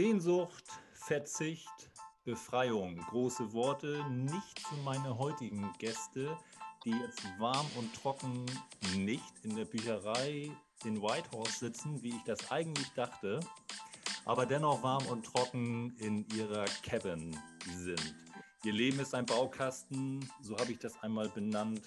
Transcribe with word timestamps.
Sehnsucht, 0.00 0.64
Verzicht, 0.94 1.90
Befreiung. 2.24 2.96
Große 3.10 3.52
Worte, 3.52 4.02
nicht 4.08 4.58
für 4.60 4.76
meine 4.76 5.18
heutigen 5.18 5.70
Gäste, 5.78 6.38
die 6.86 6.92
jetzt 6.92 7.22
warm 7.38 7.66
und 7.76 7.94
trocken 7.94 8.46
nicht 8.96 9.34
in 9.42 9.56
der 9.56 9.66
Bücherei 9.66 10.50
in 10.86 11.02
Whitehorse 11.02 11.66
sitzen, 11.66 12.02
wie 12.02 12.16
ich 12.16 12.24
das 12.24 12.50
eigentlich 12.50 12.88
dachte, 12.94 13.40
aber 14.24 14.46
dennoch 14.46 14.82
warm 14.82 15.04
und 15.08 15.26
trocken 15.26 15.94
in 15.98 16.26
ihrer 16.34 16.64
Cabin 16.82 17.36
sind. 17.76 18.14
Ihr 18.64 18.72
Leben 18.72 19.00
ist 19.00 19.14
ein 19.14 19.26
Baukasten, 19.26 20.26
so 20.40 20.56
habe 20.56 20.72
ich 20.72 20.78
das 20.78 20.98
einmal 21.02 21.28
benannt, 21.28 21.82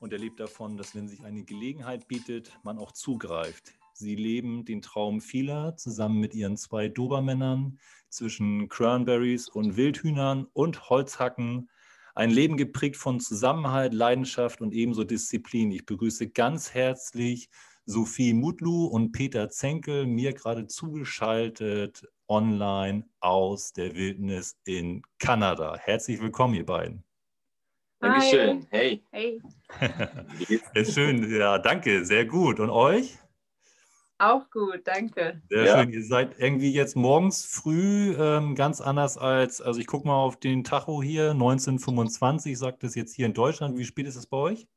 und 0.00 0.12
er 0.12 0.18
lebt 0.18 0.38
davon, 0.38 0.76
dass 0.76 0.94
wenn 0.94 1.08
sich 1.08 1.24
eine 1.24 1.44
Gelegenheit 1.44 2.08
bietet, 2.08 2.52
man 2.62 2.76
auch 2.76 2.92
zugreift. 2.92 3.72
Sie 3.96 4.16
leben 4.16 4.64
den 4.64 4.82
Traum 4.82 5.20
vieler 5.20 5.76
zusammen 5.76 6.18
mit 6.18 6.34
ihren 6.34 6.56
zwei 6.56 6.88
Dobermännern 6.88 7.78
zwischen 8.08 8.68
Cranberries 8.68 9.48
und 9.48 9.76
Wildhühnern 9.76 10.46
und 10.52 10.90
Holzhacken. 10.90 11.70
Ein 12.16 12.30
Leben 12.30 12.56
geprägt 12.56 12.96
von 12.96 13.20
Zusammenhalt, 13.20 13.94
Leidenschaft 13.94 14.60
und 14.60 14.72
ebenso 14.72 15.04
Disziplin. 15.04 15.70
Ich 15.70 15.86
begrüße 15.86 16.30
ganz 16.30 16.74
herzlich 16.74 17.48
Sophie 17.86 18.34
Mutlu 18.34 18.86
und 18.86 19.12
Peter 19.12 19.48
Zenkel, 19.48 20.06
mir 20.06 20.32
gerade 20.32 20.66
zugeschaltet 20.66 22.08
online 22.26 23.04
aus 23.20 23.72
der 23.72 23.94
Wildnis 23.94 24.56
in 24.64 25.02
Kanada. 25.18 25.76
Herzlich 25.76 26.20
willkommen, 26.20 26.54
ihr 26.54 26.66
beiden. 26.66 27.04
Dankeschön. 28.00 28.66
Hey. 28.70 29.02
Hey. 29.12 29.40
Ist 30.74 30.94
schön, 30.94 31.30
ja, 31.30 31.58
danke, 31.58 32.04
sehr 32.04 32.24
gut. 32.24 32.58
Und 32.58 32.70
euch? 32.70 33.18
Auch 34.18 34.48
gut, 34.50 34.82
danke. 34.84 35.42
Sehr 35.48 35.64
ja. 35.64 35.78
schön. 35.78 35.92
Ihr 35.92 36.04
seid 36.04 36.38
irgendwie 36.38 36.72
jetzt 36.72 36.94
morgens 36.94 37.44
früh 37.44 38.14
ähm, 38.16 38.54
ganz 38.54 38.80
anders 38.80 39.18
als, 39.18 39.60
also 39.60 39.80
ich 39.80 39.86
gucke 39.86 40.06
mal 40.06 40.14
auf 40.14 40.36
den 40.38 40.62
Tacho 40.62 41.02
hier, 41.02 41.32
1925 41.32 42.56
sagt 42.56 42.84
es 42.84 42.94
jetzt 42.94 43.14
hier 43.14 43.26
in 43.26 43.34
Deutschland. 43.34 43.76
Wie 43.76 43.84
spät 43.84 44.06
ist 44.06 44.16
es 44.16 44.26
bei 44.26 44.36
euch? 44.36 44.68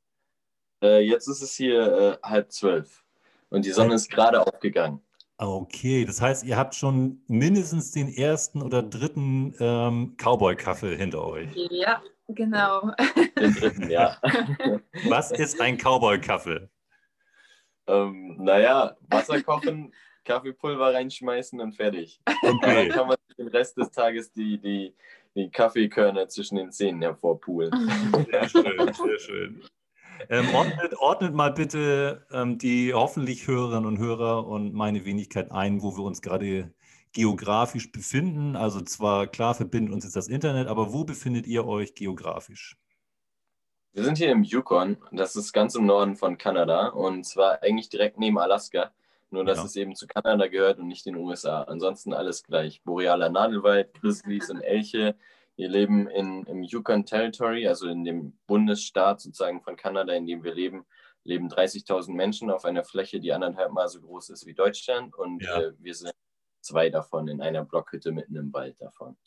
Äh, 0.82 1.02
jetzt 1.02 1.28
ist 1.28 1.42
es 1.42 1.54
hier 1.54 2.18
äh, 2.24 2.28
halb 2.28 2.52
zwölf 2.52 3.04
und 3.50 3.66
die 3.66 3.72
Sonne 3.72 3.94
ist 3.94 4.10
gerade 4.10 4.46
aufgegangen. 4.46 5.02
Okay, 5.40 6.04
das 6.04 6.20
heißt, 6.20 6.44
ihr 6.46 6.58
habt 6.58 6.74
schon 6.74 7.22
mindestens 7.28 7.92
den 7.92 8.12
ersten 8.12 8.64
oder 8.64 8.82
dritten 8.82 9.54
ähm, 9.60 10.16
Cowboy-Kaffee 10.18 10.96
hinter 10.96 11.24
euch. 11.24 11.50
Ja, 11.70 12.02
genau. 12.28 12.92
Den 13.40 13.54
dritten, 13.54 13.90
ja. 13.90 14.18
Was 15.08 15.32
ist 15.32 15.62
ein 15.62 15.78
Cowboy-Kaffee? 15.78 16.68
Ähm, 17.88 18.36
naja, 18.40 18.96
Wasser 19.10 19.42
kochen, 19.42 19.94
Kaffeepulver 20.26 20.94
reinschmeißen 20.94 21.60
und 21.60 21.74
fertig. 21.74 22.22
Okay. 22.26 22.88
Dann 22.88 22.90
kann 22.90 23.08
man 23.08 23.18
den 23.38 23.48
Rest 23.48 23.78
des 23.78 23.92
Tages 23.92 24.32
die, 24.32 24.58
die, 24.58 24.94
die 25.36 25.50
Kaffeekörner 25.50 26.28
zwischen 26.28 26.58
den 26.58 26.72
Zähnen 26.72 27.02
hervorpulen. 27.02 27.72
Sehr 28.32 28.50
schön, 28.50 28.94
sehr 28.94 29.20
schön. 29.20 29.62
Ähm, 30.30 30.54
ordnet, 30.54 30.96
ordnet, 31.00 31.34
mal 31.34 31.54
bitte 31.54 32.26
ähm, 32.32 32.58
die 32.58 32.94
hoffentlich 32.94 33.48
Hörerinnen 33.48 33.86
und 33.86 34.00
Hörer 34.00 34.48
und 34.48 34.74
meine 34.74 35.06
Wenigkeit 35.06 35.52
ein, 35.52 35.82
wo 35.82 35.96
wir 35.96 36.04
uns 36.04 36.22
gerade 36.22 36.74
geografisch 37.14 37.92
befinden. 37.92 38.56
Also 38.56 38.82
zwar 38.82 39.28
klar 39.28 39.54
verbindet 39.56 39.94
uns 39.94 40.04
jetzt 40.04 40.16
das 40.16 40.28
Internet, 40.28 40.68
aber 40.68 40.92
wo 40.92 41.04
befindet 41.04 41.48
ihr 41.48 41.66
euch 41.66 41.96
geografisch? 41.96 42.78
Wir 43.98 44.04
sind 44.04 44.20
hier 44.20 44.32
im 44.32 44.44
Yukon, 44.44 44.98
das 45.12 45.36
ist 45.36 45.54
ganz 45.54 45.74
im 45.74 45.88
Norden 45.88 46.16
von 46.16 46.38
Kanada 46.38 46.90
und 46.90 47.26
zwar 47.26 47.64
eigentlich 47.64 47.90
direkt 47.90 48.20
neben 48.20 48.38
Alaska, 48.38 48.92
nur 49.32 49.44
dass 49.44 49.58
ja. 49.58 49.64
es 49.64 49.76
eben 49.76 49.96
zu 49.96 50.06
Kanada 50.06 50.46
gehört 50.46 50.78
und 50.78 50.88
nicht 50.88 51.08
den 51.08 51.16
USA. 51.16 51.64
Ansonsten 51.64 52.14
alles 52.14 52.44
gleich. 52.44 52.84
Borealer 52.84 53.30
Nadelwald, 53.30 53.96
Grizzlies 53.96 54.52
und 54.52 54.62
Elche. 54.62 55.16
Wir 55.56 55.68
leben 55.68 56.08
in, 56.10 56.44
im 56.44 56.62
Yukon 56.62 57.08
Territory, 57.08 57.68
also 57.68 57.88
in 57.88 58.04
dem 58.04 58.38
Bundesstaat 58.46 59.20
sozusagen 59.20 59.64
von 59.64 59.76
Kanada, 59.76 60.14
in 60.14 60.28
dem 60.28 60.44
wir 60.44 60.54
leben, 60.54 60.86
leben 61.24 61.50
30.000 61.50 62.12
Menschen 62.12 62.52
auf 62.52 62.66
einer 62.66 62.84
Fläche, 62.84 63.20
die 63.20 63.34
anderthalb 63.34 63.72
Mal 63.72 63.88
so 63.88 64.00
groß 64.00 64.30
ist 64.30 64.46
wie 64.46 64.54
Deutschland 64.54 65.16
und 65.16 65.42
ja. 65.42 65.60
äh, 65.60 65.72
wir 65.80 65.96
sind 65.96 66.12
zwei 66.62 66.92
davon 66.92 67.28
in 67.30 67.42
einer 67.42 67.66
Blockhütte 67.66 68.12
mitten 68.12 68.36
im 68.36 68.54
Wald 68.54 68.80
davon. 68.80 69.18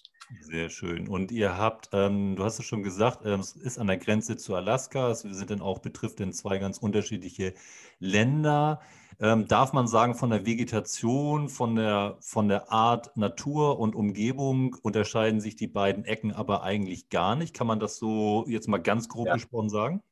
Sehr 0.40 0.70
schön. 0.70 1.08
Und 1.08 1.32
ihr 1.32 1.58
habt, 1.58 1.90
ähm, 1.92 2.36
du 2.36 2.44
hast 2.44 2.58
es 2.58 2.64
schon 2.64 2.82
gesagt, 2.82 3.24
ähm, 3.24 3.40
es 3.40 3.52
ist 3.52 3.78
an 3.78 3.88
der 3.88 3.98
Grenze 3.98 4.36
zu 4.36 4.54
Alaska. 4.54 5.08
Wir 5.08 5.34
sind 5.34 5.50
dann 5.50 5.60
auch 5.60 5.80
betrifft 5.80 6.20
in 6.20 6.32
zwei 6.32 6.58
ganz 6.58 6.78
unterschiedliche 6.78 7.54
Länder. 7.98 8.80
Ähm, 9.18 9.48
darf 9.48 9.72
man 9.72 9.86
sagen, 9.86 10.14
von 10.14 10.30
der 10.30 10.46
Vegetation, 10.46 11.48
von 11.48 11.76
der, 11.76 12.16
von 12.20 12.48
der 12.48 12.72
Art 12.72 13.16
Natur 13.16 13.78
und 13.78 13.94
Umgebung 13.94 14.76
unterscheiden 14.82 15.40
sich 15.40 15.56
die 15.56 15.66
beiden 15.66 16.04
Ecken 16.04 16.32
aber 16.32 16.62
eigentlich 16.62 17.10
gar 17.10 17.36
nicht? 17.36 17.54
Kann 17.54 17.66
man 17.66 17.80
das 17.80 17.96
so 17.96 18.46
jetzt 18.48 18.68
mal 18.68 18.78
ganz 18.78 19.08
grob 19.08 19.26
ja. 19.26 19.34
gesprochen 19.34 19.68
sagen? 19.68 20.02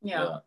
Ja. 0.00 0.42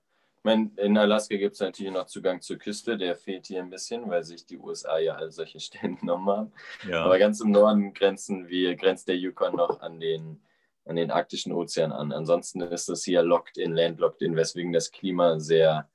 Meine, 0.48 0.72
in 0.78 0.98
Alaska 0.98 1.36
gibt 1.36 1.54
es 1.54 1.60
natürlich 1.60 1.92
noch 1.92 2.08
Zugang 2.08 2.42
zur 2.42 2.58
Küste, 2.58 2.98
der 2.98 3.16
fehlt 3.16 3.46
hier 3.46 3.60
ein 3.60 3.70
bisschen, 3.70 4.10
weil 4.10 4.24
sich 4.24 4.46
die 4.46 4.58
USA 4.58 4.98
ja 4.98 5.16
all 5.16 5.32
solche 5.32 5.60
Stellen 5.60 5.98
genommen 5.98 6.30
haben. 6.30 6.52
Ja. 6.90 7.04
Aber 7.04 7.20
ganz 7.20 7.40
im 7.42 7.52
Norden 7.52 7.94
grenzen 7.94 8.48
wir, 8.48 8.76
grenzt 8.76 9.08
der 9.08 9.18
Yukon 9.18 9.56
noch 9.56 9.82
an 9.82 10.00
den, 10.00 10.42
an 10.86 10.96
den 10.96 11.12
arktischen 11.12 11.52
Ozean 11.52 11.92
an. 11.92 12.12
Ansonsten 12.12 12.62
ist 12.62 12.90
es 12.90 13.04
hier 13.04 13.22
locked 13.22 13.58
in, 13.58 13.74
landlocked 13.74 14.22
in, 14.22 14.36
weswegen 14.36 14.74
das 14.74 14.92
Klima 14.92 15.40
sehr 15.40 15.90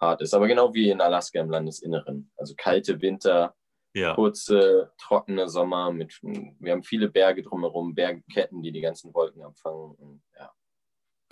hart 0.00 0.22
ist. 0.22 0.34
Aber 0.34 0.48
genau 0.48 0.74
wie 0.74 0.90
in 0.90 1.00
Alaska 1.00 1.38
im 1.38 1.50
Landesinneren. 1.50 2.32
Also 2.36 2.54
kalte 2.56 3.00
Winter, 3.02 3.54
ja. 3.94 4.14
kurze, 4.14 4.92
trockene 4.98 5.48
Sommer. 5.48 5.92
Mit, 5.92 6.18
wir 6.22 6.72
haben 6.72 6.82
viele 6.82 7.08
Berge 7.08 7.42
drumherum, 7.42 7.94
Bergketten, 7.94 8.62
die 8.62 8.72
die 8.72 8.80
ganzen 8.80 9.12
Wolken 9.14 9.42
abfangen. 9.42 9.92
Und, 9.92 10.22
ja. 10.38 10.50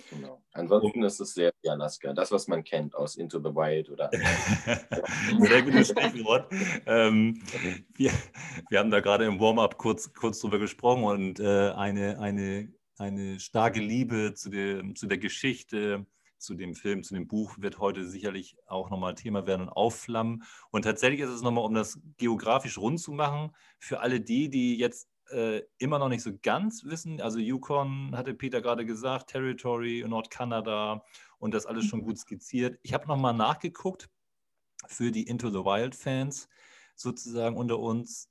Genau. 0.09 0.41
Ansonsten 0.53 1.03
ist 1.03 1.19
es 1.19 1.33
sehr 1.33 1.51
wie 1.61 1.69
Alaska, 1.69 2.13
das, 2.13 2.31
was 2.31 2.47
man 2.47 2.63
kennt 2.63 2.95
aus 2.95 3.15
Into 3.15 3.39
the 3.39 3.53
Wild 3.55 3.89
oder. 3.89 4.09
sehr 5.39 5.61
gutes 5.61 5.89
Stichwort. 5.89 6.51
Ähm, 6.85 7.41
wir, 7.95 8.11
wir 8.69 8.79
haben 8.79 8.91
da 8.91 8.99
gerade 8.99 9.25
im 9.25 9.39
Warm-up 9.39 9.77
kurz, 9.77 10.11
kurz 10.13 10.39
drüber 10.39 10.59
gesprochen 10.59 11.03
und 11.03 11.39
äh, 11.39 11.71
eine, 11.71 12.19
eine, 12.19 12.73
eine 12.97 13.39
starke 13.39 13.79
Liebe 13.79 14.33
zu 14.33 14.49
der, 14.49 14.83
zu 14.95 15.07
der 15.07 15.17
Geschichte, 15.17 16.05
zu 16.39 16.55
dem 16.55 16.73
Film, 16.73 17.03
zu 17.03 17.13
dem 17.13 17.27
Buch 17.27 17.57
wird 17.59 17.79
heute 17.79 18.07
sicherlich 18.07 18.57
auch 18.65 18.89
nochmal 18.89 19.15
Thema 19.15 19.45
werden 19.45 19.63
und 19.63 19.69
aufflammen. 19.69 20.43
Und 20.71 20.83
tatsächlich 20.83 21.19
ist 21.19 21.29
es 21.29 21.41
nochmal, 21.41 21.65
um 21.65 21.73
das 21.73 21.99
geografisch 22.17 22.77
rund 22.77 22.99
zu 22.99 23.11
machen, 23.11 23.51
für 23.77 23.99
alle 23.99 24.21
die, 24.21 24.49
die 24.49 24.77
jetzt 24.77 25.09
äh, 25.31 25.63
immer 25.77 25.99
noch 25.99 26.09
nicht 26.09 26.23
so 26.23 26.31
ganz 26.41 26.83
wissen. 26.85 27.21
Also 27.21 27.39
Yukon 27.39 28.15
hatte 28.15 28.33
Peter 28.33 28.61
gerade 28.61 28.85
gesagt, 28.85 29.29
Territory, 29.29 30.03
Nordkanada 30.07 31.03
und 31.39 31.53
das 31.53 31.65
alles 31.65 31.85
schon 31.85 32.01
mhm. 32.01 32.05
gut 32.05 32.17
skizziert. 32.19 32.79
Ich 32.83 32.93
habe 32.93 33.07
nochmal 33.07 33.33
nachgeguckt 33.33 34.09
für 34.87 35.11
die 35.11 35.23
Into 35.23 35.49
the 35.49 35.59
Wild 35.59 35.95
Fans 35.95 36.47
sozusagen 36.95 37.57
unter 37.57 37.79
uns. 37.79 38.29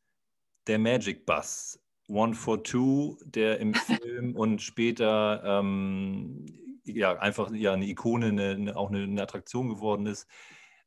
Der 0.67 0.79
Magic 0.79 1.25
Bus, 1.25 1.81
One 2.09 2.35
for 2.35 2.63
Two, 2.63 3.17
der 3.25 3.59
im 3.59 3.75
Film 3.75 4.37
und 4.37 4.61
später 4.61 5.43
ähm, 5.45 6.47
ja 6.85 7.19
einfach 7.19 7.51
ja, 7.53 7.73
eine 7.73 7.87
Ikone, 7.87 8.27
eine, 8.27 8.77
auch 8.77 8.91
eine, 8.91 9.05
eine 9.05 9.23
Attraktion 9.23 9.69
geworden 9.69 10.07
ist 10.07 10.27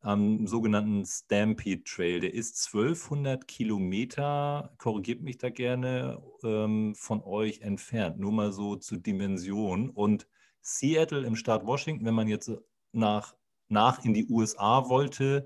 am 0.02 0.48
sogenannten 0.48 1.06
Stampede 1.06 1.84
Trail. 1.84 2.20
Der 2.20 2.34
ist 2.34 2.68
1200 2.74 3.48
Kilometer, 3.48 4.74
korrigiert 4.78 5.22
mich 5.22 5.38
da 5.38 5.50
gerne, 5.50 6.22
ähm, 6.44 6.96
von 6.96 7.24
euch 7.24 7.62
entfernt. 7.62 8.20
Nur 8.20 8.32
mal 8.32 8.52
so 8.52 8.76
zur 8.76 8.98
Dimension. 8.98 9.90
Und 9.90 10.28
Seattle 10.62 11.26
im 11.26 11.36
Staat 11.36 11.66
Washington, 11.66 12.06
wenn 12.06 12.16
man 12.16 12.28
jetzt 12.28 12.52
nach, 12.92 13.36
nach 13.68 14.04
in 14.04 14.14
die 14.14 14.28
USA 14.28 14.90
wollte, 14.90 15.46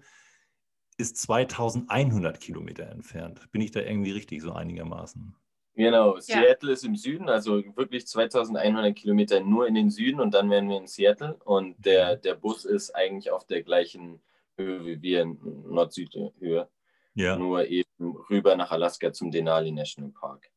ist 0.98 1.18
2100 1.18 2.40
Kilometer 2.40 2.88
entfernt. 2.88 3.52
Bin 3.52 3.62
ich 3.62 3.72
da 3.72 3.82
irgendwie 3.82 4.12
richtig, 4.12 4.42
so 4.42 4.54
einigermaßen? 4.54 5.36
Genau, 5.76 6.18
Seattle 6.20 6.70
ja. 6.70 6.74
ist 6.74 6.86
im 6.86 6.96
Süden, 6.96 7.28
also 7.28 7.62
wirklich 7.76 8.08
2100 8.08 8.96
Kilometer 8.96 9.42
nur 9.42 9.68
in 9.68 9.76
den 9.76 9.90
Süden 9.90 10.22
und 10.22 10.34
dann 10.34 10.50
wären 10.50 10.70
wir 10.70 10.78
in 10.78 10.88
Seattle 10.88 11.36
und 11.44 11.76
der, 11.86 12.16
mhm. 12.16 12.22
der 12.22 12.36
Bus 12.36 12.64
ist 12.64 12.96
eigentlich 12.96 13.32
auf 13.32 13.46
der 13.46 13.62
gleichen 13.62 14.22
wie 14.58 15.02
wir 15.02 15.22
in 15.22 15.40
Nord-Süd-Höhe. 15.42 16.70
Ja. 17.14 17.38
Nur 17.38 17.66
eben 17.68 18.16
rüber 18.30 18.56
nach 18.56 18.72
Alaska 18.72 19.12
zum 19.14 19.32
Denali 19.32 19.72
National 19.72 20.12
Park. 20.12 20.50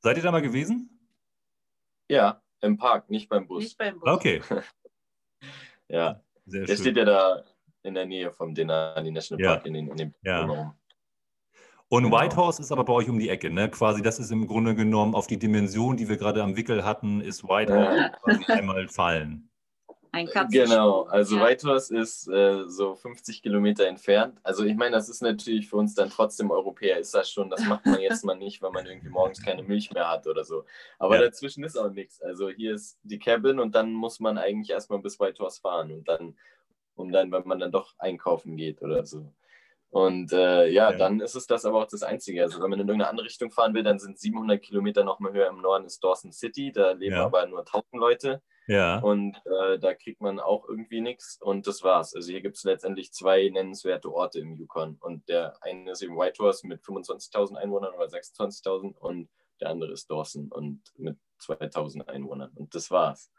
Seid 0.00 0.18
ihr 0.18 0.22
da 0.22 0.32
mal 0.32 0.42
gewesen? 0.42 0.90
Ja, 2.08 2.42
im 2.60 2.76
Park, 2.76 3.08
nicht 3.08 3.28
beim 3.28 3.46
Bus. 3.46 3.64
Nicht 3.64 3.78
beim 3.78 3.98
Bus. 3.98 4.10
Okay. 4.10 4.42
ja. 5.88 6.20
Sehr 6.46 6.66
der 6.66 6.66
schön. 6.74 6.76
steht 6.76 6.96
ja 6.98 7.04
da 7.04 7.44
in 7.82 7.94
der 7.94 8.04
Nähe 8.04 8.30
vom 8.32 8.54
Denali 8.54 9.10
National 9.10 9.42
ja. 9.42 9.54
Park 9.54 9.66
in, 9.66 9.74
den, 9.74 9.88
in 9.88 9.96
dem 9.96 10.14
ja. 10.22 10.44
Raum. 10.44 10.74
Und 11.88 12.04
genau. 12.04 12.18
Whitehorse 12.18 12.60
ist 12.60 12.72
aber 12.72 12.84
bei 12.84 12.92
euch 12.92 13.08
um 13.08 13.18
die 13.18 13.28
Ecke, 13.28 13.50
ne? 13.50 13.70
Quasi, 13.70 14.02
das 14.02 14.18
ist 14.18 14.30
im 14.30 14.46
Grunde 14.46 14.74
genommen 14.74 15.14
auf 15.14 15.26
die 15.26 15.38
Dimension, 15.38 15.96
die 15.96 16.08
wir 16.08 16.16
gerade 16.16 16.42
am 16.42 16.56
Wickel 16.56 16.84
hatten, 16.84 17.20
ist 17.20 17.44
Whitehorse 17.44 18.12
ja. 18.48 18.54
einmal 18.54 18.88
fallen. 18.88 19.50
Ein 20.14 20.28
Katzensprung. 20.28 20.68
Genau, 20.68 21.02
also 21.02 21.36
ja. 21.36 21.44
Whitehorse 21.44 21.96
ist 21.96 22.28
äh, 22.28 22.68
so 22.68 22.94
50 22.94 23.42
Kilometer 23.42 23.88
entfernt. 23.88 24.38
Also 24.44 24.62
ich 24.62 24.76
meine, 24.76 24.94
das 24.94 25.08
ist 25.08 25.22
natürlich 25.22 25.68
für 25.68 25.76
uns 25.76 25.96
dann 25.96 26.08
trotzdem 26.08 26.52
Europäer, 26.52 26.98
ist 27.00 27.12
das 27.14 27.28
schon, 27.28 27.50
das 27.50 27.64
macht 27.64 27.84
man 27.84 27.98
jetzt 28.00 28.24
mal 28.24 28.36
nicht, 28.36 28.62
weil 28.62 28.70
man 28.70 28.86
irgendwie 28.86 29.08
morgens 29.08 29.42
keine 29.42 29.64
Milch 29.64 29.90
mehr 29.90 30.08
hat 30.08 30.28
oder 30.28 30.44
so. 30.44 30.66
Aber 31.00 31.16
ja. 31.16 31.22
dazwischen 31.22 31.64
ist 31.64 31.76
auch 31.76 31.90
nichts. 31.90 32.22
Also 32.22 32.48
hier 32.48 32.74
ist 32.74 32.96
die 33.02 33.18
Cabin 33.18 33.58
und 33.58 33.74
dann 33.74 33.92
muss 33.92 34.20
man 34.20 34.38
eigentlich 34.38 34.70
erstmal 34.70 35.00
bis 35.00 35.18
Whitehorse 35.18 35.60
fahren 35.60 35.90
und 35.90 36.06
dann, 36.06 36.36
um 36.94 37.10
dann, 37.10 37.32
wenn 37.32 37.42
man 37.48 37.58
dann 37.58 37.72
doch 37.72 37.94
einkaufen 37.98 38.56
geht 38.56 38.82
oder 38.82 39.04
so. 39.04 39.32
Und 39.90 40.32
äh, 40.32 40.68
ja, 40.68 40.92
ja, 40.92 40.96
dann 40.96 41.18
ist 41.18 41.34
es 41.34 41.48
das 41.48 41.64
aber 41.64 41.82
auch 41.82 41.88
das 41.88 42.04
Einzige. 42.04 42.42
Also 42.42 42.62
wenn 42.62 42.70
man 42.70 42.78
in 42.78 42.86
irgendeine 42.86 43.10
andere 43.10 43.26
Richtung 43.26 43.50
fahren 43.50 43.74
will, 43.74 43.82
dann 43.82 43.98
sind 43.98 44.16
700 44.16 44.62
Kilometer 44.62 45.02
noch 45.02 45.18
mal 45.18 45.32
höher 45.32 45.48
im 45.48 45.60
Norden 45.60 45.86
ist 45.86 46.04
Dawson 46.04 46.30
City. 46.30 46.70
Da 46.70 46.92
leben 46.92 47.16
ja. 47.16 47.24
aber 47.24 47.44
nur 47.46 47.60
1000 47.60 47.94
Leute. 47.94 48.42
Ja. 48.66 48.98
Und 49.00 49.36
äh, 49.44 49.78
da 49.78 49.94
kriegt 49.94 50.20
man 50.20 50.40
auch 50.40 50.68
irgendwie 50.68 51.00
nichts 51.00 51.38
und 51.40 51.66
das 51.66 51.82
war's. 51.82 52.14
Also 52.14 52.30
hier 52.30 52.40
gibt 52.40 52.56
es 52.56 52.64
letztendlich 52.64 53.12
zwei 53.12 53.48
nennenswerte 53.50 54.12
Orte 54.12 54.40
im 54.40 54.54
Yukon. 54.54 54.96
Und 55.00 55.28
der 55.28 55.56
eine 55.62 55.92
ist 55.92 56.02
eben 56.02 56.16
Whitehorse 56.16 56.66
mit 56.66 56.82
25.000 56.82 57.56
Einwohnern 57.56 57.94
oder 57.94 58.06
26.000 58.06 58.96
und 58.96 59.28
der 59.60 59.70
andere 59.70 59.92
ist 59.92 60.10
Dawson 60.10 60.48
und 60.48 60.80
mit 60.96 61.18
2.000 61.40 62.08
Einwohnern. 62.08 62.50
Und 62.54 62.74
das 62.74 62.90
war's. 62.90 63.30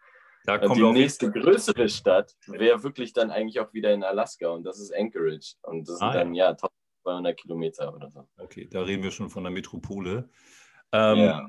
Da 0.46 0.60
kommt 0.60 0.78
die 0.78 0.92
nächste 0.92 1.32
größere 1.32 1.90
Stadt 1.90 2.36
wäre 2.46 2.84
wirklich 2.84 3.14
dann 3.14 3.32
eigentlich 3.32 3.60
auch 3.60 3.74
wieder 3.74 3.92
in 3.92 4.04
Alaska 4.04 4.50
und 4.50 4.64
das 4.64 4.80
ist 4.80 4.94
Anchorage. 4.94 5.56
Und 5.64 5.90
das 5.90 5.98
sind 5.98 6.08
ah, 6.08 6.14
dann 6.14 6.36
ja 6.36 6.50
1200 6.50 7.36
Kilometer 7.36 7.94
oder 7.94 8.12
so. 8.12 8.28
Okay, 8.38 8.68
da 8.70 8.82
reden 8.82 9.02
wir 9.02 9.10
schon 9.10 9.32
von 9.32 9.44
der 9.44 9.52
Metropole. 9.52 10.30
Ähm, 10.92 11.18
ja. 11.18 11.48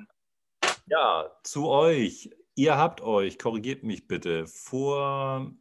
ja, 0.87 1.31
zu 1.43 1.69
euch. 1.69 2.31
Ihr 2.59 2.79
habt 2.79 3.03
euch, 3.03 3.39
korrigiert 3.39 3.83
mich 3.83 4.09
bitte, 4.09 4.47
vor 4.47 5.53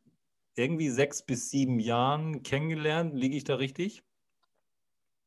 irgendwie 0.56 0.89
sechs 0.89 1.25
bis 1.25 1.50
sieben 1.50 1.81
Jahren 1.81 2.42
kennengelernt. 2.42 3.13
Liege 3.13 3.36
ich 3.36 3.44
da 3.44 3.56
richtig? 3.56 4.01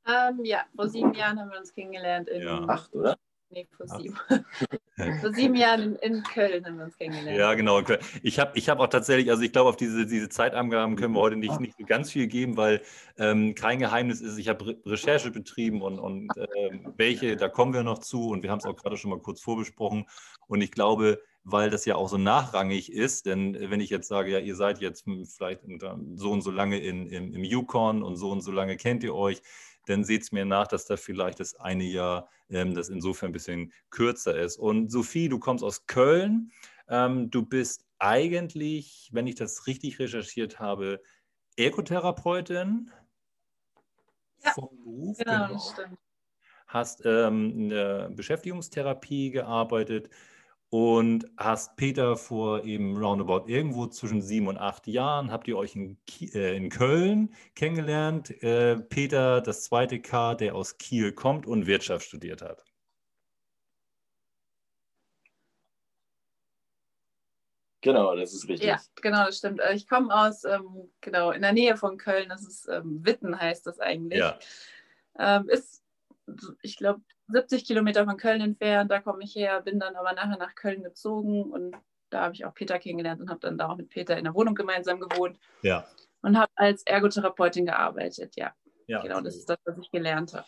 Ähm, 0.06 0.42
ja, 0.44 0.64
vor 0.74 0.88
sieben 0.88 1.12
Jahren 1.12 1.38
haben 1.38 1.50
wir 1.50 1.58
uns 1.58 1.74
kennengelernt. 1.74 2.30
In 2.30 2.42
ja. 2.42 2.66
Acht, 2.66 2.94
oder? 2.94 3.18
Nee, 3.50 3.66
vor 3.76 3.86
sieben. 3.86 4.16
vor 5.20 5.32
sieben 5.32 5.54
Jahren 5.54 5.96
in, 5.96 6.22
Köln 6.22 6.64
haben 6.66 6.76
wir 6.76 6.84
uns 6.84 6.96
kennengelernt. 6.98 7.38
Ja, 7.38 7.54
genau. 7.54 7.80
Ich 8.22 8.38
habe 8.38 8.58
ich 8.58 8.68
hab 8.68 8.78
auch 8.80 8.88
tatsächlich, 8.88 9.30
also 9.30 9.42
ich 9.42 9.52
glaube, 9.52 9.70
auf 9.70 9.76
diese, 9.76 10.06
diese 10.06 10.28
Zeitangaben 10.28 10.96
können 10.96 11.14
wir 11.14 11.20
heute 11.20 11.36
nicht, 11.36 11.58
nicht 11.58 11.78
ganz 11.86 12.10
viel 12.10 12.26
geben, 12.26 12.56
weil 12.56 12.82
ähm, 13.16 13.54
kein 13.54 13.78
Geheimnis 13.78 14.20
ist, 14.20 14.36
ich 14.36 14.48
habe 14.48 14.66
Re 14.66 14.76
Recherche 14.84 15.30
betrieben 15.30 15.80
und, 15.80 15.98
und 15.98 16.28
äh, 16.36 16.78
welche, 16.96 17.36
da 17.36 17.48
kommen 17.48 17.72
wir 17.72 17.82
noch 17.82 18.00
zu 18.00 18.28
und 18.28 18.42
wir 18.42 18.50
haben 18.50 18.58
es 18.58 18.66
auch 18.66 18.76
gerade 18.76 18.96
schon 18.96 19.10
mal 19.10 19.20
kurz 19.20 19.40
vorbesprochen. 19.40 20.06
Und 20.46 20.60
ich 20.60 20.70
glaube, 20.70 21.20
weil 21.50 21.70
das 21.70 21.86
ja 21.86 21.96
auch 21.96 22.08
so 22.08 22.18
nachrangig 22.18 22.92
ist. 22.92 23.26
Denn 23.26 23.56
wenn 23.70 23.80
ich 23.80 23.90
jetzt 23.90 24.08
sage, 24.08 24.30
ja, 24.30 24.38
ihr 24.38 24.54
seid 24.54 24.80
jetzt 24.80 25.04
vielleicht 25.04 25.62
so 26.16 26.30
und 26.30 26.42
so 26.42 26.50
lange 26.50 26.78
in, 26.78 27.06
in, 27.06 27.32
im 27.32 27.44
Yukon 27.44 28.02
und 28.02 28.16
so 28.16 28.30
und 28.30 28.42
so 28.42 28.52
lange 28.52 28.76
kennt 28.76 29.02
ihr 29.02 29.14
euch, 29.14 29.40
dann 29.88 30.04
seht 30.04 30.22
es 30.22 30.32
mir 30.32 30.44
nach, 30.44 30.66
dass 30.66 30.84
da 30.84 30.96
vielleicht 30.96 31.40
das 31.40 31.54
eine 31.54 31.84
Jahr, 31.84 32.28
ähm, 32.48 32.74
das 32.74 32.88
insofern 32.88 33.30
ein 33.30 33.32
bisschen 33.32 33.72
kürzer 33.90 34.38
ist. 34.38 34.56
Und 34.56 34.90
Sophie, 34.90 35.28
du 35.28 35.38
kommst 35.38 35.64
aus 35.64 35.86
Köln. 35.86 36.52
Ähm, 36.88 37.30
du 37.30 37.44
bist 37.44 37.84
eigentlich, 37.98 39.08
wenn 39.12 39.26
ich 39.26 39.34
das 39.34 39.66
richtig 39.66 39.98
recherchiert 39.98 40.58
habe, 40.58 41.00
Ergotherapeutin 41.56 42.90
ja, 44.44 44.52
vom 44.52 44.68
Beruf. 44.84 45.18
Genau, 45.18 45.32
genau. 45.32 45.52
das 45.54 45.70
stimmt. 45.70 45.98
Hast 46.66 47.02
ähm, 47.04 47.50
in 47.50 47.68
der 47.70 48.10
Beschäftigungstherapie 48.10 49.30
gearbeitet 49.30 50.10
und 50.70 51.26
hast 51.36 51.76
Peter 51.76 52.16
vor 52.16 52.64
eben 52.64 52.96
roundabout 52.96 53.48
irgendwo 53.48 53.86
zwischen 53.86 54.20
sieben 54.20 54.48
und 54.48 54.58
acht 54.58 54.86
Jahren, 54.86 55.30
habt 55.30 55.48
ihr 55.48 55.56
euch 55.56 55.74
in, 55.74 55.98
äh, 56.34 56.56
in 56.56 56.68
Köln 56.68 57.34
kennengelernt. 57.54 58.30
Äh, 58.42 58.76
Peter, 58.76 59.40
das 59.40 59.64
zweite 59.64 60.00
K, 60.00 60.34
der 60.34 60.54
aus 60.54 60.76
Kiel 60.76 61.12
kommt 61.12 61.46
und 61.46 61.66
Wirtschaft 61.66 62.06
studiert 62.06 62.42
hat. 62.42 62.64
Genau, 67.80 68.16
das 68.16 68.34
ist 68.34 68.48
richtig. 68.48 68.68
Ja, 68.68 68.80
genau, 68.96 69.26
das 69.26 69.38
stimmt. 69.38 69.60
Äh, 69.60 69.74
ich 69.74 69.88
komme 69.88 70.14
aus, 70.14 70.44
ähm, 70.44 70.90
genau, 71.00 71.30
in 71.30 71.42
der 71.42 71.52
Nähe 71.52 71.76
von 71.76 71.96
Köln, 71.96 72.28
das 72.28 72.46
ist 72.46 72.68
ähm, 72.68 73.06
Witten 73.06 73.38
heißt 73.38 73.66
das 73.66 73.78
eigentlich. 73.78 74.18
Ja. 74.18 74.38
Ähm, 75.18 75.48
ist, 75.48 75.82
ich 76.60 76.76
glaube, 76.76 77.00
70 77.28 77.64
Kilometer 77.64 78.04
von 78.04 78.16
Köln 78.16 78.40
entfernt, 78.40 78.90
da 78.90 79.00
komme 79.00 79.22
ich 79.22 79.34
her, 79.34 79.60
bin 79.62 79.78
dann 79.78 79.96
aber 79.96 80.12
nachher 80.12 80.38
nach 80.38 80.54
Köln 80.54 80.82
gezogen 80.82 81.44
und 81.44 81.76
da 82.10 82.22
habe 82.22 82.34
ich 82.34 82.44
auch 82.44 82.54
Peter 82.54 82.78
kennengelernt 82.78 83.20
und 83.20 83.28
habe 83.28 83.40
dann 83.40 83.58
da 83.58 83.68
auch 83.68 83.76
mit 83.76 83.90
Peter 83.90 84.16
in 84.16 84.24
der 84.24 84.34
Wohnung 84.34 84.54
gemeinsam 84.54 85.00
gewohnt. 85.00 85.38
Ja. 85.62 85.86
Und 86.22 86.38
habe 86.38 86.50
als 86.56 86.82
Ergotherapeutin 86.84 87.66
gearbeitet, 87.66 88.34
ja. 88.36 88.52
ja 88.86 89.02
genau, 89.02 89.20
das 89.20 89.36
ist 89.36 89.48
das, 89.48 89.58
was 89.64 89.78
ich 89.78 89.90
gelernt 89.90 90.32
habe. 90.34 90.46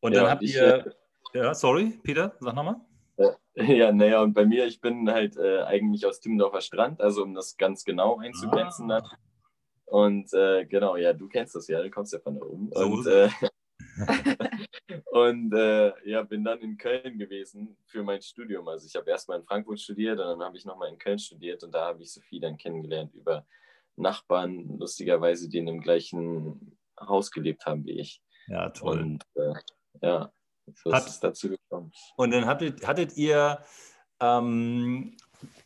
Und 0.00 0.14
dann 0.14 0.24
ja, 0.24 0.30
habt 0.30 0.42
ich, 0.42 0.54
ihr, 0.54 0.86
äh, 0.86 1.38
ja, 1.38 1.54
sorry, 1.54 1.98
Peter, 2.02 2.34
sag 2.40 2.54
nochmal. 2.54 2.76
Äh, 3.16 3.32
ja, 3.76 3.92
naja, 3.92 4.22
und 4.22 4.34
bei 4.34 4.44
mir, 4.44 4.66
ich 4.66 4.80
bin 4.80 5.10
halt 5.10 5.36
äh, 5.36 5.62
eigentlich 5.62 6.06
aus 6.06 6.20
Timmendorfer 6.20 6.60
Strand, 6.60 7.00
also 7.00 7.22
um 7.22 7.34
das 7.34 7.56
ganz 7.56 7.84
genau 7.84 8.18
einzugrenzen 8.18 8.90
ah. 8.90 9.02
Und 9.86 10.32
äh, 10.32 10.64
genau, 10.64 10.96
ja, 10.96 11.12
du 11.12 11.28
kennst 11.28 11.54
das 11.54 11.68
ja, 11.68 11.82
du 11.82 11.90
kommst 11.90 12.12
ja 12.12 12.18
von 12.18 12.34
da 12.34 12.44
oben. 12.44 12.70
So 12.72 12.84
und 12.84 13.06
äh, 13.06 13.28
und 15.12 15.52
äh, 15.52 15.92
ja, 16.08 16.22
bin 16.22 16.44
dann 16.44 16.60
in 16.60 16.76
Köln 16.76 17.18
gewesen 17.18 17.76
für 17.86 18.02
mein 18.02 18.20
Studium. 18.20 18.66
Also 18.68 18.86
ich 18.86 18.94
habe 18.96 19.10
erstmal 19.10 19.38
in 19.38 19.44
Frankfurt 19.44 19.80
studiert 19.80 20.18
und 20.18 20.26
dann 20.26 20.42
habe 20.42 20.56
ich 20.56 20.64
nochmal 20.64 20.88
in 20.88 20.98
Köln 20.98 21.18
studiert 21.18 21.62
und 21.62 21.72
da 21.72 21.86
habe 21.86 22.02
ich 22.02 22.12
Sophie 22.12 22.40
dann 22.40 22.56
kennengelernt 22.56 23.14
über 23.14 23.46
Nachbarn, 23.96 24.78
lustigerweise, 24.78 25.48
die 25.48 25.58
in 25.58 25.66
dem 25.66 25.80
gleichen 25.80 26.76
Haus 26.98 27.30
gelebt 27.30 27.66
haben 27.66 27.84
wie 27.84 28.00
ich. 28.00 28.22
Ja, 28.48 28.70
toll. 28.70 29.00
Und 29.00 29.24
äh, 29.34 29.54
ja, 30.02 30.32
so 30.74 30.92
Hat, 30.92 31.04
ist 31.04 31.10
es 31.10 31.20
dazu 31.20 31.48
gekommen. 31.48 31.92
Und 32.16 32.32
dann 32.32 32.46
hattet, 32.46 32.86
hattet 32.86 33.16
ihr 33.16 33.62
ähm, 34.20 35.16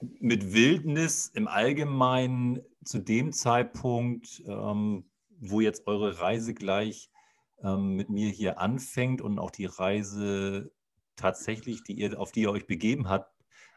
mit 0.01 0.53
Wildnis 0.53 1.29
im 1.35 1.49
Allgemeinen 1.49 2.63
zu 2.85 2.99
dem 2.99 3.33
Zeitpunkt, 3.33 4.43
ähm, 4.47 5.11
wo 5.41 5.61
jetzt 5.61 5.87
eure 5.87 6.21
Reise 6.21 6.55
gleich 6.55 7.11
ähm, 7.63 7.95
mit 7.95 8.11
mir 8.11 8.31
hier 8.31 8.59
anfängt 8.59 9.21
und 9.21 9.39
auch 9.39 9.51
die 9.51 9.67
Reise 9.67 10.73
tatsächlich, 11.17 11.83
die 11.83 11.95
ihr, 11.95 12.19
auf 12.21 12.33
die 12.33 12.43
ihr 12.43 12.51
euch 12.51 12.67
begeben 12.67 13.09
habt, 13.09 13.33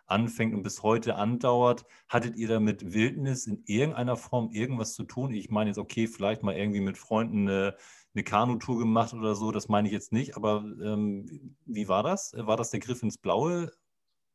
anfängt 0.05 0.53
und 0.53 0.63
bis 0.63 0.83
heute 0.83 1.15
andauert. 1.15 1.85
Hattet 2.09 2.35
ihr 2.35 2.47
da 2.47 2.59
mit 2.59 2.93
Wildnis 2.93 3.47
in 3.47 3.63
irgendeiner 3.65 4.17
Form 4.17 4.51
irgendwas 4.51 4.93
zu 4.93 5.03
tun? 5.03 5.33
Ich 5.33 5.49
meine 5.49 5.69
jetzt, 5.69 5.79
okay, 5.79 6.07
vielleicht 6.07 6.43
mal 6.43 6.55
irgendwie 6.55 6.81
mit 6.81 6.97
Freunden 6.97 7.47
eine, 7.47 7.75
eine 8.13 8.23
Kanutour 8.23 8.77
gemacht 8.77 9.13
oder 9.13 9.35
so, 9.35 9.51
das 9.51 9.69
meine 9.69 9.87
ich 9.87 9.93
jetzt 9.93 10.11
nicht, 10.11 10.35
aber 10.35 10.65
ähm, 10.83 11.55
wie 11.65 11.87
war 11.87 12.03
das? 12.03 12.33
War 12.35 12.57
das 12.57 12.71
der 12.71 12.81
Griff 12.81 13.01
ins 13.01 13.17
Blaue 13.17 13.71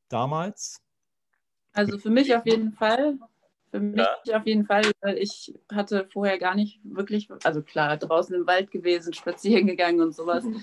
damals? 0.09 0.81
Also 1.73 1.99
für 1.99 2.11
mich 2.11 2.35
auf 2.35 2.47
jeden 2.47 2.73
Fall. 2.73 3.19
Für 3.71 3.81
mich 3.81 4.07
ja. 4.25 4.39
auf 4.39 4.47
jeden 4.47 4.65
Fall, 4.65 4.83
weil 5.01 5.19
ich 5.19 5.55
hatte 5.73 6.07
vorher 6.13 6.39
gar 6.39 6.55
nicht 6.55 6.81
wirklich, 6.85 7.29
also 7.45 7.63
klar, 7.63 7.97
draußen 7.97 8.35
im 8.35 8.47
Wald 8.47 8.71
gewesen, 8.71 9.13
spazieren 9.13 9.67
gegangen 9.67 10.01
und 10.01 10.15
sowas. 10.15 10.45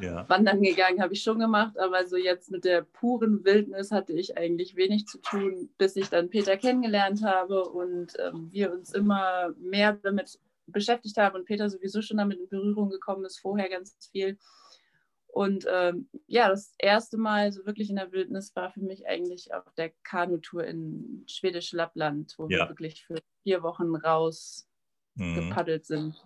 Ja. 0.00 0.26
Wandern 0.28 0.62
gegangen 0.62 1.02
habe 1.02 1.12
ich 1.12 1.22
schon 1.22 1.38
gemacht, 1.38 1.78
aber 1.78 2.06
so 2.06 2.16
jetzt 2.16 2.50
mit 2.50 2.64
der 2.64 2.80
puren 2.80 3.44
Wildnis 3.44 3.90
hatte 3.90 4.14
ich 4.14 4.38
eigentlich 4.38 4.74
wenig 4.74 5.06
zu 5.06 5.18
tun, 5.18 5.68
bis 5.76 5.96
ich 5.96 6.08
dann 6.08 6.30
Peter 6.30 6.56
kennengelernt 6.56 7.22
habe 7.22 7.64
und 7.64 8.14
ähm, 8.18 8.48
wir 8.50 8.72
uns 8.72 8.94
immer 8.94 9.54
mehr 9.58 9.98
damit 10.02 10.38
beschäftigt 10.66 11.18
haben 11.18 11.36
und 11.36 11.44
Peter 11.44 11.68
sowieso 11.68 12.00
schon 12.00 12.16
damit 12.16 12.38
in 12.38 12.48
Berührung 12.48 12.88
gekommen 12.88 13.24
ist, 13.24 13.38
vorher 13.38 13.68
ganz 13.68 13.94
viel. 14.10 14.38
Und 15.32 15.66
ähm, 15.66 16.10
ja, 16.26 16.50
das 16.50 16.74
erste 16.78 17.16
Mal 17.16 17.52
so 17.52 17.64
wirklich 17.64 17.88
in 17.88 17.96
der 17.96 18.12
Wildnis 18.12 18.54
war 18.54 18.70
für 18.70 18.82
mich 18.82 19.06
eigentlich 19.06 19.54
auf 19.54 19.64
der 19.78 19.90
Kanutour 20.02 20.64
in 20.64 21.24
schwedisch 21.26 21.72
Lappland, 21.72 22.34
wo 22.36 22.48
ja. 22.48 22.58
wir 22.58 22.68
wirklich 22.68 23.06
für 23.06 23.16
vier 23.42 23.62
Wochen 23.62 23.96
raus 23.96 24.68
mhm. 25.14 25.48
gepaddelt 25.48 25.86
sind. 25.86 26.22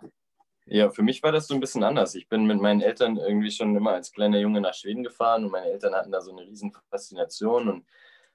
Ja, 0.64 0.90
für 0.90 1.04
mich 1.04 1.22
war 1.22 1.30
das 1.30 1.46
so 1.46 1.54
ein 1.54 1.60
bisschen 1.60 1.84
anders. 1.84 2.16
Ich 2.16 2.28
bin 2.28 2.46
mit 2.46 2.60
meinen 2.60 2.80
Eltern 2.80 3.16
irgendwie 3.16 3.52
schon 3.52 3.76
immer 3.76 3.92
als 3.92 4.10
kleiner 4.10 4.40
Junge 4.40 4.60
nach 4.60 4.75
Schweden 4.75 5.04
gefahren 5.04 5.44
und 5.44 5.52
meine 5.52 5.70
Eltern 5.70 5.94
hatten 5.94 6.10
da 6.10 6.20
so 6.20 6.32
eine 6.32 6.42
riesen 6.42 6.72
Faszination 6.90 7.68
und 7.68 7.86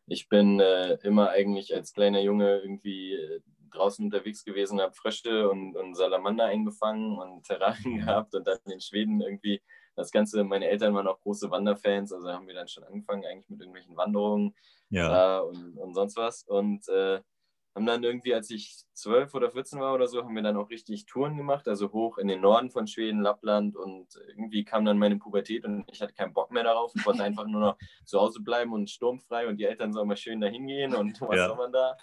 ich 0.07 0.29
bin 0.29 0.61
äh, 0.61 0.93
immer 1.03 1.31
eigentlich 1.31 1.75
als 1.75 1.91
kleiner 1.91 2.21
Junge 2.21 2.59
irgendwie 2.59 3.15
äh, 3.15 3.41
draußen 3.71 4.05
unterwegs 4.05 4.45
gewesen, 4.45 4.79
habe 4.79 4.93
Frösche 4.93 5.49
und, 5.49 5.75
und 5.75 5.95
Salamander 5.95 6.45
eingefangen 6.45 7.19
und 7.19 7.43
Terrarien 7.43 7.95
mhm. 7.95 7.99
gehabt 7.99 8.35
und 8.35 8.47
dann 8.47 8.59
in 8.67 8.79
Schweden 8.79 9.19
irgendwie 9.19 9.61
das 9.95 10.11
Ganze, 10.11 10.43
meine 10.43 10.67
Eltern 10.67 10.93
waren 10.93 11.07
auch 11.07 11.19
große 11.21 11.49
Wanderfans, 11.51 12.13
also 12.13 12.29
haben 12.29 12.47
wir 12.47 12.55
dann 12.55 12.67
schon 12.67 12.83
angefangen, 12.83 13.25
eigentlich 13.25 13.49
mit 13.49 13.59
irgendwelchen 13.59 13.97
Wanderungen 13.97 14.55
ja. 14.89 15.39
äh, 15.39 15.41
und, 15.41 15.77
und 15.77 15.93
sonst 15.93 16.15
was. 16.15 16.43
Und 16.43 16.87
äh, 16.89 17.21
haben 17.73 17.85
dann 17.85 18.03
irgendwie, 18.03 18.33
als 18.33 18.49
ich 18.49 18.83
zwölf 18.93 19.33
oder 19.33 19.49
14 19.49 19.79
war 19.79 19.93
oder 19.93 20.07
so, 20.07 20.23
haben 20.23 20.35
wir 20.35 20.43
dann 20.43 20.57
auch 20.57 20.69
richtig 20.69 21.05
Touren 21.05 21.37
gemacht, 21.37 21.67
also 21.67 21.91
hoch 21.91 22.17
in 22.17 22.27
den 22.27 22.41
Norden 22.41 22.69
von 22.69 22.85
Schweden, 22.85 23.21
Lappland 23.21 23.77
und 23.77 24.07
irgendwie 24.27 24.65
kam 24.65 24.83
dann 24.83 24.97
meine 24.97 25.17
Pubertät 25.17 25.63
und 25.63 25.85
ich 25.89 26.01
hatte 26.01 26.13
keinen 26.13 26.33
Bock 26.33 26.51
mehr 26.51 26.63
darauf. 26.63 26.91
Ich 26.95 27.05
wollte 27.05 27.23
einfach 27.23 27.45
nur 27.45 27.61
noch 27.61 27.77
zu 28.05 28.19
Hause 28.19 28.41
bleiben 28.41 28.73
und 28.73 28.89
sturmfrei 28.89 29.47
und 29.47 29.57
die 29.57 29.65
Eltern 29.65 29.93
sollen 29.93 30.09
mal 30.09 30.17
schön 30.17 30.41
dahin 30.41 30.67
gehen 30.67 30.93
und 30.93 31.21
was 31.21 31.37
ja. 31.37 31.47
soll 31.47 31.57
man 31.57 31.71
da? 31.71 31.95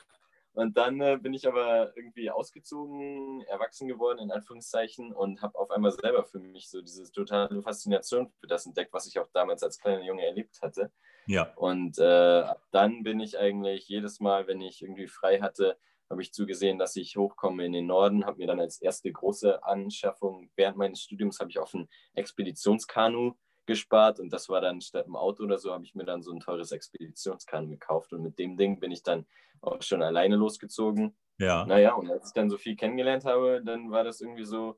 Und 0.58 0.76
dann 0.76 1.00
äh, 1.00 1.16
bin 1.22 1.34
ich 1.34 1.46
aber 1.46 1.96
irgendwie 1.96 2.32
ausgezogen, 2.32 3.42
erwachsen 3.42 3.86
geworden, 3.86 4.18
in 4.18 4.32
Anführungszeichen, 4.32 5.12
und 5.12 5.40
habe 5.40 5.56
auf 5.56 5.70
einmal 5.70 5.92
selber 5.92 6.24
für 6.24 6.40
mich 6.40 6.68
so 6.68 6.82
diese 6.82 7.12
totale 7.12 7.62
Faszination 7.62 8.32
für 8.40 8.48
das 8.48 8.66
entdeckt, 8.66 8.92
was 8.92 9.06
ich 9.06 9.20
auch 9.20 9.28
damals 9.32 9.62
als 9.62 9.78
kleiner 9.78 10.02
Junge 10.02 10.26
erlebt 10.26 10.60
hatte. 10.60 10.90
Ja. 11.26 11.52
Und 11.54 11.98
äh, 12.00 12.44
dann 12.72 13.04
bin 13.04 13.20
ich 13.20 13.38
eigentlich 13.38 13.86
jedes 13.86 14.18
Mal, 14.18 14.48
wenn 14.48 14.60
ich 14.60 14.82
irgendwie 14.82 15.06
frei 15.06 15.38
hatte, 15.38 15.78
habe 16.10 16.22
ich 16.22 16.32
zugesehen, 16.32 16.76
dass 16.76 16.96
ich 16.96 17.16
hochkomme 17.16 17.64
in 17.64 17.72
den 17.72 17.86
Norden, 17.86 18.26
habe 18.26 18.38
mir 18.38 18.48
dann 18.48 18.58
als 18.58 18.82
erste 18.82 19.12
große 19.12 19.62
Anschaffung 19.62 20.50
während 20.56 20.76
meines 20.76 21.02
Studiums 21.02 21.38
habe 21.38 21.50
ich 21.50 21.60
auf 21.60 21.72
ein 21.72 21.88
Expeditionskanu 22.14 23.34
gespart 23.68 24.18
und 24.18 24.32
das 24.32 24.48
war 24.48 24.60
dann 24.60 24.80
statt 24.80 25.06
im 25.06 25.14
Auto 25.14 25.44
oder 25.44 25.58
so, 25.58 25.72
habe 25.72 25.84
ich 25.84 25.94
mir 25.94 26.04
dann 26.04 26.22
so 26.22 26.32
ein 26.32 26.40
teures 26.40 26.72
Expeditionskanu 26.72 27.68
gekauft 27.68 28.12
und 28.12 28.22
mit 28.22 28.38
dem 28.38 28.56
Ding 28.56 28.80
bin 28.80 28.90
ich 28.90 29.04
dann 29.04 29.26
auch 29.60 29.80
schon 29.82 30.02
alleine 30.02 30.34
losgezogen. 30.34 31.16
Ja. 31.38 31.64
Naja, 31.64 31.94
und 31.94 32.10
als 32.10 32.28
ich 32.28 32.32
dann 32.32 32.50
so 32.50 32.58
viel 32.58 32.75
kennengelernt 32.75 33.25
habe, 33.25 33.62
dann 33.64 33.90
war 33.90 34.02
das 34.02 34.20
irgendwie 34.20 34.44
so 34.44 34.76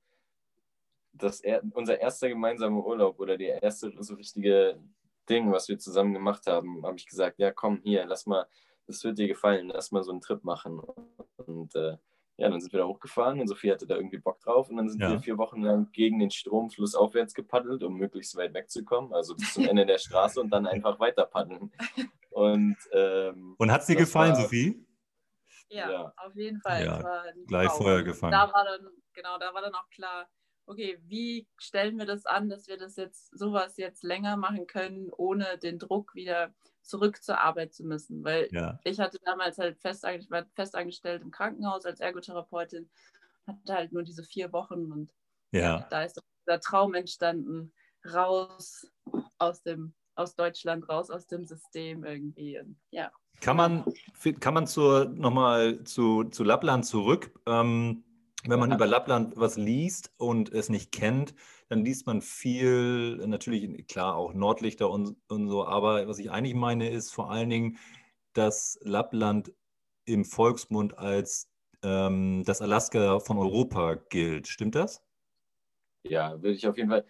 das 1.12 1.40
er, 1.40 1.62
unser 1.72 1.98
erster 1.98 2.28
gemeinsamer 2.28 2.84
Urlaub 2.84 3.18
oder 3.18 3.36
der 3.36 3.62
erste 3.62 3.92
so 3.98 4.14
richtige 4.14 4.78
Ding, 5.28 5.50
was 5.50 5.68
wir 5.68 5.78
zusammen 5.78 6.14
gemacht 6.14 6.46
haben, 6.46 6.84
habe 6.84 6.96
ich 6.96 7.06
gesagt, 7.06 7.38
ja 7.38 7.50
komm 7.50 7.80
hier, 7.82 8.04
lass 8.04 8.26
mal 8.26 8.46
das 8.90 9.04
wird 9.04 9.18
dir 9.18 9.28
gefallen, 9.28 9.68
lass 9.68 9.92
mal 9.92 10.02
so 10.02 10.10
einen 10.10 10.20
Trip 10.20 10.42
machen. 10.42 10.80
Und 11.36 11.74
äh, 11.76 11.96
ja, 12.40 12.48
dann 12.48 12.58
sind 12.58 12.72
wir 12.72 12.80
da 12.80 12.86
hochgefahren 12.86 13.38
und 13.38 13.48
Sophie 13.48 13.70
hatte 13.70 13.86
da 13.86 13.96
irgendwie 13.96 14.16
Bock 14.16 14.40
drauf 14.40 14.70
und 14.70 14.76
dann 14.78 14.88
sind 14.88 15.02
ja. 15.02 15.10
wir 15.10 15.20
vier 15.20 15.36
Wochen 15.36 15.62
lang 15.62 15.92
gegen 15.92 16.18
den 16.18 16.30
Strom 16.30 16.70
flussaufwärts 16.70 17.34
gepaddelt, 17.34 17.82
um 17.82 17.96
möglichst 17.96 18.34
weit 18.34 18.54
wegzukommen, 18.54 19.12
also 19.12 19.36
bis 19.36 19.52
zum 19.52 19.66
Ende 19.66 19.84
der 19.84 19.98
Straße 19.98 20.40
und 20.40 20.48
dann 20.48 20.66
einfach 20.66 20.98
weiter 20.98 21.26
paddeln. 21.26 21.70
Und, 22.30 22.76
ähm, 22.92 23.56
und 23.58 23.70
hat 23.70 23.82
es 23.82 23.88
dir 23.88 23.96
gefallen, 23.96 24.32
war, 24.32 24.42
Sophie? 24.42 24.86
Ja, 25.68 25.90
ja, 25.90 26.12
auf 26.16 26.34
jeden 26.34 26.60
Fall. 26.60 26.84
Ja, 26.84 27.24
gleich 27.46 27.70
vorher 27.72 28.02
gefallen. 28.04 28.32
Da 28.32 28.50
war 28.52 28.64
dann, 28.64 28.88
genau, 29.12 29.36
da 29.36 29.52
war 29.52 29.60
dann 29.60 29.74
auch 29.74 29.90
klar, 29.90 30.26
okay, 30.64 30.98
wie 31.02 31.46
stellen 31.58 31.98
wir 31.98 32.06
das 32.06 32.24
an, 32.24 32.48
dass 32.48 32.68
wir 32.68 32.78
das 32.78 32.96
jetzt 32.96 33.36
sowas 33.36 33.76
jetzt 33.76 34.02
länger 34.02 34.36
machen 34.36 34.66
können, 34.66 35.10
ohne 35.14 35.58
den 35.58 35.78
Druck 35.78 36.14
wieder 36.14 36.54
zurück 36.82 37.22
zur 37.22 37.38
Arbeit 37.38 37.74
zu 37.74 37.84
müssen. 37.84 38.24
Weil 38.24 38.48
ja. 38.52 38.78
ich 38.84 38.98
hatte 39.00 39.18
damals 39.24 39.58
halt 39.58 39.78
festangestellt, 39.80 40.30
war 40.30 40.46
festangestellt 40.54 41.22
im 41.22 41.30
Krankenhaus 41.30 41.84
als 41.84 42.00
Ergotherapeutin, 42.00 42.90
hatte 43.46 43.74
halt 43.74 43.92
nur 43.92 44.02
diese 44.02 44.24
vier 44.24 44.52
Wochen 44.52 44.90
und 44.92 45.12
ja. 45.52 45.86
da 45.90 46.04
ist 46.04 46.20
dieser 46.46 46.60
Traum 46.60 46.94
entstanden, 46.94 47.72
raus 48.04 48.86
aus 49.38 49.62
dem 49.62 49.94
aus 50.20 50.36
Deutschland, 50.36 50.88
raus 50.88 51.10
aus 51.10 51.26
dem 51.26 51.44
System 51.44 52.04
irgendwie. 52.04 52.60
Und, 52.60 52.76
ja. 52.90 53.10
Kann 53.40 53.56
man, 53.56 53.84
kann 54.38 54.54
man 54.54 54.66
zur, 54.66 55.06
nochmal 55.06 55.82
zu, 55.84 56.24
zu 56.24 56.44
Lappland 56.44 56.84
zurück? 56.84 57.32
Ähm, 57.46 58.04
wenn 58.46 58.58
man 58.58 58.72
über 58.72 58.86
Lappland 58.86 59.34
was 59.36 59.56
liest 59.56 60.12
und 60.16 60.50
es 60.52 60.68
nicht 60.68 60.92
kennt, 60.92 61.34
dann 61.68 61.84
liest 61.84 62.06
man 62.06 62.22
viel, 62.22 63.16
natürlich 63.26 63.86
klar 63.86 64.16
auch 64.16 64.32
Nordlichter 64.32 64.90
und, 64.90 65.16
und 65.28 65.48
so, 65.48 65.66
aber 65.66 66.08
was 66.08 66.18
ich 66.18 66.30
eigentlich 66.30 66.54
meine, 66.54 66.88
ist 66.90 67.12
vor 67.12 67.30
allen 67.30 67.50
Dingen, 67.50 67.78
dass 68.32 68.78
Lappland 68.82 69.52
im 70.04 70.24
Volksmund 70.24 70.98
als 70.98 71.50
ähm, 71.82 72.42
das 72.44 72.60
Alaska 72.62 73.20
von 73.20 73.38
Europa 73.38 73.94
gilt. 74.08 74.48
Stimmt 74.48 74.74
das? 74.74 75.02
Ja, 76.04 76.32
würde 76.32 76.52
ich 76.52 76.66
auf 76.66 76.76
jeden 76.76 76.90
Fall 76.90 77.04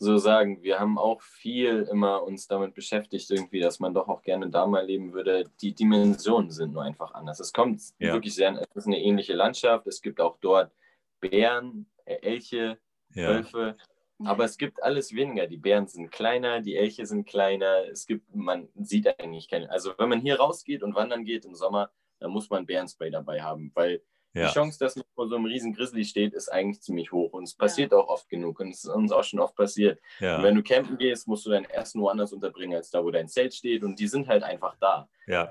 so 0.00 0.16
sagen. 0.16 0.62
Wir 0.62 0.80
haben 0.80 0.98
auch 0.98 1.20
viel 1.20 1.86
immer 1.90 2.22
uns 2.22 2.48
damit 2.48 2.74
beschäftigt, 2.74 3.30
irgendwie, 3.30 3.60
dass 3.60 3.80
man 3.80 3.92
doch 3.92 4.08
auch 4.08 4.22
gerne 4.22 4.48
da 4.48 4.66
mal 4.66 4.84
leben 4.84 5.12
würde. 5.12 5.44
Die 5.60 5.74
Dimensionen 5.74 6.50
sind 6.50 6.72
nur 6.72 6.82
einfach 6.82 7.12
anders. 7.12 7.38
Es 7.38 7.52
kommt 7.52 7.82
ja. 7.98 8.14
wirklich 8.14 8.34
sehr, 8.34 8.58
es 8.58 8.74
ist 8.74 8.86
eine 8.86 8.98
ähnliche 8.98 9.34
Landschaft. 9.34 9.86
Es 9.86 10.00
gibt 10.00 10.20
auch 10.20 10.38
dort 10.40 10.72
Bären, 11.20 11.86
äh, 12.06 12.14
Elche, 12.22 12.78
ja. 13.14 13.28
Wölfe. 13.28 13.76
Aber 14.24 14.44
es 14.44 14.56
gibt 14.58 14.82
alles 14.82 15.14
weniger. 15.14 15.46
Die 15.46 15.58
Bären 15.58 15.86
sind 15.86 16.10
kleiner, 16.10 16.60
die 16.60 16.76
Elche 16.76 17.06
sind 17.06 17.26
kleiner. 17.26 17.84
Es 17.90 18.06
gibt, 18.06 18.34
man 18.34 18.68
sieht 18.74 19.06
eigentlich 19.20 19.48
keine. 19.48 19.70
Also 19.70 19.92
wenn 19.98 20.08
man 20.08 20.20
hier 20.20 20.36
rausgeht 20.38 20.82
und 20.82 20.94
wandern 20.94 21.24
geht 21.24 21.44
im 21.44 21.54
Sommer, 21.54 21.90
dann 22.18 22.30
muss 22.30 22.48
man 22.50 22.66
Bärenspray 22.66 23.10
dabei 23.10 23.42
haben, 23.42 23.70
weil 23.74 24.02
ja. 24.32 24.46
Die 24.46 24.52
Chance, 24.52 24.78
dass 24.78 24.94
man 24.94 25.04
vor 25.14 25.28
so 25.28 25.34
einem 25.34 25.46
riesen 25.46 25.74
Grizzly 25.74 26.04
steht, 26.04 26.34
ist 26.34 26.48
eigentlich 26.48 26.82
ziemlich 26.82 27.10
hoch. 27.10 27.32
Und 27.32 27.44
es 27.44 27.54
passiert 27.54 27.90
ja. 27.90 27.98
auch 27.98 28.08
oft 28.08 28.28
genug. 28.28 28.60
Und 28.60 28.68
es 28.68 28.84
ist 28.84 28.90
uns 28.90 29.10
auch 29.10 29.24
schon 29.24 29.40
oft 29.40 29.56
passiert. 29.56 29.98
Ja. 30.20 30.36
Und 30.36 30.44
wenn 30.44 30.54
du 30.54 30.62
campen 30.62 30.98
gehst, 30.98 31.26
musst 31.26 31.46
du 31.46 31.50
dein 31.50 31.64
Essen 31.64 32.00
woanders 32.00 32.32
unterbringen, 32.32 32.76
als 32.76 32.90
da, 32.90 33.02
wo 33.02 33.10
dein 33.10 33.28
Zelt 33.28 33.54
steht. 33.54 33.82
Und 33.82 33.98
die 33.98 34.06
sind 34.06 34.28
halt 34.28 34.44
einfach 34.44 34.76
da. 34.80 35.08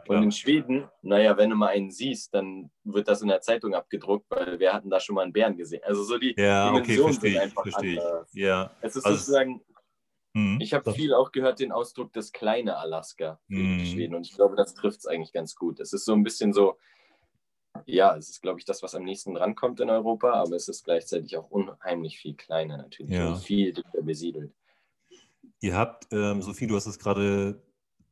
und 0.08 0.24
in 0.24 0.32
Schweden, 0.32 0.88
naja, 1.02 1.36
wenn 1.38 1.50
du 1.50 1.58
mal 1.58 1.68
einen 1.68 1.92
siehst, 1.92 2.34
dann 2.34 2.72
wird 2.86 3.10
das 3.10 3.22
in 3.22 3.28
der 3.28 3.42
Zeitung 3.42 3.76
abgedruckt, 3.76 4.26
weil 4.30 4.60
wir 4.60 4.74
hatten 4.74 4.90
da 4.90 5.00
schon 5.00 5.16
mal 5.16 5.24
einen 5.24 5.34
Bären 5.34 5.58
gesehen. 5.58 5.82
Also 5.84 6.04
so 6.04 6.18
die 6.18 6.34
ja, 6.38 6.70
Dimensionen 6.70 7.18
okay, 7.18 7.32
sind 7.32 7.38
einfach 7.38 7.64
verstehe 7.64 8.02
anders. 8.02 8.34
Ja. 8.34 8.72
Es 8.82 8.96
ist 8.96 9.06
also, 9.06 9.18
sozusagen 9.18 9.62
mhm. 10.34 10.58
ich 10.62 10.74
habe 10.74 10.94
viel 10.94 11.14
auch 11.14 11.32
gehört, 11.32 11.60
den 11.60 11.74
Ausdruck 11.74 12.14
das 12.14 12.32
kleine 12.32 12.78
Alaska 12.78 13.40
für 13.48 13.56
mhm. 13.56 13.86
Schweden. 13.86 14.16
Und 14.16 14.26
ich 14.26 14.36
glaube, 14.36 14.56
das 14.56 14.74
trifft 14.74 15.00
es 15.00 15.06
eigentlich 15.06 15.34
ganz 15.34 15.56
gut. 15.56 15.82
Es 15.82 15.92
ist 15.92 16.06
so 16.06 16.14
ein 16.14 16.24
bisschen 16.24 16.54
so, 16.54 16.78
ja, 17.86 18.16
es 18.16 18.30
ist, 18.30 18.42
glaube 18.42 18.60
ich, 18.60 18.66
das, 18.66 18.84
was 18.84 18.96
am 18.96 19.04
nächsten 19.04 19.36
rankommt 19.38 19.80
in 19.80 19.90
Europa, 19.90 20.34
aber 20.34 20.56
es 20.56 20.68
ist 20.68 20.84
gleichzeitig 20.84 21.38
auch 21.38 21.50
unheimlich 21.50 22.20
viel 22.20 22.36
kleiner 22.36 22.78
natürlich 22.78 23.14
ja. 23.14 23.30
und 23.30 23.38
viel 23.38 23.74
dichter 23.74 24.02
besiedelt. 24.02 24.54
Ihr 25.62 25.76
habt, 25.76 26.08
ähm, 26.12 26.42
Sophie, 26.42 26.68
du 26.68 26.76
hast 26.76 26.86
es 26.86 27.00
gerade 27.00 27.62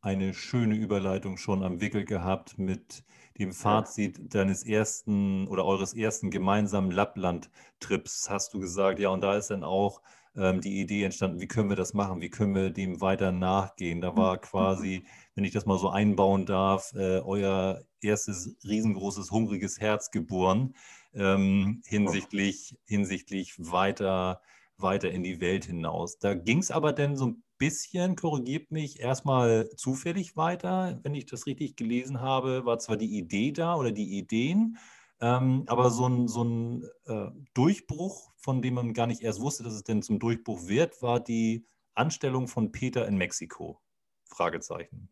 eine 0.01 0.33
schöne 0.33 0.75
Überleitung 0.75 1.37
schon 1.37 1.63
am 1.63 1.81
Wickel 1.81 2.05
gehabt 2.05 2.57
mit 2.57 3.03
dem 3.39 3.53
Fazit 3.53 4.33
deines 4.33 4.65
ersten 4.65 5.47
oder 5.47 5.65
eures 5.65 5.93
ersten 5.93 6.31
gemeinsamen 6.31 6.91
Lappland-Trips. 6.91 8.29
Hast 8.29 8.53
du 8.53 8.59
gesagt, 8.59 8.99
ja, 8.99 9.09
und 9.09 9.21
da 9.21 9.35
ist 9.35 9.49
dann 9.49 9.63
auch 9.63 10.01
ähm, 10.35 10.61
die 10.61 10.79
Idee 10.79 11.03
entstanden, 11.03 11.39
wie 11.39 11.47
können 11.47 11.69
wir 11.69 11.75
das 11.75 11.93
machen, 11.93 12.21
wie 12.21 12.29
können 12.29 12.55
wir 12.55 12.69
dem 12.69 13.01
weiter 13.01 13.31
nachgehen. 13.31 14.01
Da 14.01 14.15
war 14.15 14.37
quasi, 14.41 15.05
wenn 15.35 15.43
ich 15.43 15.51
das 15.51 15.65
mal 15.65 15.77
so 15.77 15.89
einbauen 15.89 16.45
darf, 16.45 16.93
äh, 16.93 17.19
euer 17.19 17.83
erstes 18.01 18.55
riesengroßes, 18.63 19.31
hungriges 19.31 19.79
Herz 19.79 20.11
geboren 20.11 20.73
ähm, 21.17 21.81
hinsichtlich, 21.85 22.77
hinsichtlich 22.85 23.55
weiter, 23.57 24.41
weiter 24.77 25.11
in 25.11 25.23
die 25.23 25.41
Welt 25.41 25.65
hinaus. 25.65 26.19
Da 26.19 26.35
ging 26.35 26.59
es 26.59 26.71
aber 26.71 26.93
dann 26.93 27.15
so 27.15 27.27
ein 27.27 27.43
bisschen, 27.57 28.15
korrigiert 28.15 28.71
mich, 28.71 28.99
erstmal 28.99 29.69
zufällig 29.75 30.37
weiter. 30.37 30.99
Wenn 31.03 31.15
ich 31.15 31.25
das 31.25 31.47
richtig 31.47 31.75
gelesen 31.75 32.21
habe, 32.21 32.65
war 32.65 32.79
zwar 32.79 32.97
die 32.97 33.17
Idee 33.17 33.51
da 33.51 33.75
oder 33.75 33.91
die 33.91 34.17
Ideen, 34.17 34.77
ähm, 35.19 35.63
aber 35.65 35.89
so 35.89 36.07
ein, 36.07 36.27
so 36.27 36.43
ein 36.43 36.83
äh, 37.05 37.31
Durchbruch, 37.55 38.31
von 38.37 38.61
dem 38.61 38.75
man 38.75 38.93
gar 38.93 39.07
nicht 39.07 39.21
erst 39.21 39.41
wusste, 39.41 39.63
dass 39.63 39.73
es 39.73 39.83
denn 39.83 40.03
zum 40.03 40.19
Durchbruch 40.19 40.67
wird, 40.67 41.01
war 41.01 41.19
die 41.19 41.65
Anstellung 41.95 42.47
von 42.47 42.71
Peter 42.71 43.07
in 43.07 43.17
Mexiko. 43.17 43.81
Fragezeichen. 44.25 45.09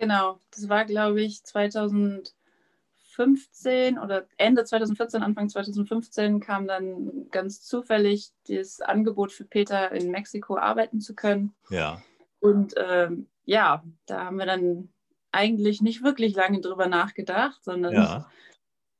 Genau, 0.00 0.40
das 0.50 0.68
war, 0.68 0.84
glaube 0.86 1.22
ich, 1.22 1.44
2015 1.44 3.96
oder 3.98 4.26
Ende 4.38 4.64
2014, 4.64 5.22
Anfang 5.22 5.48
2015 5.48 6.40
kam 6.40 6.66
dann 6.66 7.30
ganz 7.30 7.62
zufällig 7.62 8.32
das 8.48 8.80
Angebot 8.80 9.30
für 9.30 9.44
Peter 9.44 9.92
in 9.92 10.10
Mexiko 10.10 10.56
arbeiten 10.56 11.00
zu 11.00 11.14
können. 11.14 11.54
Ja. 11.68 12.02
Und 12.40 12.74
ähm, 12.76 13.28
ja, 13.44 13.84
da 14.06 14.24
haben 14.24 14.38
wir 14.38 14.46
dann 14.46 14.92
eigentlich 15.30 15.80
nicht 15.82 16.02
wirklich 16.02 16.34
lange 16.34 16.60
drüber 16.60 16.88
nachgedacht, 16.88 17.62
sondern 17.62 17.92
ja 17.92 18.28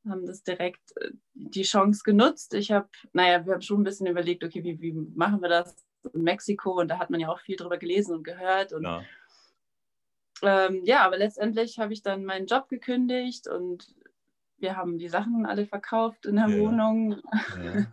haben 0.08 0.26
das 0.26 0.42
direkt 0.42 0.96
äh, 0.96 1.10
die 1.34 1.62
Chance 1.62 2.02
genutzt. 2.04 2.54
Ich 2.54 2.70
habe, 2.70 2.88
naja, 3.12 3.44
wir 3.44 3.54
haben 3.54 3.62
schon 3.62 3.80
ein 3.80 3.84
bisschen 3.84 4.06
überlegt, 4.06 4.44
okay, 4.44 4.64
wie, 4.64 4.80
wie 4.80 4.92
machen 4.92 5.42
wir 5.42 5.48
das 5.48 5.76
in 6.12 6.22
Mexiko? 6.22 6.80
Und 6.80 6.88
da 6.88 6.98
hat 6.98 7.10
man 7.10 7.20
ja 7.20 7.28
auch 7.28 7.40
viel 7.40 7.56
drüber 7.56 7.78
gelesen 7.78 8.14
und 8.14 8.24
gehört. 8.24 8.72
Und 8.72 8.84
ja, 8.84 9.02
ähm, 10.42 10.82
ja 10.84 11.04
aber 11.04 11.18
letztendlich 11.18 11.78
habe 11.78 11.92
ich 11.92 12.02
dann 12.02 12.24
meinen 12.24 12.46
Job 12.46 12.68
gekündigt 12.68 13.48
und 13.48 13.94
wir 14.58 14.76
haben 14.76 14.98
die 14.98 15.08
Sachen 15.08 15.46
alle 15.46 15.66
verkauft 15.66 16.26
in 16.26 16.36
der 16.36 16.48
ja. 16.48 16.58
Wohnung 16.58 17.20
ja. 17.62 17.86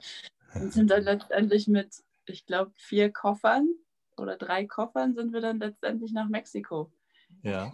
und 0.62 0.74
sind 0.74 0.92
dann 0.92 1.04
letztendlich 1.04 1.68
mit, 1.68 2.04
ich 2.26 2.46
glaube, 2.46 2.72
vier 2.76 3.12
Koffern 3.12 3.68
oder 4.18 4.36
drei 4.38 4.66
Koffern 4.66 5.14
sind 5.14 5.34
wir 5.34 5.42
dann 5.42 5.60
letztendlich 5.60 6.12
nach 6.12 6.28
Mexiko 6.28 6.92
ja 7.44 7.74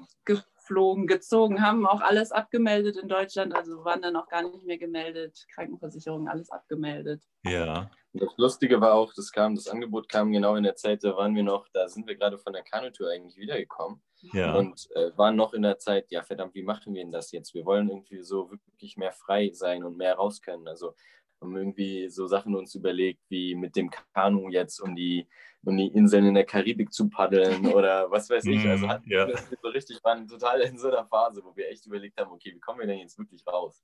geflogen, 0.64 1.08
gezogen, 1.08 1.62
haben 1.62 1.86
auch 1.86 2.02
alles 2.02 2.32
abgemeldet 2.32 2.98
in 2.98 3.08
Deutschland, 3.08 3.56
also 3.56 3.84
waren 3.84 4.02
dann 4.02 4.16
auch 4.16 4.28
gar 4.28 4.44
nicht 4.44 4.64
mehr 4.66 4.78
gemeldet, 4.78 5.46
Krankenversicherung, 5.54 6.28
alles 6.28 6.50
abgemeldet. 6.50 7.24
Ja. 7.44 7.92
Das 8.14 8.30
Lustige 8.38 8.80
war 8.80 8.94
auch, 8.94 9.12
das 9.14 9.32
kam, 9.32 9.56
das 9.56 9.68
Angebot 9.68 10.08
kam 10.08 10.32
genau 10.32 10.56
in 10.56 10.64
der 10.64 10.76
Zeit, 10.76 11.04
da 11.04 11.16
waren 11.16 11.36
wir 11.36 11.44
noch, 11.44 11.68
da 11.74 11.88
sind 11.88 12.08
wir 12.08 12.16
gerade 12.16 12.38
von 12.38 12.54
der 12.54 12.64
Kanutour 12.64 13.10
eigentlich 13.10 13.38
wiedergekommen 13.38 14.02
ja. 14.34 14.56
und 14.56 14.88
äh, 14.96 15.12
waren 15.18 15.36
noch 15.36 15.54
in 15.54 15.64
der 15.64 15.80
Zeit, 15.80 16.12
ja 16.12 16.22
verdammt, 16.22 16.54
wie 16.54 16.64
machen 16.64 16.94
wir 16.94 17.04
denn 17.04 17.12
das 17.12 17.32
jetzt? 17.32 17.54
Wir 17.54 17.66
wollen 17.66 17.90
irgendwie 17.90 18.22
so 18.22 18.52
wirklich 18.52 18.98
mehr 18.98 19.12
frei 19.12 19.50
sein 19.52 19.84
und 19.84 19.98
mehr 19.98 20.16
raus 20.16 20.42
können. 20.42 20.68
Also 20.68 20.94
haben 21.42 21.58
irgendwie 21.58 22.08
so 22.10 22.28
Sachen 22.28 22.56
uns 22.56 22.76
überlegt, 22.76 23.22
wie 23.30 23.56
mit 23.56 23.76
dem 23.76 23.90
Kanu 24.14 24.50
jetzt 24.50 24.80
um 24.80 24.96
die 24.96 25.28
um 25.66 25.78
die 25.78 25.88
Inseln 25.88 26.26
in 26.26 26.34
der 26.34 26.46
Karibik 26.46 26.92
zu 26.94 27.10
paddeln 27.10 27.68
oder 27.74 28.12
was 28.12 28.30
weiß 28.30 28.46
ich. 28.46 28.68
Also 28.68 28.86
mhm, 28.86 28.90
hatten 28.90 29.10
ja. 29.10 29.28
wir 29.28 29.38
so 29.38 29.70
richtig, 29.70 30.04
waren 30.04 30.28
total 30.28 30.62
in 30.62 30.78
so 30.78 30.90
einer 30.90 31.06
Phase, 31.06 31.42
wo 31.44 31.56
wir 31.56 31.70
echt 31.70 31.86
überlegt 31.86 32.20
haben, 32.20 32.32
okay, 32.32 32.52
wie 32.54 32.60
kommen 32.60 32.80
wir 32.80 32.88
denn 32.88 33.00
jetzt 33.00 33.18
wirklich 33.18 33.46
raus? 33.48 33.84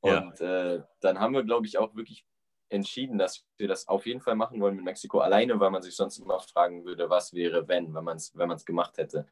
Und 0.00 0.40
ja. 0.40 0.74
äh, 0.74 0.82
dann 1.00 1.20
haben 1.20 1.34
wir, 1.34 1.44
glaube 1.44 1.66
ich, 1.66 1.76
auch 1.76 1.94
wirklich 1.94 2.24
entschieden, 2.70 3.18
dass 3.18 3.44
wir 3.58 3.68
das 3.68 3.88
auf 3.88 4.06
jeden 4.06 4.20
Fall 4.20 4.36
machen 4.36 4.60
wollen 4.60 4.76
mit 4.76 4.84
Mexiko 4.84 5.18
alleine, 5.18 5.58
weil 5.60 5.70
man 5.70 5.82
sich 5.82 5.94
sonst 5.94 6.18
immer 6.18 6.40
fragen 6.40 6.84
würde, 6.84 7.10
was 7.10 7.34
wäre, 7.34 7.68
wenn, 7.68 7.92
wenn 7.94 8.04
man 8.04 8.16
es 8.16 8.32
wenn 8.36 8.56
gemacht 8.64 8.96
hätte. 8.96 9.26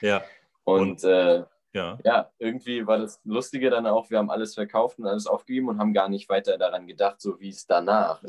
Ja. 0.00 0.22
Und, 0.64 0.80
Und 0.80 1.04
äh, 1.04 1.44
ja. 1.74 1.98
ja, 2.04 2.30
irgendwie 2.38 2.86
war 2.86 2.98
das 2.98 3.20
Lustige 3.24 3.70
dann 3.70 3.86
auch, 3.86 4.10
wir 4.10 4.18
haben 4.18 4.30
alles 4.30 4.54
verkauft 4.54 4.98
und 4.98 5.06
alles 5.06 5.26
aufgegeben 5.26 5.68
und 5.68 5.78
haben 5.78 5.94
gar 5.94 6.10
nicht 6.10 6.28
weiter 6.28 6.58
daran 6.58 6.86
gedacht, 6.86 7.20
so 7.20 7.40
wie 7.40 7.48
es 7.48 7.66
danach 7.66 8.22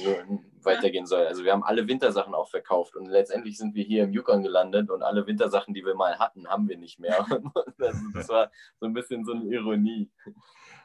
weitergehen 0.61 1.05
soll. 1.05 1.25
Also 1.27 1.43
wir 1.43 1.51
haben 1.51 1.63
alle 1.63 1.87
Wintersachen 1.87 2.33
auch 2.33 2.49
verkauft 2.49 2.95
und 2.95 3.07
letztendlich 3.07 3.57
sind 3.57 3.75
wir 3.75 3.83
hier 3.83 4.05
im 4.05 4.13
Yukon 4.13 4.43
gelandet 4.43 4.89
und 4.89 5.03
alle 5.03 5.27
Wintersachen, 5.27 5.73
die 5.73 5.83
wir 5.83 5.95
mal 5.95 6.19
hatten, 6.19 6.47
haben 6.47 6.69
wir 6.69 6.77
nicht 6.77 6.99
mehr. 6.99 7.19
also 7.79 7.99
das 8.13 8.29
war 8.29 8.51
so 8.79 8.85
ein 8.85 8.93
bisschen 8.93 9.25
so 9.25 9.33
eine 9.33 9.43
Ironie. 9.45 10.09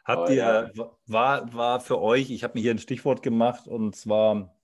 Habt 0.04 0.30
ihr, 0.30 0.72
ja. 0.74 0.88
war, 1.06 1.54
war 1.54 1.80
für 1.80 2.00
euch, 2.00 2.30
ich 2.30 2.42
habe 2.42 2.54
mir 2.54 2.62
hier 2.62 2.72
ein 2.72 2.78
Stichwort 2.78 3.22
gemacht 3.22 3.68
und 3.68 3.94
zwar 3.94 4.56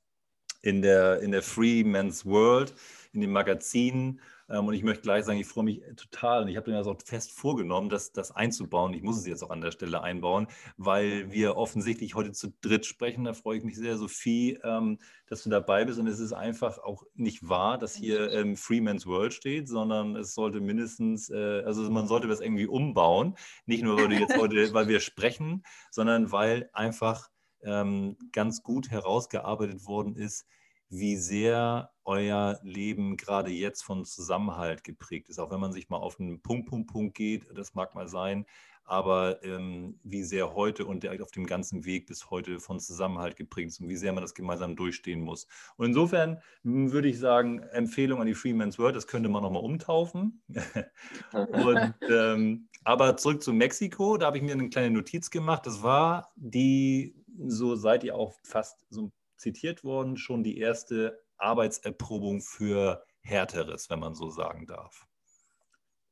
in 0.62 0.82
der, 0.82 1.20
in 1.20 1.30
der 1.30 1.42
Free 1.42 1.84
Men's 1.84 2.26
World, 2.26 2.74
in 3.12 3.20
dem 3.20 3.30
Magazin 3.30 4.20
und 4.48 4.74
ich 4.74 4.82
möchte 4.82 5.02
gleich 5.02 5.24
sagen, 5.24 5.38
ich 5.38 5.46
freue 5.46 5.64
mich 5.64 5.82
total 5.96 6.42
und 6.42 6.48
ich 6.48 6.56
habe 6.56 6.70
mir 6.70 6.76
das 6.76 6.86
auch 6.86 7.00
fest 7.04 7.32
vorgenommen, 7.32 7.88
das, 7.88 8.12
das 8.12 8.30
einzubauen. 8.30 8.92
Ich 8.92 9.02
muss 9.02 9.18
es 9.18 9.26
jetzt 9.26 9.42
auch 9.42 9.50
an 9.50 9.60
der 9.60 9.70
Stelle 9.70 10.02
einbauen, 10.02 10.48
weil 10.76 11.30
wir 11.30 11.56
offensichtlich 11.56 12.14
heute 12.14 12.32
zu 12.32 12.52
dritt 12.60 12.84
sprechen. 12.86 13.24
Da 13.24 13.32
freue 13.32 13.58
ich 13.58 13.64
mich 13.64 13.76
sehr, 13.76 13.96
Sophie, 13.96 14.58
ähm, 14.62 14.98
dass 15.26 15.42
du 15.44 15.50
dabei 15.50 15.84
bist. 15.84 15.98
Und 15.98 16.06
es 16.06 16.20
ist 16.20 16.32
einfach 16.32 16.78
auch 16.78 17.04
nicht 17.14 17.48
wahr, 17.48 17.78
dass 17.78 17.94
hier 17.94 18.30
ähm, 18.32 18.56
Freeman's 18.56 19.06
World 19.06 19.32
steht, 19.32 19.68
sondern 19.68 20.16
es 20.16 20.34
sollte 20.34 20.60
mindestens, 20.60 21.30
äh, 21.30 21.62
also 21.64 21.90
man 21.90 22.06
sollte 22.06 22.28
das 22.28 22.40
irgendwie 22.40 22.66
umbauen. 22.66 23.36
Nicht 23.66 23.82
nur, 23.82 23.96
weil, 23.96 24.12
jetzt 24.12 24.36
heute, 24.36 24.54
weil 24.74 24.88
wir 24.88 25.00
sprechen, 25.00 25.62
sondern 25.90 26.32
weil 26.32 26.68
einfach 26.72 27.30
ähm, 27.62 28.16
ganz 28.32 28.62
gut 28.62 28.90
herausgearbeitet 28.90 29.86
worden 29.86 30.16
ist, 30.16 30.46
wie 30.88 31.16
sehr 31.16 31.90
euer 32.04 32.58
Leben 32.62 33.16
gerade 33.16 33.50
jetzt 33.50 33.82
von 33.82 34.04
Zusammenhalt 34.04 34.84
geprägt 34.84 35.28
ist. 35.28 35.38
Auch 35.38 35.50
wenn 35.50 35.60
man 35.60 35.72
sich 35.72 35.88
mal 35.88 35.96
auf 35.96 36.20
einen 36.20 36.40
Punkt, 36.42 36.68
Punkt, 36.68 36.90
Punkt 36.90 37.14
geht, 37.14 37.46
das 37.54 37.74
mag 37.74 37.94
mal 37.94 38.08
sein, 38.08 38.46
aber 38.84 39.42
ähm, 39.42 39.98
wie 40.02 40.22
sehr 40.22 40.54
heute 40.54 40.84
und 40.84 41.08
auf 41.22 41.30
dem 41.30 41.46
ganzen 41.46 41.84
Weg 41.86 42.06
bis 42.06 42.30
heute 42.30 42.60
von 42.60 42.78
Zusammenhalt 42.78 43.36
geprägt 43.36 43.70
ist 43.70 43.80
und 43.80 43.88
wie 43.88 43.96
sehr 43.96 44.12
man 44.12 44.22
das 44.22 44.34
gemeinsam 44.34 44.76
durchstehen 44.76 45.20
muss. 45.20 45.46
Und 45.76 45.86
insofern 45.86 46.42
würde 46.62 47.08
ich 47.08 47.18
sagen, 47.18 47.60
Empfehlung 47.72 48.20
an 48.20 48.26
die 48.26 48.34
Freeman's 48.34 48.78
World, 48.78 48.96
das 48.96 49.06
könnte 49.06 49.30
man 49.30 49.42
nochmal 49.42 49.62
umtaufen. 49.62 50.42
und, 51.32 51.94
ähm, 52.10 52.68
aber 52.84 53.16
zurück 53.16 53.42
zu 53.42 53.54
Mexiko, 53.54 54.18
da 54.18 54.26
habe 54.26 54.36
ich 54.36 54.42
mir 54.42 54.52
eine 54.52 54.68
kleine 54.68 54.90
Notiz 54.90 55.30
gemacht. 55.30 55.66
Das 55.66 55.82
war 55.82 56.32
die, 56.36 57.14
so 57.46 57.76
seid 57.76 58.04
ihr 58.04 58.14
auch 58.14 58.34
fast 58.42 58.84
so 58.90 59.04
ein 59.04 59.12
zitiert 59.44 59.84
worden, 59.84 60.16
schon 60.16 60.42
die 60.42 60.58
erste 60.58 61.22
Arbeitserprobung 61.36 62.40
für 62.40 63.04
Härteres, 63.20 63.90
wenn 63.90 64.00
man 64.00 64.14
so 64.14 64.30
sagen 64.30 64.66
darf. 64.66 65.06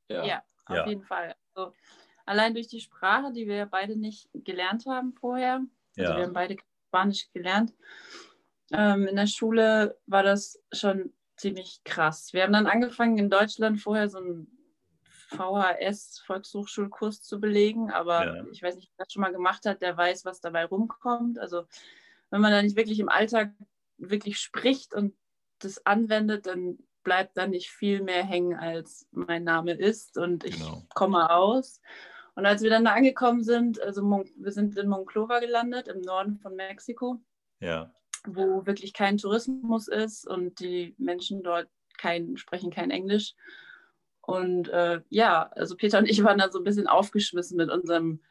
Ja, 0.08 0.24
ja 0.24 0.42
auf 0.66 0.76
ja. 0.76 0.86
jeden 0.86 1.02
Fall. 1.02 1.34
Also, 1.54 1.74
allein 2.26 2.52
durch 2.52 2.68
die 2.68 2.80
Sprache, 2.80 3.32
die 3.32 3.46
wir 3.48 3.66
beide 3.66 3.96
nicht 3.96 4.28
gelernt 4.34 4.84
haben 4.86 5.14
vorher. 5.14 5.62
Also 5.96 6.10
ja. 6.10 6.16
wir 6.18 6.24
haben 6.24 6.34
beide 6.34 6.56
Spanisch 6.88 7.32
gelernt. 7.32 7.72
Ähm, 8.70 9.06
in 9.06 9.16
der 9.16 9.26
Schule 9.26 9.98
war 10.06 10.22
das 10.22 10.62
schon 10.72 11.12
ziemlich 11.36 11.82
krass. 11.84 12.32
Wir 12.32 12.42
haben 12.42 12.52
dann 12.52 12.66
angefangen 12.66 13.16
in 13.16 13.30
Deutschland 13.30 13.80
vorher 13.80 14.08
so 14.08 14.18
einen 14.18 14.46
VHS 15.28 16.22
Volkshochschulkurs 16.26 17.22
zu 17.22 17.40
belegen, 17.40 17.90
aber 17.90 18.26
ja. 18.26 18.44
ich 18.52 18.62
weiß 18.62 18.76
nicht, 18.76 18.90
wer 18.96 19.04
das 19.04 19.12
schon 19.12 19.22
mal 19.22 19.32
gemacht 19.32 19.64
hat, 19.64 19.80
der 19.80 19.96
weiß, 19.96 20.26
was 20.26 20.40
dabei 20.40 20.66
rumkommt. 20.66 21.38
Also 21.38 21.64
wenn 22.32 22.40
man 22.40 22.50
da 22.50 22.62
nicht 22.62 22.76
wirklich 22.76 22.98
im 22.98 23.10
Alltag 23.10 23.52
wirklich 23.98 24.38
spricht 24.38 24.94
und 24.94 25.14
das 25.58 25.84
anwendet, 25.84 26.46
dann 26.46 26.78
bleibt 27.04 27.36
da 27.36 27.46
nicht 27.46 27.70
viel 27.70 28.02
mehr 28.02 28.24
hängen, 28.24 28.58
als 28.58 29.06
mein 29.12 29.44
Name 29.44 29.72
ist 29.74 30.16
und 30.16 30.42
ich 30.44 30.56
genau. 30.56 30.82
komme 30.94 31.30
aus. 31.30 31.80
Und 32.34 32.46
als 32.46 32.62
wir 32.62 32.70
dann 32.70 32.86
da 32.86 32.94
angekommen 32.94 33.44
sind, 33.44 33.80
also 33.82 34.02
Mon 34.02 34.24
wir 34.36 34.50
sind 34.50 34.78
in 34.78 34.88
Monclova 34.88 35.40
gelandet, 35.40 35.88
im 35.88 36.00
Norden 36.00 36.38
von 36.38 36.56
Mexiko, 36.56 37.20
ja. 37.60 37.92
wo 38.26 38.64
wirklich 38.64 38.94
kein 38.94 39.18
Tourismus 39.18 39.88
ist 39.88 40.26
und 40.26 40.58
die 40.58 40.94
Menschen 40.96 41.42
dort 41.42 41.68
kein, 41.98 42.38
sprechen 42.38 42.70
kein 42.70 42.90
Englisch. 42.90 43.34
Und 44.22 44.70
äh, 44.70 45.02
ja, 45.10 45.50
also 45.54 45.76
Peter 45.76 45.98
und 45.98 46.08
ich 46.08 46.24
waren 46.24 46.38
da 46.38 46.50
so 46.50 46.60
ein 46.60 46.64
bisschen 46.64 46.86
aufgeschmissen 46.86 47.58
mit 47.58 47.70
unserem 47.70 48.22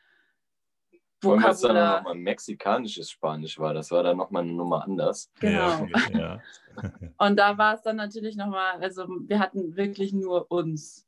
vor 1.22 1.34
allem, 1.34 1.46
als 1.46 1.62
dann 1.62 1.76
nochmal 1.76 2.16
mexikanisches 2.16 3.12
Spanisch 3.12 3.60
war, 3.60 3.74
das 3.74 3.92
war 3.92 4.04
dann 4.04 4.18
nochmal 4.18 4.44
eine 4.44 4.54
Nummer 4.54 4.84
anders. 4.84 5.32
Genau. 5.40 5.88
Ja, 6.14 6.42
und 7.18 7.36
da 7.38 7.58
war 7.58 7.76
es 7.76 7.82
dann 7.84 7.98
natürlich 7.98 8.36
nochmal, 8.36 8.82
also 8.82 9.08
wir 9.08 9.40
hatten 9.40 9.76
wirklich 9.76 10.14
nur 10.14 10.50
uns 10.52 11.06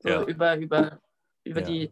so 0.00 0.08
ja. 0.08 0.22
über, 0.24 0.56
über, 0.56 0.98
über 1.44 1.60
ja. 1.60 1.66
die 1.66 1.90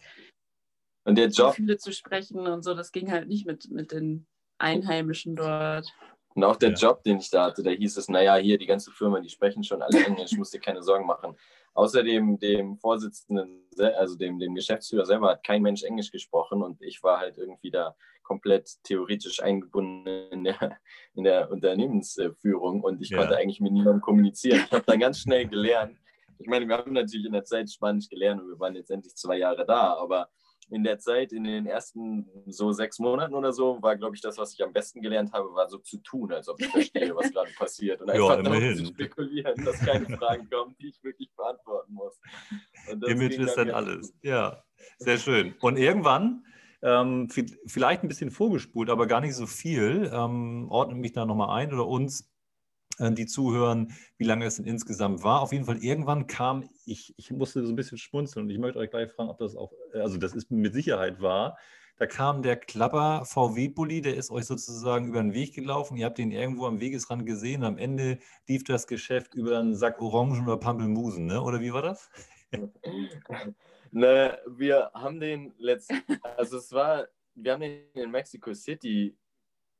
und 1.04 1.16
der 1.16 1.28
Job, 1.28 1.50
Gefühle 1.50 1.78
zu 1.78 1.92
sprechen 1.92 2.46
und 2.46 2.62
so, 2.62 2.74
das 2.74 2.92
ging 2.92 3.10
halt 3.10 3.28
nicht 3.28 3.46
mit, 3.46 3.70
mit 3.70 3.92
den 3.92 4.26
Einheimischen 4.58 5.34
dort. 5.34 5.92
Und 6.34 6.44
auch 6.44 6.56
der 6.56 6.72
Job, 6.72 7.02
den 7.02 7.18
ich 7.18 7.28
da 7.28 7.44
hatte, 7.46 7.62
da 7.62 7.70
hieß 7.70 7.96
es, 7.96 8.08
naja, 8.08 8.36
hier 8.36 8.56
die 8.56 8.66
ganze 8.66 8.90
Firma, 8.90 9.20
die 9.20 9.28
sprechen 9.28 9.64
schon 9.64 9.82
alle 9.82 10.04
Englisch, 10.04 10.32
musst 10.32 10.54
dir 10.54 10.60
keine 10.60 10.82
Sorgen 10.82 11.06
machen. 11.06 11.36
Außerdem 11.74 12.38
dem 12.38 12.76
Vorsitzenden, 12.78 13.66
also 13.96 14.16
dem, 14.16 14.38
dem 14.38 14.54
Geschäftsführer 14.54 15.06
selber, 15.06 15.30
hat 15.30 15.44
kein 15.44 15.62
Mensch 15.62 15.82
Englisch 15.82 16.10
gesprochen 16.10 16.62
und 16.62 16.82
ich 16.82 17.02
war 17.02 17.18
halt 17.18 17.38
irgendwie 17.38 17.70
da 17.70 17.94
komplett 18.22 18.70
theoretisch 18.84 19.42
eingebunden 19.42 20.06
in 20.30 20.44
der, 20.44 20.78
in 21.14 21.24
der 21.24 21.50
Unternehmensführung 21.50 22.82
und 22.82 23.00
ich 23.00 23.10
ja. 23.10 23.18
konnte 23.18 23.36
eigentlich 23.36 23.60
mit 23.60 23.72
niemandem 23.72 24.00
kommunizieren. 24.00 24.64
Ich 24.66 24.72
habe 24.72 24.84
dann 24.86 25.00
ganz 25.00 25.18
schnell 25.18 25.46
gelernt. 25.46 25.98
Ich 26.38 26.46
meine, 26.46 26.66
wir 26.66 26.76
haben 26.76 26.92
natürlich 26.92 27.26
in 27.26 27.32
der 27.32 27.44
Zeit 27.44 27.70
Spanisch 27.70 28.08
gelernt 28.08 28.40
und 28.42 28.48
wir 28.48 28.58
waren 28.58 28.74
jetzt 28.74 28.90
endlich 28.90 29.14
zwei 29.14 29.38
Jahre 29.38 29.64
da, 29.64 29.94
aber 29.94 30.28
in 30.70 30.84
der 30.84 30.98
Zeit, 30.98 31.32
in 31.32 31.44
den 31.44 31.66
ersten 31.66 32.26
so 32.46 32.72
sechs 32.72 32.98
Monaten 32.98 33.34
oder 33.34 33.52
so, 33.52 33.80
war, 33.82 33.96
glaube 33.96 34.16
ich, 34.16 34.22
das, 34.22 34.38
was 34.38 34.54
ich 34.54 34.62
am 34.62 34.72
besten 34.72 35.02
gelernt 35.02 35.32
habe, 35.32 35.52
war 35.54 35.68
so 35.68 35.78
zu 35.78 35.98
tun, 35.98 36.32
als 36.32 36.48
ob 36.48 36.60
ich 36.60 36.68
verstehe, 36.68 37.14
was 37.14 37.30
gerade 37.32 37.50
passiert. 37.58 38.00
Und 38.00 38.10
einfach 38.10 38.36
ja, 38.36 38.42
darauf 38.42 38.76
zu 38.76 38.86
spekulieren, 38.86 39.64
dass 39.64 39.78
keine 39.80 40.06
Fragen 40.16 40.48
kommen, 40.48 40.74
die 40.80 40.88
ich 40.88 41.02
wirklich 41.02 41.30
beantworten 41.36 41.92
muss. 41.92 42.18
Image 43.06 43.38
ist 43.38 43.54
dann 43.54 43.70
alles. 43.70 44.14
Ja, 44.22 44.62
sehr 44.98 45.18
schön. 45.18 45.54
Und 45.60 45.76
irgendwann, 45.76 46.44
ähm, 46.82 47.28
vielleicht 47.66 48.02
ein 48.02 48.08
bisschen 48.08 48.30
vorgespult, 48.30 48.90
aber 48.90 49.06
gar 49.06 49.20
nicht 49.20 49.34
so 49.34 49.46
viel, 49.46 50.10
ähm, 50.12 50.66
ordnet 50.70 50.98
mich 50.98 51.12
da 51.12 51.24
nochmal 51.24 51.60
ein 51.60 51.72
oder 51.72 51.86
uns 51.86 52.31
die 52.98 53.26
zuhören, 53.26 53.92
wie 54.18 54.24
lange 54.24 54.44
es 54.44 54.56
denn 54.56 54.66
insgesamt 54.66 55.22
war. 55.24 55.40
Auf 55.40 55.52
jeden 55.52 55.64
Fall 55.64 55.78
irgendwann 55.78 56.26
kam, 56.26 56.68
ich, 56.84 57.14
ich 57.16 57.30
musste 57.30 57.64
so 57.64 57.72
ein 57.72 57.76
bisschen 57.76 57.98
schmunzeln 57.98 58.44
und 58.44 58.50
ich 58.50 58.58
möchte 58.58 58.78
euch 58.78 58.90
gleich 58.90 59.10
fragen, 59.10 59.30
ob 59.30 59.38
das 59.38 59.56
auch, 59.56 59.72
äh, 59.94 60.00
also 60.00 60.18
das 60.18 60.34
ist 60.34 60.50
mit 60.50 60.74
Sicherheit 60.74 61.20
wahr. 61.20 61.56
Da 61.98 62.06
kam 62.06 62.42
der 62.42 62.56
Klapper 62.56 63.24
VW-Bully, 63.24 64.00
der 64.00 64.16
ist 64.16 64.30
euch 64.30 64.46
sozusagen 64.46 65.06
über 65.06 65.22
den 65.22 65.34
Weg 65.34 65.54
gelaufen. 65.54 65.96
Ihr 65.96 66.06
habt 66.06 66.18
ihn 66.18 66.32
irgendwo 66.32 66.66
am 66.66 66.80
Wegesrand 66.80 67.26
gesehen. 67.26 67.62
Am 67.62 67.78
Ende 67.78 68.18
lief 68.48 68.64
das 68.64 68.86
Geschäft 68.86 69.34
über 69.34 69.58
einen 69.58 69.76
Sack 69.76 70.00
Orangen 70.00 70.42
oder 70.42 70.56
Pampelmusen, 70.56 71.26
ne? 71.26 71.40
oder 71.40 71.60
wie 71.60 71.72
war 71.72 71.82
das? 71.82 72.10
ne, 73.90 74.38
wir 74.46 74.90
haben 74.94 75.20
den 75.20 75.54
letzten, 75.58 76.02
also 76.36 76.56
es 76.58 76.72
war, 76.72 77.06
wir 77.34 77.52
haben 77.52 77.60
den 77.60 77.82
in 77.94 78.10
Mexico 78.10 78.52
City 78.52 79.16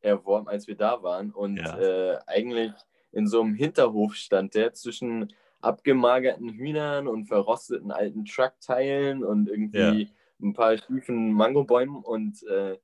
erworben, 0.01 0.49
als 0.49 0.67
wir 0.67 0.77
da 0.77 1.03
waren. 1.03 1.33
Und 1.33 1.57
ja. 1.57 1.79
äh, 1.79 2.19
eigentlich 2.27 2.73
in 3.13 3.27
so 3.27 3.41
einem 3.41 3.55
Hinterhof 3.55 4.15
stand 4.15 4.55
der 4.55 4.73
zwischen 4.73 5.33
abgemagerten 5.61 6.51
Hühnern 6.51 7.07
und 7.07 7.27
verrosteten 7.27 7.93
alten 7.93 8.25
Truckteilen 8.25 9.25
und 9.25 9.49
irgendwie 9.49 10.03
ja. 10.03 10.09
ein 10.41 10.53
paar 10.55 10.77
schiefen 10.77 11.33
Mangobäumen 11.33 12.03
und 12.03 12.43
äh, 12.49 12.79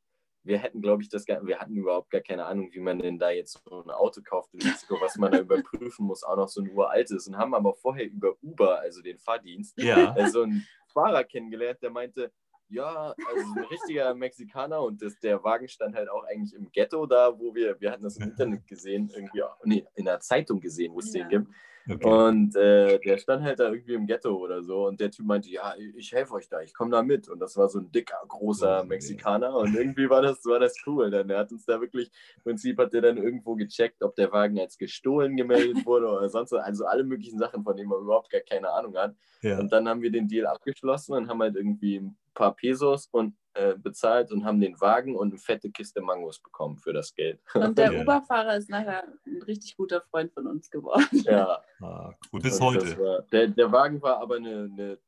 wir 0.44 0.58
hätten, 0.58 0.80
glaube 0.80 1.02
ich, 1.02 1.08
das 1.08 1.26
wir 1.26 1.58
hatten 1.58 1.76
überhaupt 1.76 2.10
gar 2.10 2.20
keine 2.20 2.46
Ahnung, 2.46 2.70
wie 2.72 2.80
man 2.80 2.98
denn 2.98 3.18
da 3.18 3.30
jetzt 3.30 3.60
so 3.64 3.82
ein 3.82 3.90
Auto 3.90 4.22
kauft 4.22 4.54
in 4.54 4.66
Mexiko, 4.66 4.96
was 5.00 5.16
man 5.16 5.32
da 5.32 5.38
überprüfen 5.40 6.06
muss, 6.06 6.22
auch 6.22 6.36
noch 6.36 6.48
so 6.48 6.62
ein 6.62 6.70
uraltes 6.70 7.26
und 7.26 7.36
haben 7.36 7.54
aber 7.54 7.74
vorher 7.74 8.06
über 8.06 8.34
Uber, 8.42 8.80
also 8.80 9.02
den 9.02 9.18
Fahrdienst, 9.18 9.76
ja. 9.78 10.16
äh, 10.16 10.28
so 10.30 10.42
einen 10.42 10.66
Fahrer 10.92 11.24
kennengelernt, 11.24 11.82
der 11.82 11.90
meinte, 11.90 12.32
ja, 12.70 13.14
also 13.28 13.52
ein 13.56 13.64
richtiger 13.70 14.14
Mexikaner 14.14 14.82
und 14.82 15.00
das, 15.02 15.18
der 15.18 15.42
Wagen 15.42 15.68
stand 15.68 15.94
halt 15.94 16.10
auch 16.10 16.24
eigentlich 16.24 16.54
im 16.54 16.70
Ghetto 16.70 17.06
da, 17.06 17.38
wo 17.38 17.54
wir, 17.54 17.80
wir 17.80 17.90
hatten 17.90 18.02
das 18.02 18.16
im 18.16 18.24
Internet 18.24 18.66
gesehen, 18.66 19.10
irgendwie, 19.14 19.42
nee, 19.64 19.86
in 19.94 20.04
der 20.04 20.20
Zeitung 20.20 20.60
gesehen, 20.60 20.92
wo 20.94 21.00
es 21.00 21.12
ja. 21.12 21.24
den 21.24 21.28
gibt. 21.28 21.52
Okay. 21.90 22.06
Und 22.06 22.54
äh, 22.54 22.98
der 22.98 23.16
stand 23.16 23.42
halt 23.42 23.60
da 23.60 23.70
irgendwie 23.70 23.94
im 23.94 24.06
Ghetto 24.06 24.36
oder 24.36 24.62
so 24.62 24.86
und 24.86 25.00
der 25.00 25.10
Typ 25.10 25.24
meinte, 25.24 25.48
ja, 25.48 25.74
ich 25.96 26.12
helfe 26.12 26.34
euch 26.34 26.46
da, 26.46 26.60
ich 26.60 26.74
komme 26.74 26.90
da 26.90 27.02
mit. 27.02 27.30
Und 27.30 27.40
das 27.40 27.56
war 27.56 27.68
so 27.68 27.78
ein 27.78 27.90
dicker, 27.90 28.18
großer 28.28 28.84
Mexikaner 28.84 29.56
und 29.56 29.74
irgendwie 29.74 30.10
war 30.10 30.20
das, 30.20 30.44
war 30.44 30.60
das 30.60 30.74
cool. 30.86 31.10
Dann 31.10 31.28
der 31.28 31.38
hat 31.38 31.50
uns 31.50 31.64
da 31.64 31.80
wirklich, 31.80 32.10
im 32.36 32.42
Prinzip 32.42 32.78
hat 32.78 32.92
der 32.92 33.00
dann 33.00 33.16
irgendwo 33.16 33.54
gecheckt, 33.54 34.02
ob 34.02 34.14
der 34.16 34.30
Wagen 34.32 34.58
als 34.60 34.76
gestohlen 34.76 35.36
gemeldet 35.36 35.86
wurde 35.86 36.08
oder 36.08 36.28
sonst 36.28 36.52
was. 36.52 36.62
Also 36.62 36.84
alle 36.84 37.04
möglichen 37.04 37.38
Sachen, 37.38 37.64
von 37.64 37.74
denen 37.74 37.88
man 37.88 38.02
überhaupt 38.02 38.30
gar 38.30 38.42
keine 38.42 38.68
Ahnung 38.70 38.94
hat. 38.94 39.14
Ja. 39.40 39.58
Und 39.58 39.72
dann 39.72 39.88
haben 39.88 40.02
wir 40.02 40.10
den 40.10 40.28
Deal 40.28 40.46
abgeschlossen 40.46 41.14
und 41.14 41.28
haben 41.28 41.40
halt 41.40 41.56
irgendwie 41.56 42.02
paar 42.38 42.54
Pesos 42.54 43.08
und 43.10 43.34
äh, 43.54 43.74
bezahlt 43.76 44.30
und 44.30 44.44
haben 44.44 44.60
den 44.60 44.80
Wagen 44.80 45.16
und 45.16 45.30
eine 45.30 45.38
fette 45.38 45.70
Kiste 45.70 46.00
Mangos 46.00 46.38
bekommen 46.38 46.78
für 46.78 46.92
das 46.92 47.12
Geld. 47.12 47.40
Und 47.54 47.76
der 47.76 47.92
ja. 47.92 48.02
Uberfahrer 48.02 48.56
ist 48.56 48.70
nachher 48.70 49.02
ein 49.26 49.42
richtig 49.42 49.76
guter 49.76 50.00
Freund 50.00 50.32
von 50.32 50.46
uns 50.46 50.70
geworden. 50.70 51.22
Ja. 51.24 51.60
Ah, 51.80 52.12
gut, 52.32 52.42
bis 52.42 52.60
heute. 52.60 52.98
War, 52.98 53.22
der, 53.30 53.46
der 53.46 53.70
Wagen 53.70 54.02
war 54.02 54.18
aber 54.18 54.36
eine, 54.36 54.68
eine, 54.72 54.98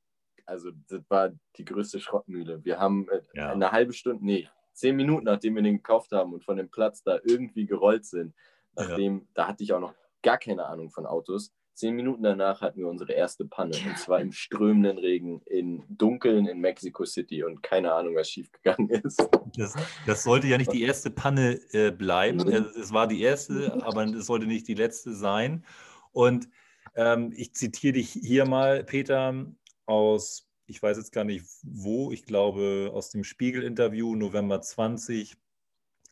also 0.47 0.71
das 0.89 1.03
war 1.09 1.33
die 1.57 1.65
größte 1.65 1.99
Schrottmühle. 1.99 2.65
Wir 2.65 2.79
haben 2.79 3.09
äh, 3.09 3.23
ja. 3.35 3.51
eine 3.51 3.73
halbe 3.73 3.93
Stunde, 3.93 4.25
nee, 4.25 4.49
zehn 4.73 4.95
Minuten, 4.95 5.25
nachdem 5.25 5.57
wir 5.57 5.63
den 5.63 5.79
gekauft 5.79 6.13
haben 6.13 6.33
und 6.33 6.45
von 6.45 6.57
dem 6.57 6.71
Platz 6.71 7.03
da 7.03 7.19
irgendwie 7.25 7.67
gerollt 7.67 8.05
sind, 8.05 8.35
nachdem, 8.77 9.19
ja. 9.19 9.25
da 9.35 9.49
hatte 9.49 9.65
ich 9.65 9.73
auch 9.73 9.81
noch 9.81 9.95
gar 10.23 10.39
keine 10.39 10.67
Ahnung 10.67 10.91
von 10.91 11.07
Autos, 11.07 11.53
Zehn 11.75 11.95
Minuten 11.95 12.23
danach 12.23 12.61
hatten 12.61 12.81
wir 12.81 12.89
unsere 12.89 13.13
erste 13.13 13.47
Panne. 13.47 13.77
Und 13.87 13.99
zwar 13.99 14.21
im 14.21 14.33
strömenden 14.33 14.99
Regen, 14.99 15.41
in 15.47 15.83
Dunkeln 15.89 16.47
in 16.47 16.61
Mexico 16.61 17.05
City. 17.05 17.43
Und 17.43 17.63
keine 17.63 17.93
Ahnung, 17.93 18.17
was 18.17 18.29
schiefgegangen 18.29 18.91
ist. 18.91 19.27
Das, 19.57 19.75
das 20.07 20.23
sollte 20.23 20.47
ja 20.47 20.59
nicht 20.59 20.73
die 20.73 20.83
erste 20.83 21.11
Panne 21.11 21.61
äh, 21.73 21.91
bleiben. 21.91 22.39
Mhm. 22.39 22.67
Es 22.79 22.93
war 22.93 23.07
die 23.07 23.23
erste, 23.23 23.83
aber 23.83 24.05
es 24.05 24.27
sollte 24.27 24.47
nicht 24.47 24.69
die 24.69 24.75
letzte 24.75 25.15
sein. 25.15 25.65
Und 26.13 26.49
ähm, 26.95 27.33
ich 27.35 27.55
zitiere 27.55 27.95
dich 27.95 28.11
hier 28.11 28.47
mal, 28.47 28.85
Peter, 28.85 29.47
aus, 29.87 30.49
ich 30.67 30.83
weiß 30.83 30.97
jetzt 30.97 31.13
gar 31.13 31.25
nicht 31.25 31.45
wo, 31.63 32.13
ich 32.13 32.25
glaube 32.25 32.91
aus 32.93 33.11
dem 33.11 33.25
Spiegel-Interview 33.25 34.15
November 34.15 34.61
20. 34.61 35.37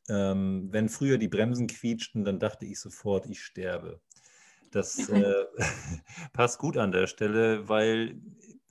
Ähm, 0.08 0.68
wenn 0.70 0.88
früher 0.88 1.18
die 1.18 1.28
Bremsen 1.28 1.66
quietschten, 1.66 2.24
dann 2.24 2.38
dachte 2.38 2.66
ich 2.66 2.80
sofort, 2.80 3.26
ich 3.26 3.42
sterbe. 3.42 4.00
Das 4.70 4.98
äh, 5.08 5.44
passt 6.32 6.58
gut 6.58 6.76
an 6.76 6.92
der 6.92 7.06
Stelle, 7.06 7.68
weil 7.68 8.20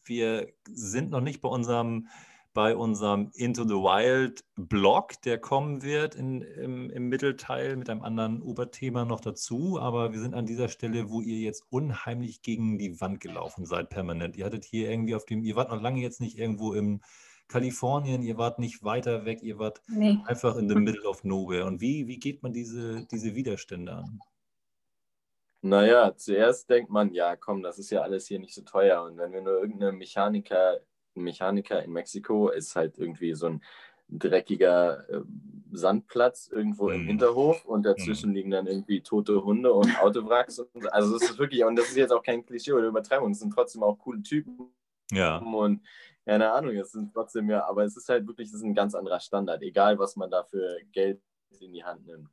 wir 0.05 0.47
sind 0.71 1.11
noch 1.11 1.21
nicht 1.21 1.41
bei 1.41 1.49
unserem, 1.49 2.07
bei 2.53 2.75
unserem 2.75 3.29
Into 3.35 3.63
the 3.63 3.75
Wild 3.75 4.43
Blog, 4.55 5.21
der 5.21 5.37
kommen 5.37 5.83
wird 5.83 6.15
in, 6.15 6.41
im, 6.41 6.89
im 6.89 7.09
Mittelteil 7.09 7.75
mit 7.75 7.89
einem 7.89 8.01
anderen 8.01 8.41
Oberthema 8.41 9.05
noch 9.05 9.19
dazu. 9.19 9.79
Aber 9.79 10.13
wir 10.13 10.19
sind 10.19 10.33
an 10.33 10.45
dieser 10.45 10.69
Stelle, 10.69 11.09
wo 11.09 11.21
ihr 11.21 11.39
jetzt 11.39 11.65
unheimlich 11.69 12.41
gegen 12.41 12.77
die 12.77 12.99
Wand 12.99 13.19
gelaufen 13.19 13.65
seid, 13.65 13.89
permanent. 13.89 14.37
Ihr 14.37 14.45
hattet 14.45 14.65
hier 14.65 14.89
irgendwie 14.89 15.15
auf 15.15 15.25
dem, 15.25 15.43
ihr 15.43 15.55
wart 15.55 15.69
noch 15.69 15.81
lange 15.81 16.01
jetzt 16.01 16.21
nicht 16.21 16.37
irgendwo 16.37 16.73
im 16.73 17.01
Kalifornien, 17.47 18.23
ihr 18.23 18.37
wart 18.37 18.59
nicht 18.59 18.83
weiter 18.83 19.25
weg, 19.25 19.41
ihr 19.41 19.57
wart 19.57 19.81
nee. 19.87 20.17
einfach 20.25 20.57
in 20.57 20.67
the 20.67 20.75
middle 20.75 21.07
of 21.07 21.23
nowhere. 21.23 21.65
Und 21.65 21.81
wie, 21.81 22.07
wie 22.07 22.19
geht 22.19 22.43
man 22.43 22.53
diese, 22.53 23.05
diese 23.07 23.35
Widerstände 23.35 23.93
an? 23.93 24.19
Naja, 25.61 26.15
zuerst 26.15 26.69
denkt 26.69 26.91
man, 26.91 27.13
ja, 27.13 27.35
komm, 27.35 27.63
das 27.63 27.79
ist 27.79 27.89
ja 27.89 28.01
alles 28.01 28.27
hier 28.27 28.39
nicht 28.39 28.53
so 28.53 28.61
teuer. 28.61 29.03
Und 29.03 29.17
wenn 29.17 29.31
wir 29.31 29.41
nur 29.41 29.59
irgendeine 29.59 29.91
Mechaniker, 29.91 30.79
Mechaniker 31.15 31.83
in 31.83 31.91
Mexiko 31.91 32.49
ist 32.49 32.75
halt 32.75 32.97
irgendwie 32.97 33.33
so 33.33 33.47
ein 33.47 33.63
dreckiger 34.09 35.09
äh, 35.09 35.21
Sandplatz 35.71 36.49
irgendwo 36.51 36.89
im 36.89 37.03
mhm. 37.03 37.07
Hinterhof 37.07 37.65
und 37.65 37.83
dazwischen 37.83 38.29
mhm. 38.29 38.35
liegen 38.35 38.51
dann 38.51 38.67
irgendwie 38.67 39.01
tote 39.01 39.43
Hunde 39.43 39.73
und 39.73 39.99
Autowracks. 39.99 40.59
Und, 40.59 40.93
also 40.93 41.17
das 41.17 41.31
ist 41.31 41.39
wirklich, 41.39 41.63
und 41.63 41.75
das 41.75 41.89
ist 41.89 41.97
jetzt 41.97 42.13
auch 42.13 42.23
kein 42.23 42.45
Klischee 42.45 42.71
oder 42.71 42.87
Übertreibung, 42.87 43.31
es 43.31 43.39
sind 43.39 43.53
trotzdem 43.53 43.83
auch 43.83 43.97
coole 43.97 44.21
Typen. 44.21 44.73
Ja. 45.11 45.37
Und 45.37 45.81
keine 46.25 46.51
Ahnung, 46.51 46.75
es 46.75 46.91
sind 46.91 47.13
trotzdem 47.13 47.49
ja, 47.49 47.65
aber 47.65 47.83
es 47.83 47.95
ist 47.97 48.09
halt 48.09 48.27
wirklich, 48.27 48.49
es 48.49 48.55
ist 48.55 48.63
ein 48.63 48.75
ganz 48.75 48.95
anderer 48.95 49.19
Standard, 49.19 49.61
egal 49.61 49.97
was 49.99 50.15
man 50.15 50.29
da 50.29 50.43
für 50.43 50.77
Geld 50.91 51.21
in 51.59 51.73
die 51.73 51.83
Hand 51.83 52.05
nimmt. 52.05 52.29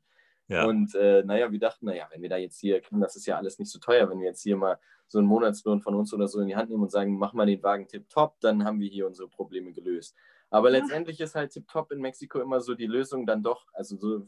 Ja. 0.49 0.67
Und 0.67 0.95
äh, 0.95 1.23
naja, 1.25 1.51
wir 1.51 1.59
dachten, 1.59 1.87
naja, 1.87 2.07
wenn 2.13 2.23
wir 2.23 2.29
da 2.29 2.37
jetzt 2.37 2.61
hier, 2.61 2.83
das 2.91 3.17
ist 3.17 3.27
ja 3.27 3.37
alles 3.37 3.59
nicht 3.59 3.71
so 3.71 3.79
teuer, 3.79 4.11
wenn 4.11 4.21
wir 4.21 4.27
jetzt 4.27 4.43
hier 4.43 4.57
mal 4.57 4.79
so 5.07 5.19
einen 5.19 5.29
Monatslohn 5.29 5.81
von 5.81 5.95
uns 5.95 6.13
oder 6.13 6.29
so 6.29 6.41
in 6.41 6.49
die 6.49 6.57
Hand 6.57 6.71
nehmen 6.71 6.83
und 6.83 6.91
sagen, 6.91 7.19
mach 7.19 7.33
mal 7.33 7.47
den 7.47 7.63
Wagen 7.63 7.89
tipptopp, 7.89 8.41
dann 8.41 8.65
haben 8.65 8.81
wir 8.81 8.89
hier 8.89 9.07
unsere 9.07 9.29
Probleme 9.29 9.73
gelöst. 9.73 10.15
Aber 10.51 10.71
letztendlich 10.71 11.21
ist 11.21 11.35
halt 11.35 11.51
tipptopp 11.51 11.91
in 11.91 12.01
Mexiko 12.01 12.41
immer 12.41 12.61
so 12.61 12.75
die 12.75 12.87
Lösung 12.87 13.27
dann 13.27 13.43
doch, 13.43 13.67
also 13.73 13.97
so 13.97 14.25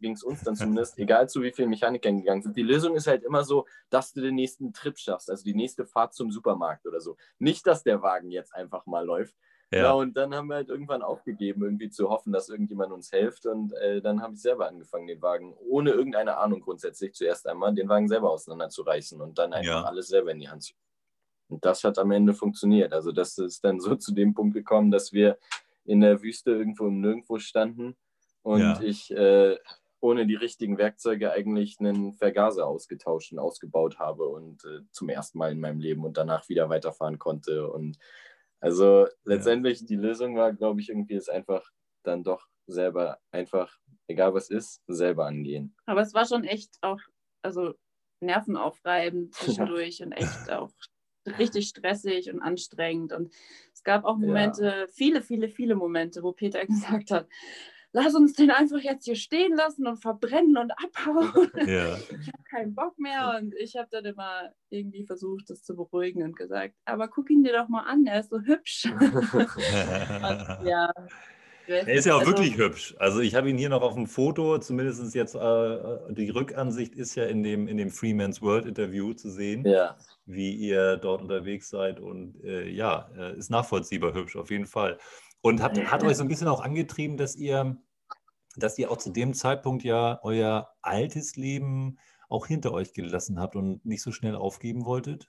ging 0.00 0.12
es 0.12 0.22
uns 0.22 0.42
dann 0.42 0.54
zumindest, 0.54 0.98
egal 0.98 1.28
zu 1.30 1.42
wie 1.42 1.50
vielen 1.52 1.70
Mechanikern 1.70 2.18
gegangen 2.18 2.42
sind. 2.42 2.56
Die 2.56 2.62
Lösung 2.62 2.94
ist 2.94 3.06
halt 3.06 3.22
immer 3.22 3.42
so, 3.42 3.66
dass 3.88 4.12
du 4.12 4.20
den 4.20 4.34
nächsten 4.34 4.74
Trip 4.74 4.98
schaffst, 4.98 5.30
also 5.30 5.44
die 5.44 5.54
nächste 5.54 5.86
Fahrt 5.86 6.12
zum 6.12 6.30
Supermarkt 6.30 6.86
oder 6.86 7.00
so. 7.00 7.16
Nicht, 7.38 7.66
dass 7.66 7.82
der 7.84 8.02
Wagen 8.02 8.30
jetzt 8.30 8.54
einfach 8.54 8.84
mal 8.84 9.04
läuft, 9.04 9.34
ja. 9.72 9.78
ja. 9.78 9.92
und 9.92 10.16
dann 10.16 10.34
haben 10.34 10.48
wir 10.48 10.56
halt 10.56 10.68
irgendwann 10.68 11.02
aufgegeben, 11.02 11.62
irgendwie 11.62 11.90
zu 11.90 12.10
hoffen, 12.10 12.32
dass 12.32 12.48
irgendjemand 12.48 12.92
uns 12.92 13.10
hilft. 13.10 13.46
Und 13.46 13.72
äh, 13.74 14.00
dann 14.00 14.22
habe 14.22 14.34
ich 14.34 14.42
selber 14.42 14.68
angefangen, 14.68 15.06
den 15.06 15.22
Wagen 15.22 15.54
ohne 15.68 15.90
irgendeine 15.90 16.36
Ahnung 16.36 16.60
grundsätzlich 16.60 17.14
zuerst 17.14 17.46
einmal 17.46 17.74
den 17.74 17.88
Wagen 17.88 18.08
selber 18.08 18.30
auseinanderzureißen 18.30 19.20
und 19.20 19.38
dann 19.38 19.52
einfach 19.52 19.72
ja. 19.72 19.82
alles 19.84 20.08
selber 20.08 20.32
in 20.32 20.40
die 20.40 20.48
Hand 20.48 20.64
zu. 20.64 20.74
Und 21.48 21.64
das 21.64 21.84
hat 21.84 21.98
am 21.98 22.10
Ende 22.10 22.34
funktioniert. 22.34 22.92
Also 22.92 23.12
das 23.12 23.36
ist 23.38 23.64
dann 23.64 23.80
so 23.80 23.96
zu 23.96 24.12
dem 24.14 24.34
Punkt 24.34 24.54
gekommen, 24.54 24.90
dass 24.90 25.12
wir 25.12 25.38
in 25.84 26.00
der 26.00 26.22
Wüste 26.22 26.52
irgendwo 26.52 26.86
im 26.86 27.00
Nirgendwo 27.00 27.38
standen 27.38 27.96
und 28.42 28.60
ja. 28.60 28.80
ich 28.80 29.10
äh, 29.10 29.56
ohne 30.00 30.26
die 30.26 30.34
richtigen 30.34 30.78
Werkzeuge 30.78 31.30
eigentlich 31.30 31.78
einen 31.78 32.12
Vergaser 32.14 32.66
ausgetauscht 32.66 33.32
und 33.32 33.38
ausgebaut 33.38 33.98
habe 34.00 34.26
und 34.26 34.64
äh, 34.64 34.80
zum 34.90 35.08
ersten 35.08 35.38
Mal 35.38 35.52
in 35.52 35.60
meinem 35.60 35.78
Leben 35.78 36.04
und 36.04 36.16
danach 36.16 36.48
wieder 36.48 36.68
weiterfahren 36.68 37.18
konnte 37.18 37.68
und 37.70 37.98
also 38.62 39.08
letztendlich 39.24 39.80
ja. 39.80 39.86
die 39.88 39.96
Lösung 39.96 40.36
war, 40.36 40.52
glaube 40.52 40.80
ich, 40.80 40.88
irgendwie 40.88 41.14
ist 41.14 41.28
einfach 41.28 41.68
dann 42.04 42.22
doch 42.22 42.46
selber 42.66 43.18
einfach, 43.32 43.76
egal 44.06 44.32
was 44.34 44.50
ist, 44.50 44.80
selber 44.86 45.26
angehen. 45.26 45.74
Aber 45.84 46.00
es 46.00 46.14
war 46.14 46.24
schon 46.26 46.44
echt 46.44 46.78
auch, 46.80 47.00
also 47.42 47.74
nervenaufreibend 48.20 49.34
zwischendurch 49.34 49.98
ja. 49.98 50.06
und 50.06 50.12
echt 50.12 50.50
auch 50.50 50.70
richtig 51.38 51.68
stressig 51.68 52.32
und 52.32 52.40
anstrengend. 52.40 53.12
Und 53.12 53.34
es 53.74 53.82
gab 53.82 54.04
auch 54.04 54.16
Momente, 54.16 54.64
ja. 54.64 54.86
viele, 54.92 55.22
viele, 55.22 55.48
viele 55.48 55.74
Momente, 55.74 56.22
wo 56.22 56.30
Peter 56.32 56.64
gesagt 56.66 57.10
hat, 57.10 57.28
lass 57.92 58.14
uns 58.14 58.32
den 58.32 58.50
einfach 58.50 58.80
jetzt 58.80 59.04
hier 59.04 59.16
stehen 59.16 59.54
lassen 59.54 59.86
und 59.86 59.98
verbrennen 59.98 60.56
und 60.56 60.72
abhauen. 60.72 61.50
Ja. 61.66 61.96
Ich 62.22 62.28
habe 62.28 62.42
keinen 62.48 62.74
Bock 62.74 62.98
mehr 62.98 63.38
und 63.40 63.54
ich 63.54 63.76
habe 63.76 63.88
dann 63.90 64.04
immer 64.04 64.50
irgendwie 64.70 65.04
versucht, 65.04 65.48
das 65.48 65.62
zu 65.62 65.74
beruhigen 65.74 66.22
und 66.22 66.36
gesagt, 66.36 66.74
aber 66.84 67.08
guck 67.08 67.30
ihn 67.30 67.42
dir 67.42 67.52
doch 67.52 67.68
mal 67.68 67.82
an, 67.82 68.06
er 68.06 68.20
ist 68.20 68.30
so 68.30 68.40
hübsch. 68.40 68.86
und, 68.86 69.56
ja. 70.66 70.92
Er 71.66 71.88
ist 71.88 72.06
ja 72.06 72.14
auch 72.14 72.20
also, 72.20 72.32
wirklich 72.32 72.56
hübsch. 72.56 72.94
Also 72.98 73.20
ich 73.20 73.34
habe 73.34 73.48
ihn 73.48 73.56
hier 73.56 73.68
noch 73.68 73.82
auf 73.82 73.94
dem 73.94 74.06
Foto, 74.06 74.58
zumindest 74.58 75.14
jetzt 75.14 75.34
äh, 75.34 75.78
die 76.10 76.30
Rückansicht 76.30 76.94
ist 76.94 77.14
ja 77.14 77.24
in 77.24 77.42
dem, 77.42 77.68
in 77.68 77.76
dem 77.76 77.90
Freeman's 77.90 78.42
World 78.42 78.66
Interview 78.66 79.14
zu 79.14 79.30
sehen, 79.30 79.64
ja. 79.64 79.96
wie 80.26 80.52
ihr 80.54 80.96
dort 80.96 81.22
unterwegs 81.22 81.70
seid. 81.70 82.00
Und 82.00 82.42
äh, 82.44 82.68
ja, 82.68 83.10
äh, 83.16 83.36
ist 83.38 83.50
nachvollziehbar 83.50 84.12
hübsch, 84.14 84.36
auf 84.36 84.50
jeden 84.50 84.66
Fall. 84.66 84.98
Und 85.42 85.60
hat, 85.60 85.76
hat 85.90 86.04
euch 86.04 86.16
so 86.16 86.22
ein 86.22 86.28
bisschen 86.28 86.48
auch 86.48 86.60
angetrieben, 86.60 87.16
dass 87.16 87.36
ihr, 87.36 87.76
dass 88.56 88.78
ihr 88.78 88.90
auch 88.90 88.96
zu 88.96 89.10
dem 89.10 89.34
Zeitpunkt 89.34 89.82
ja 89.82 90.20
euer 90.22 90.72
altes 90.80 91.36
Leben 91.36 91.98
auch 92.28 92.46
hinter 92.46 92.72
euch 92.72 92.94
gelassen 92.94 93.38
habt 93.38 93.56
und 93.56 93.84
nicht 93.84 94.02
so 94.02 94.12
schnell 94.12 94.36
aufgeben 94.36 94.86
wolltet? 94.86 95.28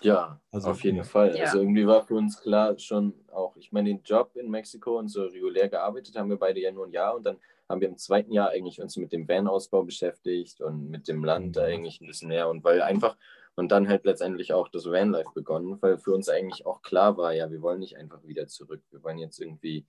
Ja, 0.00 0.40
also, 0.50 0.70
auf 0.70 0.82
jeden 0.82 0.98
ja. 0.98 1.04
Fall. 1.04 1.36
Ja. 1.36 1.44
Also 1.44 1.58
irgendwie 1.58 1.86
war 1.86 2.06
für 2.06 2.14
uns 2.14 2.40
klar 2.40 2.78
schon 2.78 3.14
auch, 3.32 3.56
ich 3.56 3.72
meine, 3.72 3.88
den 3.88 4.02
Job 4.02 4.36
in 4.36 4.50
Mexiko 4.50 4.98
und 4.98 5.08
so 5.08 5.24
regulär 5.24 5.68
gearbeitet 5.68 6.16
haben 6.16 6.30
wir 6.30 6.38
beide 6.38 6.60
ja 6.60 6.70
nur 6.72 6.86
ein 6.86 6.92
Jahr 6.92 7.16
und 7.16 7.24
dann 7.24 7.38
haben 7.68 7.80
wir 7.80 7.88
im 7.88 7.96
zweiten 7.96 8.32
Jahr 8.32 8.50
eigentlich 8.50 8.80
uns 8.80 8.96
mit 8.96 9.12
dem 9.12 9.28
Van-Ausbau 9.28 9.84
beschäftigt 9.84 10.60
und 10.60 10.90
mit 10.90 11.08
dem 11.08 11.24
Land 11.24 11.56
da 11.56 11.62
mhm. 11.62 11.74
eigentlich 11.74 12.00
ein 12.00 12.06
bisschen 12.06 12.28
mehr 12.28 12.48
und 12.48 12.64
weil 12.64 12.82
einfach 12.82 13.16
und 13.56 13.70
dann 13.70 13.88
halt 13.88 14.04
letztendlich 14.04 14.52
auch 14.52 14.68
das 14.68 14.86
Vanlife 14.86 15.30
begonnen, 15.34 15.78
weil 15.80 15.98
für 15.98 16.12
uns 16.12 16.28
eigentlich 16.28 16.66
auch 16.66 16.82
klar 16.82 17.16
war, 17.16 17.32
ja, 17.32 17.50
wir 17.50 17.62
wollen 17.62 17.80
nicht 17.80 17.96
einfach 17.96 18.22
wieder 18.24 18.48
zurück. 18.48 18.82
Wir 18.90 19.02
wollen 19.02 19.18
jetzt 19.18 19.40
irgendwie 19.40 19.86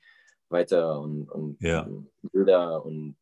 weiter 0.49 0.99
und, 0.99 1.29
und, 1.31 1.57
ja. 1.61 1.89
Bilder 2.31 2.85
und 2.85 3.15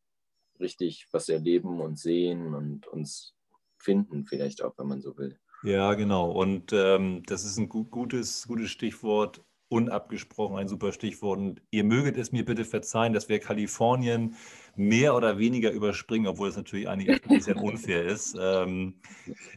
richtig 0.59 1.07
was 1.11 1.29
erleben 1.29 1.79
und 1.79 1.97
sehen 1.97 2.53
und 2.53 2.87
uns 2.87 3.35
finden, 3.77 4.25
vielleicht 4.25 4.61
auch, 4.61 4.77
wenn 4.77 4.87
man 4.87 5.01
so 5.01 5.17
will. 5.17 5.39
Ja, 5.63 5.93
genau. 5.93 6.29
Und 6.29 6.73
ähm, 6.73 7.23
das 7.25 7.45
ist 7.45 7.57
ein 7.57 7.69
gut, 7.69 7.89
gutes, 7.89 8.45
gutes 8.47 8.69
Stichwort 8.69 9.41
unabgesprochen 9.73 10.57
ein 10.57 10.67
super 10.67 10.91
Stichwort. 10.91 11.39
Und 11.39 11.61
ihr 11.71 11.83
möget 11.83 12.15
es 12.15 12.31
mir 12.31 12.45
bitte 12.45 12.63
verzeihen, 12.63 13.11
dass 13.11 13.27
wir 13.27 13.39
Kalifornien 13.39 14.35
mehr 14.75 15.15
oder 15.15 15.39
weniger 15.39 15.71
überspringen, 15.71 16.27
obwohl 16.27 16.49
es 16.49 16.55
natürlich 16.55 16.87
eigentlich 16.87 17.23
ein 17.23 17.37
bisschen 17.37 17.57
unfair 17.57 18.03
ist. 18.03 18.37
Ähm, 18.39 18.95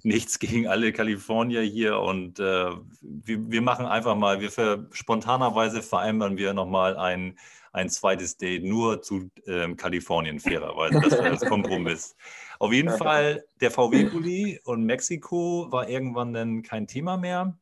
nichts 0.03 0.39
gegen 0.39 0.67
alle 0.69 0.93
Kalifornier 0.93 1.61
hier 1.61 1.99
und 1.99 2.39
äh, 2.39 2.71
wir, 3.03 3.51
wir, 3.51 3.63
machen 3.63 3.87
einfach 3.87 4.17
mal, 4.17 4.41
wir 4.41 4.51
ver, 4.51 4.87
spontanerweise 4.91 5.83
vereinbaren 5.83 6.39
wir 6.39 6.55
nochmal 6.55 6.97
ein, 6.97 7.39
ein 7.73 7.91
zweites 7.91 8.39
Date 8.39 8.65
nur 8.65 9.03
zu 9.03 9.31
ähm, 9.47 9.77
Kalifornien, 9.77 10.41
fairerweise. 10.41 11.01
Das 11.01 11.13
wäre 11.13 11.31
das 11.31 11.45
Kompromiss. 11.45 12.17
Auf 12.59 12.73
jeden 12.73 12.91
Fall, 12.91 13.45
der 13.61 13.71
VW-Bulli 13.71 14.61
und 14.65 14.85
Mexiko 14.85 15.67
war 15.71 15.91
irgendwann 15.91 16.33
dann 16.33 16.63
kein 16.63 16.87
Thema 16.87 17.19
mehr 17.19 17.59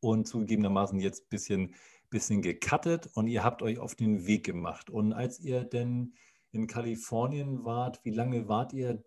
und 0.00 0.26
zugegebenermaßen 0.26 1.00
jetzt 1.00 1.24
ein 1.24 1.28
bisschen, 1.28 1.74
bisschen 2.10 2.42
gecuttet 2.42 3.08
und 3.14 3.26
ihr 3.26 3.44
habt 3.44 3.62
euch 3.62 3.78
auf 3.78 3.94
den 3.94 4.26
Weg 4.26 4.44
gemacht. 4.44 4.90
Und 4.90 5.12
als 5.12 5.40
ihr 5.40 5.64
denn 5.64 6.14
in 6.52 6.66
Kalifornien 6.66 7.64
wart, 7.64 8.04
wie 8.04 8.10
lange 8.10 8.48
wart 8.48 8.72
ihr 8.72 9.04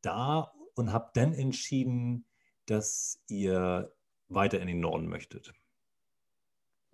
da 0.00 0.52
und 0.74 0.92
habt 0.92 1.16
dann 1.16 1.32
entschieden, 1.32 2.26
dass 2.66 3.22
ihr 3.28 3.94
weiter 4.28 4.60
in 4.60 4.66
den 4.66 4.80
Norden 4.80 5.08
möchtet? 5.08 5.52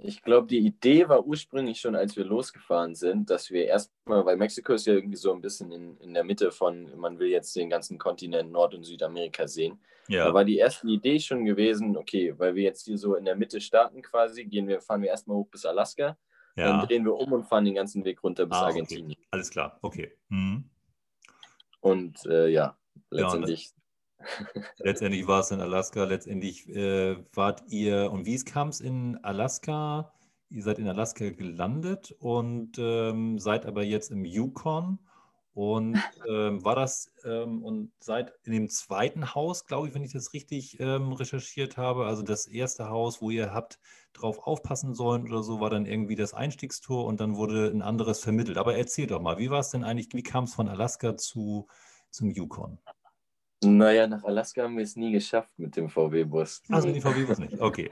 Ich 0.01 0.23
glaube, 0.23 0.47
die 0.47 0.61
Idee 0.61 1.09
war 1.09 1.27
ursprünglich 1.27 1.81
schon, 1.81 1.97
als 1.97 2.17
wir 2.17 2.25
losgefahren 2.25 2.95
sind, 2.95 3.31
dass 3.31 3.51
wir 3.51 3.67
erstmal, 3.67 4.25
weil 4.25 4.37
Mexiko 4.37 4.75
ist 4.75 4.87
ja 4.87 4.95
irgendwie 4.95 5.17
so 5.17 5.33
ein 5.33 5.41
bisschen 5.41 5.73
in, 5.73 5.97
in 5.99 6.15
der 6.15 6.23
Mitte 6.23 6.53
von, 6.53 6.97
man 6.97 7.19
will 7.19 7.29
jetzt 7.29 7.57
den 7.57 7.69
ganzen 7.69 7.99
Kontinent 7.99 8.53
Nord- 8.53 8.75
und 8.75 8.85
Südamerika 8.85 9.49
sehen. 9.49 9.81
Ja. 10.07 10.27
Da 10.27 10.35
war 10.35 10.45
die 10.45 10.57
erste 10.57 10.87
Idee 10.87 11.19
schon 11.19 11.45
gewesen, 11.45 11.97
okay, 11.97 12.33
weil 12.39 12.55
wir 12.55 12.63
jetzt 12.63 12.85
hier 12.85 12.97
so 12.97 13.17
in 13.17 13.25
der 13.25 13.35
Mitte 13.35 13.61
starten 13.61 14.01
quasi, 14.03 14.45
gehen 14.45 14.69
wir, 14.69 14.81
fahren 14.81 15.03
wir 15.03 15.11
erstmal 15.11 15.37
hoch 15.37 15.49
bis 15.49 15.67
Alaska 15.67 16.17
ja. 16.59 16.67
Dann 16.67 16.87
drehen 16.87 17.05
wir 17.05 17.15
um 17.15 17.33
und 17.33 17.45
fahren 17.45 17.65
den 17.65 17.77
ganzen 17.77 18.05
Weg 18.05 18.23
runter 18.25 18.45
bis 18.45 18.59
ah, 18.59 18.67
Argentinien. 18.67 19.13
Okay. 19.13 19.29
Alles 19.31 19.51
klar, 19.51 19.79
okay. 19.81 20.13
Mhm. 20.29 20.69
Und 21.81 22.27
äh, 22.27 22.49
ja, 22.49 22.77
letztendlich. 23.11 23.71
Letztendlich 24.79 25.27
war 25.27 25.41
es 25.41 25.51
in 25.51 25.61
Alaska. 25.61 26.05
Letztendlich 26.05 26.69
äh, 26.69 27.17
wart 27.35 27.63
ihr, 27.69 28.11
und 28.11 28.27
wie 28.27 28.39
kam 28.45 28.69
es 28.69 28.81
in 28.81 29.19
Alaska? 29.23 30.13
Ihr 30.51 30.63
seid 30.63 30.79
in 30.79 30.89
Alaska 30.89 31.29
gelandet 31.31 32.15
und 32.19 32.79
ähm, 32.79 33.39
seid 33.39 33.67
aber 33.67 33.85
jetzt 33.85 34.11
im 34.11 34.25
Yukon 34.25 34.99
und 35.59 35.97
ähm, 36.29 36.65
war 36.65 36.77
das 36.77 37.13
ähm, 37.25 37.65
und 37.65 37.91
seit 37.99 38.33
in 38.45 38.53
dem 38.53 38.69
zweiten 38.69 39.35
Haus, 39.35 39.67
glaube 39.67 39.89
ich, 39.89 39.95
wenn 39.95 40.05
ich 40.05 40.13
das 40.13 40.33
richtig 40.33 40.79
ähm, 40.79 41.13
recherchiert 41.13 41.77
habe, 41.77 42.07
also 42.07 42.23
das 42.23 42.47
erste 42.47 42.89
Haus, 42.89 43.21
wo 43.21 43.31
ihr 43.31 43.53
habt 43.53 43.81
drauf 44.13 44.39
aufpassen 44.39 44.95
sollen 44.95 45.25
oder 45.25 45.43
so, 45.43 45.61
war 45.61 45.69
dann 45.69 45.85
irgendwie 45.85 46.15
das 46.15 46.33
Einstiegstor 46.33 47.05
und 47.05 47.21
dann 47.21 47.37
wurde 47.37 47.73
ein 47.75 47.83
anderes 47.83 48.21
vermittelt. 48.21 48.57
Aber 48.57 48.77
erzähl 48.77 49.09
doch 49.09 49.21
mal, 49.21 49.39
wie 49.39 49.51
war 49.51 49.59
es 49.59 49.71
denn 49.71 49.83
eigentlich, 49.83 50.09
wie 50.13 50.23
kam 50.23 50.45
es 50.45 50.55
von 50.55 50.69
Alaska 50.69 51.17
zu, 51.17 51.67
zum 52.11 52.31
Yukon? 52.31 52.79
Naja, 53.65 54.07
nach 54.07 54.25
Alaska 54.25 54.63
haben 54.63 54.77
wir 54.77 54.85
es 54.85 54.97
nie 54.97 55.13
geschafft 55.13 55.59
mit 55.59 55.77
dem 55.77 55.89
VW-Bus. 55.89 56.63
Also 56.71 56.93
dem 56.93 57.03
VW-Bus 57.03 57.39
nicht, 57.39 57.61
okay. 57.61 57.91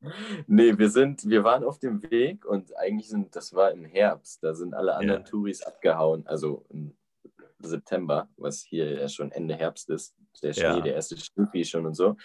Nee, 0.48 0.76
wir 0.76 0.90
sind, 0.90 1.28
wir 1.28 1.44
waren 1.44 1.62
auf 1.62 1.78
dem 1.78 2.02
Weg 2.10 2.44
und 2.44 2.76
eigentlich 2.76 3.08
sind, 3.08 3.36
das 3.36 3.54
war 3.54 3.70
im 3.70 3.84
Herbst, 3.84 4.42
da 4.42 4.52
sind 4.52 4.74
alle 4.74 4.96
anderen 4.96 5.22
ja. 5.22 5.28
Touris 5.28 5.62
abgehauen, 5.62 6.26
also 6.26 6.64
im 6.70 6.96
September, 7.60 8.28
was 8.36 8.62
hier 8.62 8.90
ja 8.90 9.08
schon 9.08 9.30
Ende 9.30 9.54
Herbst 9.54 9.90
ist. 9.90 10.16
Der 10.42 10.52
Schnee, 10.52 10.62
ja. 10.62 10.80
der 10.80 10.94
erste 10.94 11.16
Schnee 11.16 11.64
schon 11.64 11.86
und 11.86 11.94
so. 11.94 12.16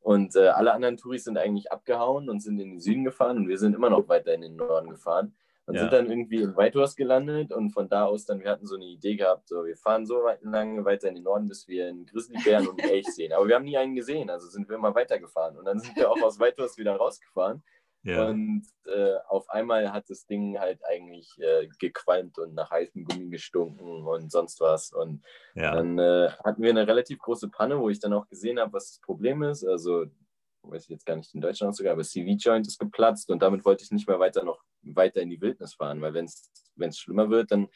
Und 0.00 0.36
äh, 0.36 0.48
alle 0.48 0.72
anderen 0.72 0.96
Touris 0.96 1.24
sind 1.24 1.36
eigentlich 1.36 1.70
abgehauen 1.70 2.30
und 2.30 2.40
sind 2.40 2.58
in 2.60 2.70
den 2.70 2.80
Süden 2.80 3.04
gefahren 3.04 3.36
und 3.36 3.48
wir 3.48 3.58
sind 3.58 3.74
immer 3.74 3.90
noch 3.90 4.08
weiter 4.08 4.32
in 4.32 4.40
den 4.40 4.56
Norden 4.56 4.88
gefahren. 4.90 5.36
Und 5.68 5.74
ja. 5.74 5.82
sind 5.82 5.92
dann 5.92 6.10
irgendwie 6.10 6.42
in 6.42 6.56
Whitehorse 6.56 6.96
gelandet 6.96 7.52
und 7.52 7.70
von 7.70 7.88
da 7.88 8.06
aus 8.06 8.24
dann, 8.24 8.40
wir 8.40 8.50
hatten 8.50 8.66
so 8.66 8.76
eine 8.76 8.86
Idee 8.86 9.16
gehabt, 9.16 9.48
so 9.48 9.64
wir 9.66 9.76
fahren 9.76 10.06
so 10.06 10.24
weit, 10.24 10.42
lange 10.42 10.84
weiter 10.84 11.08
in 11.08 11.16
den 11.16 11.24
Norden, 11.24 11.46
bis 11.46 11.68
wir 11.68 11.88
einen 11.88 12.06
Grizzlybären 12.06 12.66
und 12.68 12.82
einen 12.82 12.90
Elch 12.90 13.06
sehen. 13.06 13.32
Aber 13.32 13.46
wir 13.46 13.54
haben 13.54 13.64
nie 13.64 13.76
einen 13.76 13.94
gesehen, 13.94 14.30
also 14.30 14.48
sind 14.48 14.68
wir 14.68 14.76
immer 14.76 14.94
weitergefahren. 14.94 15.56
Und 15.56 15.66
dann 15.66 15.78
sind 15.78 15.94
wir 15.96 16.10
auch 16.10 16.20
aus 16.22 16.40
Whitehorse 16.40 16.78
wieder 16.78 16.96
rausgefahren 16.96 17.62
ja. 18.08 18.28
Und 18.28 18.64
äh, 18.86 19.16
auf 19.28 19.50
einmal 19.50 19.92
hat 19.92 20.08
das 20.08 20.26
Ding 20.26 20.58
halt 20.58 20.80
eigentlich 20.84 21.36
äh, 21.38 21.68
gequalmt 21.78 22.38
und 22.38 22.54
nach 22.54 22.70
heißem 22.70 23.04
Gummi 23.04 23.28
gestunken 23.28 24.06
und 24.06 24.30
sonst 24.30 24.60
was. 24.60 24.92
Und 24.92 25.22
ja. 25.54 25.74
dann 25.74 25.98
äh, 25.98 26.30
hatten 26.44 26.62
wir 26.62 26.70
eine 26.70 26.86
relativ 26.86 27.18
große 27.18 27.48
Panne, 27.48 27.78
wo 27.78 27.88
ich 27.90 28.00
dann 28.00 28.12
auch 28.12 28.28
gesehen 28.28 28.60
habe, 28.60 28.72
was 28.72 28.92
das 28.92 29.00
Problem 29.00 29.42
ist. 29.42 29.64
Also, 29.64 30.06
weiß 30.70 30.84
ich 30.84 30.90
jetzt 30.90 31.06
gar 31.06 31.16
nicht 31.16 31.34
in 31.34 31.40
Deutschland 31.40 31.76
sogar, 31.76 31.92
aber 31.92 32.02
CV-Joint 32.02 32.66
ist 32.66 32.78
geplatzt 32.78 33.30
und 33.30 33.42
damit 33.42 33.64
wollte 33.64 33.84
ich 33.84 33.90
nicht 33.90 34.08
mehr 34.08 34.18
weiter 34.18 34.44
noch 34.44 34.62
weiter 34.82 35.20
in 35.20 35.30
die 35.30 35.40
Wildnis 35.40 35.74
fahren, 35.74 36.00
weil 36.00 36.14
wenn 36.14 36.24
es 36.24 36.98
schlimmer 36.98 37.30
wird, 37.30 37.50
dann 37.50 37.68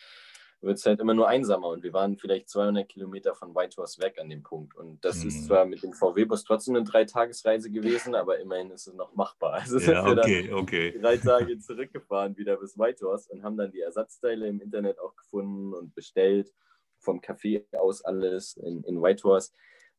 wird 0.62 0.78
es 0.78 0.86
halt 0.86 1.00
immer 1.00 1.14
nur 1.14 1.28
einsamer. 1.28 1.68
Und 1.68 1.82
wir 1.82 1.92
waren 1.92 2.16
vielleicht 2.16 2.48
200 2.48 2.88
Kilometer 2.88 3.34
von 3.34 3.54
Whitehorse 3.54 4.00
weg 4.00 4.18
an 4.20 4.30
dem 4.30 4.42
Punkt. 4.42 4.76
Und 4.76 5.04
das 5.04 5.22
mhm. 5.22 5.28
ist 5.28 5.46
zwar 5.46 5.64
mit 5.64 5.82
dem 5.82 5.92
VW-Bus 5.92 6.44
trotzdem 6.44 6.76
eine 6.76 6.84
Dreitagesreise 6.84 7.70
gewesen, 7.70 8.14
aber 8.14 8.38
immerhin 8.38 8.70
ist 8.70 8.86
es 8.86 8.94
noch 8.94 9.14
machbar. 9.14 9.54
Also 9.54 9.78
sind 9.78 9.94
ja, 9.94 10.02
okay, 10.02 10.44
wir 10.44 10.50
dann 10.50 10.60
okay. 10.60 10.98
drei 11.00 11.16
Tage 11.16 11.58
zurückgefahren 11.58 12.36
wieder 12.36 12.56
bis 12.56 12.78
Whitehorse 12.78 13.32
und 13.32 13.42
haben 13.42 13.56
dann 13.56 13.72
die 13.72 13.80
Ersatzteile 13.80 14.46
im 14.46 14.60
Internet 14.60 14.98
auch 15.00 15.14
gefunden 15.16 15.74
und 15.74 15.94
bestellt. 15.94 16.52
Vom 16.98 17.20
Café 17.20 17.64
aus 17.76 18.04
alles 18.04 18.56
in, 18.56 18.84
in 18.84 19.02
Whitehorse. 19.02 19.50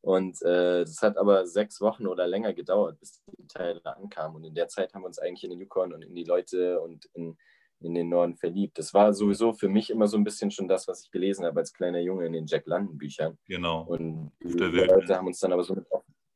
Und 0.04 0.42
äh, 0.42 0.84
das 0.84 1.00
hat 1.00 1.16
aber 1.16 1.46
sechs 1.46 1.80
Wochen 1.80 2.06
oder 2.06 2.26
länger 2.26 2.52
gedauert, 2.52 3.00
bis 3.00 3.22
die 3.38 3.46
Teile 3.46 3.80
ankamen. 3.84 4.36
Und 4.36 4.44
in 4.44 4.54
der 4.54 4.68
Zeit 4.68 4.92
haben 4.92 5.02
wir 5.02 5.06
uns 5.06 5.18
eigentlich 5.18 5.44
in 5.44 5.50
den 5.50 5.60
Yukon 5.60 5.94
und 5.94 6.02
in 6.02 6.14
die 6.14 6.24
Leute 6.24 6.80
und 6.80 7.06
in 7.14 7.36
in 7.84 7.94
den 7.94 8.08
Norden 8.08 8.34
verliebt. 8.34 8.78
Das 8.78 8.94
war 8.94 9.12
sowieso 9.12 9.52
für 9.52 9.68
mich 9.68 9.90
immer 9.90 10.08
so 10.08 10.16
ein 10.16 10.24
bisschen 10.24 10.50
schon 10.50 10.68
das, 10.68 10.88
was 10.88 11.04
ich 11.04 11.10
gelesen 11.10 11.44
habe 11.44 11.60
als 11.60 11.72
kleiner 11.72 12.00
Junge 12.00 12.26
in 12.26 12.32
den 12.32 12.46
Jack 12.46 12.66
London 12.66 12.96
Büchern. 12.96 13.38
Genau. 13.46 13.82
Und 13.82 14.32
die 14.42 14.52
Leute 14.52 15.16
haben 15.16 15.26
uns 15.26 15.40
dann 15.40 15.52
aber 15.52 15.64
so 15.64 15.74
mit, 15.74 15.86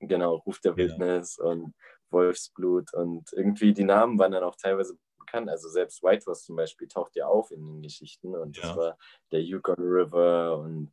genau, 0.01 0.37
Ruf 0.37 0.61
der 0.61 0.77
Wildnis 0.77 1.39
ja. 1.39 1.47
und 1.47 1.75
Wolfsblut 2.11 2.93
und 2.95 3.31
irgendwie 3.33 3.73
die 3.73 3.85
Namen 3.85 4.19
waren 4.19 4.33
dann 4.33 4.45
auch 4.45 4.57
teilweise 4.57 4.97
bekannt. 5.19 5.49
Also 5.49 5.69
selbst 5.69 6.03
Whitehorse 6.03 6.45
zum 6.45 6.57
Beispiel 6.57 6.89
taucht 6.89 7.17
ja 7.17 7.27
auf 7.27 7.51
in 7.51 7.65
den 7.65 7.83
Geschichten 7.83 8.35
und 8.35 8.57
ja. 8.57 8.63
das 8.63 8.77
war 8.77 8.99
der 9.33 9.43
Yukon 9.43 9.77
River 9.79 10.59
und 10.59 10.93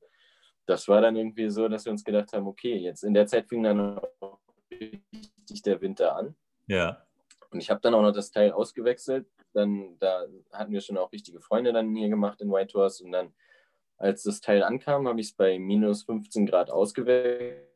das 0.65 0.87
war 0.87 1.01
dann 1.01 1.15
irgendwie 1.15 1.49
so, 1.49 1.67
dass 1.67 1.85
wir 1.85 1.91
uns 1.91 2.03
gedacht 2.03 2.33
haben, 2.33 2.47
okay, 2.47 2.75
jetzt 2.75 3.03
in 3.03 3.13
der 3.13 3.27
Zeit 3.27 3.47
fing 3.47 3.63
dann 3.63 3.99
auch 4.19 4.39
richtig 4.71 5.61
der 5.63 5.81
Winter 5.81 6.15
an. 6.15 6.35
Ja. 6.67 7.05
Und 7.51 7.59
ich 7.59 7.69
habe 7.69 7.81
dann 7.81 7.93
auch 7.93 8.01
noch 8.01 8.11
das 8.11 8.31
Teil 8.31 8.51
ausgewechselt. 8.51 9.27
Dann, 9.53 9.97
da 9.99 10.25
hatten 10.51 10.73
wir 10.73 10.81
schon 10.81 10.97
auch 10.97 11.11
richtige 11.11 11.39
Freunde 11.39 11.71
dann 11.71 11.95
hier 11.95 12.09
gemacht 12.09 12.41
in 12.41 12.51
Whitehorse. 12.51 13.03
Und 13.03 13.11
dann, 13.11 13.33
als 13.97 14.23
das 14.23 14.41
Teil 14.41 14.63
ankam, 14.63 15.07
habe 15.07 15.21
ich 15.21 15.27
es 15.27 15.33
bei 15.33 15.59
minus 15.59 16.03
15 16.03 16.47
Grad 16.47 16.71
ausgewechselt. 16.71 17.69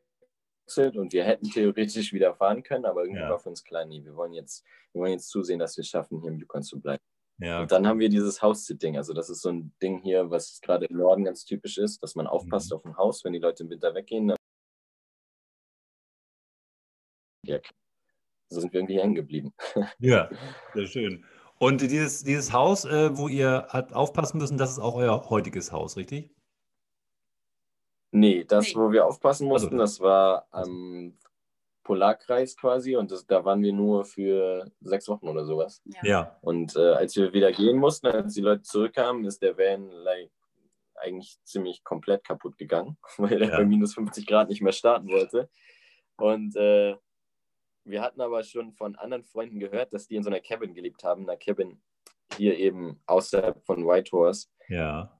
Und 0.96 1.12
wir 1.12 1.24
hätten 1.24 1.48
theoretisch 1.48 2.12
wieder 2.12 2.34
fahren 2.34 2.62
können, 2.62 2.84
aber 2.84 3.02
irgendwie 3.02 3.22
ja. 3.22 3.30
war 3.30 3.38
für 3.38 3.48
uns 3.48 3.64
klar, 3.64 3.84
nee, 3.84 4.04
wir 4.04 4.16
wollen 4.16 4.32
jetzt, 4.32 4.64
wir 4.92 5.00
wollen 5.02 5.12
jetzt 5.12 5.30
zusehen, 5.30 5.58
dass 5.58 5.76
wir 5.76 5.82
es 5.82 5.88
schaffen, 5.88 6.20
hier 6.20 6.30
im 6.30 6.38
Yukon 6.38 6.62
zu 6.62 6.80
bleiben. 6.80 7.02
Ja, 7.40 7.62
und 7.62 7.72
dann 7.72 7.86
haben 7.86 7.98
wir 7.98 8.10
dieses 8.10 8.42
House-Sitting. 8.42 8.96
Also 8.96 9.14
das 9.14 9.30
ist 9.30 9.40
so 9.40 9.48
ein 9.48 9.72
Ding 9.82 10.02
hier, 10.02 10.30
was 10.30 10.60
gerade 10.60 10.86
im 10.86 10.96
Norden 10.96 11.24
ganz 11.24 11.44
typisch 11.44 11.78
ist, 11.78 12.02
dass 12.02 12.14
man 12.14 12.26
aufpasst 12.26 12.70
mhm. 12.70 12.76
auf 12.76 12.84
ein 12.84 12.96
Haus, 12.96 13.24
wenn 13.24 13.32
die 13.32 13.38
Leute 13.38 13.62
im 13.62 13.70
Winter 13.70 13.94
weggehen. 13.94 14.28
Dann 14.28 14.36
so 18.52 18.60
sind 18.60 18.72
wir 18.72 18.80
irgendwie 18.80 19.00
hängen 19.00 19.14
geblieben. 19.14 19.54
Ja, 19.98 20.30
sehr 20.74 20.86
schön. 20.86 21.24
Und 21.58 21.80
dieses, 21.82 22.24
dieses 22.24 22.52
Haus, 22.52 22.84
äh, 22.84 23.16
wo 23.16 23.28
ihr 23.28 23.66
habt 23.68 23.92
aufpassen 23.94 24.38
müssen, 24.38 24.56
das 24.56 24.72
ist 24.72 24.78
auch 24.78 24.94
euer 24.94 25.28
heutiges 25.28 25.72
Haus, 25.72 25.96
richtig? 25.96 26.34
Nee, 28.12 28.44
das, 28.44 28.68
nee. 28.68 28.74
wo 28.74 28.92
wir 28.92 29.06
aufpassen 29.06 29.46
mussten, 29.46 29.78
also, 29.78 29.78
das 29.78 30.00
war 30.00 30.46
am 30.50 31.18
Polarkreis 31.90 32.56
quasi 32.56 32.94
und 32.94 33.10
das, 33.10 33.26
da 33.26 33.44
waren 33.44 33.62
wir 33.62 33.72
nur 33.72 34.04
für 34.04 34.70
sechs 34.80 35.08
Wochen 35.08 35.26
oder 35.26 35.44
sowas. 35.44 35.82
Ja. 35.86 36.00
ja. 36.04 36.38
Und 36.40 36.76
äh, 36.76 36.92
als 36.92 37.16
wir 37.16 37.32
wieder 37.32 37.50
gehen 37.50 37.78
mussten, 37.78 38.06
als 38.06 38.34
die 38.34 38.42
Leute 38.42 38.62
zurückkamen, 38.62 39.24
ist 39.24 39.42
der 39.42 39.58
Van 39.58 39.90
like, 39.90 40.30
eigentlich 40.94 41.40
ziemlich 41.42 41.82
komplett 41.82 42.22
kaputt 42.22 42.56
gegangen, 42.58 42.96
weil 43.16 43.42
er 43.42 43.56
bei 43.56 43.64
minus 43.64 43.94
50 43.94 44.24
Grad 44.24 44.48
nicht 44.50 44.62
mehr 44.62 44.72
starten 44.72 45.08
wollte. 45.08 45.50
Und 46.16 46.54
äh, 46.54 46.94
wir 47.82 48.02
hatten 48.02 48.20
aber 48.20 48.44
schon 48.44 48.72
von 48.72 48.94
anderen 48.94 49.24
Freunden 49.24 49.58
gehört, 49.58 49.92
dass 49.92 50.06
die 50.06 50.14
in 50.14 50.22
so 50.22 50.30
einer 50.30 50.40
Cabin 50.40 50.74
gelebt 50.74 51.02
haben, 51.02 51.28
einer 51.28 51.38
Cabin 51.38 51.82
hier 52.36 52.56
eben 52.56 53.02
außerhalb 53.06 53.64
von 53.64 53.84
Whitehorse. 53.84 54.46
Ja. 54.68 55.19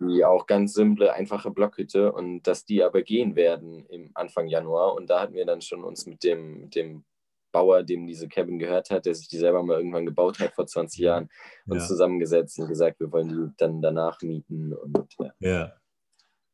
Die 0.00 0.24
auch 0.24 0.46
ganz 0.46 0.74
simple, 0.74 1.12
einfache 1.12 1.50
Blockhütte 1.50 2.12
und 2.12 2.42
dass 2.42 2.64
die 2.64 2.82
aber 2.82 3.02
gehen 3.02 3.36
werden 3.36 3.86
im 3.86 4.10
Anfang 4.14 4.48
Januar. 4.48 4.94
Und 4.94 5.08
da 5.08 5.20
hatten 5.20 5.34
wir 5.34 5.46
dann 5.46 5.60
schon 5.60 5.84
uns 5.84 6.06
mit 6.06 6.24
dem, 6.24 6.70
dem 6.70 7.04
Bauer, 7.52 7.82
dem 7.82 8.06
diese 8.06 8.28
Cabin 8.28 8.58
gehört 8.58 8.90
hat, 8.90 9.06
der 9.06 9.14
sich 9.14 9.28
die 9.28 9.38
selber 9.38 9.62
mal 9.62 9.78
irgendwann 9.78 10.06
gebaut 10.06 10.38
hat 10.38 10.54
vor 10.54 10.66
20 10.66 11.00
Jahren, 11.00 11.28
uns 11.66 11.82
ja. 11.82 11.88
zusammengesetzt 11.88 12.58
und 12.58 12.68
gesagt, 12.68 13.00
wir 13.00 13.10
wollen 13.10 13.28
die 13.28 13.56
dann 13.56 13.80
danach 13.80 14.20
mieten. 14.22 14.74
Und, 14.74 15.14
ja. 15.18 15.32
ja. 15.40 15.72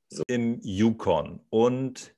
So. 0.09 0.23
In 0.29 0.61
Yukon 0.63 1.41
und 1.51 2.15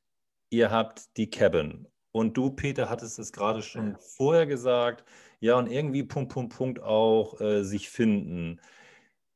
ihr 0.51 0.71
habt 0.71 1.16
die 1.16 1.31
Cabin 1.31 1.87
Und 2.12 2.37
du, 2.37 2.51
Peter, 2.51 2.90
hattest 2.90 3.19
es 3.19 3.33
gerade 3.33 3.62
schon 3.62 3.97
vorher 3.99 4.47
gesagt. 4.47 5.05
Ja, 5.40 5.57
und 5.59 5.71
irgendwie 5.71 6.03
Punkt, 6.03 6.33
Punkt, 6.33 6.57
Punkt 6.57 6.81
auch 6.81 7.40
äh, 7.40 7.62
sich 7.62 7.88
finden. 7.88 8.61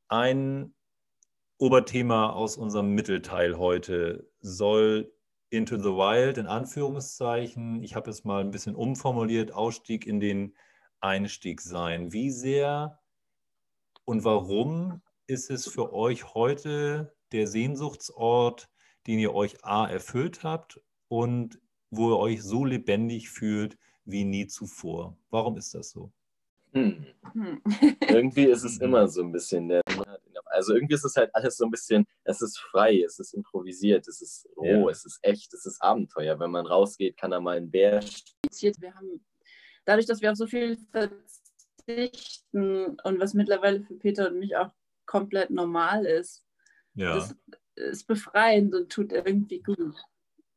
Ein 0.09 0.75
Oberthema 1.61 2.31
aus 2.31 2.57
unserem 2.57 2.94
Mittelteil 2.94 3.59
heute 3.59 4.27
soll 4.40 5.12
Into 5.51 5.77
the 5.77 5.90
Wild 5.90 6.38
in 6.38 6.46
Anführungszeichen, 6.46 7.83
ich 7.83 7.94
habe 7.94 8.09
es 8.09 8.25
mal 8.25 8.40
ein 8.40 8.51
bisschen 8.51 8.75
umformuliert, 8.75 9.53
Ausstieg 9.53 10.07
in 10.07 10.20
den 10.20 10.55
Einstieg 11.01 11.61
sein. 11.61 12.14
Wie 12.14 12.31
sehr 12.31 12.99
und 14.07 14.25
warum 14.25 15.03
ist 15.27 15.51
es 15.51 15.68
für 15.68 15.92
euch 15.92 16.33
heute 16.33 17.14
der 17.31 17.46
Sehnsuchtsort, 17.46 18.70
den 19.07 19.18
ihr 19.18 19.35
euch 19.35 19.62
A 19.62 19.87
erfüllt 19.87 20.42
habt 20.42 20.81
und 21.09 21.61
wo 21.90 22.11
ihr 22.11 22.18
euch 22.18 22.42
so 22.42 22.64
lebendig 22.64 23.29
fühlt 23.29 23.77
wie 24.07 24.25
nie 24.25 24.46
zuvor? 24.46 25.18
Warum 25.29 25.59
ist 25.59 25.75
das 25.75 25.90
so? 25.90 26.11
Hm. 26.73 27.05
Hm. 27.35 27.61
irgendwie 28.09 28.44
ist 28.44 28.64
es 28.64 28.79
immer 28.81 29.09
so 29.09 29.23
ein 29.23 29.33
bisschen 29.33 29.68
der 29.68 29.83
also 30.51 30.75
irgendwie 30.75 30.95
ist 30.95 31.05
es 31.05 31.17
halt 31.17 31.35
alles 31.35 31.57
so 31.57 31.65
ein 31.65 31.71
bisschen, 31.71 32.07
es 32.25 32.43
ist 32.43 32.59
frei, 32.59 33.03
es 33.03 33.19
ist 33.19 33.35
improvisiert, 33.35 34.07
es 34.09 34.21
ist 34.21 34.49
roh, 34.57 34.65
ja. 34.65 34.91
es 34.91 35.05
ist 35.05 35.19
echt, 35.23 35.53
es 35.55 35.67
ist 35.67 35.83
Abenteuer. 35.83 36.39
Wenn 36.39 36.51
man 36.51 36.67
rausgeht, 36.67 37.17
kann 37.17 37.31
da 37.31 37.41
mal 37.41 37.57
ein 37.57 37.71
Bär. 37.71 38.01
Wir 38.01 38.95
haben, 38.95 39.25
dadurch, 39.85 40.07
dass 40.07 40.21
wir 40.21 40.31
auf 40.31 40.37
so 40.37 40.47
viel 40.47 40.79
verzichten 40.91 42.99
und 43.03 43.21
was 43.21 43.35
mittlerweile 43.35 43.83
für 43.83 43.95
Peter 43.95 44.29
und 44.29 44.39
mich 44.39 44.57
auch 44.57 44.73
komplett 45.07 45.51
normal 45.51 46.07
ist, 46.07 46.45
ja. 46.95 47.15
das 47.15 47.35
ist 47.77 48.07
befreiend 48.07 48.75
und 48.75 48.93
tut 48.93 49.13
irgendwie 49.13 49.63
gut. 49.63 49.97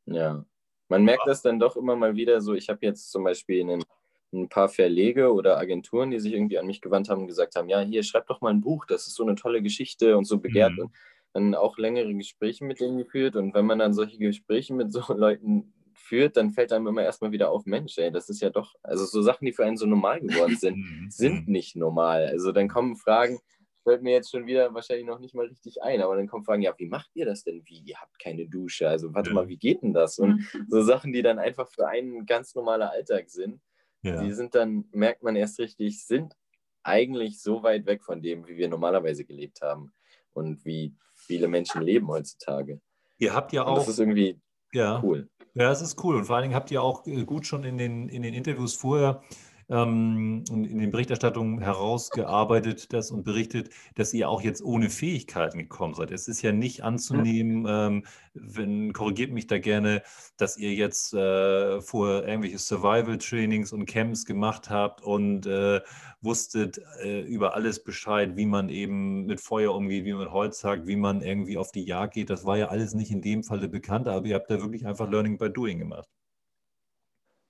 Ja, 0.06 0.44
man 0.88 1.04
merkt 1.04 1.26
das 1.26 1.42
dann 1.42 1.58
doch 1.58 1.76
immer 1.76 1.96
mal 1.96 2.14
wieder 2.14 2.40
so. 2.40 2.54
Ich 2.54 2.68
habe 2.68 2.80
jetzt 2.82 3.10
zum 3.10 3.24
Beispiel 3.24 3.60
einen 3.60 3.84
ein 4.34 4.48
paar 4.48 4.68
Verlege 4.68 5.32
oder 5.32 5.58
Agenturen, 5.58 6.10
die 6.10 6.20
sich 6.20 6.32
irgendwie 6.32 6.58
an 6.58 6.66
mich 6.66 6.80
gewandt 6.80 7.08
haben 7.08 7.22
und 7.22 7.28
gesagt 7.28 7.56
haben, 7.56 7.68
ja, 7.68 7.80
hier, 7.80 8.02
schreib 8.02 8.26
doch 8.26 8.40
mal 8.40 8.50
ein 8.50 8.60
Buch, 8.60 8.86
das 8.86 9.06
ist 9.06 9.14
so 9.14 9.22
eine 9.22 9.34
tolle 9.34 9.62
Geschichte 9.62 10.16
und 10.16 10.24
so 10.24 10.38
begehrt. 10.38 10.72
Mhm. 10.72 10.80
Und 10.80 10.92
dann 11.32 11.54
auch 11.54 11.78
längere 11.78 12.14
Gespräche 12.14 12.64
mit 12.64 12.80
denen 12.80 12.98
geführt. 12.98 13.36
Und 13.36 13.54
wenn 13.54 13.66
man 13.66 13.78
dann 13.78 13.92
solche 13.92 14.18
Gespräche 14.18 14.72
mit 14.74 14.92
so 14.92 15.00
Leuten 15.14 15.72
führt, 15.94 16.36
dann 16.36 16.52
fällt 16.52 16.72
einem 16.72 16.86
immer 16.86 17.02
erstmal 17.02 17.32
wieder 17.32 17.50
auf, 17.50 17.66
Mensch, 17.66 17.98
ey, 17.98 18.10
das 18.10 18.28
ist 18.28 18.40
ja 18.40 18.50
doch, 18.50 18.74
also 18.82 19.04
so 19.04 19.22
Sachen, 19.22 19.46
die 19.46 19.52
für 19.52 19.64
einen 19.64 19.76
so 19.76 19.86
normal 19.86 20.20
geworden 20.20 20.56
sind, 20.56 20.76
mhm. 20.76 21.10
sind 21.10 21.48
nicht 21.48 21.76
normal. 21.76 22.26
Also 22.26 22.52
dann 22.52 22.68
kommen 22.68 22.96
Fragen, 22.96 23.38
fällt 23.84 24.02
mir 24.02 24.12
jetzt 24.12 24.30
schon 24.30 24.46
wieder 24.46 24.72
wahrscheinlich 24.74 25.06
noch 25.06 25.18
nicht 25.18 25.34
mal 25.34 25.46
richtig 25.46 25.82
ein, 25.82 26.00
aber 26.00 26.16
dann 26.16 26.26
kommen 26.26 26.44
Fragen, 26.44 26.62
ja, 26.62 26.74
wie 26.78 26.86
macht 26.86 27.10
ihr 27.14 27.26
das 27.26 27.44
denn? 27.44 27.62
Wie, 27.66 27.80
ihr 27.84 27.96
habt 28.00 28.18
keine 28.18 28.46
Dusche, 28.46 28.88
also 28.88 29.14
warte 29.14 29.30
ja. 29.30 29.34
mal, 29.34 29.48
wie 29.48 29.58
geht 29.58 29.82
denn 29.82 29.92
das? 29.92 30.18
Und 30.18 30.42
so 30.68 30.82
Sachen, 30.82 31.12
die 31.12 31.22
dann 31.22 31.38
einfach 31.38 31.68
für 31.68 31.86
einen 31.86 32.26
ganz 32.26 32.54
normaler 32.54 32.90
Alltag 32.90 33.30
sind. 33.30 33.60
Ja. 34.04 34.22
Die 34.22 34.32
sind 34.32 34.54
dann, 34.54 34.84
merkt 34.92 35.22
man 35.22 35.34
erst 35.34 35.58
richtig, 35.58 36.04
sind 36.04 36.36
eigentlich 36.82 37.40
so 37.40 37.62
weit 37.62 37.86
weg 37.86 38.04
von 38.04 38.20
dem, 38.20 38.46
wie 38.46 38.56
wir 38.56 38.68
normalerweise 38.68 39.24
gelebt 39.24 39.62
haben 39.62 39.94
und 40.34 40.64
wie 40.64 40.94
viele 41.14 41.48
Menschen 41.48 41.80
leben 41.82 42.08
heutzutage. 42.08 42.80
Ihr 43.18 43.34
habt 43.34 43.52
ja 43.52 43.64
auch. 43.64 43.70
Und 43.70 43.78
das 43.78 43.88
ist 43.88 43.98
irgendwie 43.98 44.38
ja, 44.72 45.00
cool. 45.02 45.30
Ja, 45.54 45.70
es 45.70 45.80
ist 45.80 46.02
cool. 46.04 46.16
Und 46.16 46.26
vor 46.26 46.36
allen 46.36 46.42
Dingen 46.42 46.54
habt 46.54 46.70
ihr 46.70 46.82
auch 46.82 47.06
äh, 47.06 47.24
gut 47.24 47.46
schon 47.46 47.64
in 47.64 47.78
den, 47.78 48.08
in 48.08 48.22
den 48.22 48.34
Interviews 48.34 48.74
vorher 48.74 49.22
ähm, 49.68 50.44
in 50.50 50.78
den 50.78 50.90
Berichterstattungen 50.90 51.60
herausgearbeitet 51.60 52.92
das 52.92 53.10
und 53.10 53.24
berichtet, 53.24 53.70
dass 53.94 54.12
ihr 54.12 54.28
auch 54.28 54.42
jetzt 54.42 54.62
ohne 54.62 54.90
Fähigkeiten 54.90 55.58
gekommen 55.58 55.94
seid. 55.94 56.10
Es 56.10 56.28
ist 56.28 56.42
ja 56.42 56.52
nicht 56.52 56.82
anzunehmen, 56.84 57.66
ähm, 57.68 58.04
wenn, 58.34 58.92
korrigiert 58.92 59.32
mich 59.32 59.46
da 59.46 59.58
gerne, 59.58 60.02
dass 60.36 60.56
ihr 60.56 60.74
jetzt 60.74 61.14
äh, 61.14 61.80
vor 61.80 62.24
irgendwelche 62.26 62.58
Survival-Trainings 62.58 63.72
und 63.72 63.86
Camps 63.86 64.24
gemacht 64.24 64.70
habt 64.70 65.02
und 65.02 65.46
äh, 65.46 65.80
wusstet 66.20 66.80
äh, 67.02 67.20
über 67.20 67.54
alles 67.54 67.84
Bescheid, 67.84 68.36
wie 68.36 68.46
man 68.46 68.68
eben 68.68 69.26
mit 69.26 69.40
Feuer 69.40 69.74
umgeht, 69.74 70.04
wie 70.04 70.12
man 70.12 70.24
mit 70.24 70.32
Holz 70.32 70.64
hackt, 70.64 70.86
wie 70.86 70.96
man 70.96 71.20
irgendwie 71.20 71.58
auf 71.58 71.70
die 71.72 71.84
Jagd 71.84 72.14
geht. 72.14 72.30
Das 72.30 72.44
war 72.44 72.56
ja 72.56 72.68
alles 72.68 72.94
nicht 72.94 73.10
in 73.10 73.22
dem 73.22 73.44
Falle 73.44 73.68
bekannt, 73.68 74.08
aber 74.08 74.26
ihr 74.26 74.34
habt 74.34 74.50
da 74.50 74.60
wirklich 74.60 74.86
einfach 74.86 75.08
Learning 75.10 75.38
by 75.38 75.50
Doing 75.50 75.78
gemacht. 75.78 76.08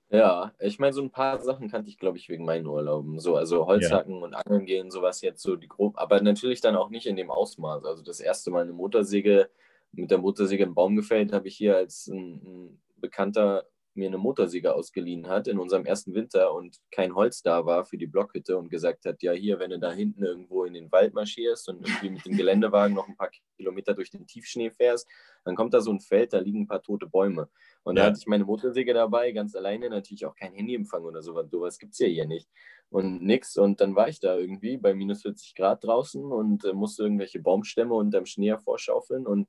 Ja, 0.09 0.53
ich 0.59 0.79
meine, 0.79 0.93
so 0.93 1.01
ein 1.01 1.09
paar 1.09 1.39
Sachen 1.39 1.69
kannte 1.69 1.89
ich, 1.89 1.97
glaube 1.97 2.17
ich, 2.17 2.29
wegen 2.29 2.45
meinen 2.45 2.67
Urlauben. 2.67 3.19
So, 3.19 3.35
also 3.35 3.65
Holzhacken 3.65 4.19
ja. 4.19 4.23
und 4.23 4.33
Angeln 4.35 4.65
gehen, 4.65 4.91
sowas 4.91 5.21
jetzt 5.21 5.41
so 5.41 5.55
die 5.55 5.67
grob, 5.67 5.97
aber 5.97 6.21
natürlich 6.21 6.61
dann 6.61 6.75
auch 6.75 6.89
nicht 6.89 7.07
in 7.07 7.15
dem 7.15 7.31
Ausmaß. 7.31 7.85
Also 7.85 8.03
das 8.03 8.19
erste 8.19 8.51
Mal 8.51 8.63
eine 8.63 8.73
Motorsäge 8.73 9.49
mit 9.91 10.11
der 10.11 10.17
Motorsäge 10.17 10.63
einen 10.63 10.75
Baum 10.75 10.95
gefällt, 10.95 11.33
habe 11.33 11.47
ich 11.47 11.55
hier 11.55 11.77
als 11.77 12.07
ein, 12.07 12.41
ein 12.43 12.81
Bekannter 12.97 13.65
mir 13.95 14.07
eine 14.07 14.17
Motorsäge 14.17 14.73
ausgeliehen 14.73 15.27
hat 15.27 15.47
in 15.47 15.59
unserem 15.59 15.85
ersten 15.85 16.13
Winter 16.13 16.53
und 16.53 16.77
kein 16.91 17.15
Holz 17.15 17.41
da 17.41 17.65
war 17.65 17.85
für 17.85 17.97
die 17.97 18.07
Blockhütte 18.07 18.57
und 18.57 18.69
gesagt 18.69 19.05
hat, 19.05 19.21
ja 19.23 19.31
hier, 19.31 19.59
wenn 19.59 19.69
du 19.69 19.79
da 19.79 19.91
hinten 19.91 20.23
irgendwo 20.23 20.65
in 20.65 20.73
den 20.73 20.91
Wald 20.91 21.13
marschierst 21.13 21.69
und 21.69 21.87
irgendwie 21.87 22.09
mit 22.09 22.25
dem 22.25 22.37
Geländewagen 22.37 22.95
noch 22.95 23.07
ein 23.07 23.15
paar 23.15 23.31
Kilometer 23.57 23.93
durch 23.93 24.09
den 24.09 24.27
Tiefschnee 24.27 24.69
fährst, 24.69 25.07
dann 25.43 25.55
kommt 25.55 25.73
da 25.73 25.81
so 25.81 25.91
ein 25.91 25.99
Feld, 25.99 26.33
da 26.33 26.39
liegen 26.39 26.61
ein 26.61 26.67
paar 26.67 26.81
tote 26.81 27.07
Bäume. 27.07 27.49
Und 27.83 27.97
ja. 27.97 28.03
da 28.03 28.09
hatte 28.09 28.19
ich 28.19 28.27
meine 28.27 28.45
Motorsäge 28.45 28.93
dabei, 28.93 29.31
ganz 29.31 29.55
alleine, 29.55 29.89
natürlich 29.89 30.25
auch 30.25 30.35
kein 30.35 30.53
Handyempfang 30.53 31.03
oder 31.03 31.21
sowas, 31.21 31.49
sowas 31.49 31.77
gibt 31.77 31.93
es 31.93 31.99
ja 31.99 32.07
hier 32.07 32.25
nicht. 32.25 32.49
Und 32.89 33.23
nix. 33.23 33.57
Und 33.57 33.81
dann 33.81 33.95
war 33.95 34.09
ich 34.09 34.19
da 34.19 34.37
irgendwie 34.37 34.77
bei 34.77 34.93
minus 34.93 35.21
40 35.21 35.55
Grad 35.55 35.83
draußen 35.83 36.23
und 36.23 36.65
äh, 36.65 36.73
musste 36.73 37.03
irgendwelche 37.03 37.39
Baumstämme 37.39 37.93
unterm 37.93 38.25
Schnee 38.25 38.49
hervorschaufeln 38.49 39.25
und 39.25 39.47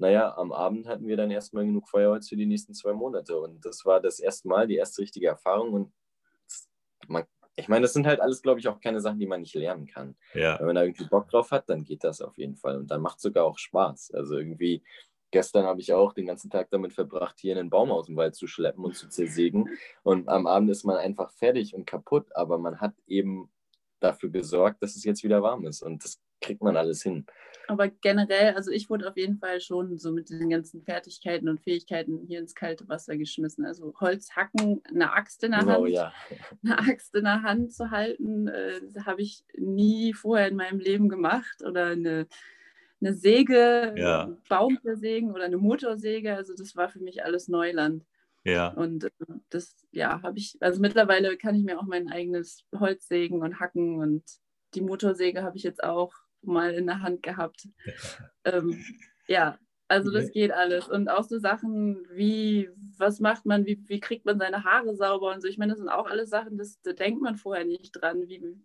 naja, 0.00 0.36
am 0.36 0.52
Abend 0.52 0.88
hatten 0.88 1.06
wir 1.06 1.16
dann 1.16 1.30
erstmal 1.30 1.64
genug 1.64 1.88
Feuerholz 1.88 2.28
für 2.28 2.36
die 2.36 2.46
nächsten 2.46 2.74
zwei 2.74 2.92
Monate. 2.92 3.38
Und 3.38 3.64
das 3.64 3.84
war 3.84 4.00
das 4.00 4.18
erste 4.18 4.48
Mal, 4.48 4.66
die 4.66 4.76
erste 4.76 5.02
richtige 5.02 5.28
Erfahrung. 5.28 5.72
Und 5.72 5.92
man, 7.06 7.24
ich 7.56 7.68
meine, 7.68 7.82
das 7.82 7.92
sind 7.92 8.06
halt 8.06 8.20
alles, 8.20 8.42
glaube 8.42 8.60
ich, 8.60 8.68
auch 8.68 8.80
keine 8.80 9.00
Sachen, 9.00 9.18
die 9.18 9.26
man 9.26 9.40
nicht 9.40 9.54
lernen 9.54 9.86
kann. 9.86 10.16
Ja. 10.34 10.58
Wenn 10.58 10.66
man 10.66 10.74
da 10.74 10.82
irgendwie 10.82 11.04
Bock 11.04 11.28
drauf 11.28 11.50
hat, 11.50 11.68
dann 11.68 11.84
geht 11.84 12.02
das 12.02 12.22
auf 12.22 12.38
jeden 12.38 12.56
Fall. 12.56 12.78
Und 12.78 12.90
dann 12.90 13.02
macht 13.02 13.16
es 13.16 13.22
sogar 13.22 13.44
auch 13.44 13.58
Spaß. 13.58 14.12
Also 14.14 14.38
irgendwie, 14.38 14.82
gestern 15.30 15.66
habe 15.66 15.80
ich 15.80 15.92
auch 15.92 16.12
den 16.14 16.26
ganzen 16.26 16.50
Tag 16.50 16.70
damit 16.70 16.92
verbracht, 16.92 17.38
hier 17.38 17.56
einen 17.56 17.70
Baum 17.70 17.90
aus 17.90 18.06
dem 18.06 18.16
Wald 18.16 18.34
zu 18.34 18.46
schleppen 18.46 18.84
und 18.84 18.96
zu 18.96 19.08
zersägen. 19.08 19.68
Und 20.02 20.28
am 20.28 20.46
Abend 20.46 20.70
ist 20.70 20.84
man 20.84 20.96
einfach 20.96 21.30
fertig 21.32 21.74
und 21.74 21.86
kaputt, 21.86 22.34
aber 22.34 22.58
man 22.58 22.80
hat 22.80 22.94
eben 23.06 23.50
dafür 24.00 24.30
gesorgt, 24.30 24.82
dass 24.82 24.96
es 24.96 25.04
jetzt 25.04 25.22
wieder 25.22 25.42
warm 25.42 25.66
ist. 25.66 25.82
Und 25.82 26.02
das 26.04 26.20
kriegt 26.40 26.62
man 26.62 26.76
alles 26.76 27.02
hin. 27.02 27.26
Aber 27.70 27.86
generell, 27.86 28.54
also 28.54 28.72
ich 28.72 28.90
wurde 28.90 29.08
auf 29.08 29.16
jeden 29.16 29.38
Fall 29.38 29.60
schon 29.60 29.96
so 29.96 30.10
mit 30.10 30.28
den 30.28 30.50
ganzen 30.50 30.82
Fertigkeiten 30.82 31.48
und 31.48 31.60
Fähigkeiten 31.60 32.18
hier 32.26 32.40
ins 32.40 32.56
kalte 32.56 32.88
Wasser 32.88 33.16
geschmissen. 33.16 33.64
Also 33.64 33.94
Holz 34.00 34.34
hacken, 34.34 34.82
eine 34.92 35.12
Axt 35.12 35.44
in 35.44 35.52
der 35.52 35.60
genau, 35.60 35.84
Hand, 35.84 35.90
ja. 35.90 36.12
eine 36.64 36.78
Axt 36.80 37.14
in 37.14 37.24
der 37.24 37.42
Hand 37.42 37.72
zu 37.72 37.92
halten, 37.92 38.48
äh, 38.48 38.80
habe 39.06 39.22
ich 39.22 39.44
nie 39.56 40.12
vorher 40.14 40.48
in 40.48 40.56
meinem 40.56 40.80
Leben 40.80 41.08
gemacht. 41.08 41.62
Oder 41.64 41.86
eine, 41.86 42.26
eine 43.00 43.14
Säge, 43.14 43.94
ja. 43.96 44.36
Baum 44.48 44.78
versägen 44.82 45.30
oder 45.30 45.44
eine 45.44 45.58
Motorsäge. 45.58 46.34
Also 46.34 46.54
das 46.56 46.74
war 46.74 46.88
für 46.88 47.00
mich 47.00 47.24
alles 47.24 47.46
Neuland. 47.46 48.04
Ja. 48.42 48.68
Und 48.68 49.04
äh, 49.04 49.10
das, 49.50 49.76
ja, 49.92 50.20
habe 50.22 50.38
ich, 50.38 50.56
also 50.60 50.80
mittlerweile 50.80 51.36
kann 51.36 51.54
ich 51.54 51.62
mir 51.62 51.78
auch 51.78 51.86
mein 51.86 52.10
eigenes 52.10 52.64
Holz 52.76 53.06
sägen 53.06 53.42
und 53.42 53.60
hacken 53.60 54.00
und 54.00 54.24
die 54.74 54.80
Motorsäge 54.80 55.42
habe 55.42 55.56
ich 55.56 55.62
jetzt 55.62 55.82
auch 55.82 56.12
mal 56.42 56.72
in 56.72 56.86
der 56.86 57.02
Hand 57.02 57.22
gehabt. 57.22 57.68
ähm, 58.44 58.84
ja, 59.26 59.58
also 59.88 60.10
das 60.12 60.30
geht 60.30 60.52
alles. 60.52 60.88
Und 60.88 61.08
auch 61.08 61.24
so 61.24 61.38
Sachen 61.38 62.06
wie, 62.12 62.70
was 62.96 63.18
macht 63.18 63.44
man, 63.44 63.66
wie, 63.66 63.82
wie 63.88 64.00
kriegt 64.00 64.24
man 64.24 64.38
seine 64.38 64.64
Haare 64.64 64.94
sauber 64.94 65.32
und 65.32 65.40
so. 65.40 65.48
Ich 65.48 65.58
meine, 65.58 65.72
das 65.72 65.80
sind 65.80 65.88
auch 65.88 66.06
alles 66.06 66.30
Sachen, 66.30 66.58
das, 66.58 66.80
da 66.82 66.92
denkt 66.92 67.20
man 67.20 67.36
vorher 67.36 67.64
nicht 67.64 67.92
dran. 67.92 68.28
Wie, 68.28 68.56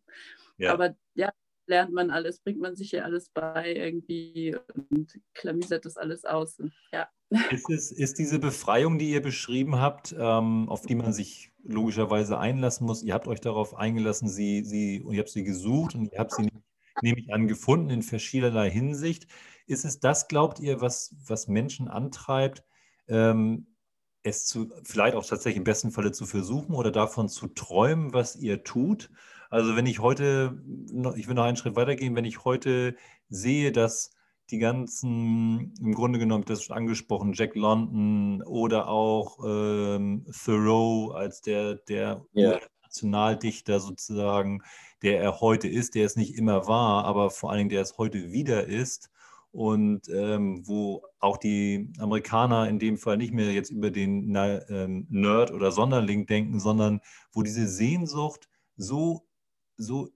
ja. 0.57 0.71
Aber 0.71 0.95
ja, 1.15 1.31
lernt 1.67 1.93
man 1.93 2.11
alles, 2.11 2.39
bringt 2.39 2.59
man 2.59 2.75
sich 2.75 2.91
ja 2.91 3.03
alles 3.03 3.29
bei 3.29 3.73
irgendwie 3.73 4.55
und 4.89 5.19
klamüsert 5.33 5.85
das 5.85 5.97
alles 5.97 6.25
aus. 6.25 6.59
Und, 6.59 6.73
ja. 6.91 7.07
Ist, 7.49 7.69
es, 7.69 7.91
ist 7.91 8.19
diese 8.19 8.39
Befreiung, 8.39 8.99
die 8.99 9.11
ihr 9.11 9.21
beschrieben 9.21 9.79
habt, 9.79 10.15
ähm, 10.17 10.69
auf 10.69 10.83
die 10.83 10.95
man 10.95 11.11
sich 11.11 11.51
logischerweise 11.63 12.37
einlassen 12.37 12.85
muss, 12.85 13.01
ihr 13.01 13.15
habt 13.15 13.27
euch 13.27 13.41
darauf 13.41 13.75
eingelassen, 13.75 14.29
sie, 14.29 14.63
sie, 14.63 15.01
und 15.03 15.15
ihr 15.15 15.21
habt 15.21 15.29
sie 15.29 15.43
gesucht 15.43 15.95
und 15.95 16.11
ihr 16.11 16.19
habt 16.19 16.33
sie, 16.33 16.49
nehme 17.01 17.19
ich 17.19 17.33
an, 17.33 17.47
gefunden 17.47 17.89
in 17.89 18.01
verschiedener 18.01 18.63
Hinsicht. 18.63 19.27
Ist 19.67 19.85
es 19.85 19.99
das, 19.99 20.27
glaubt 20.27 20.59
ihr, 20.59 20.81
was, 20.81 21.15
was 21.25 21.47
Menschen 21.47 21.87
antreibt, 21.87 22.63
ähm, 23.07 23.67
es 24.23 24.45
zu, 24.45 24.71
vielleicht 24.83 25.15
auch 25.15 25.25
tatsächlich 25.25 25.57
im 25.57 25.63
besten 25.63 25.91
Falle 25.91 26.11
zu 26.11 26.25
versuchen 26.25 26.73
oder 26.73 26.91
davon 26.91 27.29
zu 27.29 27.47
träumen, 27.47 28.13
was 28.13 28.35
ihr 28.35 28.63
tut? 28.63 29.09
Also 29.49 29.75
wenn 29.75 29.85
ich 29.85 29.99
heute, 29.99 30.61
ich 31.15 31.27
will 31.27 31.35
noch 31.35 31.43
einen 31.43 31.57
Schritt 31.57 31.75
weitergehen, 31.75 32.15
wenn 32.15 32.25
ich 32.25 32.43
heute 32.43 32.95
sehe, 33.29 33.71
dass 33.71 34.11
die 34.49 34.59
ganzen, 34.59 35.73
im 35.79 35.93
Grunde 35.93 36.19
genommen, 36.19 36.45
das 36.45 36.63
schon 36.63 36.75
angesprochen, 36.75 37.33
Jack 37.33 37.55
London 37.55 38.43
oder 38.43 38.87
auch 38.87 39.39
ähm, 39.43 40.25
Thoreau 40.43 41.11
als 41.11 41.41
der, 41.41 41.75
der 41.75 42.25
yeah. 42.35 42.59
Nationaldichter 42.83 43.79
sozusagen, 43.79 44.61
der 45.05 45.21
er 45.21 45.39
heute 45.39 45.67
ist, 45.67 45.93
der 45.93 46.05
es 46.05 46.15
nicht 46.15 46.35
immer 46.35 46.67
war, 46.67 47.05
aber 47.05 47.29
vor 47.29 47.51
allen 47.51 47.59
Dingen, 47.59 47.69
der 47.69 47.83
es 47.83 47.99
heute 47.99 48.31
wieder 48.31 48.65
ist. 48.65 49.11
Und 49.51 50.09
ähm, 50.09 50.67
wo 50.67 51.03
auch 51.19 51.37
die 51.37 51.93
Amerikaner 51.99 52.67
in 52.67 52.79
dem 52.79 52.97
Fall 52.97 53.15
nicht 53.15 53.31
mehr 53.31 53.53
jetzt 53.53 53.69
über 53.69 53.89
den 53.91 54.31
na, 54.31 54.67
ähm, 54.69 55.05
Nerd 55.09 55.51
oder 55.51 55.71
Sonderling 55.71 56.25
denken, 56.25 56.59
sondern 56.59 56.99
wo 57.31 57.43
diese 57.43 57.67
Sehnsucht 57.67 58.49
so, 58.75 59.27
so 59.77 60.09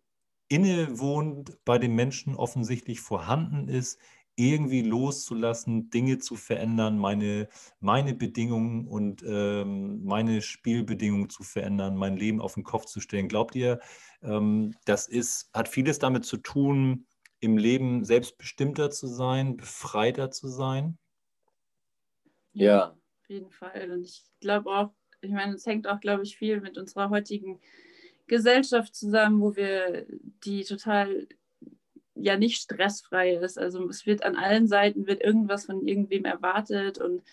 innewohnend 0.49 1.63
bei 1.63 1.77
den 1.77 1.93
Menschen 1.95 2.35
offensichtlich 2.35 2.99
vorhanden 2.99 3.69
ist, 3.69 3.99
irgendwie 4.39 4.81
loszulassen, 4.81 5.89
Dinge 5.89 6.17
zu 6.17 6.35
verändern, 6.35 6.97
meine, 6.97 7.49
meine 7.81 8.15
Bedingungen 8.15 8.87
und 8.87 9.21
ähm, 9.27 10.03
meine 10.05 10.41
Spielbedingungen 10.41 11.29
zu 11.29 11.43
verändern, 11.43 11.97
mein 11.97 12.15
Leben 12.15 12.39
auf 12.39 12.53
den 12.53 12.63
Kopf 12.63 12.85
zu 12.85 13.01
stellen. 13.01 13.27
Glaubt 13.27 13.53
ihr, 13.55 13.79
ähm, 14.21 14.73
das 14.85 15.07
ist, 15.07 15.49
hat 15.53 15.67
vieles 15.67 15.99
damit 15.99 16.23
zu 16.23 16.37
tun, 16.37 17.05
im 17.41 17.57
Leben 17.57 18.05
selbstbestimmter 18.05 18.89
zu 18.91 19.07
sein, 19.07 19.57
befreiter 19.57 20.31
zu 20.31 20.47
sein? 20.47 20.97
Ja. 22.53 22.91
Auf 23.21 23.29
jeden 23.29 23.51
Fall. 23.51 23.91
Und 23.91 24.03
ich 24.05 24.23
glaube 24.39 24.69
auch, 24.69 24.93
ich 25.21 25.31
meine, 25.31 25.53
es 25.53 25.65
hängt 25.65 25.85
auch, 25.85 25.99
glaube 25.99 26.23
ich, 26.23 26.37
viel 26.37 26.61
mit 26.61 26.77
unserer 26.77 27.09
heutigen 27.09 27.59
Gesellschaft 28.27 28.95
zusammen, 28.95 29.41
wo 29.41 29.55
wir 29.55 30.05
die 30.45 30.63
total 30.63 31.27
ja 32.21 32.37
nicht 32.37 32.61
stressfrei 32.61 33.35
ist. 33.35 33.57
Also 33.57 33.87
es 33.89 34.05
wird 34.05 34.23
an 34.23 34.35
allen 34.35 34.67
Seiten 34.67 35.07
wird 35.07 35.23
irgendwas 35.23 35.65
von 35.65 35.87
irgendwem 35.87 36.25
erwartet 36.25 36.99
und 36.99 37.23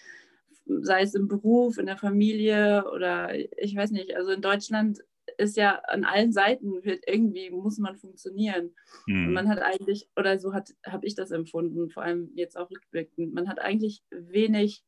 sei 0.67 1.03
es 1.03 1.15
im 1.15 1.29
Beruf, 1.29 1.79
in 1.79 1.87
der 1.87 1.97
Familie 1.97 2.85
oder 2.93 3.35
ich 3.35 3.77
weiß 3.77 3.91
nicht, 3.93 4.17
also 4.17 4.33
in 4.33 4.43
Deutschland 4.43 5.01
ist 5.39 5.57
ja 5.57 5.77
an 5.89 6.05
allen 6.05 6.33
Seiten 6.33 6.85
wird 6.85 7.05
irgendwie 7.07 7.51
muss 7.51 7.79
man 7.79 7.97
funktionieren. 7.97 8.75
Mhm. 9.07 9.27
Und 9.27 9.33
man 9.33 9.49
hat 9.49 9.59
eigentlich, 9.61 10.09
oder 10.17 10.39
so 10.39 10.55
habe 10.55 11.07
ich 11.07 11.15
das 11.15 11.31
empfunden, 11.31 11.91
vor 11.91 12.03
allem 12.03 12.31
jetzt 12.35 12.57
auch 12.57 12.71
rückblickend, 12.71 13.35
man 13.35 13.49
hat 13.49 13.61
eigentlich 13.61 14.03
wenig 14.11 14.83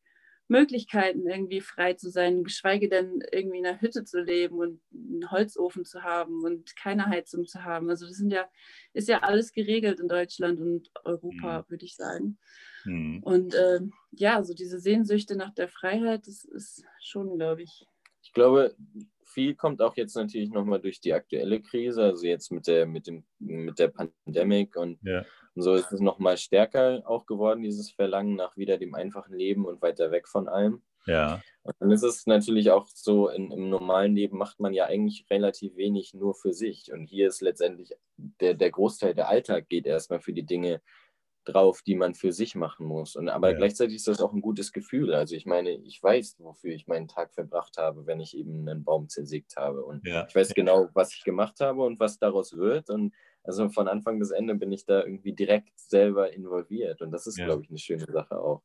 Möglichkeiten, 0.48 1.28
irgendwie 1.28 1.60
frei 1.60 1.92
zu 1.92 2.10
sein, 2.10 2.42
geschweige 2.42 2.88
denn 2.88 3.22
irgendwie 3.32 3.58
in 3.58 3.66
einer 3.66 3.80
Hütte 3.80 4.04
zu 4.04 4.20
leben 4.20 4.58
und 4.58 4.80
einen 4.92 5.30
Holzofen 5.30 5.84
zu 5.84 6.02
haben 6.02 6.42
und 6.42 6.74
keine 6.74 7.06
Heizung 7.06 7.46
zu 7.46 7.64
haben. 7.64 7.90
Also 7.90 8.06
das 8.06 8.16
sind 8.16 8.32
ja, 8.32 8.48
ist 8.94 9.08
ja 9.08 9.20
alles 9.20 9.52
geregelt 9.52 10.00
in 10.00 10.08
Deutschland 10.08 10.58
und 10.60 10.90
Europa, 11.04 11.60
mhm. 11.60 11.70
würde 11.70 11.84
ich 11.84 11.96
sagen. 11.96 12.38
Mhm. 12.84 13.22
Und 13.22 13.54
äh, 13.54 13.80
ja, 14.12 14.32
so 14.32 14.38
also 14.38 14.54
diese 14.54 14.80
Sehnsüchte 14.80 15.36
nach 15.36 15.54
der 15.54 15.68
Freiheit, 15.68 16.26
das 16.26 16.44
ist 16.44 16.84
schon, 17.02 17.36
glaube 17.36 17.62
ich. 17.62 17.86
Ich 18.22 18.32
glaube, 18.32 18.74
viel 19.24 19.54
kommt 19.54 19.82
auch 19.82 19.96
jetzt 19.96 20.16
natürlich 20.16 20.50
nochmal 20.50 20.80
durch 20.80 21.00
die 21.00 21.12
aktuelle 21.12 21.60
Krise, 21.60 22.02
also 22.02 22.26
jetzt 22.26 22.50
mit 22.50 22.66
der, 22.66 22.86
mit 22.86 23.06
dem, 23.06 23.24
mit 23.38 23.78
der 23.78 23.88
Pandemie 23.88 24.68
und, 24.74 24.98
ja. 25.02 25.24
Und 25.58 25.64
so 25.64 25.74
ist 25.74 25.90
es 25.90 25.98
nochmal 25.98 26.36
stärker 26.36 27.02
auch 27.04 27.26
geworden, 27.26 27.64
dieses 27.64 27.90
Verlangen 27.90 28.36
nach 28.36 28.56
wieder 28.56 28.78
dem 28.78 28.94
einfachen 28.94 29.34
Leben 29.34 29.66
und 29.66 29.82
weiter 29.82 30.12
weg 30.12 30.28
von 30.28 30.46
allem. 30.46 30.82
Ja. 31.04 31.42
Und 31.64 31.74
dann 31.80 31.90
ist 31.90 32.04
es 32.04 32.26
natürlich 32.26 32.70
auch 32.70 32.86
so, 32.86 33.28
in, 33.28 33.50
im 33.50 33.68
normalen 33.68 34.14
Leben 34.14 34.38
macht 34.38 34.60
man 34.60 34.72
ja 34.72 34.84
eigentlich 34.84 35.26
relativ 35.28 35.74
wenig 35.74 36.14
nur 36.14 36.36
für 36.36 36.52
sich. 36.52 36.92
Und 36.92 37.06
hier 37.06 37.26
ist 37.26 37.40
letztendlich 37.40 37.90
der, 38.16 38.54
der 38.54 38.70
Großteil 38.70 39.16
der 39.16 39.28
Alltag 39.28 39.68
geht 39.68 39.84
erstmal 39.84 40.20
für 40.20 40.32
die 40.32 40.46
Dinge 40.46 40.80
drauf, 41.44 41.82
die 41.82 41.96
man 41.96 42.14
für 42.14 42.30
sich 42.30 42.54
machen 42.54 42.86
muss. 42.86 43.16
Und, 43.16 43.28
aber 43.28 43.50
ja. 43.50 43.56
gleichzeitig 43.56 43.96
ist 43.96 44.06
das 44.06 44.20
auch 44.20 44.32
ein 44.32 44.42
gutes 44.42 44.72
Gefühl. 44.72 45.12
Also 45.12 45.34
ich 45.34 45.44
meine, 45.44 45.72
ich 45.72 46.00
weiß, 46.00 46.36
wofür 46.38 46.72
ich 46.72 46.86
meinen 46.86 47.08
Tag 47.08 47.34
verbracht 47.34 47.78
habe, 47.78 48.06
wenn 48.06 48.20
ich 48.20 48.36
eben 48.36 48.68
einen 48.68 48.84
Baum 48.84 49.08
zersägt 49.08 49.56
habe. 49.56 49.84
Und 49.84 50.06
ja. 50.06 50.24
ich 50.28 50.36
weiß 50.36 50.54
genau, 50.54 50.88
was 50.94 51.14
ich 51.14 51.24
gemacht 51.24 51.58
habe 51.58 51.82
und 51.82 51.98
was 51.98 52.20
daraus 52.20 52.56
wird. 52.56 52.90
Und 52.90 53.12
also 53.44 53.68
von 53.68 53.88
Anfang 53.88 54.18
bis 54.18 54.30
Ende 54.30 54.54
bin 54.54 54.72
ich 54.72 54.84
da 54.84 55.04
irgendwie 55.04 55.32
direkt 55.32 55.78
selber 55.78 56.32
involviert. 56.32 57.00
Und 57.02 57.10
das 57.10 57.26
ist, 57.26 57.38
ja. 57.38 57.46
glaube 57.46 57.62
ich, 57.62 57.70
eine 57.70 57.78
schöne 57.78 58.06
Sache 58.10 58.38
auch. 58.38 58.62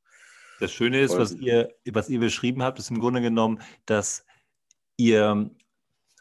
Das 0.60 0.72
Schöne 0.72 1.02
ist, 1.02 1.18
was 1.18 1.34
ihr, 1.34 1.74
was 1.92 2.10
ihr 2.10 2.20
beschrieben 2.20 2.64
habt, 2.64 2.80
ist 2.80 2.92
im 2.92 3.00
Grunde 3.00 3.22
genommen, 3.22 3.60
dass 3.86 4.26
ihr, 4.98 5.50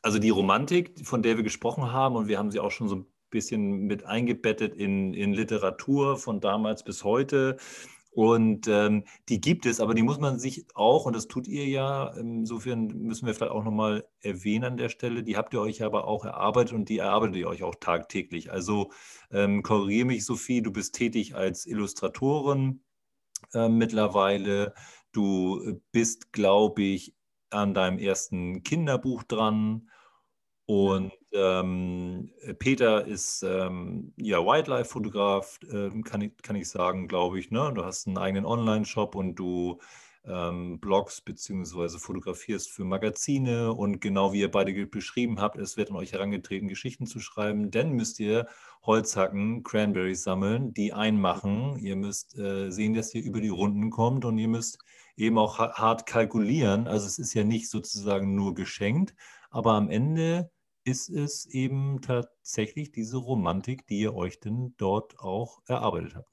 also 0.03 0.19
die 0.19 0.31
Romantik, 0.31 1.07
von 1.07 1.23
der 1.23 1.37
wir 1.37 1.45
gesprochen 1.45 1.93
haben, 1.93 2.17
und 2.17 2.29
wir 2.29 2.39
haben 2.39 2.51
sie 2.51 2.61
auch 2.61 2.71
schon 2.71 2.89
so 2.89 2.97
ein 2.97 3.07
bisschen 3.31 3.87
mit 3.87 4.05
eingebettet 4.05 4.75
in, 4.75 5.15
in 5.15 5.33
Literatur 5.33 6.17
von 6.17 6.41
damals 6.41 6.83
bis 6.85 7.05
heute. 7.05 7.57
Und 8.15 8.69
ähm, 8.69 9.05
die 9.31 9.41
gibt 9.41 9.65
es, 9.65 9.81
aber 9.81 9.95
die 9.95 10.03
muss 10.03 10.19
man 10.21 10.39
sich 10.39 10.67
auch, 10.75 11.07
und 11.07 11.17
das 11.17 11.29
tut 11.29 11.49
ihr 11.49 11.67
ja, 11.67 12.09
insofern 12.09 12.89
müssen 12.89 13.27
wir 13.27 13.35
vielleicht 13.35 13.53
auch 13.53 13.65
nochmal 13.65 14.07
erwähnen 14.21 14.65
an 14.65 14.77
der 14.77 14.91
Stelle, 14.91 15.23
die 15.23 15.39
habt 15.39 15.55
ihr 15.55 15.63
euch 15.63 15.83
aber 15.83 16.07
auch 16.07 16.27
erarbeitet 16.27 16.75
und 16.75 16.91
die 16.91 16.99
erarbeitet 16.99 17.37
ihr 17.37 17.49
euch 17.49 17.63
auch 17.63 17.75
tagtäglich. 17.75 18.53
Also 18.53 18.93
ähm, 19.31 19.63
korrigiere 19.63 20.07
mich, 20.07 20.27
Sophie, 20.27 20.61
du 20.61 20.71
bist 20.71 20.95
tätig 20.95 21.35
als 21.35 21.65
Illustratorin 21.65 22.83
äh, 23.55 23.71
mittlerweile. 23.71 24.75
Du 25.13 25.81
bist, 25.91 26.33
glaube 26.33 26.83
ich, 26.83 27.15
an 27.49 27.73
deinem 27.73 27.99
ersten 27.99 28.63
Kinderbuch 28.63 29.23
dran. 29.23 29.89
Und 30.67 31.13
ähm, 31.33 32.31
Peter 32.59 33.07
ist 33.07 33.43
ähm, 33.43 34.13
ja 34.17 34.39
Wildlife-Fotograf, 34.45 35.59
ähm, 35.71 36.05
kann, 36.05 36.21
ich, 36.21 36.37
kann 36.43 36.57
ich 36.57 36.69
sagen, 36.69 37.09
glaube 37.09 37.39
ich. 37.39 37.51
Ne? 37.51 37.73
Du 37.75 37.85
hast 37.85 38.07
einen 38.07 38.19
eigenen 38.19 38.45
Online-Shop 38.45 39.15
und 39.15 39.37
du 39.37 39.79
ähm, 40.25 40.79
bloggst 40.79 41.25
bzw. 41.25 41.99
fotografierst 41.99 42.71
für 42.71 42.85
Magazine. 42.85 43.73
Und 43.73 44.01
genau 44.01 44.33
wie 44.33 44.41
ihr 44.41 44.51
beide 44.51 44.87
beschrieben 44.87 45.41
habt, 45.41 45.59
es 45.59 45.77
wird 45.77 45.91
an 45.91 45.97
euch 45.97 46.13
herangetreten, 46.13 46.69
Geschichten 46.69 47.07
zu 47.07 47.19
schreiben. 47.19 47.71
Denn 47.71 47.93
müsst 47.93 48.21
ihr 48.21 48.47
Holz 48.83 49.17
hacken, 49.17 49.63
Cranberries 49.63 50.23
sammeln, 50.23 50.75
die 50.75 50.93
einmachen. 50.93 51.77
Ihr 51.79 51.97
müsst 51.97 52.39
äh, 52.39 52.71
sehen, 52.71 52.95
dass 52.95 53.15
ihr 53.15 53.23
über 53.23 53.41
die 53.41 53.49
Runden 53.49 53.91
kommt 53.91 54.25
und 54.25 54.39
ihr 54.39 54.49
müsst 54.49 54.79
eben 55.17 55.39
auch 55.39 55.59
hart 55.59 56.07
kalkulieren. 56.07 56.87
Also 56.87 57.07
es 57.07 57.19
ist 57.19 57.35
ja 57.35 57.45
nicht 57.45 57.69
sozusagen 57.69 58.35
nur 58.35 58.55
geschenkt, 58.55 59.15
aber 59.51 59.73
am 59.73 59.91
Ende 59.91 60.51
ist 60.85 61.09
es 61.11 61.47
eben 61.47 62.01
tatsächlich 62.01 62.93
diese 62.93 63.19
Romantik, 63.19 63.87
die 63.87 64.01
ihr 64.01 64.15
euch 64.15 64.41
denn 64.41 64.75
dort 64.79 65.19
auch 65.19 65.63
erarbeitet 65.67 66.17
habt. 66.17 66.33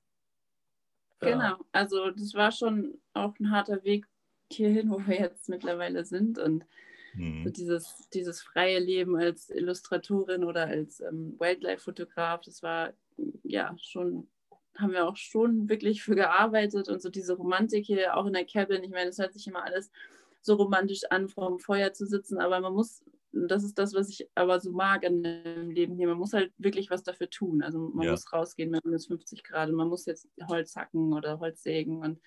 Genau, 1.20 1.58
also 1.72 2.12
das 2.12 2.34
war 2.34 2.52
schon 2.52 2.98
auch 3.14 3.38
ein 3.40 3.52
harter 3.52 3.84
Weg 3.84 4.06
hierhin, 4.52 4.90
wo 4.92 5.00
wir 5.06 5.20
jetzt 5.20 5.50
mittlerweile 5.50 6.06
sind 6.06 6.40
und 6.40 6.66
mhm. 7.14 7.44
so 7.44 7.50
dieses, 7.52 8.08
dieses 8.14 8.42
freie 8.42 8.80
Leben 8.80 9.16
als 9.16 9.50
Illustratorin 9.50 10.44
oder 10.44 10.68
als 10.68 11.02
ähm, 11.02 11.36
Wildlife-Fotograf, 11.40 12.42
das 12.42 12.64
war 12.64 12.94
ja 13.44 13.76
schon, 13.82 14.28
haben 14.78 14.94
wir 14.94 15.08
auch 15.08 15.18
schon 15.18 15.68
wirklich 15.68 16.02
für 16.02 16.16
gearbeitet 16.16 16.88
und 16.88 17.02
so 17.02 17.10
diese 17.10 17.34
Romantik 17.34 17.86
hier 17.86 18.16
auch 18.16 18.26
in 18.26 18.34
der 18.34 18.46
Cabin, 18.46 18.84
ich 18.84 18.92
meine, 18.92 19.08
das 19.08 19.20
hört 19.20 19.34
sich 19.34 19.46
immer 19.46 19.64
alles 19.64 19.92
so 20.42 20.56
romantisch 20.56 21.02
an, 21.10 21.28
vor 21.28 21.50
dem 21.50 21.60
Feuer 21.60 21.92
zu 21.92 22.06
sitzen, 22.06 22.38
aber 22.38 22.62
man 22.62 22.74
muss 22.74 23.04
das 23.32 23.64
ist 23.64 23.78
das, 23.78 23.94
was 23.94 24.10
ich 24.10 24.28
aber 24.36 24.60
so 24.60 24.72
mag 24.72 25.06
an 25.06 25.22
dem 25.22 25.70
Leben 25.70 25.96
hier. 25.96 26.08
Man 26.08 26.18
muss 26.18 26.34
halt 26.34 26.52
wirklich 26.58 26.90
was 26.90 27.04
dafür 27.04 27.30
tun. 27.30 27.62
Also 27.62 27.80
man 27.80 28.06
ja. 28.06 28.12
muss 28.12 28.32
rausgehen, 28.32 28.72
wenn 28.72 28.94
es 28.94 29.08
50 29.08 29.44
Grad 29.44 29.70
und 29.70 29.76
man 29.76 29.88
muss 29.88 30.06
jetzt 30.06 30.28
Holz 30.48 30.76
hacken 30.76 31.14
oder 31.14 31.40
Holz 31.40 31.62
sägen. 31.62 32.02
Und 32.02 32.20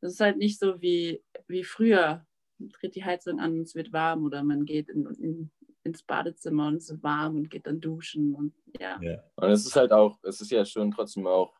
das 0.00 0.14
ist 0.14 0.20
halt 0.20 0.36
nicht 0.36 0.58
so 0.58 0.80
wie, 0.80 1.22
wie 1.46 1.64
früher. 1.64 2.26
Man 2.58 2.68
dreht 2.70 2.96
die 2.96 3.04
Heizung 3.04 3.40
an 3.40 3.52
und 3.52 3.62
es 3.62 3.74
wird 3.74 3.92
warm 3.92 4.24
oder 4.24 4.42
man 4.42 4.64
geht 4.64 4.88
in, 4.88 5.06
in, 5.20 5.50
ins 5.84 6.02
Badezimmer 6.02 6.68
und 6.68 6.76
es 6.76 6.90
ist 6.90 7.02
warm 7.02 7.36
und 7.36 7.50
geht 7.50 7.66
dann 7.66 7.80
duschen 7.80 8.34
und 8.34 8.54
ja. 8.80 8.98
ja. 9.00 9.22
Und 9.36 9.50
es 9.50 9.66
ist 9.66 9.76
halt 9.76 9.92
auch, 9.92 10.18
es 10.24 10.40
ist 10.40 10.50
ja 10.50 10.64
schon 10.64 10.90
trotzdem 10.90 11.26
auch 11.26 11.54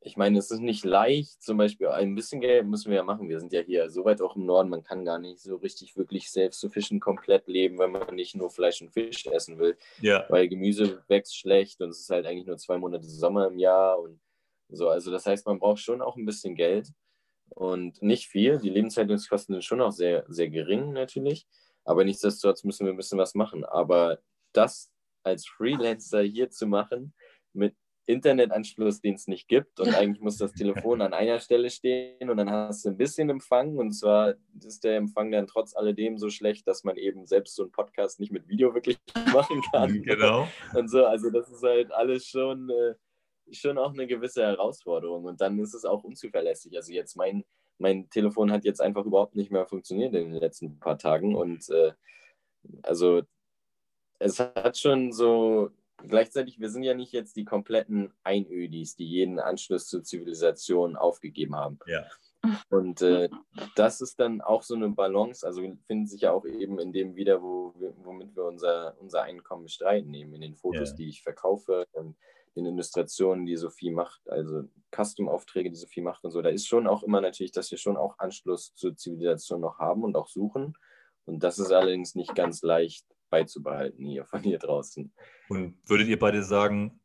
ich 0.00 0.16
meine, 0.16 0.38
es 0.38 0.50
ist 0.50 0.60
nicht 0.60 0.84
leicht, 0.84 1.42
zum 1.42 1.58
Beispiel 1.58 1.88
ein 1.88 2.14
bisschen 2.14 2.40
Geld 2.40 2.66
müssen 2.66 2.90
wir 2.90 2.98
ja 2.98 3.02
machen. 3.02 3.28
Wir 3.28 3.40
sind 3.40 3.52
ja 3.52 3.60
hier 3.60 3.90
so 3.90 4.04
weit 4.04 4.22
auch 4.22 4.36
im 4.36 4.46
Norden, 4.46 4.70
man 4.70 4.84
kann 4.84 5.04
gar 5.04 5.18
nicht 5.18 5.40
so 5.40 5.56
richtig 5.56 5.96
wirklich 5.96 6.30
selbst 6.30 6.60
zu 6.60 6.70
Fischen 6.70 7.00
komplett 7.00 7.48
leben, 7.48 7.78
wenn 7.78 7.90
man 7.90 8.14
nicht 8.14 8.36
nur 8.36 8.50
Fleisch 8.50 8.80
und 8.80 8.92
Fisch 8.92 9.26
essen 9.26 9.58
will. 9.58 9.76
Ja. 10.00 10.24
Weil 10.28 10.48
Gemüse 10.48 11.02
wächst 11.08 11.36
schlecht 11.36 11.80
und 11.80 11.90
es 11.90 12.00
ist 12.00 12.10
halt 12.10 12.26
eigentlich 12.26 12.46
nur 12.46 12.58
zwei 12.58 12.78
Monate 12.78 13.06
Sommer 13.06 13.48
im 13.48 13.58
Jahr 13.58 13.98
und 13.98 14.20
so. 14.68 14.88
Also 14.88 15.10
das 15.10 15.26
heißt, 15.26 15.46
man 15.46 15.58
braucht 15.58 15.80
schon 15.80 16.00
auch 16.00 16.16
ein 16.16 16.26
bisschen 16.26 16.54
Geld 16.54 16.92
und 17.50 18.00
nicht 18.00 18.28
viel. 18.28 18.58
Die 18.58 18.70
Lebenshaltungskosten 18.70 19.54
sind 19.54 19.64
schon 19.64 19.80
auch 19.80 19.92
sehr, 19.92 20.24
sehr 20.28 20.48
gering 20.48 20.92
natürlich. 20.92 21.46
Aber 21.84 22.04
nichtsdestotrotz 22.04 22.64
müssen 22.64 22.86
wir 22.86 22.92
ein 22.92 22.98
bisschen 22.98 23.18
was 23.18 23.34
machen. 23.34 23.64
Aber 23.64 24.18
das 24.52 24.90
als 25.22 25.46
Freelancer 25.46 26.22
hier 26.22 26.50
zu 26.50 26.66
machen, 26.66 27.14
mit 27.52 27.74
Internetanschluss, 28.08 29.02
den 29.02 29.14
es 29.14 29.28
nicht 29.28 29.48
gibt. 29.48 29.80
Und 29.80 29.94
eigentlich 29.94 30.22
muss 30.22 30.38
das 30.38 30.54
Telefon 30.54 31.02
an 31.02 31.12
einer 31.12 31.40
Stelle 31.40 31.68
stehen 31.68 32.30
und 32.30 32.38
dann 32.38 32.50
hast 32.50 32.84
du 32.84 32.88
ein 32.88 32.96
bisschen 32.96 33.28
Empfang. 33.28 33.76
Und 33.76 33.92
zwar 33.92 34.34
ist 34.64 34.82
der 34.82 34.96
Empfang 34.96 35.30
dann 35.30 35.46
trotz 35.46 35.76
alledem 35.76 36.16
so 36.16 36.30
schlecht, 36.30 36.66
dass 36.66 36.84
man 36.84 36.96
eben 36.96 37.26
selbst 37.26 37.54
so 37.54 37.64
einen 37.64 37.72
Podcast 37.72 38.18
nicht 38.18 38.32
mit 38.32 38.48
Video 38.48 38.74
wirklich 38.74 38.96
machen 39.32 39.62
kann. 39.72 40.02
Genau. 40.02 40.48
Und 40.74 40.88
so, 40.88 41.04
also 41.04 41.28
das 41.30 41.50
ist 41.50 41.62
halt 41.62 41.92
alles 41.92 42.26
schon, 42.26 42.70
äh, 42.70 42.94
schon 43.52 43.76
auch 43.76 43.92
eine 43.92 44.06
gewisse 44.06 44.42
Herausforderung. 44.42 45.26
Und 45.26 45.42
dann 45.42 45.58
ist 45.58 45.74
es 45.74 45.84
auch 45.84 46.02
unzuverlässig. 46.02 46.74
Also 46.76 46.92
jetzt 46.92 47.14
mein, 47.14 47.44
mein 47.76 48.08
Telefon 48.08 48.50
hat 48.50 48.64
jetzt 48.64 48.80
einfach 48.80 49.04
überhaupt 49.04 49.36
nicht 49.36 49.52
mehr 49.52 49.66
funktioniert 49.66 50.14
in 50.14 50.32
den 50.32 50.40
letzten 50.40 50.78
paar 50.78 50.96
Tagen. 50.96 51.34
Und 51.34 51.68
äh, 51.68 51.92
also 52.82 53.20
es 54.18 54.40
hat 54.40 54.78
schon 54.78 55.12
so 55.12 55.70
gleichzeitig, 56.06 56.60
wir 56.60 56.70
sind 56.70 56.82
ja 56.82 56.94
nicht 56.94 57.12
jetzt 57.12 57.36
die 57.36 57.44
kompletten 57.44 58.12
Einödis, 58.22 58.96
die 58.96 59.06
jeden 59.06 59.38
Anschluss 59.38 59.86
zur 59.86 60.02
Zivilisation 60.02 60.96
aufgegeben 60.96 61.56
haben. 61.56 61.78
Ja. 61.86 62.04
Und 62.70 63.02
äh, 63.02 63.28
das 63.74 64.00
ist 64.00 64.20
dann 64.20 64.40
auch 64.40 64.62
so 64.62 64.74
eine 64.74 64.88
Balance, 64.90 65.44
also 65.44 65.60
findet 65.86 66.08
sich 66.08 66.20
ja 66.22 66.32
auch 66.32 66.46
eben 66.46 66.78
in 66.78 66.92
dem 66.92 67.16
wieder, 67.16 67.42
wo 67.42 67.74
wir, 67.78 67.92
womit 67.98 68.36
wir 68.36 68.44
unser, 68.44 68.96
unser 69.00 69.22
Einkommen 69.22 69.64
bestreiten, 69.64 70.14
eben 70.14 70.34
in 70.34 70.40
den 70.40 70.54
Fotos, 70.54 70.90
ja. 70.90 70.96
die 70.96 71.08
ich 71.08 71.22
verkaufe 71.22 71.86
und 71.92 72.16
den 72.54 72.66
Illustrationen, 72.66 73.46
die 73.46 73.56
Sophie 73.56 73.90
macht, 73.90 74.20
also 74.28 74.64
Custom-Aufträge, 74.94 75.70
die 75.70 75.76
Sophie 75.76 76.00
macht 76.00 76.24
und 76.24 76.30
so. 76.30 76.42
Da 76.42 76.48
ist 76.48 76.66
schon 76.66 76.86
auch 76.86 77.02
immer 77.02 77.20
natürlich, 77.20 77.52
dass 77.52 77.70
wir 77.70 77.78
schon 77.78 77.96
auch 77.96 78.18
Anschluss 78.18 78.74
zur 78.74 78.96
Zivilisation 78.96 79.60
noch 79.60 79.78
haben 79.78 80.02
und 80.04 80.16
auch 80.16 80.28
suchen. 80.28 80.74
Und 81.24 81.42
das 81.42 81.58
ist 81.58 81.72
allerdings 81.72 82.14
nicht 82.14 82.34
ganz 82.34 82.62
leicht 82.62 83.04
beizubehalten 83.28 84.04
hier 84.04 84.24
von 84.24 84.42
hier 84.42 84.58
draußen. 84.58 85.12
Und 85.48 85.76
würdet 85.86 86.08
ihr 86.08 86.18
beide 86.18 86.42
sagen, 86.42 87.00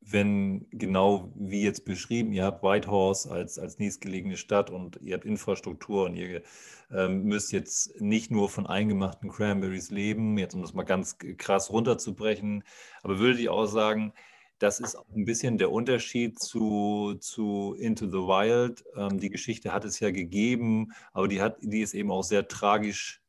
wenn 0.00 0.66
genau 0.70 1.32
wie 1.34 1.62
jetzt 1.62 1.84
beschrieben, 1.84 2.32
ihr 2.32 2.44
habt 2.44 2.62
Whitehorse 2.62 3.30
als, 3.30 3.58
als 3.58 3.78
nächstgelegene 3.78 4.36
Stadt 4.36 4.70
und 4.70 4.98
ihr 5.02 5.14
habt 5.14 5.24
Infrastruktur 5.24 6.06
und 6.06 6.14
ihr 6.14 6.42
ähm, 6.90 7.24
müsst 7.24 7.52
jetzt 7.52 8.00
nicht 8.00 8.30
nur 8.30 8.48
von 8.48 8.66
eingemachten 8.66 9.30
Cranberries 9.30 9.90
leben, 9.90 10.38
jetzt 10.38 10.54
um 10.54 10.62
das 10.62 10.72
mal 10.72 10.84
ganz 10.84 11.18
krass 11.18 11.70
runterzubrechen, 11.70 12.64
aber 13.02 13.18
würdet 13.18 13.40
ihr 13.40 13.52
auch 13.52 13.66
sagen, 13.66 14.14
das 14.58 14.80
ist 14.80 14.96
ein 15.14 15.24
bisschen 15.24 15.58
der 15.58 15.70
Unterschied 15.70 16.38
zu, 16.38 17.16
zu 17.20 17.76
Into 17.78 18.06
the 18.06 18.14
Wild. 18.14 18.84
Ähm, 18.96 19.20
die 19.20 19.30
Geschichte 19.30 19.72
hat 19.72 19.84
es 19.84 20.00
ja 20.00 20.10
gegeben, 20.10 20.92
aber 21.12 21.28
die, 21.28 21.40
hat, 21.40 21.58
die 21.60 21.80
ist 21.80 21.94
eben 21.94 22.10
auch 22.10 22.24
sehr 22.24 22.48
tragisch 22.48 23.22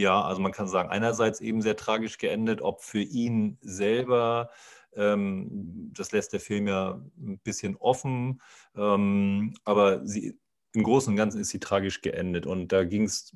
ja, 0.00 0.22
also 0.22 0.40
man 0.40 0.52
kann 0.52 0.68
sagen, 0.68 0.90
einerseits 0.90 1.40
eben 1.40 1.62
sehr 1.62 1.76
tragisch 1.76 2.18
geendet, 2.18 2.62
ob 2.62 2.82
für 2.82 3.00
ihn 3.02 3.58
selber, 3.60 4.50
ähm, 4.94 5.90
das 5.94 6.12
lässt 6.12 6.32
der 6.32 6.40
Film 6.40 6.66
ja 6.68 7.00
ein 7.18 7.38
bisschen 7.40 7.76
offen, 7.76 8.40
ähm, 8.76 9.54
aber 9.64 10.06
sie, 10.06 10.38
im 10.72 10.82
Großen 10.84 11.12
und 11.12 11.16
Ganzen 11.16 11.40
ist 11.40 11.48
sie 11.48 11.60
tragisch 11.60 12.00
geendet. 12.00 12.46
Und 12.46 12.72
da 12.72 12.84
ging 12.84 13.04
es, 13.04 13.34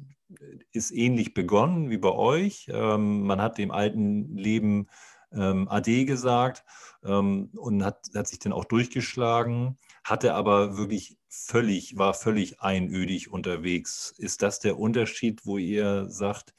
ist 0.73 0.93
ähnlich 0.93 1.35
begonnen 1.35 1.91
wie 1.91 1.99
bei 1.99 2.13
euch. 2.13 2.71
Ähm, 2.73 3.23
man 3.23 3.41
hat 3.41 3.59
dem 3.59 3.71
alten 3.71 4.37
Leben 4.37 4.89
ähm, 5.33 5.69
Ade 5.69 6.05
gesagt 6.05 6.65
ähm, 7.05 7.51
und 7.57 7.85
hat, 7.85 8.07
hat 8.15 8.29
sich 8.29 8.39
dann 8.39 8.53
auch 8.53 8.65
durchgeschlagen, 8.65 9.79
hatte 10.05 10.35
aber 10.35 10.77
wirklich 10.77 11.17
völlig, 11.29 11.97
war 11.97 12.15
völlig 12.15 12.61
einödig 12.61 13.33
unterwegs. 13.33 14.15
Ist 14.19 14.43
das 14.43 14.61
der 14.61 14.79
Unterschied, 14.79 15.47
wo 15.47 15.57
ihr 15.59 16.09
sagt, 16.11 16.55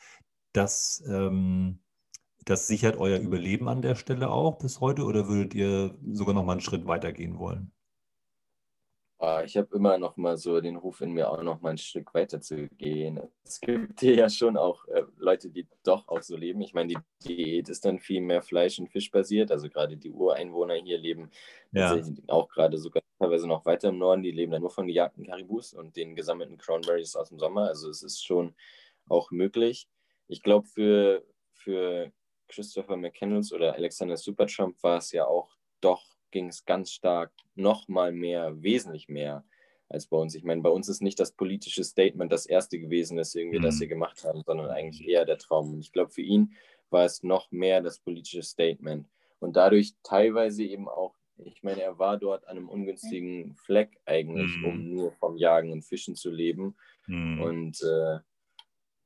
dass 0.51 1.03
ähm, 1.07 1.79
das 2.43 2.67
sichert 2.67 2.97
euer 2.97 3.19
Überleben 3.19 3.69
an 3.69 3.81
der 3.81 3.95
Stelle 3.95 4.29
auch 4.29 4.57
bis 4.57 4.81
heute 4.81 5.03
oder 5.03 5.27
würdet 5.27 5.53
ihr 5.53 5.95
sogar 6.11 6.33
noch 6.33 6.43
mal 6.43 6.53
einen 6.53 6.61
Schritt 6.61 6.87
weiter 6.87 7.11
gehen 7.11 7.37
wollen? 7.37 7.71
Ah, 9.17 9.43
ich 9.43 9.55
habe 9.55 9.73
immer 9.75 9.97
noch 9.97 10.17
mal 10.17 10.37
so 10.37 10.59
den 10.59 10.75
Ruf 10.75 11.01
in 11.01 11.11
mir, 11.11 11.31
auch 11.31 11.41
noch 11.41 11.61
mal 11.61 11.69
ein 11.69 11.77
Stück 11.77 12.13
weiter 12.13 12.41
zu 12.41 12.67
gehen. 12.77 13.19
Es 13.43 13.61
gibt 13.61 13.99
hier 14.01 14.15
ja 14.15 14.29
schon 14.29 14.57
auch 14.57 14.87
äh, 14.89 15.03
Leute, 15.17 15.49
die 15.49 15.67
doch 15.83 16.07
auch 16.09 16.21
so 16.21 16.35
leben. 16.35 16.61
Ich 16.61 16.73
meine, 16.73 16.89
die 16.89 16.97
Diät 17.27 17.69
ist 17.69 17.85
dann 17.85 17.99
viel 17.99 18.21
mehr 18.21 18.41
Fleisch- 18.41 18.77
und 18.77 18.89
Fisch 18.89 19.09
basiert. 19.09 19.51
Also 19.51 19.69
gerade 19.69 19.95
die 19.97 20.11
Ureinwohner 20.11 20.75
hier 20.75 20.97
leben 20.97 21.31
ja. 21.71 21.97
auch 22.27 22.49
gerade 22.49 22.77
sogar 22.77 23.01
teilweise 23.19 23.47
noch 23.47 23.65
weiter 23.65 23.89
im 23.89 23.97
Norden. 23.97 24.23
Die 24.23 24.31
leben 24.31 24.51
dann 24.51 24.61
nur 24.61 24.71
von 24.71 24.87
gejagten 24.87 25.25
Karibus 25.25 25.73
und 25.73 25.95
den 25.95 26.15
gesammelten 26.15 26.57
Cranberries 26.57 27.15
aus 27.15 27.29
dem 27.29 27.39
Sommer. 27.39 27.67
Also 27.67 27.89
es 27.89 28.03
ist 28.03 28.25
schon 28.25 28.55
auch 29.07 29.31
möglich. 29.31 29.87
Ich 30.27 30.41
glaube, 30.41 30.67
für, 30.67 31.25
für 31.53 32.11
Christopher 32.47 32.97
McCandles 32.97 33.51
oder 33.51 33.75
Alexander 33.75 34.17
Supertramp 34.17 34.81
war 34.83 34.97
es 34.97 35.11
ja 35.11 35.25
auch 35.25 35.55
doch 35.81 36.15
ging 36.31 36.47
es 36.49 36.65
ganz 36.65 36.91
stark 36.91 37.31
noch 37.55 37.87
mal 37.87 38.11
mehr, 38.11 38.61
wesentlich 38.61 39.07
mehr 39.07 39.45
als 39.87 40.07
bei 40.07 40.17
uns. 40.17 40.35
Ich 40.35 40.43
meine, 40.43 40.61
bei 40.61 40.69
uns 40.69 40.89
ist 40.89 41.01
nicht 41.01 41.19
das 41.19 41.31
politische 41.31 41.83
Statement 41.83 42.31
das 42.31 42.45
erste 42.45 42.77
gewesen, 42.77 43.15
das 43.15 43.33
irgendwie, 43.35 43.59
mhm. 43.59 43.63
das 43.63 43.79
wir 43.79 43.87
gemacht 43.87 44.23
haben, 44.25 44.41
sondern 44.45 44.69
eigentlich 44.69 45.07
eher 45.07 45.23
der 45.23 45.37
Traum. 45.37 45.73
Und 45.73 45.79
ich 45.79 45.93
glaube, 45.93 46.11
für 46.11 46.21
ihn 46.21 46.53
war 46.89 47.05
es 47.05 47.23
noch 47.23 47.51
mehr 47.51 47.81
das 47.81 47.99
politische 47.99 48.43
Statement. 48.43 49.07
Und 49.39 49.55
dadurch 49.55 49.93
teilweise 50.03 50.63
eben 50.63 50.89
auch, 50.89 51.15
ich 51.37 51.63
meine, 51.63 51.81
er 51.81 51.99
war 51.99 52.17
dort 52.17 52.47
an 52.47 52.57
einem 52.57 52.69
ungünstigen 52.69 53.55
Fleck 53.55 53.97
eigentlich, 54.05 54.55
mhm. 54.57 54.65
um 54.65 54.89
nur 54.89 55.11
vom 55.13 55.37
Jagen 55.37 55.71
und 55.71 55.83
Fischen 55.83 56.15
zu 56.15 56.31
leben. 56.31 56.75
Mhm. 57.07 57.41
Und 57.41 57.81
äh, 57.81 58.19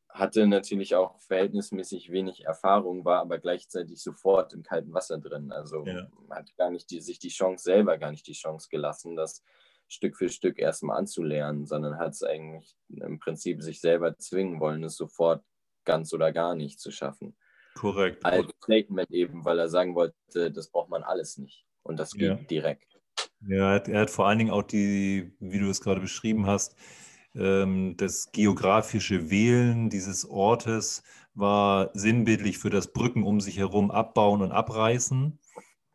hatte 0.10 0.48
natürlich 0.48 0.96
auch 0.96 1.20
verhältnismäßig 1.22 2.12
wenig 2.12 2.46
Erfahrung, 2.46 3.06
war 3.06 3.22
aber 3.22 3.38
gleichzeitig 3.38 4.02
sofort 4.02 4.54
im 4.54 4.64
kalten 4.64 4.94
Wasser 4.94 5.20
drin. 5.20 5.52
Also 5.52 5.86
ja. 5.86 6.08
hat 6.30 6.56
gar 6.58 6.72
nicht 6.72 6.90
die, 6.92 7.00
sich 7.00 7.20
die 7.20 7.30
Chance 7.30 7.64
selber 7.64 7.98
gar 7.98 8.12
nicht 8.12 8.28
die 8.28 8.34
Chance 8.34 8.68
gelassen, 8.70 9.16
das 9.16 9.44
Stück 9.88 10.18
für 10.18 10.30
Stück 10.30 10.60
erstmal 10.60 10.98
anzulernen, 10.98 11.66
sondern 11.66 11.98
hat 11.98 12.14
es 12.14 12.24
eigentlich 12.24 12.76
im 12.90 13.20
Prinzip 13.20 13.62
sich 13.62 13.82
selber 13.82 14.18
zwingen 14.18 14.60
wollen, 14.60 14.84
es 14.84 14.96
sofort 14.96 15.44
ganz 15.86 16.14
oder 16.14 16.32
gar 16.32 16.56
nicht 16.56 16.80
zu 16.80 16.92
schaffen. 16.92 17.36
Korrekt. 17.76 18.26
Als 18.26 18.52
Statement 18.64 19.10
eben, 19.12 19.46
weil 19.46 19.60
er 19.60 19.70
sagen 19.70 19.96
wollte, 19.96 20.52
das 20.52 20.70
braucht 20.70 20.90
man 20.90 21.04
alles 21.04 21.38
nicht. 21.38 21.66
Und 21.84 21.98
das 21.98 22.12
geht 22.12 22.22
ja. 22.22 22.36
direkt. 22.36 23.00
Ja, 23.48 23.78
er 23.78 24.02
hat, 24.02 24.10
vor 24.10 24.28
allen 24.28 24.38
Dingen 24.38 24.52
auch 24.52 24.64
die, 24.64 25.32
wie 25.40 25.60
du 25.60 25.70
es 25.70 25.82
gerade 25.82 26.02
beschrieben 26.02 26.46
hast, 26.46 26.76
ähm, 27.36 27.96
das 27.98 28.32
geografische 28.32 29.30
Wählen 29.30 29.90
dieses 29.90 30.30
Ortes 30.30 31.04
war 31.34 31.92
sinnbildlich 31.94 32.58
für 32.58 32.70
das 32.70 32.92
Brücken 32.92 33.24
um 33.24 33.40
sich 33.40 33.58
herum 33.58 33.92
abbauen 33.92 34.42
und 34.42 34.52
abreißen, 34.52 35.40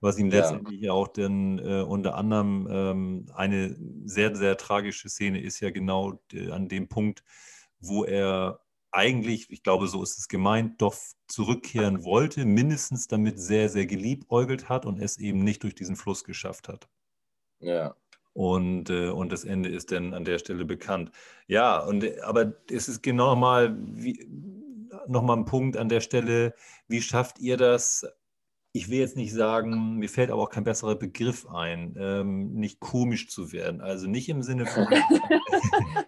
was 0.00 0.18
ihm 0.18 0.30
ja. 0.30 0.38
letztendlich 0.40 0.88
auch 0.90 1.08
dann 1.08 1.58
äh, 1.58 1.82
unter 1.82 2.14
anderem 2.14 2.68
ähm, 2.70 3.26
eine 3.34 3.76
sehr, 4.04 4.34
sehr 4.36 4.56
tragische 4.56 5.08
Szene 5.08 5.40
ist 5.40 5.60
ja 5.60 5.70
genau 5.70 6.20
äh, 6.32 6.50
an 6.50 6.68
dem 6.68 6.88
Punkt, 6.88 7.24
wo 7.80 8.04
er 8.04 8.63
eigentlich, 8.94 9.50
ich 9.50 9.62
glaube, 9.62 9.88
so 9.88 10.02
ist 10.02 10.18
es 10.18 10.28
gemeint, 10.28 10.80
doch 10.80 10.94
zurückkehren 11.26 12.04
wollte, 12.04 12.44
mindestens 12.44 13.08
damit 13.08 13.40
sehr, 13.40 13.68
sehr 13.68 13.86
geliebäugelt 13.86 14.68
hat 14.68 14.86
und 14.86 15.00
es 15.00 15.18
eben 15.18 15.42
nicht 15.42 15.62
durch 15.64 15.74
diesen 15.74 15.96
Fluss 15.96 16.24
geschafft 16.24 16.68
hat. 16.68 16.88
Ja. 17.58 17.96
Und, 18.32 18.90
äh, 18.90 19.10
und 19.10 19.32
das 19.32 19.44
Ende 19.44 19.68
ist 19.68 19.92
dann 19.92 20.14
an 20.14 20.24
der 20.24 20.38
Stelle 20.38 20.64
bekannt. 20.64 21.10
Ja, 21.46 21.78
und, 21.78 22.04
aber 22.22 22.54
es 22.70 22.88
ist 22.88 23.02
genau 23.02 23.30
nochmal 23.30 23.76
noch 25.06 25.22
mal 25.22 25.36
ein 25.36 25.44
Punkt 25.44 25.76
an 25.76 25.88
der 25.88 26.00
Stelle, 26.00 26.54
wie 26.88 27.02
schafft 27.02 27.38
ihr 27.38 27.56
das? 27.56 28.06
Ich 28.72 28.88
will 28.88 28.98
jetzt 28.98 29.16
nicht 29.16 29.32
sagen, 29.32 29.96
mir 29.96 30.08
fällt 30.08 30.30
aber 30.30 30.42
auch 30.42 30.50
kein 30.50 30.64
besserer 30.64 30.96
Begriff 30.96 31.46
ein, 31.48 31.94
ähm, 31.98 32.54
nicht 32.54 32.80
komisch 32.80 33.28
zu 33.28 33.52
werden. 33.52 33.80
Also 33.80 34.08
nicht 34.08 34.28
im 34.28 34.42
Sinne 34.42 34.66
von, 34.66 34.86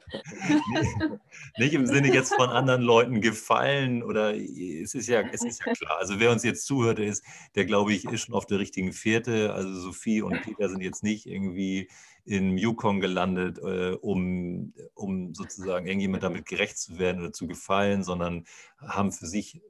nicht 1.59 1.75
im 1.75 1.87
Sinne 1.87 2.13
jetzt 2.13 2.35
von 2.35 2.49
anderen 2.49 2.83
Leuten 2.83 3.21
gefallen 3.21 4.03
oder 4.03 4.35
es 4.35 4.95
ist 4.95 5.09
ja, 5.09 5.23
es 5.33 5.45
ist 5.45 5.65
ja 5.65 5.73
klar. 5.73 5.99
Also 5.99 6.21
wer 6.21 6.31
uns 6.31 6.45
jetzt 6.45 6.67
zuhört, 6.67 6.99
ist, 6.99 7.25
der 7.55 7.65
glaube 7.65 7.93
ich, 7.93 8.05
ist 8.05 8.23
schon 8.23 8.35
auf 8.35 8.47
der 8.47 8.59
richtigen 8.59 8.93
Fährte. 8.93 9.53
Also 9.53 9.73
Sophie 9.73 10.23
und 10.23 10.43
Peter 10.43 10.69
sind 10.69 10.83
jetzt 10.83 11.03
nicht 11.03 11.27
irgendwie 11.27 11.89
in 12.27 12.59
Yukon 12.59 13.01
gelandet, 13.01 13.59
äh, 13.59 13.93
um, 14.01 14.75
um 14.95 15.33
sozusagen 15.33 15.87
irgendjemand 15.87 16.25
damit 16.25 16.47
gerecht 16.47 16.77
zu 16.77 16.99
werden 16.99 17.23
oder 17.23 17.33
zu 17.33 17.47
gefallen, 17.47 18.03
sondern 18.03 18.45
haben 18.79 19.13
für 19.13 19.27
sich 19.27 19.61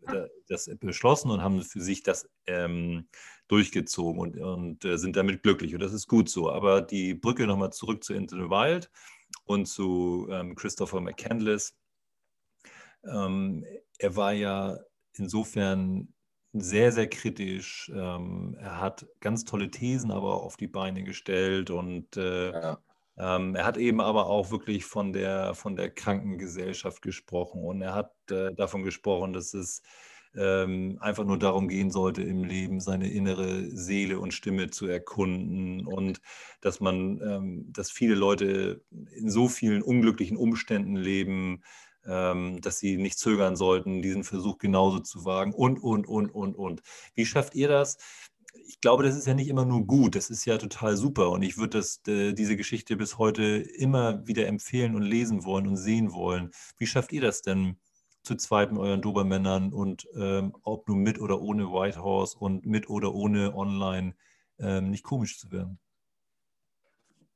das 0.48 0.70
beschlossen 0.80 1.30
und 1.30 1.42
haben 1.42 1.62
für 1.62 1.82
sich 1.82 2.02
das 2.02 2.28
ähm, 2.46 3.08
durchgezogen 3.48 4.20
und, 4.20 4.38
und 4.38 4.84
äh, 4.84 4.96
sind 4.96 5.16
damit 5.16 5.42
glücklich. 5.42 5.74
Und 5.74 5.80
das 5.80 5.92
ist 5.92 6.08
gut 6.08 6.30
so. 6.30 6.50
Aber 6.50 6.80
die 6.80 7.14
Brücke 7.14 7.46
nochmal 7.46 7.72
zurück 7.72 8.02
zu 8.02 8.14
Into 8.14 8.36
the 8.36 8.50
Wild 8.50 8.90
und 9.44 9.66
zu 9.66 10.28
ähm, 10.30 10.54
Christopher 10.54 11.00
McCandless. 11.00 11.74
Ähm, 13.04 13.64
er 13.98 14.16
war 14.16 14.32
ja 14.32 14.78
insofern 15.14 16.12
sehr, 16.52 16.92
sehr 16.92 17.08
kritisch. 17.08 17.90
Ähm, 17.94 18.56
er 18.60 18.80
hat 18.80 19.06
ganz 19.20 19.44
tolle 19.44 19.70
Thesen 19.70 20.10
aber 20.10 20.42
auf 20.42 20.56
die 20.56 20.68
Beine 20.68 21.04
gestellt 21.04 21.70
und 21.70 22.16
äh, 22.16 22.52
ja. 22.52 22.78
ähm, 23.18 23.54
er 23.54 23.64
hat 23.64 23.76
eben 23.76 24.00
aber 24.00 24.26
auch 24.26 24.50
wirklich 24.50 24.84
von 24.84 25.12
der, 25.12 25.54
von 25.54 25.76
der 25.76 25.90
Krankengesellschaft 25.90 27.02
gesprochen 27.02 27.62
und 27.62 27.82
er 27.82 27.94
hat 27.94 28.12
äh, 28.30 28.54
davon 28.54 28.82
gesprochen, 28.82 29.32
dass 29.32 29.54
es 29.54 29.82
ähm, 30.36 30.98
einfach 31.00 31.24
nur 31.24 31.38
darum 31.38 31.68
gehen 31.68 31.90
sollte, 31.90 32.22
im 32.22 32.44
Leben 32.44 32.80
seine 32.80 33.10
innere 33.10 33.70
Seele 33.70 34.20
und 34.20 34.34
Stimme 34.34 34.70
zu 34.70 34.86
erkunden 34.86 35.86
und 35.86 36.20
dass 36.60 36.80
man, 36.80 37.20
ähm, 37.22 37.72
dass 37.72 37.90
viele 37.90 38.14
Leute 38.14 38.82
in 39.14 39.30
so 39.30 39.48
vielen 39.48 39.82
unglücklichen 39.82 40.36
Umständen 40.36 40.96
leben, 40.96 41.62
ähm, 42.06 42.60
dass 42.60 42.78
sie 42.78 42.96
nicht 42.96 43.18
zögern 43.18 43.56
sollten, 43.56 44.02
diesen 44.02 44.24
Versuch 44.24 44.58
genauso 44.58 45.00
zu 45.00 45.24
wagen 45.24 45.52
und, 45.52 45.82
und, 45.82 46.06
und, 46.06 46.30
und, 46.30 46.54
und. 46.54 46.82
Wie 47.14 47.26
schafft 47.26 47.54
ihr 47.54 47.68
das? 47.68 47.98
Ich 48.68 48.80
glaube, 48.80 49.04
das 49.04 49.16
ist 49.16 49.26
ja 49.26 49.34
nicht 49.34 49.48
immer 49.48 49.64
nur 49.64 49.86
gut, 49.86 50.16
das 50.16 50.30
ist 50.30 50.44
ja 50.44 50.58
total 50.58 50.96
super 50.96 51.30
und 51.30 51.42
ich 51.42 51.56
würde 51.56 51.84
äh, 52.06 52.32
diese 52.32 52.56
Geschichte 52.56 52.96
bis 52.96 53.18
heute 53.18 53.42
immer 53.44 54.26
wieder 54.26 54.46
empfehlen 54.46 54.94
und 54.96 55.02
lesen 55.02 55.44
wollen 55.44 55.66
und 55.68 55.76
sehen 55.76 56.12
wollen. 56.12 56.50
Wie 56.78 56.86
schafft 56.86 57.12
ihr 57.12 57.20
das 57.20 57.42
denn, 57.42 57.76
zu 58.26 58.36
zweit 58.36 58.72
mit 58.72 58.80
euren 58.80 59.00
Dobermännern 59.00 59.72
und 59.72 60.08
ähm, 60.16 60.54
ob 60.62 60.88
nur 60.88 60.96
mit 60.96 61.20
oder 61.20 61.40
ohne 61.40 61.72
White 61.72 62.02
House 62.02 62.34
und 62.34 62.66
mit 62.66 62.90
oder 62.90 63.14
ohne 63.14 63.54
online 63.54 64.14
ähm, 64.58 64.90
nicht 64.90 65.04
komisch 65.04 65.38
zu 65.38 65.50
werden. 65.52 65.78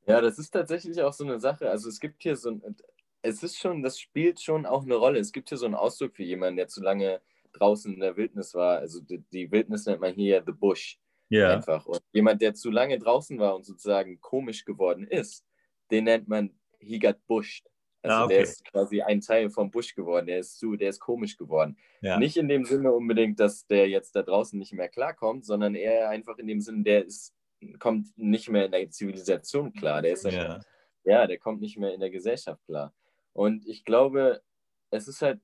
Ja, 0.05 0.19
das 0.19 0.37
ist 0.37 0.51
tatsächlich 0.51 1.01
auch 1.01 1.13
so 1.13 1.23
eine 1.23 1.39
Sache. 1.39 1.69
Also 1.69 1.87
es 1.87 1.99
gibt 1.99 2.21
hier 2.23 2.35
so 2.35 2.49
ein, 2.49 2.75
es 3.21 3.41
ist 3.41 3.57
schon, 3.57 3.83
das 3.83 3.99
spielt 3.99 4.41
schon 4.41 4.65
auch 4.65 4.83
eine 4.83 4.95
Rolle. 4.95 5.19
Es 5.19 5.31
gibt 5.31 5.49
hier 5.49 5.57
so 5.57 5.65
einen 5.65 5.75
Ausdruck 5.75 6.15
für 6.15 6.23
jemanden, 6.23 6.57
der 6.57 6.67
zu 6.67 6.81
lange 6.81 7.21
draußen 7.53 7.93
in 7.93 7.99
der 7.99 8.17
Wildnis 8.17 8.53
war. 8.53 8.79
Also 8.79 8.99
die, 8.99 9.23
die 9.31 9.49
Wildnis 9.51 9.85
nennt 9.85 10.01
man 10.01 10.13
hier 10.13 10.43
the 10.45 10.51
bush. 10.51 10.99
Ja. 11.29 11.55
Einfach. 11.55 11.85
Und 11.85 12.01
jemand, 12.11 12.41
der 12.41 12.53
zu 12.53 12.69
lange 12.69 12.99
draußen 12.99 13.39
war 13.39 13.55
und 13.55 13.65
sozusagen 13.65 14.19
komisch 14.19 14.65
geworden 14.65 15.07
ist, 15.07 15.45
den 15.89 16.03
nennt 16.03 16.27
man 16.27 16.51
he 16.79 16.99
got 16.99 17.25
bushed. 17.27 17.70
Also 18.03 18.17
ah, 18.17 18.25
okay. 18.25 18.33
der 18.33 18.43
ist 18.43 18.65
quasi 18.65 19.01
ein 19.01 19.21
Teil 19.21 19.49
vom 19.49 19.69
Busch 19.69 19.93
geworden, 19.93 20.25
der 20.25 20.39
ist 20.39 20.57
zu, 20.57 20.75
der 20.75 20.89
ist 20.89 20.99
komisch 20.99 21.37
geworden. 21.37 21.77
Ja. 22.01 22.17
Nicht 22.17 22.35
in 22.35 22.47
dem 22.47 22.65
Sinne 22.65 22.91
unbedingt, 22.91 23.39
dass 23.39 23.67
der 23.67 23.87
jetzt 23.89 24.15
da 24.15 24.23
draußen 24.23 24.57
nicht 24.57 24.73
mehr 24.73 24.89
klarkommt, 24.89 25.45
sondern 25.45 25.75
eher 25.75 26.09
einfach 26.09 26.37
in 26.39 26.47
dem 26.47 26.61
Sinne, 26.61 26.83
der 26.83 27.05
ist, 27.05 27.35
kommt 27.79 28.07
nicht 28.17 28.49
mehr 28.49 28.65
in 28.65 28.71
der 28.71 28.89
Zivilisation 28.89 29.71
klar. 29.73 30.01
Der 30.01 30.13
ist 30.13 30.25
ja. 30.25 30.61
ja, 31.03 31.27
der 31.27 31.37
kommt 31.37 31.61
nicht 31.61 31.77
mehr 31.77 31.93
in 31.93 31.99
der 31.99 32.09
Gesellschaft 32.09 32.63
klar. 32.65 32.91
Und 33.33 33.67
ich 33.67 33.85
glaube, 33.85 34.41
es 34.89 35.07
ist 35.07 35.21
halt, 35.21 35.39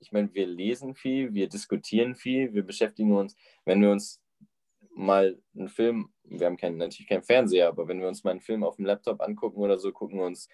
ich 0.00 0.12
meine, 0.12 0.32
wir 0.34 0.46
lesen 0.46 0.94
viel, 0.94 1.32
wir 1.32 1.48
diskutieren 1.48 2.14
viel, 2.14 2.52
wir 2.52 2.62
beschäftigen 2.62 3.16
uns, 3.16 3.36
wenn 3.64 3.80
wir 3.80 3.90
uns 3.90 4.20
mal 4.94 5.40
einen 5.56 5.68
Film, 5.68 6.12
wir 6.24 6.46
haben 6.46 6.58
kein, 6.58 6.76
natürlich 6.76 7.08
keinen 7.08 7.22
Fernseher, 7.22 7.68
aber 7.68 7.88
wenn 7.88 8.00
wir 8.00 8.08
uns 8.08 8.22
mal 8.22 8.32
einen 8.32 8.40
Film 8.40 8.62
auf 8.64 8.76
dem 8.76 8.84
Laptop 8.84 9.20
angucken 9.22 9.60
oder 9.60 9.78
so, 9.78 9.92
gucken 9.92 10.18
wir 10.18 10.26
uns 10.26 10.48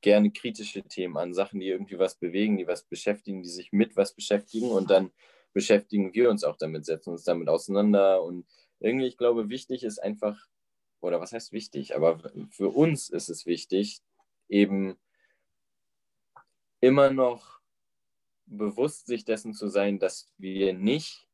gerne 0.00 0.30
kritische 0.30 0.82
Themen 0.82 1.16
an, 1.16 1.34
Sachen, 1.34 1.60
die 1.60 1.68
irgendwie 1.68 1.98
was 1.98 2.14
bewegen, 2.14 2.56
die 2.56 2.66
was 2.66 2.84
beschäftigen, 2.84 3.42
die 3.42 3.48
sich 3.48 3.72
mit 3.72 3.96
was 3.96 4.14
beschäftigen 4.14 4.70
und 4.70 4.90
dann 4.90 5.10
beschäftigen 5.52 6.14
wir 6.14 6.30
uns 6.30 6.44
auch 6.44 6.56
damit, 6.56 6.84
setzen 6.84 7.10
uns 7.10 7.24
damit 7.24 7.48
auseinander 7.48 8.22
und 8.22 8.46
irgendwie, 8.78 9.06
ich 9.06 9.16
glaube, 9.16 9.48
wichtig 9.48 9.84
ist 9.84 9.98
einfach, 9.98 10.46
oder 11.00 11.20
was 11.20 11.32
heißt 11.32 11.52
wichtig, 11.52 11.94
aber 11.94 12.18
für 12.50 12.68
uns 12.68 13.08
ist 13.10 13.28
es 13.28 13.46
wichtig, 13.46 14.00
eben 14.48 14.98
immer 16.80 17.10
noch 17.10 17.60
bewusst 18.46 19.06
sich 19.06 19.24
dessen 19.24 19.54
zu 19.54 19.68
sein, 19.68 19.98
dass 19.98 20.32
wir 20.38 20.72
nicht 20.72 21.28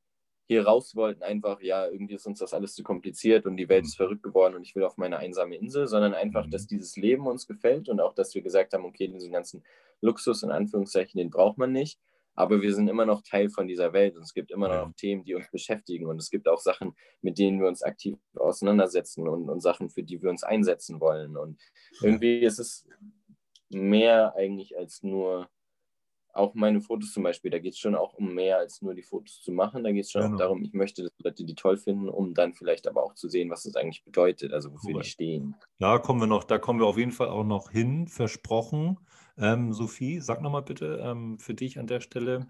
hier 0.47 0.65
raus 0.65 0.95
wollten, 0.95 1.23
einfach, 1.23 1.61
ja, 1.61 1.87
irgendwie 1.87 2.15
ist 2.15 2.27
uns 2.27 2.39
das 2.39 2.55
alles 2.55 2.75
zu 2.75 2.83
kompliziert 2.83 3.47
und 3.47 3.57
die 3.57 3.69
Welt 3.69 3.85
ist 3.85 3.99
mhm. 3.99 4.05
verrückt 4.05 4.23
geworden 4.23 4.55
und 4.55 4.63
ich 4.63 4.75
will 4.77 4.85
auf 4.85 4.97
meine 4.97 5.19
einsame 5.19 5.57
Insel, 5.57 5.89
sondern 5.89 6.15
einfach, 6.15 6.49
dass 6.49 6.65
mhm. 6.65 6.69
dieses 6.69 6.97
Leben 6.97 7.27
uns 7.27 7.47
gefällt 7.47 7.89
und 7.89 8.01
auch, 8.01 8.15
dass 8.15 8.35
wir 8.35 8.43
gesagt 8.43 8.73
haben, 8.73 8.85
okay, 8.85 9.09
diesen 9.09 9.33
ganzen 9.33 9.65
Luxus 10.01 10.43
in 10.43 10.51
Anführungszeichen, 10.51 11.19
den 11.19 11.31
braucht 11.31 11.59
man 11.59 11.73
nicht, 11.73 11.99
aber 12.35 12.63
wir 12.63 12.73
sind 12.75 12.89
immer 12.89 13.07
noch 13.07 13.23
Teil 13.23 13.49
von 13.51 13.67
dieser 13.67 13.93
Welt 13.93 14.17
und 14.17 14.23
es 14.23 14.35
gibt 14.35 14.51
immer 14.53 14.69
noch 14.69 14.93
Themen, 14.95 15.25
die 15.25 15.35
uns 15.35 15.51
beschäftigen 15.51 16.07
und 16.07 16.21
es 16.21 16.31
gibt 16.31 16.49
auch 16.49 16.61
Sachen, 16.61 16.95
mit 17.23 17.39
denen 17.39 17.61
wir 17.61 17.67
uns 17.67 17.83
aktiv 17.83 18.17
auseinandersetzen 18.37 19.27
und, 19.27 19.49
und 19.49 19.61
Sachen, 19.61 19.91
für 19.91 20.05
die 20.05 20.23
wir 20.23 20.31
uns 20.31 20.45
einsetzen 20.45 21.01
wollen 21.01 21.37
und 21.37 21.61
irgendwie 22.03 22.39
ist 22.41 22.61
es 22.61 22.87
mehr 23.69 24.35
eigentlich 24.37 24.79
als 24.79 25.03
nur 25.03 25.49
auch 26.37 26.55
meine 26.55 26.81
Fotos 26.81 27.13
zum 27.13 27.23
Beispiel, 27.23 27.51
da 27.51 27.59
geht 27.59 27.75
es 27.75 27.79
schon 27.79 27.95
auch 27.95 28.15
um 28.15 28.35
mehr 28.35 28.59
als 28.59 28.83
nur 28.83 28.95
die 28.95 29.03
Fotos 29.03 29.41
zu 29.43 29.53
machen. 29.53 29.85
Da 29.85 29.93
geht 29.93 30.05
es 30.05 30.11
schon 30.11 30.23
genau. 30.23 30.35
auch 30.35 30.39
darum, 30.39 30.63
ich 30.63 30.73
möchte, 30.73 31.03
dass 31.03 31.13
Leute 31.19 31.45
die 31.45 31.55
toll 31.55 31.77
finden, 31.77 32.09
um 32.09 32.35
dann 32.35 32.55
vielleicht 32.55 32.87
aber 32.87 33.03
auch 33.03 33.15
zu 33.15 33.29
sehen, 33.29 33.51
was 33.51 33.65
das 33.65 33.77
eigentlich 33.77 34.05
bedeutet, 34.05 34.53
also 34.53 34.73
wofür 34.73 34.97
cool. 34.97 35.03
die 35.03 35.09
stehen. 35.09 35.57
Da 35.79 35.99
kommen 35.99 36.21
wir 36.21 36.27
noch, 36.27 36.45
da 36.45 36.59
kommen 36.59 36.81
wir 36.81 36.87
auf 36.87 36.99
jeden 36.99 37.13
Fall 37.13 37.29
auch 37.29 37.45
noch 37.45 37.71
hin, 37.71 38.09
versprochen. 38.09 38.99
Ähm, 39.39 39.73
Sophie, 39.73 40.21
sag 40.21 40.41
nochmal 40.41 40.63
bitte 40.63 41.01
ähm, 41.03 41.39
für 41.39 41.55
dich 41.55 41.79
an 41.79 41.87
der 41.87 42.01
Stelle, 42.01 42.49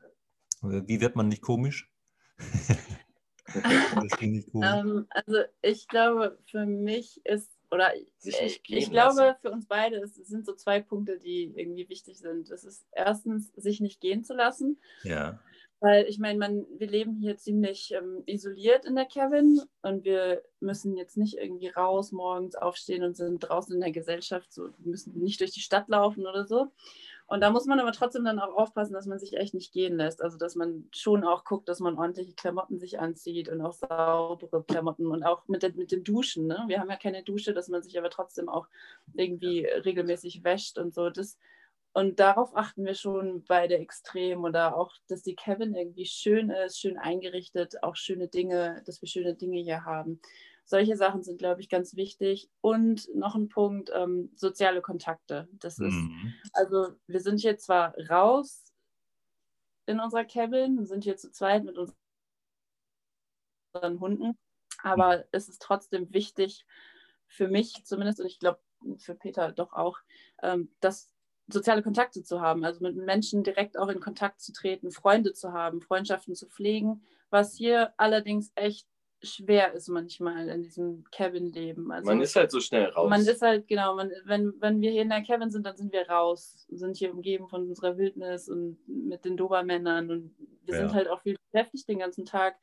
äh, 0.62 0.82
wie 0.86 1.00
wird 1.00 1.16
man 1.16 1.28
nicht 1.28 1.42
komisch? 1.42 1.90
nicht 4.20 4.50
komisch. 4.52 4.68
Ähm, 4.72 5.06
also 5.10 5.38
ich 5.62 5.88
glaube, 5.88 6.38
für 6.50 6.66
mich 6.66 7.20
ist 7.24 7.50
oder 7.76 7.94
ich, 7.94 8.60
ich 8.66 8.90
glaube, 8.90 9.20
lassen. 9.20 9.36
für 9.40 9.50
uns 9.50 9.66
beide 9.66 9.98
es 9.98 10.16
sind 10.16 10.44
so 10.44 10.54
zwei 10.54 10.80
Punkte, 10.80 11.18
die 11.18 11.52
irgendwie 11.54 11.88
wichtig 11.88 12.18
sind. 12.18 12.50
Das 12.50 12.64
ist 12.64 12.86
erstens, 12.90 13.52
sich 13.54 13.80
nicht 13.80 14.00
gehen 14.00 14.24
zu 14.24 14.34
lassen. 14.34 14.80
Ja. 15.04 15.38
Weil 15.80 16.06
ich 16.06 16.18
meine, 16.18 16.38
man, 16.38 16.66
wir 16.78 16.88
leben 16.88 17.16
hier 17.20 17.36
ziemlich 17.36 17.92
ähm, 17.92 18.22
isoliert 18.24 18.86
in 18.86 18.94
der 18.94 19.04
Cabin 19.04 19.60
und 19.82 20.04
wir 20.04 20.42
müssen 20.58 20.96
jetzt 20.96 21.18
nicht 21.18 21.36
irgendwie 21.36 21.68
raus 21.68 22.12
morgens 22.12 22.56
aufstehen 22.56 23.04
und 23.04 23.14
sind 23.14 23.40
draußen 23.40 23.74
in 23.74 23.82
der 23.82 23.92
Gesellschaft, 23.92 24.52
so 24.52 24.70
müssen 24.78 25.12
nicht 25.22 25.40
durch 25.40 25.52
die 25.52 25.60
Stadt 25.60 25.88
laufen 25.88 26.26
oder 26.26 26.46
so. 26.46 26.72
Und 27.28 27.40
da 27.40 27.50
muss 27.50 27.66
man 27.66 27.80
aber 27.80 27.90
trotzdem 27.90 28.24
dann 28.24 28.38
auch 28.38 28.54
aufpassen, 28.54 28.92
dass 28.92 29.06
man 29.06 29.18
sich 29.18 29.36
echt 29.36 29.52
nicht 29.52 29.72
gehen 29.72 29.96
lässt. 29.96 30.22
Also 30.22 30.38
dass 30.38 30.54
man 30.54 30.88
schon 30.92 31.24
auch 31.24 31.44
guckt, 31.44 31.68
dass 31.68 31.80
man 31.80 31.98
ordentliche 31.98 32.34
Klamotten 32.34 32.78
sich 32.78 33.00
anzieht 33.00 33.48
und 33.48 33.60
auch 33.60 33.72
saubere 33.72 34.62
Klamotten 34.62 35.08
und 35.08 35.24
auch 35.24 35.46
mit, 35.48 35.76
mit 35.76 35.90
dem 35.90 36.04
Duschen. 36.04 36.46
Ne? 36.46 36.64
Wir 36.68 36.78
haben 36.78 36.90
ja 36.90 36.96
keine 36.96 37.24
Dusche, 37.24 37.52
dass 37.52 37.68
man 37.68 37.82
sich 37.82 37.98
aber 37.98 38.10
trotzdem 38.10 38.48
auch 38.48 38.68
irgendwie 39.14 39.64
regelmäßig 39.64 40.44
wäscht 40.44 40.78
und 40.78 40.94
so. 40.94 41.10
Das, 41.10 41.36
und 41.92 42.20
darauf 42.20 42.54
achten 42.54 42.84
wir 42.84 42.94
schon 42.94 43.42
beide 43.48 43.76
extrem. 43.76 44.44
Oder 44.44 44.76
auch, 44.76 44.92
dass 45.08 45.22
die 45.22 45.34
Cabin 45.34 45.74
irgendwie 45.74 46.06
schön 46.06 46.50
ist, 46.50 46.78
schön 46.78 46.96
eingerichtet, 46.96 47.82
auch 47.82 47.96
schöne 47.96 48.28
Dinge, 48.28 48.82
dass 48.86 49.02
wir 49.02 49.08
schöne 49.08 49.34
Dinge 49.34 49.58
hier 49.60 49.84
haben. 49.84 50.20
Solche 50.68 50.96
Sachen 50.96 51.22
sind, 51.22 51.38
glaube 51.38 51.60
ich, 51.60 51.68
ganz 51.68 51.94
wichtig. 51.94 52.50
Und 52.60 53.08
noch 53.14 53.36
ein 53.36 53.48
Punkt, 53.48 53.90
ähm, 53.94 54.32
soziale 54.34 54.82
Kontakte. 54.82 55.48
Das 55.52 55.78
ist, 55.78 55.94
mhm. 55.94 56.34
also 56.52 56.88
wir 57.06 57.20
sind 57.20 57.40
hier 57.40 57.56
zwar 57.56 57.94
raus 58.10 58.64
in 59.86 60.00
unserer 60.00 60.24
Cabin, 60.24 60.84
sind 60.84 61.04
hier 61.04 61.16
zu 61.16 61.30
zweit 61.30 61.64
mit 61.64 61.78
unseren 61.78 61.94
Hunden, 64.00 64.36
aber 64.82 65.18
mhm. 65.18 65.24
es 65.30 65.48
ist 65.48 65.62
trotzdem 65.62 66.12
wichtig, 66.12 66.66
für 67.28 67.48
mich 67.48 67.84
zumindest, 67.84 68.20
und 68.20 68.26
ich 68.26 68.40
glaube 68.40 68.60
für 68.98 69.14
Peter 69.14 69.52
doch 69.52 69.72
auch, 69.72 69.98
ähm, 70.42 70.74
dass 70.80 71.14
soziale 71.48 71.82
Kontakte 71.82 72.24
zu 72.24 72.40
haben, 72.40 72.64
also 72.64 72.82
mit 72.82 72.96
Menschen 72.96 73.44
direkt 73.44 73.78
auch 73.78 73.88
in 73.88 74.00
Kontakt 74.00 74.40
zu 74.40 74.52
treten, 74.52 74.90
Freunde 74.90 75.32
zu 75.32 75.52
haben, 75.52 75.80
Freundschaften 75.80 76.34
zu 76.34 76.48
pflegen, 76.48 77.04
was 77.30 77.54
hier 77.54 77.94
allerdings 77.96 78.50
echt 78.56 78.88
schwer 79.22 79.72
ist 79.72 79.88
manchmal 79.88 80.48
in 80.48 80.62
diesem 80.62 81.04
Cabin-Leben. 81.10 81.90
Also, 81.90 82.06
man 82.06 82.20
ist 82.20 82.36
halt 82.36 82.50
so 82.50 82.60
schnell 82.60 82.86
raus. 82.90 83.08
Man 83.10 83.20
ist 83.20 83.42
halt, 83.42 83.66
genau, 83.68 83.94
man, 83.94 84.10
wenn, 84.24 84.52
wenn 84.60 84.80
wir 84.80 84.90
hier 84.90 85.02
in 85.02 85.08
der 85.08 85.22
Cabin 85.22 85.50
sind, 85.50 85.64
dann 85.66 85.76
sind 85.76 85.92
wir 85.92 86.08
raus, 86.08 86.66
sind 86.70 86.96
hier 86.96 87.12
umgeben 87.12 87.48
von 87.48 87.68
unserer 87.68 87.96
Wildnis 87.96 88.48
und 88.48 88.78
mit 88.86 89.24
den 89.24 89.36
Dobermännern 89.36 90.10
und 90.10 90.36
wir 90.62 90.74
ja. 90.74 90.80
sind 90.80 90.94
halt 90.94 91.08
auch 91.08 91.22
viel 91.22 91.36
beschäftigt 91.50 91.88
den 91.88 91.98
ganzen 91.98 92.24
Tag, 92.24 92.56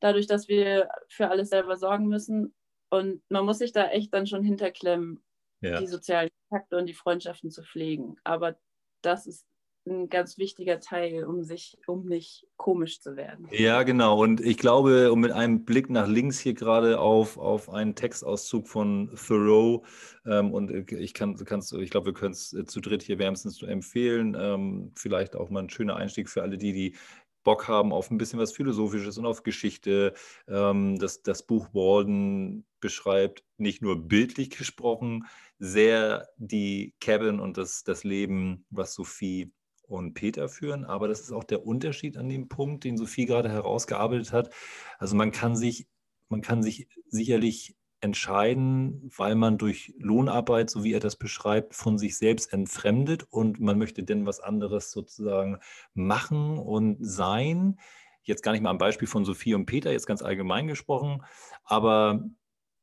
dadurch, 0.00 0.26
dass 0.26 0.48
wir 0.48 0.88
für 1.08 1.28
alles 1.28 1.50
selber 1.50 1.76
sorgen 1.76 2.08
müssen. 2.08 2.54
Und 2.90 3.22
man 3.28 3.44
muss 3.44 3.58
sich 3.58 3.72
da 3.72 3.88
echt 3.88 4.14
dann 4.14 4.26
schon 4.26 4.42
hinterklemmen, 4.42 5.22
ja. 5.60 5.80
die 5.80 5.86
sozialen 5.86 6.30
Kontakte 6.48 6.76
und 6.76 6.86
die 6.86 6.94
Freundschaften 6.94 7.50
zu 7.50 7.62
pflegen. 7.62 8.16
Aber 8.24 8.56
das 9.02 9.26
ist 9.26 9.46
ein 9.86 10.08
ganz 10.08 10.38
wichtiger 10.38 10.80
Teil, 10.80 11.24
um 11.24 11.42
sich, 11.42 11.78
um 11.86 12.06
nicht 12.06 12.46
komisch 12.56 13.00
zu 13.00 13.16
werden. 13.16 13.48
Ja, 13.50 13.82
genau. 13.82 14.20
Und 14.22 14.40
ich 14.40 14.58
glaube, 14.58 15.12
um 15.12 15.20
mit 15.20 15.32
einem 15.32 15.64
Blick 15.64 15.90
nach 15.90 16.08
links 16.08 16.38
hier 16.38 16.54
gerade 16.54 16.98
auf, 16.98 17.38
auf 17.38 17.70
einen 17.70 17.94
Textauszug 17.94 18.68
von 18.68 19.10
Thoreau, 19.26 19.84
ähm, 20.24 20.52
und 20.52 20.70
ich 20.92 21.14
kann, 21.14 21.36
kannst, 21.36 21.72
ich 21.72 21.90
glaube, 21.90 22.06
wir 22.06 22.14
können 22.14 22.32
es 22.32 22.52
äh, 22.52 22.64
zu 22.64 22.80
dritt 22.80 23.02
hier 23.02 23.18
wärmstens 23.18 23.62
empfehlen. 23.62 24.36
Ähm, 24.38 24.92
vielleicht 24.96 25.36
auch 25.36 25.50
mal 25.50 25.62
ein 25.62 25.70
schöner 25.70 25.96
Einstieg 25.96 26.28
für 26.28 26.42
alle 26.42 26.58
die, 26.58 26.72
die 26.72 26.96
Bock 27.44 27.68
haben 27.68 27.92
auf 27.92 28.10
ein 28.10 28.18
bisschen 28.18 28.40
was 28.40 28.52
Philosophisches 28.52 29.18
und 29.18 29.26
auf 29.26 29.44
Geschichte. 29.44 30.14
Ähm, 30.48 30.98
das, 30.98 31.22
das 31.22 31.44
Buch 31.44 31.68
Walden 31.72 32.66
beschreibt 32.80 33.44
nicht 33.56 33.82
nur 33.82 34.08
bildlich 34.08 34.50
gesprochen 34.50 35.24
sehr 35.58 36.28
die 36.36 36.94
Cabin 37.00 37.40
und 37.40 37.56
das, 37.56 37.84
das 37.84 38.04
Leben, 38.04 38.66
was 38.70 38.94
Sophie 38.94 39.52
und 39.88 40.14
Peter 40.14 40.48
führen. 40.48 40.84
Aber 40.84 41.08
das 41.08 41.20
ist 41.20 41.32
auch 41.32 41.44
der 41.44 41.66
Unterschied 41.66 42.16
an 42.16 42.28
dem 42.28 42.48
Punkt, 42.48 42.84
den 42.84 42.96
Sophie 42.96 43.26
gerade 43.26 43.50
herausgearbeitet 43.50 44.32
hat. 44.32 44.50
Also 44.98 45.16
man 45.16 45.32
kann 45.32 45.56
sich, 45.56 45.86
man 46.28 46.40
kann 46.40 46.62
sich 46.62 46.88
sicherlich 47.08 47.76
entscheiden, 48.00 49.10
weil 49.16 49.34
man 49.34 49.58
durch 49.58 49.94
Lohnarbeit, 49.98 50.70
so 50.70 50.84
wie 50.84 50.92
er 50.92 51.00
das 51.00 51.16
beschreibt, 51.16 51.74
von 51.74 51.98
sich 51.98 52.18
selbst 52.18 52.52
entfremdet 52.52 53.24
und 53.30 53.58
man 53.58 53.78
möchte 53.78 54.02
denn 54.02 54.26
was 54.26 54.40
anderes 54.40 54.90
sozusagen 54.90 55.58
machen 55.94 56.58
und 56.58 56.98
sein. 57.00 57.78
Jetzt 58.22 58.42
gar 58.42 58.52
nicht 58.52 58.62
mal 58.62 58.70
am 58.70 58.78
Beispiel 58.78 59.08
von 59.08 59.24
Sophie 59.24 59.54
und 59.54 59.66
Peter, 59.66 59.92
jetzt 59.92 60.06
ganz 60.06 60.22
allgemein 60.22 60.66
gesprochen, 60.66 61.22
aber 61.64 62.24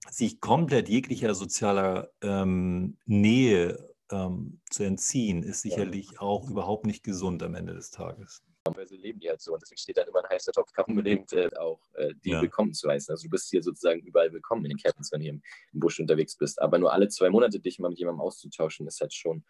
sich 0.10 0.42
komplett 0.42 0.90
jeglicher 0.90 1.36
sozialer 1.36 2.10
ähm, 2.22 2.98
Nähe 3.06 3.93
ähm, 4.14 4.62
zu 4.70 4.84
entziehen, 4.84 5.44
ist 5.44 5.62
sicherlich 5.62 6.12
ja. 6.12 6.22
auch 6.22 6.50
überhaupt 6.50 6.86
nicht 6.86 7.04
gesund 7.04 7.42
am 7.44 7.56
Ende 7.56 7.74
des 7.74 7.92
Tages. 7.92 8.44
Normalerweise 8.66 8.96
leben 8.96 9.20
die 9.20 9.28
halt 9.28 9.42
so 9.42 9.54
und 9.54 9.62
deswegen 9.62 9.80
steht 9.80 9.98
dann 9.98 10.08
immer 10.08 10.24
ein 10.24 10.30
heißer 10.30 10.54
Topf 10.54 10.72
unbedingt 10.88 11.34
äh, 11.34 11.50
auch 11.58 11.82
äh, 11.96 12.14
die 12.24 12.30
ja. 12.30 12.42
willkommen 12.42 12.74
zu 12.74 12.88
heißen. 12.88 13.12
Also 13.12 13.24
du 13.24 13.30
bist 13.30 13.50
hier 13.50 13.62
sozusagen 13.62 14.00
überall 14.02 14.32
willkommen 14.32 14.64
in 14.66 14.70
den 14.70 14.78
Cabins, 14.78 15.12
wenn 15.12 15.20
du 15.20 15.24
hier 15.24 15.34
im, 15.34 15.42
im 15.74 15.80
Busch 15.80 16.00
unterwegs 16.00 16.38
bist. 16.38 16.62
Aber 16.62 16.78
nur 16.78 16.94
alle 16.94 17.10
zwei 17.10 17.30
Monate 17.30 17.60
dich 17.60 17.80
mal 17.80 17.90
mit 17.90 18.00
jemandem 18.00 18.22
auszutauschen, 18.22 18.88
ist 18.88 19.02
halt 19.02 19.14
schon, 19.14 19.44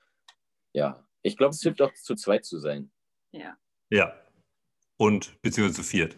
ja. 0.71 1.07
Ich 1.21 1.37
glaube, 1.37 1.51
es 1.51 1.61
hilft 1.61 1.81
auch 1.81 1.93
zu 1.93 2.15
zweit 2.15 2.43
zu 2.43 2.59
sein. 2.59 2.91
Ja. 3.31 3.55
Ja. 3.89 4.19
Und 4.97 5.39
beziehungsweise 5.41 5.83
zu 5.83 5.87
viert. 5.87 6.17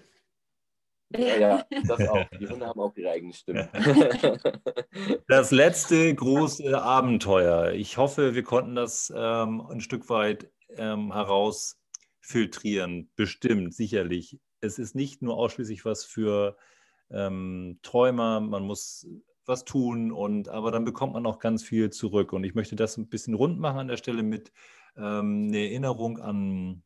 Ja, 1.10 1.66
das 1.88 2.08
auch. 2.08 2.26
Die 2.39 2.47
Hunde 2.47 2.66
haben 2.66 2.80
auch 2.80 2.95
ihre 2.95 3.12
eigene 3.12 3.34
Stimme. 3.34 3.70
Das 5.28 5.51
letzte 5.51 6.14
große 6.14 6.82
Abenteuer. 6.82 7.74
Ich 7.74 7.97
hoffe, 7.97 8.36
wir 8.36 8.43
konnten 8.43 8.76
das 8.76 9.12
ähm, 9.16 9.62
ein 9.70 9.82
Stück 9.82 10.10
weit 10.10 10.49
ähm, 10.78 11.12
herausfiltrieren. 11.12 13.12
Bestimmt, 13.16 13.74
sicherlich. 13.74 14.39
Es 14.62 14.80
ist 14.80 14.95
nicht 14.95 15.22
nur 15.22 15.36
ausschließlich 15.36 15.84
was 15.84 16.06
für 16.06 16.56
ähm, 17.12 17.80
Träumer. 17.82 18.39
Man 18.39 18.64
muss 18.64 19.06
was 19.45 19.66
tun 19.66 20.12
und 20.12 20.49
aber 20.49 20.72
dann 20.72 20.86
bekommt 20.86 21.14
man 21.14 21.26
auch 21.26 21.39
ganz 21.39 21.64
viel 21.64 21.89
zurück. 21.89 22.34
Und 22.34 22.43
ich 22.43 22.56
möchte 22.56 22.76
das 22.76 22.97
ein 22.97 23.10
bisschen 23.10 23.34
rund 23.34 23.60
machen 23.60 23.80
an 23.80 23.88
der 23.88 23.97
Stelle 23.97 24.24
mit 24.24 24.51
ähm, 24.97 25.47
einer 25.47 25.58
Erinnerung 25.58 26.20
an, 26.20 26.84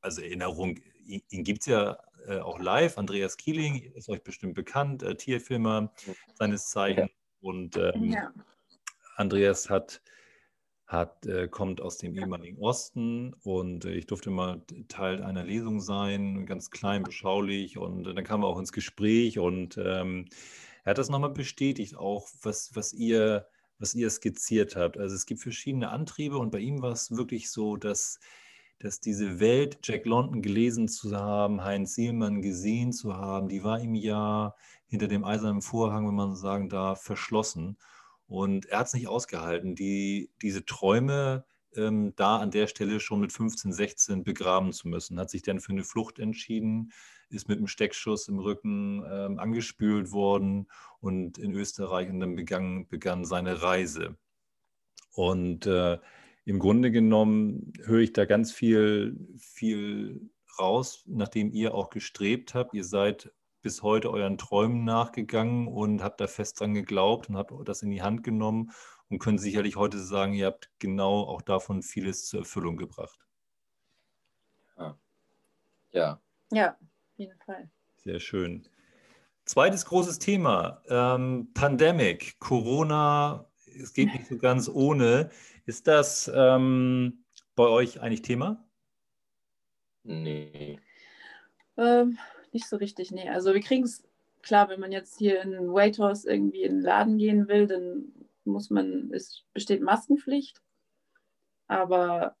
also 0.00 0.20
Erinnerung, 0.20 0.78
ihn, 1.04 1.22
ihn 1.30 1.44
gibt 1.44 1.60
es 1.60 1.66
ja 1.66 1.98
äh, 2.26 2.40
auch 2.40 2.58
live. 2.58 2.98
Andreas 2.98 3.36
Kieling 3.36 3.92
ist 3.94 4.08
euch 4.08 4.22
bestimmt 4.22 4.54
bekannt, 4.54 5.02
äh, 5.02 5.14
Tierfilmer 5.14 5.92
seines 6.34 6.68
Zeichens. 6.70 7.10
Ja. 7.10 7.48
Und 7.48 7.76
ähm, 7.76 8.04
ja. 8.04 8.32
Andreas 9.16 9.70
hat, 9.70 10.02
hat, 10.86 11.26
äh, 11.26 11.48
kommt 11.48 11.80
aus 11.80 11.98
dem 11.98 12.14
ehemaligen 12.16 12.58
Osten 12.58 13.34
und 13.42 13.84
äh, 13.84 13.94
ich 13.94 14.06
durfte 14.06 14.30
mal 14.30 14.62
Teil 14.88 15.22
einer 15.22 15.44
Lesung 15.44 15.80
sein, 15.80 16.46
ganz 16.46 16.70
klein, 16.70 17.02
beschaulich. 17.02 17.78
Und 17.78 18.04
dann 18.04 18.24
kamen 18.24 18.42
wir 18.42 18.48
auch 18.48 18.58
ins 18.58 18.72
Gespräch 18.72 19.38
und 19.38 19.78
ähm, 19.78 20.26
er 20.84 20.90
hat 20.90 20.98
das 20.98 21.10
nochmal 21.10 21.30
bestätigt, 21.30 21.96
auch 21.96 22.28
was, 22.42 22.74
was 22.74 22.92
ihr 22.92 23.46
was 23.78 23.94
ihr 23.94 24.10
skizziert 24.10 24.76
habt. 24.76 24.98
Also 24.98 25.14
es 25.14 25.26
gibt 25.26 25.40
verschiedene 25.40 25.90
Antriebe 25.90 26.38
und 26.38 26.50
bei 26.50 26.60
ihm 26.60 26.82
war 26.82 26.92
es 26.92 27.16
wirklich 27.16 27.50
so, 27.50 27.76
dass 27.76 28.18
dass 28.78 29.00
diese 29.00 29.40
Welt, 29.40 29.78
Jack 29.82 30.04
London 30.04 30.42
gelesen 30.42 30.88
zu 30.88 31.14
haben, 31.16 31.64
Heinz 31.64 31.94
Sielmann 31.94 32.42
gesehen 32.42 32.92
zu 32.92 33.16
haben, 33.16 33.48
die 33.48 33.64
war 33.64 33.80
ihm 33.80 33.94
ja 33.94 34.54
hinter 34.86 35.08
dem 35.08 35.24
eisernen 35.24 35.62
Vorhang, 35.62 36.06
wenn 36.06 36.14
man 36.14 36.36
sagen 36.36 36.68
darf, 36.68 37.02
verschlossen. 37.02 37.78
Und 38.26 38.66
er 38.66 38.80
hat 38.80 38.88
es 38.88 38.94
nicht 38.94 39.08
ausgehalten, 39.08 39.74
die, 39.74 40.30
diese 40.42 40.64
Träume 40.64 41.44
ähm, 41.76 42.12
da 42.16 42.38
an 42.38 42.50
der 42.50 42.66
Stelle 42.66 43.00
schon 43.00 43.20
mit 43.20 43.32
15, 43.32 43.72
16 43.72 44.24
begraben 44.24 44.72
zu 44.72 44.88
müssen. 44.88 45.18
Hat 45.18 45.30
sich 45.30 45.42
dann 45.42 45.60
für 45.60 45.72
eine 45.72 45.84
Flucht 45.84 46.18
entschieden, 46.18 46.92
ist 47.28 47.48
mit 47.48 47.58
einem 47.58 47.66
Steckschuss 47.66 48.28
im 48.28 48.38
Rücken 48.38 49.04
ähm, 49.10 49.38
angespült 49.38 50.12
worden 50.12 50.68
und 51.00 51.38
in 51.38 51.52
Österreich 51.52 52.08
und 52.08 52.20
dann 52.20 52.36
begann, 52.36 52.86
begann 52.88 53.24
seine 53.24 53.62
Reise. 53.62 54.16
Und 55.12 55.66
äh, 55.66 55.98
im 56.46 56.60
Grunde 56.60 56.92
genommen 56.92 57.72
höre 57.84 58.00
ich 58.00 58.12
da 58.12 58.24
ganz 58.24 58.52
viel, 58.52 59.18
viel 59.36 60.30
raus, 60.60 61.02
nachdem 61.06 61.50
ihr 61.50 61.74
auch 61.74 61.90
gestrebt 61.90 62.54
habt. 62.54 62.72
Ihr 62.72 62.84
seid 62.84 63.32
bis 63.62 63.82
heute 63.82 64.12
euren 64.12 64.38
Träumen 64.38 64.84
nachgegangen 64.84 65.66
und 65.66 66.04
habt 66.04 66.20
da 66.20 66.28
fest 66.28 66.60
dran 66.60 66.72
geglaubt 66.72 67.28
und 67.28 67.36
habt 67.36 67.52
das 67.64 67.82
in 67.82 67.90
die 67.90 68.00
Hand 68.00 68.22
genommen 68.22 68.70
und 69.08 69.18
können 69.18 69.38
sicherlich 69.38 69.74
heute 69.74 69.98
sagen, 69.98 70.34
ihr 70.34 70.46
habt 70.46 70.70
genau 70.78 71.24
auch 71.24 71.42
davon 71.42 71.82
vieles 71.82 72.26
zur 72.26 72.40
Erfüllung 72.40 72.76
gebracht. 72.76 73.26
Ja. 74.78 74.96
Ja, 75.90 76.20
ja 76.52 76.70
auf 76.70 77.18
jeden 77.18 77.38
Fall. 77.44 77.68
Sehr 77.96 78.20
schön. 78.20 78.68
Zweites 79.46 79.84
großes 79.84 80.20
Thema, 80.20 80.80
ähm, 80.88 81.50
Pandemic, 81.54 82.38
Corona, 82.38 83.50
es 83.80 83.92
geht 83.92 84.12
nicht 84.12 84.26
so 84.26 84.38
ganz 84.38 84.68
ohne. 84.68 85.30
Ist 85.66 85.86
das 85.86 86.30
ähm, 86.34 87.24
bei 87.54 87.64
euch 87.64 88.00
eigentlich 88.00 88.22
Thema? 88.22 88.64
Nee. 90.04 90.78
Ähm, 91.76 92.18
nicht 92.52 92.68
so 92.68 92.76
richtig, 92.76 93.10
nee. 93.10 93.28
Also 93.28 93.52
wir 93.52 93.60
kriegen 93.60 93.84
es, 93.84 94.04
klar, 94.42 94.68
wenn 94.68 94.80
man 94.80 94.92
jetzt 94.92 95.18
hier 95.18 95.42
in 95.42 95.72
Waitrose 95.72 96.30
irgendwie 96.30 96.62
in 96.62 96.76
den 96.76 96.82
Laden 96.82 97.18
gehen 97.18 97.48
will, 97.48 97.66
dann 97.66 98.12
muss 98.44 98.70
man, 98.70 99.12
es 99.12 99.42
besteht 99.52 99.82
Maskenpflicht. 99.82 100.62
Aber 101.66 102.36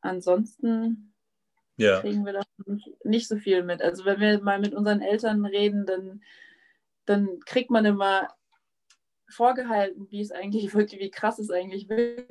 ansonsten 0.00 1.12
ja. 1.76 2.00
kriegen 2.00 2.24
wir 2.24 2.32
da 2.32 2.42
nicht, 2.66 3.04
nicht, 3.04 3.28
so 3.28 3.36
viel 3.36 3.62
mit. 3.62 3.82
Also 3.82 4.04
wenn 4.04 4.20
wir 4.20 4.40
mal 4.40 4.58
mit 4.58 4.74
unseren 4.74 5.02
Eltern 5.02 5.44
reden, 5.44 5.84
dann, 5.84 6.22
dann 7.04 7.40
kriegt 7.40 7.70
man 7.70 7.84
immer 7.84 8.28
vorgehalten, 9.30 10.06
wie 10.10 10.20
es 10.20 10.30
eigentlich 10.30 10.74
wirklich, 10.74 11.00
wie 11.00 11.10
krass 11.10 11.38
es 11.38 11.50
eigentlich 11.50 11.88
wirklich 11.88 12.26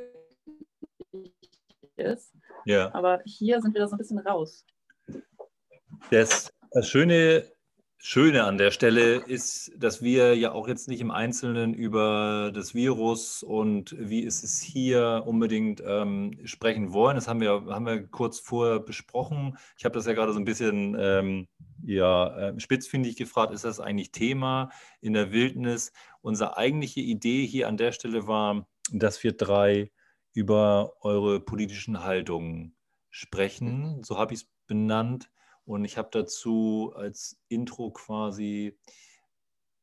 ist. 1.97 2.33
Ja. 2.65 2.93
Aber 2.93 3.21
hier 3.25 3.61
sind 3.61 3.73
wir 3.73 3.81
da 3.81 3.87
so 3.87 3.95
ein 3.95 3.99
bisschen 3.99 4.19
raus. 4.19 4.65
Das, 6.11 6.51
das 6.71 6.87
Schöne, 6.87 7.45
Schöne 8.01 8.45
an 8.45 8.57
der 8.57 8.71
Stelle 8.71 9.15
ist, 9.15 9.73
dass 9.77 10.01
wir 10.01 10.33
ja 10.35 10.53
auch 10.53 10.69
jetzt 10.69 10.87
nicht 10.87 11.01
im 11.01 11.11
Einzelnen 11.11 11.73
über 11.73 12.51
das 12.53 12.73
Virus 12.73 13.43
und 13.43 13.93
wie 13.99 14.21
ist 14.21 14.43
es 14.43 14.61
hier 14.61 15.23
unbedingt 15.25 15.83
ähm, 15.85 16.39
sprechen 16.45 16.93
wollen. 16.93 17.15
Das 17.15 17.27
haben 17.27 17.41
wir, 17.41 17.65
haben 17.67 17.85
wir 17.85 18.07
kurz 18.07 18.39
vorher 18.39 18.79
besprochen. 18.79 19.57
Ich 19.77 19.83
habe 19.83 19.95
das 19.95 20.05
ja 20.05 20.13
gerade 20.13 20.31
so 20.31 20.39
ein 20.39 20.45
bisschen 20.45 20.95
ähm, 20.97 21.47
ja, 21.83 22.37
äh, 22.37 22.59
spitzfindig 22.59 23.15
gefragt, 23.15 23.53
ist 23.53 23.65
das 23.65 23.79
eigentlich 23.79 24.11
Thema 24.11 24.69
in 25.01 25.13
der 25.13 25.31
Wildnis? 25.31 25.91
Unsere 26.21 26.57
eigentliche 26.57 27.01
Idee 27.01 27.45
hier 27.45 27.67
an 27.67 27.77
der 27.77 27.91
Stelle 27.91 28.27
war, 28.27 28.67
dass 28.91 29.23
wir 29.23 29.33
drei 29.33 29.91
über 30.33 30.93
eure 31.01 31.39
politischen 31.39 32.03
Haltungen 32.03 32.75
sprechen. 33.09 34.03
So 34.03 34.17
habe 34.17 34.33
ich 34.33 34.41
es 34.41 34.49
benannt. 34.67 35.29
Und 35.65 35.85
ich 35.85 35.97
habe 35.97 36.09
dazu 36.11 36.93
als 36.95 37.39
Intro 37.47 37.91
quasi 37.91 38.77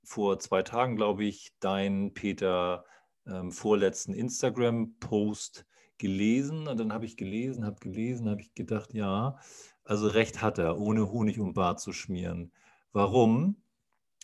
vor 0.03 0.39
zwei 0.39 0.63
Tagen, 0.63 0.97
glaube 0.97 1.25
ich, 1.25 1.53
deinen 1.61 2.15
Peter 2.15 2.85
ähm, 3.27 3.53
vorletzten 3.53 4.15
Instagram-Post 4.15 5.67
gelesen. 5.99 6.69
Und 6.69 6.79
dann 6.79 6.93
habe 6.93 7.07
ich 7.07 7.17
gelesen, 7.17 7.65
habe 7.65 7.81
gelesen, 7.81 8.29
habe 8.29 8.41
ich 8.41 8.55
gedacht, 8.55 8.95
ja, 8.95 9.39
also 9.87 10.09
recht 10.09 10.43
hat 10.43 10.59
er, 10.59 10.79
ohne 10.79 11.11
Honig 11.11 11.39
um 11.39 11.55
Bart 11.55 11.81
zu 11.81 11.93
schmieren. 11.93 12.53
Warum? 12.93 13.57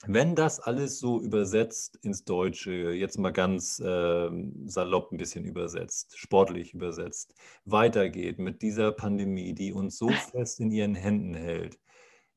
Wenn 0.04 0.34
das 0.34 0.58
alles 0.58 0.98
so 0.98 1.20
übersetzt 1.20 1.96
ins 2.02 2.24
Deutsche, 2.24 2.72
jetzt 2.92 3.18
mal 3.18 3.30
ganz 3.30 3.78
äh, 3.78 4.30
salopp 4.66 5.12
ein 5.12 5.16
bisschen 5.16 5.44
übersetzt, 5.44 6.18
sportlich 6.18 6.74
übersetzt, 6.74 7.34
weitergeht 7.64 8.40
mit 8.40 8.62
dieser 8.62 8.90
Pandemie, 8.90 9.54
die 9.54 9.72
uns 9.72 9.96
so 9.98 10.08
fest 10.32 10.58
in 10.58 10.72
ihren 10.72 10.96
Händen 10.96 11.34
hält, 11.34 11.78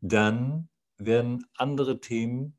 dann 0.01 0.69
werden 0.97 1.45
andere 1.55 1.99
Themen, 1.99 2.57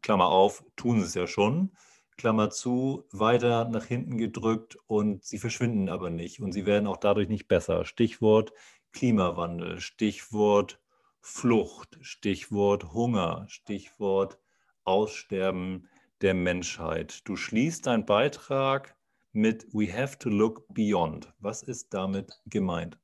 Klammer 0.00 0.28
auf, 0.28 0.64
tun 0.76 1.00
sie 1.00 1.06
es 1.06 1.14
ja 1.14 1.26
schon, 1.26 1.72
Klammer 2.16 2.50
zu, 2.50 3.06
weiter 3.12 3.68
nach 3.68 3.84
hinten 3.84 4.16
gedrückt 4.18 4.76
und 4.86 5.24
sie 5.24 5.38
verschwinden 5.38 5.88
aber 5.88 6.10
nicht 6.10 6.40
und 6.40 6.52
sie 6.52 6.66
werden 6.66 6.86
auch 6.86 6.98
dadurch 6.98 7.28
nicht 7.28 7.48
besser. 7.48 7.84
Stichwort 7.84 8.52
Klimawandel, 8.92 9.80
Stichwort 9.80 10.80
Flucht, 11.20 11.98
Stichwort 12.00 12.92
Hunger, 12.92 13.46
Stichwort 13.48 14.38
Aussterben 14.84 15.88
der 16.20 16.34
Menschheit. 16.34 17.26
Du 17.28 17.36
schließt 17.36 17.86
deinen 17.86 18.06
Beitrag 18.06 18.96
mit 19.32 19.66
We 19.72 19.92
have 19.92 20.18
to 20.18 20.28
look 20.28 20.64
beyond. 20.68 21.32
Was 21.38 21.62
ist 21.62 21.92
damit 21.94 22.40
gemeint? 22.46 22.98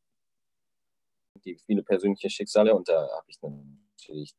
Die 1.44 1.56
viele 1.66 1.82
persönliche 1.82 2.30
Schicksale 2.30 2.74
und 2.74 2.88
da 2.88 3.08
habe 3.16 3.26
ich 3.28 3.38
natürlich 3.42 4.34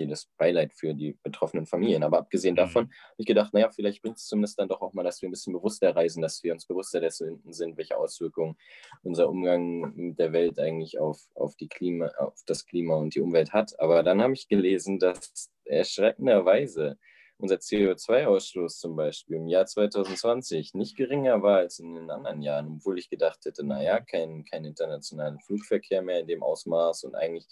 jedes 0.00 0.28
Beileid 0.36 0.72
für 0.74 0.94
die 0.94 1.16
betroffenen 1.22 1.66
Familien. 1.66 2.02
Aber 2.02 2.18
abgesehen 2.18 2.54
mhm. 2.54 2.58
davon 2.58 2.84
habe 2.84 3.14
ich 3.18 3.26
gedacht, 3.26 3.54
naja, 3.54 3.70
vielleicht 3.70 4.02
bringt 4.02 4.16
es 4.16 4.26
zumindest 4.26 4.58
dann 4.58 4.68
doch 4.68 4.80
auch 4.80 4.92
mal, 4.92 5.04
dass 5.04 5.22
wir 5.22 5.28
ein 5.28 5.32
bisschen 5.32 5.52
bewusster 5.52 5.94
reisen, 5.94 6.22
dass 6.22 6.42
wir 6.42 6.52
uns 6.52 6.66
bewusster 6.66 7.00
dessen 7.00 7.42
sind, 7.50 7.76
welche 7.76 7.96
Auswirkungen 7.96 8.56
unser 9.02 9.28
Umgang 9.28 9.94
mit 9.94 10.18
der 10.18 10.32
Welt 10.32 10.58
eigentlich 10.58 10.98
auf, 10.98 11.20
auf, 11.34 11.56
die 11.56 11.68
Klima, 11.68 12.08
auf 12.18 12.40
das 12.46 12.66
Klima 12.66 12.96
und 12.96 13.14
die 13.14 13.20
Umwelt 13.20 13.52
hat. 13.52 13.78
Aber 13.78 14.02
dann 14.02 14.22
habe 14.22 14.32
ich 14.32 14.48
gelesen, 14.48 14.98
dass 14.98 15.50
erschreckenderweise 15.64 16.98
unser 17.40 17.56
CO2-Ausstoß 17.56 18.78
zum 18.78 18.96
Beispiel 18.96 19.36
im 19.36 19.48
Jahr 19.48 19.66
2020 19.66 20.74
nicht 20.74 20.96
geringer 20.96 21.42
war 21.42 21.58
als 21.58 21.78
in 21.78 21.94
den 21.94 22.10
anderen 22.10 22.42
Jahren, 22.42 22.76
obwohl 22.76 22.98
ich 22.98 23.08
gedacht 23.08 23.44
hätte, 23.44 23.64
naja, 23.64 24.00
kein, 24.00 24.44
kein 24.44 24.64
internationalen 24.64 25.40
Flugverkehr 25.40 26.02
mehr 26.02 26.20
in 26.20 26.26
dem 26.26 26.42
Ausmaß 26.42 27.04
und 27.04 27.14
eigentlich 27.14 27.46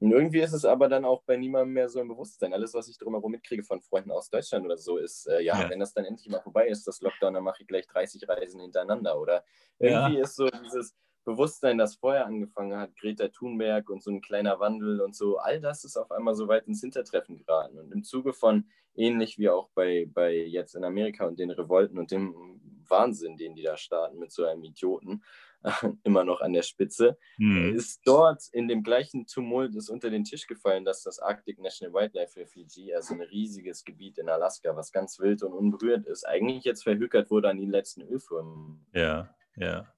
und 0.00 0.12
irgendwie 0.12 0.40
ist 0.40 0.52
es 0.52 0.64
aber 0.64 0.88
dann 0.88 1.04
auch 1.04 1.22
bei 1.22 1.36
niemandem 1.36 1.74
mehr 1.74 1.88
so 1.88 2.00
im 2.00 2.08
Bewusstsein. 2.08 2.52
Alles, 2.52 2.74
was 2.74 2.88
ich 2.88 2.98
drumherum 2.98 3.32
mitkriege 3.32 3.62
von 3.62 3.80
Freunden 3.80 4.10
aus 4.10 4.30
Deutschland 4.30 4.64
oder 4.64 4.76
so, 4.76 4.98
ist, 4.98 5.26
äh, 5.26 5.40
ja, 5.42 5.60
ja, 5.60 5.70
wenn 5.70 5.80
das 5.80 5.94
dann 5.94 6.04
endlich 6.04 6.28
mal 6.28 6.40
vorbei 6.40 6.68
ist, 6.68 6.86
das 6.86 7.00
Lockdown, 7.00 7.34
dann 7.34 7.44
mache 7.44 7.62
ich 7.62 7.68
gleich 7.68 7.86
30 7.86 8.28
Reisen 8.28 8.60
hintereinander. 8.60 9.20
Oder 9.20 9.44
irgendwie 9.78 10.16
ja. 10.16 10.22
ist 10.22 10.36
so 10.36 10.48
dieses 10.48 10.94
Bewusstsein, 11.24 11.78
das 11.78 11.96
vorher 11.96 12.26
angefangen 12.26 12.78
hat, 12.78 12.96
Greta 12.96 13.28
Thunberg 13.28 13.90
und 13.90 14.02
so 14.02 14.10
ein 14.10 14.20
kleiner 14.20 14.60
Wandel 14.60 15.00
und 15.00 15.16
so, 15.16 15.38
all 15.38 15.60
das 15.60 15.84
ist 15.84 15.96
auf 15.96 16.10
einmal 16.12 16.34
so 16.34 16.46
weit 16.46 16.68
ins 16.68 16.80
Hintertreffen 16.80 17.36
geraten. 17.36 17.78
Und 17.78 17.92
im 17.92 18.04
Zuge 18.04 18.32
von, 18.32 18.68
ähnlich 18.94 19.38
wie 19.38 19.48
auch 19.48 19.68
bei, 19.74 20.08
bei 20.12 20.34
jetzt 20.34 20.74
in 20.74 20.84
Amerika 20.84 21.26
und 21.26 21.38
den 21.38 21.50
Revolten 21.50 21.98
und 21.98 22.10
dem 22.10 22.60
Wahnsinn, 22.88 23.36
den 23.36 23.54
die 23.54 23.62
da 23.62 23.76
starten 23.76 24.18
mit 24.18 24.32
so 24.32 24.44
einem 24.44 24.62
Idioten, 24.62 25.22
immer 26.04 26.24
noch 26.24 26.40
an 26.40 26.52
der 26.52 26.62
Spitze, 26.62 27.18
mhm. 27.38 27.74
ist 27.74 28.00
dort 28.04 28.42
in 28.52 28.68
dem 28.68 28.82
gleichen 28.82 29.26
Tumult 29.26 29.74
ist 29.74 29.90
unter 29.90 30.10
den 30.10 30.24
Tisch 30.24 30.46
gefallen, 30.46 30.84
dass 30.84 31.02
das 31.02 31.18
Arctic 31.18 31.58
National 31.58 31.94
Wildlife 31.94 32.38
Refugee, 32.38 32.94
also 32.94 33.14
ein 33.14 33.22
riesiges 33.22 33.84
Gebiet 33.84 34.18
in 34.18 34.28
Alaska, 34.28 34.74
was 34.76 34.92
ganz 34.92 35.18
wild 35.18 35.42
und 35.42 35.52
unberührt 35.52 36.06
ist, 36.06 36.24
eigentlich 36.24 36.64
jetzt 36.64 36.84
verhökert 36.84 37.30
wurde 37.30 37.48
an 37.48 37.58
die 37.58 37.66
letzten 37.66 38.02
Ölfirmen. 38.02 38.86
Ja, 38.92 39.34
ja. 39.56 39.92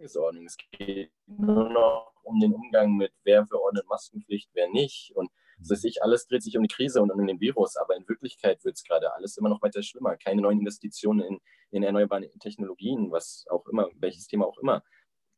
Es 0.00 0.16
geht 0.70 1.12
nur 1.26 1.68
noch 1.68 2.12
um 2.22 2.40
den 2.40 2.54
Umgang 2.54 2.96
mit, 2.96 3.12
wer 3.24 3.46
verordnet 3.46 3.86
Maskenpflicht, 3.88 4.50
wer 4.54 4.68
nicht. 4.70 5.12
Und 5.14 5.30
das 5.68 5.84
ich, 5.84 6.02
alles 6.02 6.26
dreht 6.26 6.42
sich 6.42 6.56
um 6.56 6.62
die 6.62 6.74
Krise 6.74 7.02
und 7.02 7.10
um 7.10 7.26
den 7.26 7.40
Virus, 7.40 7.76
aber 7.76 7.96
in 7.96 8.08
Wirklichkeit 8.08 8.64
wird 8.64 8.76
es 8.76 8.84
gerade 8.84 9.14
alles 9.14 9.36
immer 9.36 9.48
noch 9.48 9.62
weiter 9.62 9.82
schlimmer. 9.82 10.16
Keine 10.16 10.42
neuen 10.42 10.60
Investitionen 10.60 11.20
in, 11.20 11.40
in 11.70 11.82
erneuerbare 11.82 12.28
Technologien, 12.38 13.10
was 13.10 13.44
auch 13.50 13.66
immer, 13.68 13.88
welches 13.96 14.26
Thema 14.26 14.46
auch 14.46 14.58
immer. 14.58 14.82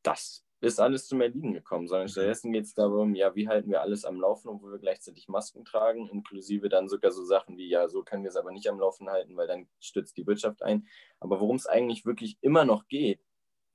Das 0.03 0.45
ist 0.61 0.81
alles 0.81 1.07
zum 1.07 1.21
Erliegen 1.21 1.53
gekommen, 1.53 1.89
sondern 1.89 2.09
stattdessen 2.09 2.53
geht 2.53 2.65
es 2.65 2.75
darum, 2.75 3.15
ja, 3.15 3.35
wie 3.35 3.49
halten 3.49 3.71
wir 3.71 3.83
alles 3.83 4.05
am 4.05 4.21
Laufen, 4.21 4.49
obwohl 4.49 4.73
wir 4.73 4.79
gleichzeitig 4.79 5.29
Masken 5.29 5.65
tragen, 5.65 6.09
inklusive 6.09 6.69
dann 6.69 6.89
sogar 6.89 7.11
so 7.13 7.25
Sachen 7.25 7.57
wie, 7.57 7.69
ja, 7.69 7.89
so 7.89 8.03
können 8.03 8.23
wir 8.23 8.31
es 8.31 8.37
aber 8.37 8.51
nicht 8.51 8.69
am 8.69 8.81
Laufen 8.81 9.11
halten, 9.11 9.37
weil 9.37 9.47
dann 9.47 9.69
stützt 9.81 10.17
die 10.17 10.27
Wirtschaft 10.27 10.63
ein. 10.63 10.87
Aber 11.21 11.41
worum 11.41 11.57
es 11.57 11.67
eigentlich 11.67 12.07
wirklich 12.07 12.39
immer 12.41 12.65
noch 12.65 12.89
geht, 12.89 13.21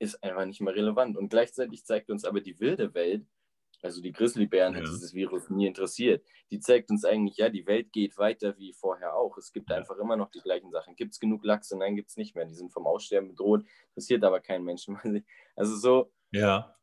ist 0.00 0.22
einfach 0.24 0.46
nicht 0.46 0.60
mehr 0.60 0.74
relevant. 0.74 1.16
Und 1.16 1.28
gleichzeitig 1.28 1.84
zeigt 1.84 2.10
uns 2.10 2.24
aber 2.24 2.40
die 2.40 2.58
wilde 2.58 2.94
Welt, 2.94 3.26
also 3.82 4.02
die 4.02 4.12
Grizzlybären 4.12 4.74
ja. 4.74 4.80
hat 4.80 4.88
dieses 4.88 5.14
Virus 5.14 5.48
nie 5.48 5.66
interessiert. 5.66 6.24
Die 6.50 6.60
zeigt 6.60 6.90
uns 6.90 7.04
eigentlich, 7.04 7.38
ja, 7.38 7.48
die 7.48 7.66
Welt 7.66 7.92
geht 7.92 8.18
weiter 8.18 8.56
wie 8.58 8.72
vorher 8.72 9.14
auch. 9.14 9.38
Es 9.38 9.52
gibt 9.52 9.72
einfach 9.72 9.96
immer 9.98 10.16
noch 10.16 10.30
die 10.30 10.40
gleichen 10.40 10.70
Sachen. 10.70 10.96
Gibt 10.96 11.14
es 11.14 11.20
genug 11.20 11.44
Lachse? 11.44 11.78
Nein, 11.78 11.96
gibt 11.96 12.10
es 12.10 12.16
nicht 12.16 12.34
mehr. 12.34 12.44
Die 12.44 12.54
sind 12.54 12.72
vom 12.72 12.86
Aussterben 12.86 13.28
bedroht. 13.28 13.64
Interessiert 13.90 14.24
aber 14.24 14.40
keinen 14.40 14.64
Menschen. 14.64 14.98
Also 15.56 15.76
so. 15.76 16.12
Ja. 16.30 16.74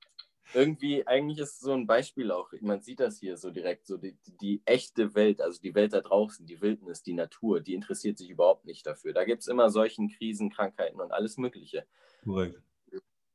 Irgendwie, 0.54 1.06
eigentlich 1.08 1.40
ist 1.40 1.60
so 1.60 1.74
ein 1.74 1.88
Beispiel 1.88 2.32
auch, 2.32 2.52
man 2.62 2.82
sieht 2.82 3.00
das 3.00 3.20
hier 3.20 3.38
so 3.38 3.50
direkt, 3.50 3.86
so 3.86 3.98
die, 3.98 4.18
die 4.40 4.62
echte 4.66 5.14
Welt, 5.14 5.42
also 5.42 5.60
die 5.60 5.76
Welt 5.76 5.94
da 5.94 6.02
draußen, 6.02 6.46
die 6.46 6.62
Wildnis, 6.62 7.04
die 7.04 7.14
Natur, 7.14 7.60
die 7.60 7.74
interessiert 7.74 8.18
sich 8.18 8.30
überhaupt 8.30 8.66
nicht 8.66 8.86
dafür. 8.86 9.14
Da 9.14 9.26
gibt 9.26 9.42
es 9.42 9.48
immer 9.48 9.70
solchen 9.70 10.10
Krisen, 10.10 10.50
Krankheiten 10.50 11.02
und 11.02 11.12
alles 11.12 11.38
Mögliche. 11.38 11.86
Korrekt. 12.24 12.62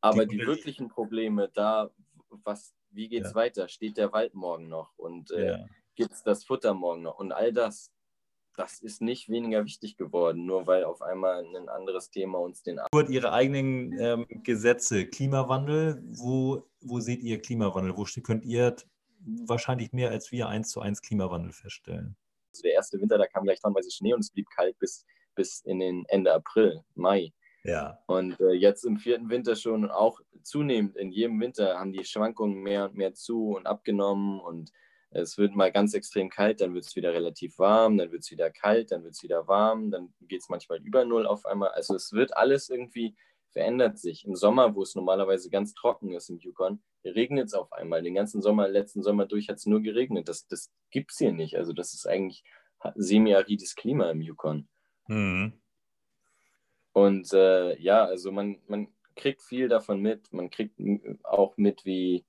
Aber 0.01 0.27
die, 0.27 0.39
die 0.39 0.47
wirklichen 0.47 0.89
Probleme, 0.89 1.51
da, 1.53 1.91
was 2.45 2.75
wie 2.93 3.09
geht 3.09 3.25
es 3.25 3.31
ja. 3.31 3.35
weiter? 3.35 3.69
Steht 3.69 3.97
der 3.97 4.13
Wald 4.13 4.35
morgen 4.35 4.69
noch? 4.69 4.97
Und 4.97 5.31
äh, 5.33 5.47
ja. 5.47 5.67
gibt 5.95 6.13
es 6.13 6.23
das 6.23 6.45
Futter 6.45 6.75
morgen 6.75 7.03
noch? 7.03 7.19
Und 7.19 7.33
all 7.33 7.53
das, 7.53 7.93
das 8.57 8.81
ist 8.81 9.01
nicht 9.01 9.29
weniger 9.29 9.65
wichtig 9.65 9.97
geworden, 9.97 10.45
nur 10.47 10.67
weil 10.67 10.85
auf 10.85 11.03
einmal 11.03 11.45
ein 11.45 11.69
anderes 11.69 12.11
Thema 12.11 12.39
uns 12.39 12.63
den. 12.63 12.81
Ihre 13.09 13.33
eigenen 13.33 13.99
ähm, 13.99 14.27
Gesetze, 14.43 15.07
Klimawandel, 15.07 16.03
wo, 16.05 16.69
wo 16.81 17.01
seht 17.01 17.23
ihr 17.23 17.41
Klimawandel? 17.41 17.97
Wo 17.97 18.05
könnt 18.23 18.45
ihr 18.45 18.77
wahrscheinlich 19.47 19.93
mehr 19.93 20.11
als 20.11 20.33
wir 20.33 20.49
eins 20.49 20.71
zu 20.71 20.81
eins 20.81 21.01
Klimawandel 21.01 21.53
feststellen? 21.53 22.17
Also 22.53 22.63
der 22.63 22.75
erste 22.75 23.01
Winter, 23.01 23.17
da 23.17 23.27
kam 23.27 23.45
gleich 23.45 23.61
tonnenweise 23.61 23.91
Schnee 23.91 24.13
und 24.13 24.21
es 24.21 24.31
blieb 24.31 24.49
kalt 24.51 24.79
bis, 24.79 25.07
bis 25.35 25.61
in 25.63 25.81
den 25.81 26.05
Ende 26.09 26.33
April, 26.33 26.83
Mai. 26.95 27.33
Ja. 27.65 27.99
Und 28.07 28.41
äh, 28.41 28.53
jetzt 28.53 28.85
im 28.85 28.99
vierten 28.99 29.31
Winter 29.31 29.57
schon 29.57 29.91
auch 29.91 30.21
zunehmend, 30.43 30.97
in 30.97 31.13
jedem 31.13 31.41
Winter 31.41 31.79
haben 31.79 31.93
die 31.93 32.05
Schwankungen 32.05 32.63
mehr 32.63 32.87
und 32.87 32.95
mehr 32.95 33.15
zu 33.15 33.51
und 33.51 33.67
abgenommen 33.67 34.41
und 34.41 34.73
es 35.15 35.37
wird 35.37 35.55
mal 35.55 35.71
ganz 35.71 35.95
extrem 35.95 36.31
kalt, 36.31 36.61
dann 36.61 36.75
wird 36.75 36.85
es 36.85 36.97
wieder 36.97 37.13
relativ 37.13 37.59
warm, 37.59 37.99
dann 37.99 38.11
wird 38.11 38.23
es 38.23 38.31
wieder 38.31 38.51
kalt, 38.51 38.91
dann 38.93 39.05
wird 39.05 39.13
es 39.13 39.23
wieder 39.23 39.47
warm, 39.47 39.91
dann 39.91 40.15
geht 40.23 40.41
es 40.41 40.49
manchmal 40.49 40.79
über 40.79 41.05
Null 41.05 41.27
auf 41.27 41.45
einmal. 41.45 41.69
Also 41.71 41.95
es 41.95 42.13
wird 42.13 42.37
alles 42.37 42.71
irgendwie 42.71 43.15
verändert 43.51 43.99
sich. 43.99 44.25
Im 44.25 44.35
Sommer, 44.35 44.75
wo 44.75 44.83
es 44.83 44.95
normalerweise 44.95 45.51
ganz 45.51 45.75
trocken 45.75 46.13
ist 46.13 46.31
im 46.31 46.39
Yukon, 46.39 46.83
regnet 47.05 47.49
es 47.49 47.55
auf 47.55 47.73
einmal. 47.73 48.03
Den 48.03 48.15
ganzen 48.15 48.41
Sommer, 48.41 48.69
letzten 48.69 49.03
Sommer 49.03 49.27
durch 49.27 49.49
hat 49.49 49.59
es 49.59 49.67
nur 49.67 49.83
geregnet. 49.83 50.29
Das, 50.29 50.47
das 50.47 50.73
gibt 50.91 51.13
es 51.13 51.19
hier 51.19 51.33
nicht. 51.33 51.57
Also 51.59 51.75
das 51.75 51.93
ist 51.93 52.07
eigentlich 52.07 52.43
semi-arides 52.95 53.75
Klima 53.75 54.11
im 54.11 54.23
Yukon. 54.23 54.69
Mhm. 55.09 55.62
Und 56.93 57.33
äh, 57.33 57.79
ja, 57.81 58.05
also 58.05 58.33
man, 58.33 58.59
man 58.69 58.89
kriegt 59.17 59.43
viel 59.43 59.69
davon 59.69 60.01
mit. 60.01 60.33
Man 60.33 60.51
kriegt 60.51 60.79
auch 61.25 61.57
mit, 61.57 61.85
wie 61.85 62.25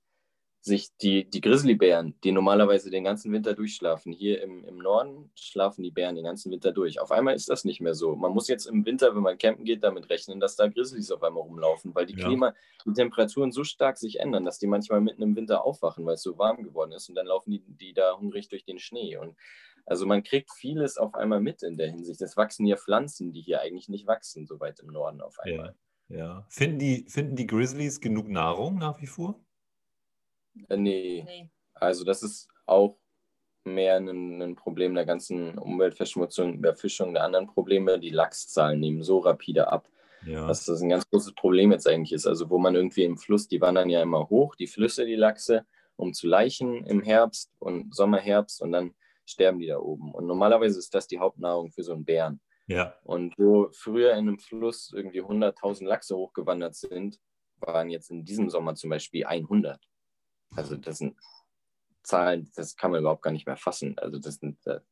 sich 0.64 0.96
die, 0.96 1.28
die 1.28 1.42
Grizzlybären, 1.42 2.18
die 2.24 2.32
normalerweise 2.32 2.90
den 2.90 3.04
ganzen 3.04 3.30
Winter 3.32 3.52
durchschlafen, 3.52 4.14
hier 4.14 4.42
im, 4.42 4.64
im 4.64 4.78
Norden 4.78 5.30
schlafen 5.34 5.82
die 5.82 5.90
Bären 5.90 6.14
den 6.14 6.24
ganzen 6.24 6.50
Winter 6.50 6.72
durch. 6.72 6.98
Auf 6.98 7.12
einmal 7.12 7.34
ist 7.34 7.50
das 7.50 7.66
nicht 7.66 7.82
mehr 7.82 7.92
so. 7.92 8.16
Man 8.16 8.32
muss 8.32 8.48
jetzt 8.48 8.64
im 8.64 8.86
Winter, 8.86 9.14
wenn 9.14 9.22
man 9.22 9.36
campen 9.36 9.66
geht, 9.66 9.84
damit 9.84 10.08
rechnen, 10.08 10.40
dass 10.40 10.56
da 10.56 10.66
Grizzlies 10.66 11.10
auf 11.10 11.22
einmal 11.22 11.42
rumlaufen, 11.42 11.94
weil 11.94 12.06
die 12.06 12.16
ja. 12.18 12.26
Klima, 12.26 12.54
die 12.86 12.94
Temperaturen 12.94 13.52
so 13.52 13.62
stark 13.62 13.98
sich 13.98 14.20
ändern, 14.20 14.46
dass 14.46 14.58
die 14.58 14.66
manchmal 14.66 15.02
mitten 15.02 15.20
im 15.20 15.36
Winter 15.36 15.66
aufwachen, 15.66 16.06
weil 16.06 16.14
es 16.14 16.22
so 16.22 16.38
warm 16.38 16.62
geworden 16.62 16.92
ist 16.92 17.10
und 17.10 17.14
dann 17.14 17.26
laufen 17.26 17.50
die, 17.50 17.62
die 17.66 17.92
da 17.92 18.16
hungrig 18.16 18.48
durch 18.48 18.64
den 18.64 18.78
Schnee. 18.78 19.18
Und 19.18 19.36
also 19.86 20.06
man 20.06 20.22
kriegt 20.22 20.50
vieles 20.50 20.96
auf 20.96 21.14
einmal 21.14 21.40
mit 21.40 21.62
in 21.62 21.76
der 21.76 21.90
Hinsicht. 21.90 22.20
Es 22.22 22.36
wachsen 22.36 22.64
hier 22.64 22.78
Pflanzen, 22.78 23.32
die 23.32 23.42
hier 23.42 23.60
eigentlich 23.60 23.88
nicht 23.88 24.06
wachsen, 24.06 24.46
so 24.46 24.58
weit 24.60 24.80
im 24.80 24.88
Norden 24.88 25.20
auf 25.20 25.38
einmal. 25.40 25.74
Ja, 26.08 26.16
ja. 26.16 26.46
Finden, 26.48 26.78
die, 26.78 27.04
finden 27.08 27.36
die 27.36 27.46
Grizzlies 27.46 28.00
genug 28.00 28.28
Nahrung 28.28 28.78
nach 28.78 29.00
wie 29.00 29.06
vor? 29.06 29.38
Äh, 30.68 30.76
nee. 30.76 31.22
nee. 31.26 31.50
Also 31.74 32.04
das 32.04 32.22
ist 32.22 32.48
auch 32.66 32.96
mehr 33.64 33.96
ein, 33.96 34.40
ein, 34.40 34.56
Problem 34.56 34.94
der 34.94 35.06
ganzen 35.06 35.58
Umweltverschmutzung, 35.58 36.54
Überfischung, 36.54 37.14
der 37.14 37.24
anderen 37.24 37.46
Probleme. 37.46 37.98
Die 37.98 38.10
Lachszahlen 38.10 38.80
nehmen 38.80 39.02
so 39.02 39.18
rapide 39.18 39.68
ab, 39.68 39.88
ja. 40.26 40.46
dass 40.46 40.64
das 40.64 40.80
ein 40.80 40.90
ganz 40.90 41.08
großes 41.10 41.34
Problem 41.34 41.72
jetzt 41.72 41.88
eigentlich 41.88 42.12
ist. 42.12 42.26
Also 42.26 42.48
wo 42.50 42.58
man 42.58 42.74
irgendwie 42.74 43.04
im 43.04 43.18
Fluss, 43.18 43.48
die 43.48 43.60
wandern 43.60 43.90
ja 43.90 44.02
immer 44.02 44.28
hoch, 44.28 44.54
die 44.54 44.66
Flüsse, 44.66 45.04
die 45.04 45.16
Lachse, 45.16 45.66
um 45.96 46.12
zu 46.12 46.26
laichen 46.26 46.84
im 46.86 47.02
Herbst 47.02 47.52
und 47.58 47.94
Sommer, 47.94 48.18
Herbst 48.18 48.60
und 48.60 48.72
dann 48.72 48.94
sterben 49.26 49.58
die 49.58 49.66
da 49.66 49.78
oben. 49.78 50.12
Und 50.12 50.26
normalerweise 50.26 50.78
ist 50.78 50.94
das 50.94 51.06
die 51.06 51.18
Hauptnahrung 51.18 51.70
für 51.70 51.82
so 51.82 51.92
einen 51.92 52.04
Bären. 52.04 52.40
Ja. 52.66 52.94
Und 53.02 53.38
wo 53.38 53.68
früher 53.72 54.12
in 54.12 54.28
einem 54.28 54.38
Fluss 54.38 54.92
irgendwie 54.94 55.22
100.000 55.22 55.84
Lachse 55.84 56.16
hochgewandert 56.16 56.74
sind, 56.74 57.20
waren 57.58 57.90
jetzt 57.90 58.10
in 58.10 58.24
diesem 58.24 58.50
Sommer 58.50 58.74
zum 58.74 58.90
Beispiel 58.90 59.24
100. 59.24 59.80
Also 60.56 60.76
das 60.76 60.98
sind 60.98 61.18
Zahlen, 62.02 62.50
das 62.54 62.76
kann 62.76 62.90
man 62.90 63.00
überhaupt 63.00 63.22
gar 63.22 63.30
nicht 63.30 63.46
mehr 63.46 63.56
fassen. 63.56 63.98
Also 63.98 64.18
das, 64.18 64.36
sind, 64.36 64.58
das 64.64 64.82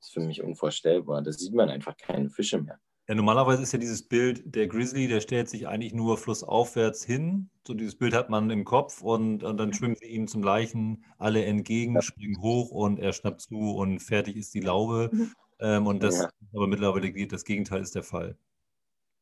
ist 0.00 0.12
für 0.12 0.20
mich 0.20 0.42
unvorstellbar. 0.42 1.22
Da 1.22 1.32
sieht 1.32 1.54
man 1.54 1.70
einfach 1.70 1.96
keine 1.96 2.30
Fische 2.30 2.60
mehr. 2.60 2.80
Ja, 3.08 3.14
normalerweise 3.14 3.62
ist 3.62 3.72
ja 3.72 3.78
dieses 3.78 4.06
Bild, 4.06 4.54
der 4.54 4.66
Grizzly, 4.66 5.08
der 5.08 5.22
stellt 5.22 5.48
sich 5.48 5.66
eigentlich 5.66 5.94
nur 5.94 6.18
flussaufwärts 6.18 7.04
hin. 7.04 7.48
So 7.66 7.72
dieses 7.72 7.96
Bild 7.96 8.12
hat 8.12 8.28
man 8.28 8.50
im 8.50 8.66
Kopf 8.66 9.00
und, 9.00 9.42
und 9.42 9.56
dann 9.56 9.72
schwimmen 9.72 9.96
sie 9.96 10.08
ihm 10.08 10.28
zum 10.28 10.42
Leichen 10.42 11.04
alle 11.16 11.42
entgegen, 11.42 11.94
ja. 11.94 12.02
springen 12.02 12.42
hoch 12.42 12.70
und 12.70 12.98
er 12.98 13.14
schnappt 13.14 13.40
zu 13.40 13.76
und 13.76 14.00
fertig 14.00 14.36
ist 14.36 14.52
die 14.52 14.60
Laube. 14.60 15.08
Mhm. 15.10 15.32
Ähm, 15.58 15.86
und 15.86 16.02
das, 16.02 16.18
ja. 16.18 16.28
aber 16.52 16.66
mittlerweile 16.66 17.10
geht 17.10 17.32
das 17.32 17.44
Gegenteil 17.44 17.80
ist 17.80 17.94
der 17.94 18.02
Fall. 18.02 18.36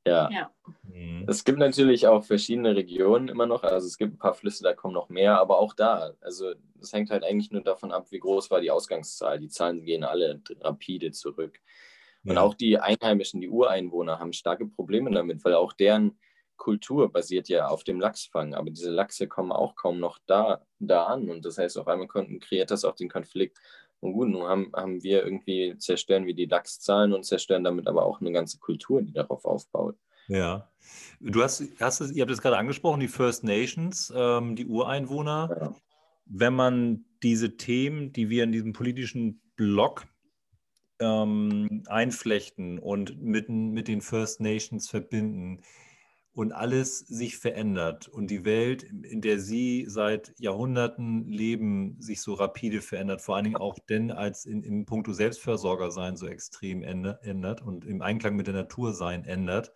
Ja. 0.04 0.30
ja. 0.32 0.50
Mhm. 0.82 1.24
Es 1.28 1.44
gibt 1.44 1.60
natürlich 1.60 2.08
auch 2.08 2.24
verschiedene 2.24 2.74
Regionen 2.74 3.28
immer 3.28 3.46
noch. 3.46 3.62
Also 3.62 3.86
es 3.86 3.98
gibt 3.98 4.14
ein 4.14 4.18
paar 4.18 4.34
Flüsse, 4.34 4.64
da 4.64 4.72
kommen 4.72 4.94
noch 4.94 5.10
mehr, 5.10 5.38
aber 5.38 5.58
auch 5.58 5.74
da. 5.74 6.12
Also 6.20 6.54
es 6.80 6.92
hängt 6.92 7.10
halt 7.10 7.22
eigentlich 7.22 7.52
nur 7.52 7.62
davon 7.62 7.92
ab, 7.92 8.06
wie 8.10 8.18
groß 8.18 8.50
war 8.50 8.60
die 8.60 8.72
Ausgangszahl. 8.72 9.38
Die 9.38 9.48
Zahlen 9.48 9.84
gehen 9.84 10.02
alle 10.02 10.40
rapide 10.60 11.12
zurück. 11.12 11.60
Und 12.30 12.38
auch 12.38 12.54
die 12.54 12.78
Einheimischen, 12.78 13.40
die 13.40 13.48
Ureinwohner 13.48 14.18
haben 14.18 14.32
starke 14.32 14.66
Probleme 14.66 15.10
damit, 15.10 15.44
weil 15.44 15.54
auch 15.54 15.72
deren 15.72 16.18
Kultur 16.56 17.12
basiert 17.12 17.48
ja 17.48 17.68
auf 17.68 17.84
dem 17.84 18.00
Lachsfang. 18.00 18.54
Aber 18.54 18.70
diese 18.70 18.90
Lachse 18.90 19.28
kommen 19.28 19.52
auch 19.52 19.74
kaum 19.76 20.00
noch 20.00 20.18
da, 20.26 20.64
da 20.78 21.04
an. 21.04 21.30
Und 21.30 21.44
das 21.44 21.58
heißt, 21.58 21.78
auf 21.78 21.88
einmal 21.88 22.08
kreiert 22.08 22.70
das 22.70 22.84
auch 22.84 22.94
den 22.94 23.08
Konflikt. 23.08 23.58
Und 24.00 24.12
gut, 24.12 24.28
nun 24.28 24.46
haben, 24.48 24.72
haben 24.74 25.02
wir 25.02 25.24
irgendwie, 25.24 25.76
zerstören 25.78 26.26
wir 26.26 26.34
die 26.34 26.46
Lachszahlen 26.46 27.12
und 27.12 27.24
zerstören 27.24 27.64
damit 27.64 27.86
aber 27.86 28.04
auch 28.04 28.20
eine 28.20 28.32
ganze 28.32 28.58
Kultur, 28.58 29.02
die 29.02 29.12
darauf 29.12 29.44
aufbaut. 29.44 29.96
Ja. 30.28 30.70
Du 31.20 31.42
hast, 31.42 31.62
hast 31.80 32.00
es, 32.00 32.12
ihr 32.12 32.22
habt 32.22 32.32
es 32.32 32.42
gerade 32.42 32.58
angesprochen, 32.58 33.00
die 33.00 33.08
First 33.08 33.44
Nations, 33.44 34.12
ähm, 34.14 34.56
die 34.56 34.66
Ureinwohner. 34.66 35.56
Ja. 35.60 35.74
Wenn 36.26 36.54
man 36.54 37.04
diese 37.22 37.56
Themen, 37.56 38.12
die 38.12 38.28
wir 38.28 38.44
in 38.44 38.52
diesem 38.52 38.72
politischen 38.72 39.40
Block 39.56 40.04
ähm, 41.00 41.82
einflechten 41.86 42.78
und 42.78 43.20
mit, 43.22 43.48
mit 43.48 43.88
den 43.88 44.00
First 44.00 44.40
Nations 44.40 44.88
verbinden 44.88 45.62
und 46.32 46.52
alles 46.52 46.98
sich 46.98 47.38
verändert 47.38 48.08
und 48.08 48.30
die 48.30 48.44
Welt, 48.44 48.82
in 48.82 49.22
der 49.22 49.40
sie 49.40 49.86
seit 49.88 50.34
Jahrhunderten 50.38 51.26
leben, 51.28 51.96
sich 51.98 52.20
so 52.20 52.34
rapide 52.34 52.82
verändert, 52.82 53.22
vor 53.22 53.36
allen 53.36 53.44
Dingen 53.44 53.56
auch 53.56 53.78
denn, 53.78 54.10
als 54.10 54.44
in, 54.44 54.62
im 54.62 54.84
Punkto 54.84 55.14
Selbstversorger 55.14 55.90
sein 55.90 56.16
so 56.16 56.26
extrem 56.26 56.82
ändert 56.82 57.62
und 57.62 57.86
im 57.86 58.02
Einklang 58.02 58.36
mit 58.36 58.48
der 58.48 58.54
Natur 58.54 58.92
sein 58.92 59.24
ändert, 59.24 59.72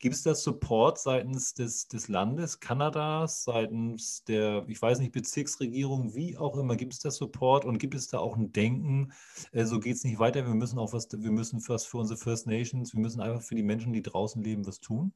Gibt 0.00 0.14
es 0.14 0.22
da 0.22 0.32
Support 0.32 0.98
seitens 0.98 1.54
des, 1.54 1.88
des 1.88 2.06
Landes 2.06 2.60
Kanadas, 2.60 3.42
seitens 3.42 4.22
der, 4.22 4.64
ich 4.68 4.80
weiß 4.80 5.00
nicht, 5.00 5.10
Bezirksregierung, 5.10 6.14
wie 6.14 6.36
auch 6.36 6.56
immer, 6.56 6.76
gibt 6.76 6.92
es 6.92 7.00
da 7.00 7.10
Support 7.10 7.64
und 7.64 7.78
gibt 7.78 7.96
es 7.96 8.06
da 8.06 8.18
auch 8.18 8.36
ein 8.36 8.52
Denken, 8.52 9.12
äh, 9.50 9.64
so 9.64 9.80
geht 9.80 9.96
es 9.96 10.04
nicht 10.04 10.20
weiter, 10.20 10.46
wir 10.46 10.54
müssen 10.54 10.78
auch 10.78 10.92
was, 10.92 11.08
wir 11.10 11.32
müssen 11.32 11.60
was 11.66 11.84
für 11.84 11.96
unsere 11.98 12.16
First 12.16 12.46
Nations, 12.46 12.94
wir 12.94 13.00
müssen 13.00 13.20
einfach 13.20 13.42
für 13.42 13.56
die 13.56 13.64
Menschen, 13.64 13.92
die 13.92 14.02
draußen 14.02 14.42
leben, 14.42 14.66
was 14.68 14.78
tun? 14.78 15.12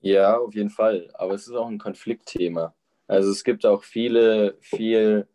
Ja, 0.00 0.38
auf 0.38 0.54
jeden 0.54 0.70
Fall. 0.70 1.10
Aber 1.14 1.34
es 1.34 1.46
ist 1.46 1.54
auch 1.54 1.68
ein 1.68 1.78
Konfliktthema. 1.78 2.74
Also 3.06 3.30
es 3.30 3.44
gibt 3.44 3.66
auch 3.66 3.84
viele, 3.84 4.56
viel 4.60 5.28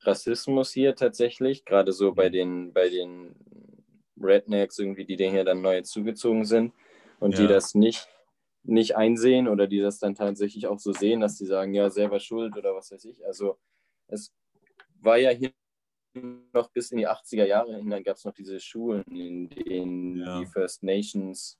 Rassismus 0.00 0.72
hier 0.72 0.96
tatsächlich, 0.96 1.64
gerade 1.64 1.92
so 1.92 2.12
bei 2.12 2.28
den, 2.28 2.72
bei 2.72 2.88
den 2.88 3.36
Rednecks 4.20 4.80
irgendwie, 4.80 5.04
die 5.04 5.16
hier 5.16 5.44
dann 5.44 5.62
neu 5.62 5.82
zugezogen 5.82 6.44
sind 6.44 6.72
und 7.20 7.32
ja. 7.32 7.42
die 7.42 7.46
das 7.48 7.74
nicht, 7.74 8.08
nicht 8.62 8.96
einsehen 8.96 9.48
oder 9.48 9.66
die 9.66 9.80
das 9.80 9.98
dann 9.98 10.14
tatsächlich 10.14 10.66
auch 10.66 10.78
so 10.78 10.92
sehen, 10.92 11.20
dass 11.20 11.36
die 11.36 11.46
sagen, 11.46 11.74
ja, 11.74 11.90
selber 11.90 12.20
schuld 12.20 12.56
oder 12.56 12.74
was 12.74 12.90
weiß 12.90 13.04
ich. 13.06 13.24
Also 13.26 13.58
es 14.08 14.32
war 15.00 15.16
ja 15.16 15.30
hier 15.30 15.52
noch 16.52 16.70
bis 16.70 16.92
in 16.92 16.98
die 16.98 17.08
80er 17.08 17.44
Jahre 17.44 17.76
hinein 17.76 18.04
gab 18.04 18.16
es 18.16 18.24
noch 18.24 18.34
diese 18.34 18.60
Schulen, 18.60 19.04
in 19.10 19.48
denen 19.48 20.16
ja. 20.16 20.38
die 20.38 20.46
First 20.46 20.82
Nations 20.82 21.58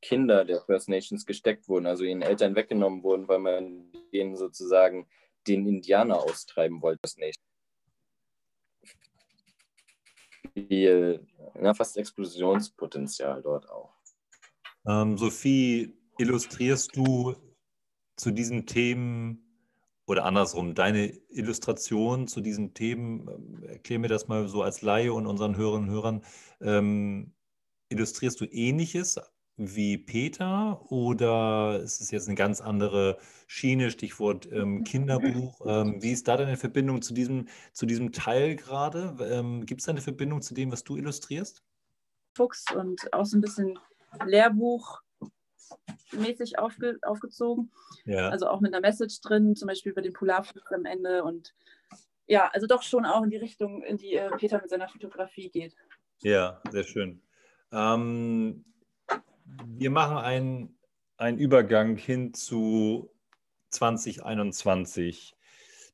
Kinder 0.00 0.44
der 0.44 0.60
First 0.60 0.88
Nations 0.88 1.26
gesteckt 1.26 1.68
wurden, 1.68 1.86
also 1.86 2.04
ihren 2.04 2.22
Eltern 2.22 2.54
weggenommen 2.54 3.02
wurden, 3.02 3.26
weil 3.28 3.40
man 3.40 3.90
denen 4.12 4.36
sozusagen 4.36 5.08
den 5.46 5.66
Indianer 5.66 6.18
austreiben 6.18 6.80
wollte. 6.82 7.00
First 7.04 7.18
Nation. 7.18 7.44
Viel, 10.54 11.26
na, 11.54 11.74
fast 11.74 11.96
Explosionspotenzial 11.96 13.42
dort 13.42 13.68
auch. 13.68 13.97
Ähm, 14.88 15.18
Sophie, 15.18 15.94
illustrierst 16.16 16.96
du 16.96 17.36
zu 18.16 18.30
diesen 18.30 18.64
Themen 18.64 19.44
oder 20.06 20.24
andersrum, 20.24 20.74
deine 20.74 21.08
Illustration 21.28 22.26
zu 22.26 22.40
diesen 22.40 22.72
Themen, 22.72 23.28
ähm, 23.28 23.62
erklär 23.64 23.98
mir 23.98 24.08
das 24.08 24.28
mal 24.28 24.48
so 24.48 24.62
als 24.62 24.80
Laie 24.80 25.12
und 25.12 25.26
unseren 25.26 25.56
Hörerinnen 25.56 25.90
und 25.90 25.94
Hörern, 25.94 26.24
ähm, 26.62 27.34
illustrierst 27.90 28.40
du 28.40 28.46
ähnliches 28.46 29.20
wie 29.58 29.98
Peter 29.98 30.80
oder 30.90 31.80
ist 31.82 32.00
es 32.00 32.10
jetzt 32.10 32.28
eine 32.28 32.36
ganz 32.36 32.60
andere 32.62 33.18
Schiene, 33.46 33.90
Stichwort 33.90 34.50
ähm, 34.50 34.84
Kinderbuch? 34.84 35.60
Ähm, 35.66 36.00
wie 36.00 36.12
ist 36.12 36.28
da 36.28 36.36
deine 36.36 36.56
Verbindung 36.56 37.02
zu 37.02 37.12
diesem, 37.12 37.48
zu 37.72 37.84
diesem 37.84 38.12
Teil 38.12 38.56
gerade? 38.56 39.16
Ähm, 39.20 39.66
Gibt 39.66 39.80
es 39.80 39.86
da 39.86 39.92
eine 39.92 40.00
Verbindung 40.00 40.40
zu 40.40 40.54
dem, 40.54 40.72
was 40.72 40.84
du 40.84 40.96
illustrierst? 40.96 41.62
Fuchs 42.36 42.64
und 42.74 43.12
auch 43.12 43.26
so 43.26 43.36
ein 43.36 43.40
bisschen 43.40 43.78
Lehrbuch 44.26 45.02
mäßig 46.12 46.58
aufge, 46.58 46.98
aufgezogen. 47.02 47.70
Ja. 48.04 48.28
Also 48.28 48.48
auch 48.48 48.60
mit 48.60 48.74
einer 48.74 48.80
Message 48.80 49.20
drin, 49.20 49.56
zum 49.56 49.68
Beispiel 49.68 49.92
über 49.92 50.02
den 50.02 50.12
Polarfuchs 50.12 50.72
am 50.72 50.84
Ende. 50.84 51.24
Und 51.24 51.54
ja, 52.26 52.48
also 52.52 52.66
doch 52.66 52.82
schon 52.82 53.04
auch 53.04 53.22
in 53.22 53.30
die 53.30 53.36
Richtung, 53.36 53.82
in 53.82 53.96
die 53.96 54.14
äh, 54.14 54.30
Peter 54.36 54.60
mit 54.60 54.70
seiner 54.70 54.88
Fotografie 54.88 55.50
geht. 55.50 55.74
Ja, 56.22 56.60
sehr 56.70 56.84
schön. 56.84 57.22
Ähm, 57.72 58.64
wir 59.66 59.90
machen 59.90 60.18
einen, 60.18 60.78
einen 61.16 61.38
Übergang 61.38 61.96
hin 61.96 62.34
zu 62.34 63.10
2021. 63.70 65.36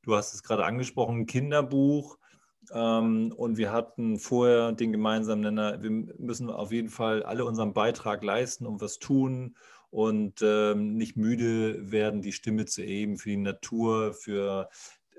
Du 0.03 0.15
hast 0.15 0.33
es 0.33 0.43
gerade 0.43 0.65
angesprochen, 0.65 1.25
Kinderbuch. 1.25 2.17
Ähm, 2.73 3.33
und 3.35 3.57
wir 3.57 3.71
hatten 3.71 4.19
vorher 4.19 4.71
den 4.71 4.91
gemeinsamen 4.91 5.41
Nenner, 5.41 5.81
wir 5.81 5.91
müssen 5.91 6.49
auf 6.49 6.71
jeden 6.71 6.89
Fall 6.89 7.23
alle 7.23 7.45
unseren 7.45 7.73
Beitrag 7.73 8.23
leisten 8.23 8.65
und 8.65 8.81
was 8.81 8.99
tun 8.99 9.55
und 9.89 10.41
ähm, 10.41 10.97
nicht 10.97 11.15
müde 11.15 11.91
werden, 11.91 12.21
die 12.21 12.33
Stimme 12.33 12.65
zu 12.65 12.81
erheben 12.81 13.17
für 13.17 13.29
die 13.29 13.37
Natur, 13.37 14.13
für, 14.13 14.69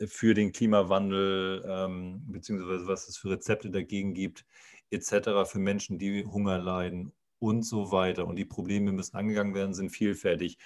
für 0.07 0.34
den 0.34 0.53
Klimawandel, 0.53 1.64
ähm, 1.66 2.22
beziehungsweise 2.26 2.86
was 2.86 3.09
es 3.09 3.16
für 3.16 3.30
Rezepte 3.30 3.70
dagegen 3.70 4.12
gibt, 4.12 4.44
etc., 4.90 5.49
für 5.51 5.59
Menschen, 5.59 5.99
die 5.99 6.24
Hunger 6.26 6.59
leiden 6.59 7.12
und 7.38 7.62
so 7.62 7.90
weiter. 7.92 8.26
Und 8.26 8.36
die 8.36 8.44
Probleme 8.44 8.92
müssen 8.92 9.16
angegangen 9.16 9.55
werden, 9.55 9.74
sind 9.74 9.90
vielfältig. 9.90 10.59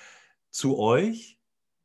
Zu 0.51 0.79
euch, 0.79 1.39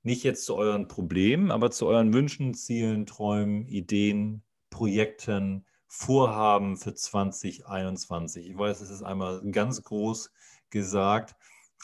nicht 0.03 0.23
jetzt 0.23 0.45
zu 0.45 0.55
euren 0.55 0.87
Problemen, 0.87 1.51
aber 1.51 1.71
zu 1.71 1.87
euren 1.87 2.13
Wünschen, 2.13 2.53
Zielen, 2.53 3.05
Träumen, 3.05 3.67
Ideen, 3.67 4.43
Projekten, 4.75 5.65
Vorhaben 5.87 6.75
für 6.75 6.93
2021? 6.93 8.49
Ich 8.49 8.57
weiß, 8.57 8.81
es 8.81 8.89
ist 8.89 9.03
einmal 9.03 9.41
ganz 9.49 9.81
groß 9.81 10.33
gesagt, 10.69 11.37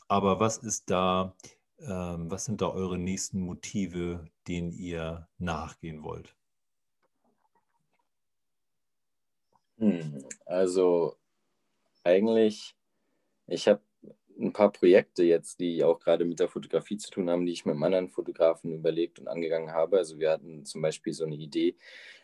aber 0.09 0.41
was 0.41 0.57
ist 0.57 0.89
da, 0.89 1.33
ähm, 1.79 2.29
was 2.29 2.43
sind 2.43 2.59
da 2.59 2.67
eure 2.67 2.97
nächsten 2.97 3.39
Motive, 3.39 4.25
denen 4.49 4.73
ihr 4.73 5.29
nachgehen 5.37 6.03
wollt? 6.03 6.35
Hm, 9.77 10.25
also 10.45 11.15
eigentlich, 12.03 12.75
ich 13.47 13.69
habe 13.69 13.81
ein 14.37 14.51
paar 14.51 14.71
Projekte 14.71 15.23
jetzt, 15.23 15.61
die 15.61 15.81
auch 15.83 15.99
gerade 15.99 16.25
mit 16.25 16.41
der 16.41 16.49
Fotografie 16.49 16.97
zu 16.97 17.09
tun 17.09 17.29
haben, 17.29 17.45
die 17.45 17.53
ich 17.53 17.65
mit 17.65 17.75
einem 17.75 17.83
anderen 17.83 18.09
Fotografen 18.09 18.73
überlegt 18.73 19.17
und 19.19 19.29
angegangen 19.29 19.71
habe. 19.71 19.97
Also 19.97 20.19
wir 20.19 20.31
hatten 20.31 20.65
zum 20.65 20.81
Beispiel 20.81 21.13
so 21.13 21.23
eine 21.23 21.35
Idee, 21.35 21.75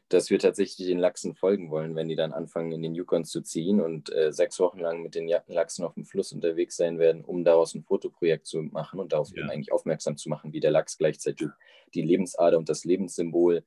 dass 0.09 0.29
wir 0.29 0.39
tatsächlich 0.39 0.87
den 0.87 0.99
Lachsen 0.99 1.35
folgen 1.35 1.69
wollen, 1.69 1.95
wenn 1.95 2.07
die 2.07 2.15
dann 2.15 2.31
anfangen, 2.31 2.71
in 2.71 2.81
den 2.81 2.95
Yukon 2.95 3.25
zu 3.25 3.41
ziehen 3.41 3.81
und 3.81 4.13
äh, 4.13 4.31
sechs 4.31 4.59
Wochen 4.59 4.79
lang 4.79 5.01
mit 5.01 5.15
den 5.15 5.27
Lachsen 5.47 5.83
auf 5.83 5.95
dem 5.95 6.05
Fluss 6.05 6.31
unterwegs 6.31 6.77
sein 6.77 6.97
werden, 6.97 7.25
um 7.25 7.43
daraus 7.43 7.75
ein 7.75 7.83
Fotoprojekt 7.83 8.47
zu 8.47 8.61
machen 8.61 8.99
und 8.99 9.11
darauf 9.11 9.29
ja. 9.31 9.41
eben 9.41 9.49
eigentlich 9.49 9.71
aufmerksam 9.71 10.15
zu 10.15 10.29
machen, 10.29 10.53
wie 10.53 10.61
der 10.61 10.71
Lachs 10.71 10.97
gleichzeitig 10.97 11.49
die 11.93 12.01
Lebensader 12.01 12.57
und 12.57 12.69
das 12.69 12.85
Lebenssymbol 12.85 13.65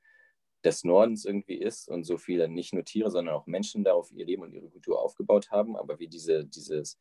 des 0.64 0.84
Nordens 0.84 1.24
irgendwie 1.24 1.56
ist 1.56 1.88
und 1.88 2.04
so 2.04 2.16
viele, 2.16 2.48
nicht 2.48 2.72
nur 2.72 2.84
Tiere, 2.84 3.10
sondern 3.10 3.34
auch 3.34 3.46
Menschen 3.46 3.84
da 3.84 3.92
auf 3.92 4.10
ihr 4.12 4.24
Leben 4.24 4.42
und 4.42 4.52
ihre 4.52 4.68
Kultur 4.68 5.00
aufgebaut 5.00 5.50
haben, 5.50 5.76
aber 5.76 5.98
wie 5.98 6.08
diese, 6.08 6.44
dieses, 6.44 6.98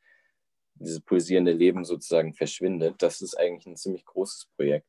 dieses 0.76 1.02
pulsierende 1.02 1.52
Leben 1.52 1.84
sozusagen 1.86 2.34
verschwindet, 2.34 2.96
das 3.00 3.22
ist 3.22 3.38
eigentlich 3.38 3.68
ein 3.68 3.76
ziemlich 3.76 4.06
großes 4.06 4.50
Projekt. 4.56 4.88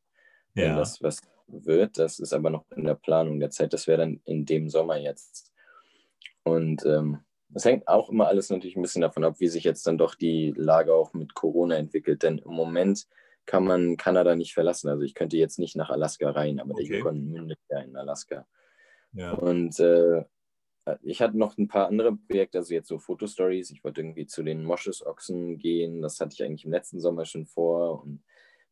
Ja. 0.55 0.77
Das, 0.77 1.01
was 1.01 1.21
wird. 1.51 1.97
Das 1.97 2.19
ist 2.19 2.33
aber 2.33 2.49
noch 2.49 2.65
in 2.75 2.85
der 2.85 2.95
Planung 2.95 3.39
der 3.39 3.49
Zeit. 3.49 3.73
Das 3.73 3.87
wäre 3.87 3.99
dann 3.99 4.21
in 4.25 4.45
dem 4.45 4.69
Sommer 4.69 4.97
jetzt. 4.97 5.51
Und 6.43 6.85
ähm, 6.85 7.19
das 7.49 7.65
hängt 7.65 7.87
auch 7.87 8.09
immer 8.09 8.27
alles 8.27 8.49
natürlich 8.49 8.75
ein 8.75 8.81
bisschen 8.81 9.01
davon 9.01 9.23
ab, 9.23 9.35
wie 9.39 9.47
sich 9.47 9.63
jetzt 9.63 9.85
dann 9.85 9.97
doch 9.97 10.15
die 10.15 10.53
Lage 10.55 10.93
auch 10.93 11.13
mit 11.13 11.33
Corona 11.33 11.75
entwickelt. 11.75 12.23
Denn 12.23 12.39
im 12.39 12.53
Moment 12.53 13.07
kann 13.45 13.63
man 13.65 13.97
Kanada 13.97 14.35
nicht 14.35 14.53
verlassen. 14.53 14.89
Also 14.89 15.03
ich 15.03 15.13
könnte 15.13 15.37
jetzt 15.37 15.59
nicht 15.59 15.75
nach 15.75 15.89
Alaska 15.89 16.29
rein, 16.31 16.59
aber 16.59 16.71
okay. 16.71 16.87
der 16.87 16.97
Yukon 16.97 17.31
mündet 17.31 17.59
ja 17.69 17.79
in 17.79 17.95
Alaska. 17.95 18.47
Ja. 19.13 19.33
Und 19.33 19.79
äh, 19.79 20.23
ich 21.01 21.21
hatte 21.21 21.37
noch 21.37 21.57
ein 21.57 21.67
paar 21.67 21.87
andere 21.87 22.15
Projekte, 22.15 22.59
also 22.59 22.73
jetzt 22.73 22.87
so 22.87 22.97
Fotostories. 22.97 23.69
Ich 23.71 23.83
wollte 23.83 24.01
irgendwie 24.01 24.25
zu 24.25 24.43
den 24.43 24.63
Mosches-Ochsen 24.63 25.57
gehen. 25.57 26.01
Das 26.01 26.19
hatte 26.19 26.33
ich 26.33 26.43
eigentlich 26.43 26.65
im 26.65 26.71
letzten 26.71 26.99
Sommer 26.99 27.25
schon 27.25 27.45
vor. 27.45 28.01
Und 28.03 28.23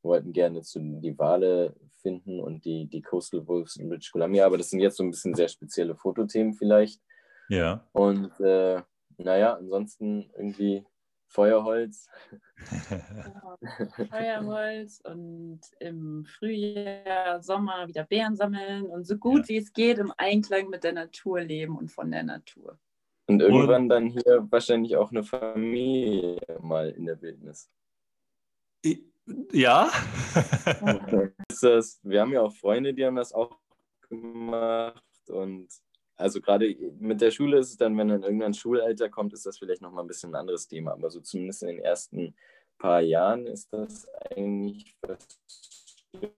wollten 0.02 0.34
gerne 0.34 0.62
zu 0.62 0.80
die 0.80 1.18
Wale 1.18 1.76
finden 2.02 2.40
und 2.40 2.66
die, 2.66 2.88
die 2.88 3.02
Coastal 3.02 3.48
Wolves 3.48 3.76
in 3.76 3.90
British 3.90 4.12
Columbia, 4.12 4.46
aber 4.46 4.58
das 4.58 4.70
sind 4.70 4.80
jetzt 4.80 4.98
so 4.98 5.04
ein 5.04 5.12
bisschen 5.12 5.36
sehr 5.36 5.50
spezielle 5.50 5.96
Fotothemen 5.96 6.54
vielleicht. 6.54 7.02
Ja. 7.50 7.86
Und 7.92 8.32
äh, 8.40 8.82
naja, 9.18 9.56
ansonsten 9.56 10.30
irgendwie 10.38 10.86
Feuerholz. 11.28 12.08
Feuerholz 14.10 15.02
und 15.04 15.62
im 15.80 16.26
Frühjahr, 16.26 17.42
Sommer 17.42 17.88
wieder 17.88 18.04
Beeren 18.04 18.36
sammeln 18.36 18.86
und 18.86 19.06
so 19.06 19.18
gut 19.18 19.42
ja. 19.42 19.50
wie 19.50 19.58
es 19.58 19.74
geht 19.74 20.00
im 20.00 20.12
Einklang 20.18 20.70
mit 20.70 20.84
der 20.84 20.94
Natur 20.94 21.42
leben 21.42 21.78
und 21.78 21.92
von 21.92 22.12
der 22.12 22.24
Natur. 22.24 22.80
Und 23.28 23.42
irgendwann 23.42 23.84
und, 23.84 23.90
dann 23.90 24.08
hier 24.08 24.48
wahrscheinlich 24.50 24.96
auch 24.96 25.12
eine 25.12 25.24
Familie 25.24 26.40
mal 26.62 26.90
in 26.90 27.06
der 27.06 27.22
Wildnis. 27.22 27.70
Ja. 29.52 29.90
das, 31.62 32.00
wir 32.04 32.22
haben 32.22 32.34
ja 32.34 32.42
auch 32.42 32.54
Freunde, 32.54 32.94
die 32.94 33.06
haben 33.06 33.16
das 33.16 33.34
auch 33.34 33.58
gemacht. 34.10 35.04
Und 35.28 35.70
also 36.16 36.42
gerade 36.42 36.76
mit 37.00 37.22
der 37.22 37.32
Schule 37.32 37.60
ist 37.60 37.70
es 37.70 37.78
dann, 37.78 37.98
wenn 37.98 38.10
dann 38.10 38.24
irgendwann 38.24 38.54
Schulalter 38.54 39.10
kommt, 39.10 39.34
ist 39.34 39.46
das 39.46 39.58
vielleicht 39.58 39.82
nochmal 39.82 40.04
ein 40.04 40.08
bisschen 40.08 40.32
ein 40.32 40.42
anderes 40.42 40.68
Thema. 40.68 40.94
Aber 40.94 41.10
so 41.10 41.22
zumindest 41.22 41.64
in 41.64 41.70
den 41.70 41.80
ersten 41.80 42.36
paar 42.78 43.02
Jahren 43.02 43.46
ist 43.48 43.72
das 43.72 44.08
eigentlich 44.32 44.96
was 45.02 45.28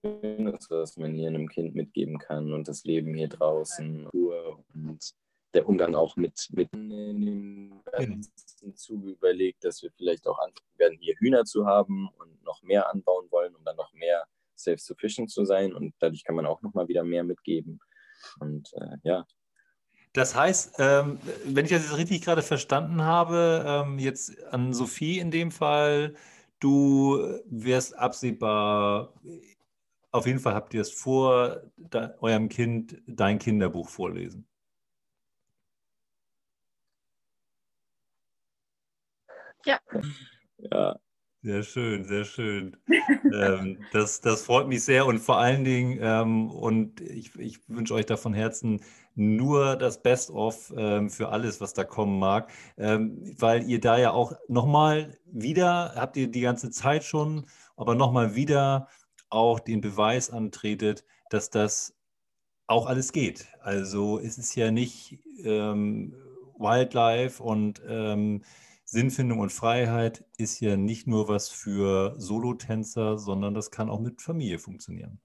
Schönes, 0.04 0.70
was 0.70 0.96
man 0.96 1.14
hier 1.14 1.28
einem 1.28 1.48
Kind 1.48 1.74
mitgeben 1.74 2.18
kann 2.18 2.52
und 2.52 2.68
das 2.68 2.84
Leben 2.84 3.14
hier 3.14 3.28
draußen 3.28 4.06
und 4.06 5.14
der 5.54 5.68
Umgang 5.68 5.94
auch 5.94 6.16
mit, 6.16 6.48
mit 6.52 6.72
in 6.72 6.90
dem 6.90 7.82
ganzen 7.90 8.74
Zuge 8.74 9.10
überlegt, 9.10 9.64
dass 9.64 9.82
wir 9.82 9.90
vielleicht 9.92 10.26
auch 10.26 10.38
anfangen 10.38 10.78
werden, 10.78 10.98
hier 11.00 11.14
Hühner 11.18 11.44
zu 11.44 11.66
haben 11.66 12.08
und 12.18 12.42
noch 12.44 12.62
mehr 12.62 12.90
anbauen 12.90 13.26
wollen, 13.30 13.54
um 13.54 13.64
dann 13.64 13.76
noch 13.76 13.92
mehr 13.92 14.24
self-sufficient 14.56 15.30
zu 15.30 15.44
sein. 15.44 15.72
Und 15.72 15.94
dadurch 15.98 16.24
kann 16.24 16.36
man 16.36 16.46
auch 16.46 16.62
noch 16.62 16.74
mal 16.74 16.88
wieder 16.88 17.04
mehr 17.04 17.24
mitgeben. 17.24 17.80
Und 18.40 18.72
äh, 18.74 18.96
ja. 19.02 19.26
Das 20.12 20.34
heißt, 20.34 20.76
ähm, 20.78 21.18
wenn 21.44 21.64
ich 21.64 21.70
das 21.70 21.84
jetzt 21.84 21.96
richtig 21.96 22.22
gerade 22.22 22.42
verstanden 22.42 23.02
habe, 23.02 23.64
ähm, 23.66 23.98
jetzt 23.98 24.42
an 24.44 24.74
Sophie 24.74 25.18
in 25.18 25.30
dem 25.30 25.50
Fall, 25.50 26.14
du 26.60 27.40
wirst 27.46 27.96
absehbar, 27.96 29.14
auf 30.10 30.26
jeden 30.26 30.38
Fall 30.38 30.54
habt 30.54 30.74
ihr 30.74 30.82
es 30.82 30.92
vor, 30.92 31.62
eurem 32.20 32.48
Kind 32.50 33.00
dein 33.06 33.38
Kinderbuch 33.38 33.88
vorlesen. 33.88 34.46
Ja. 39.64 39.78
Ja, 40.58 40.96
Sehr 41.42 41.62
schön, 41.64 42.04
sehr 42.04 42.24
schön. 42.24 42.76
ähm, 43.32 43.78
das, 43.92 44.20
das 44.20 44.42
freut 44.42 44.68
mich 44.68 44.84
sehr 44.84 45.06
und 45.06 45.18
vor 45.18 45.38
allen 45.38 45.64
Dingen, 45.64 45.98
ähm, 46.00 46.50
und 46.50 47.00
ich, 47.00 47.34
ich 47.36 47.68
wünsche 47.68 47.94
euch 47.94 48.06
da 48.06 48.16
von 48.16 48.32
Herzen 48.34 48.80
nur 49.14 49.76
das 49.76 50.02
Best-of 50.02 50.72
ähm, 50.76 51.10
für 51.10 51.30
alles, 51.30 51.60
was 51.60 51.74
da 51.74 51.84
kommen 51.84 52.18
mag, 52.18 52.50
ähm, 52.78 53.34
weil 53.38 53.68
ihr 53.68 53.80
da 53.80 53.98
ja 53.98 54.12
auch 54.12 54.32
nochmal 54.48 55.18
wieder, 55.26 55.94
habt 55.96 56.16
ihr 56.16 56.28
die 56.30 56.40
ganze 56.40 56.70
Zeit 56.70 57.04
schon, 57.04 57.46
aber 57.76 57.94
nochmal 57.96 58.34
wieder 58.36 58.88
auch 59.28 59.58
den 59.60 59.80
Beweis 59.80 60.30
antretet, 60.30 61.04
dass 61.30 61.50
das 61.50 61.94
auch 62.66 62.86
alles 62.86 63.12
geht. 63.12 63.48
Also 63.60 64.18
es 64.18 64.38
ist 64.38 64.54
ja 64.54 64.70
nicht 64.70 65.18
ähm, 65.44 66.14
Wildlife 66.58 67.42
und 67.42 67.82
ähm, 67.86 68.42
Sinnfindung 68.92 69.38
und 69.38 69.50
Freiheit 69.50 70.22
ist 70.36 70.60
ja 70.60 70.76
nicht 70.76 71.06
nur 71.06 71.26
was 71.26 71.48
für 71.48 72.14
Solotänzer, 72.18 73.16
sondern 73.16 73.54
das 73.54 73.70
kann 73.70 73.88
auch 73.88 74.00
mit 74.00 74.20
Familie 74.20 74.58
funktionieren. 74.58 75.18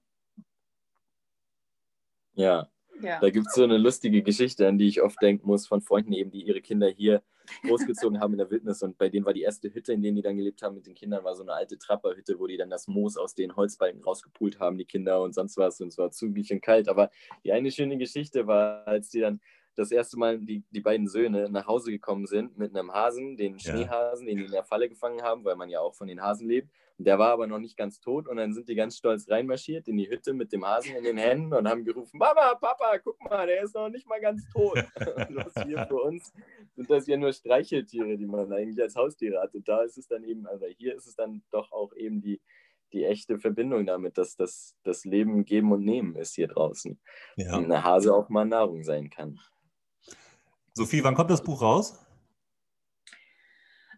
Ja, 2.32 2.70
ja. 3.02 3.20
Da 3.20 3.28
gibt 3.28 3.48
es 3.48 3.54
so 3.54 3.64
eine 3.64 3.76
lustige 3.76 4.22
Geschichte, 4.22 4.66
an 4.66 4.78
die 4.78 4.88
ich 4.88 5.02
oft 5.02 5.20
denken 5.20 5.46
muss, 5.46 5.66
von 5.66 5.82
Freunden 5.82 6.14
eben, 6.14 6.30
die 6.30 6.44
ihre 6.44 6.62
Kinder 6.62 6.88
hier 6.88 7.22
großgezogen 7.62 8.20
haben 8.20 8.32
in 8.32 8.38
der 8.38 8.50
Wildnis. 8.50 8.82
Und 8.82 8.96
bei 8.96 9.10
denen 9.10 9.26
war 9.26 9.34
die 9.34 9.42
erste 9.42 9.72
Hütte, 9.74 9.92
in 9.92 10.00
der 10.00 10.12
die 10.12 10.22
dann 10.22 10.38
gelebt 10.38 10.62
haben 10.62 10.74
mit 10.74 10.86
den 10.86 10.94
Kindern, 10.94 11.22
war 11.22 11.36
so 11.36 11.42
eine 11.42 11.52
alte 11.52 11.76
Trapperhütte, 11.76 12.38
wo 12.38 12.46
die 12.46 12.56
dann 12.56 12.70
das 12.70 12.88
Moos 12.88 13.18
aus 13.18 13.34
den 13.34 13.54
Holzbalken 13.54 14.02
rausgepult 14.02 14.60
haben, 14.60 14.78
die 14.78 14.86
Kinder 14.86 15.20
und 15.20 15.34
sonst 15.34 15.58
was. 15.58 15.78
Und 15.82 15.88
es 15.88 15.98
war 15.98 16.10
zugig 16.10 16.50
und 16.52 16.62
kalt. 16.62 16.88
Aber 16.88 17.10
die 17.44 17.52
eine 17.52 17.70
schöne 17.70 17.98
Geschichte 17.98 18.46
war, 18.46 18.88
als 18.88 19.10
die 19.10 19.20
dann 19.20 19.40
das 19.78 19.92
erste 19.92 20.18
Mal 20.18 20.40
die, 20.40 20.64
die 20.70 20.80
beiden 20.80 21.06
Söhne 21.06 21.48
nach 21.50 21.68
Hause 21.68 21.92
gekommen 21.92 22.26
sind 22.26 22.58
mit 22.58 22.74
einem 22.74 22.92
Hasen, 22.92 23.36
den 23.36 23.60
Schneehasen, 23.60 24.26
ja. 24.26 24.34
den 24.34 24.38
die 24.38 24.44
in 24.46 24.50
der 24.50 24.64
Falle 24.64 24.88
gefangen 24.88 25.22
haben, 25.22 25.44
weil 25.44 25.54
man 25.54 25.70
ja 25.70 25.78
auch 25.78 25.94
von 25.94 26.08
den 26.08 26.20
Hasen 26.20 26.48
lebt. 26.48 26.68
Der 27.00 27.16
war 27.20 27.30
aber 27.30 27.46
noch 27.46 27.60
nicht 27.60 27.76
ganz 27.76 28.00
tot 28.00 28.26
und 28.26 28.38
dann 28.38 28.52
sind 28.52 28.68
die 28.68 28.74
ganz 28.74 28.96
stolz 28.96 29.30
reinmarschiert 29.30 29.86
in 29.86 29.96
die 29.96 30.10
Hütte 30.10 30.34
mit 30.34 30.52
dem 30.52 30.66
Hasen 30.66 30.96
in 30.96 31.04
den 31.04 31.16
Händen 31.16 31.54
und 31.54 31.68
haben 31.68 31.84
gerufen, 31.84 32.18
Mama, 32.18 32.56
Papa, 32.56 32.98
guck 32.98 33.22
mal, 33.22 33.46
der 33.46 33.62
ist 33.62 33.76
noch 33.76 33.88
nicht 33.88 34.08
mal 34.08 34.20
ganz 34.20 34.42
tot. 34.50 34.84
und 35.28 35.64
hier 35.64 35.86
für 35.86 36.02
uns 36.02 36.32
sind 36.74 36.90
das 36.90 37.06
ja 37.06 37.16
nur 37.16 37.32
Streicheltiere, 37.32 38.16
die 38.16 38.26
man 38.26 38.52
eigentlich 38.52 38.82
als 38.82 38.96
Haustiere 38.96 39.40
hat. 39.40 39.54
Und 39.54 39.68
da 39.68 39.82
ist 39.82 39.96
es 39.96 40.08
dann 40.08 40.24
eben, 40.24 40.44
also 40.48 40.66
hier 40.66 40.96
ist 40.96 41.06
es 41.06 41.14
dann 41.14 41.42
doch 41.52 41.70
auch 41.70 41.94
eben 41.94 42.20
die, 42.20 42.40
die 42.92 43.04
echte 43.04 43.38
Verbindung 43.38 43.86
damit, 43.86 44.18
dass 44.18 44.34
das, 44.34 44.76
das 44.82 45.04
Leben 45.04 45.44
geben 45.44 45.70
und 45.70 45.84
nehmen 45.84 46.16
ist 46.16 46.34
hier 46.34 46.48
draußen. 46.48 46.98
Ja. 47.36 47.56
Und 47.56 47.66
eine 47.66 47.84
Hase 47.84 48.12
auch 48.12 48.28
mal 48.28 48.44
Nahrung 48.44 48.82
sein 48.82 49.08
kann. 49.08 49.38
Sophie, 50.78 51.04
wann 51.04 51.14
kommt 51.14 51.30
das 51.30 51.42
Buch 51.42 51.60
raus? 51.60 52.04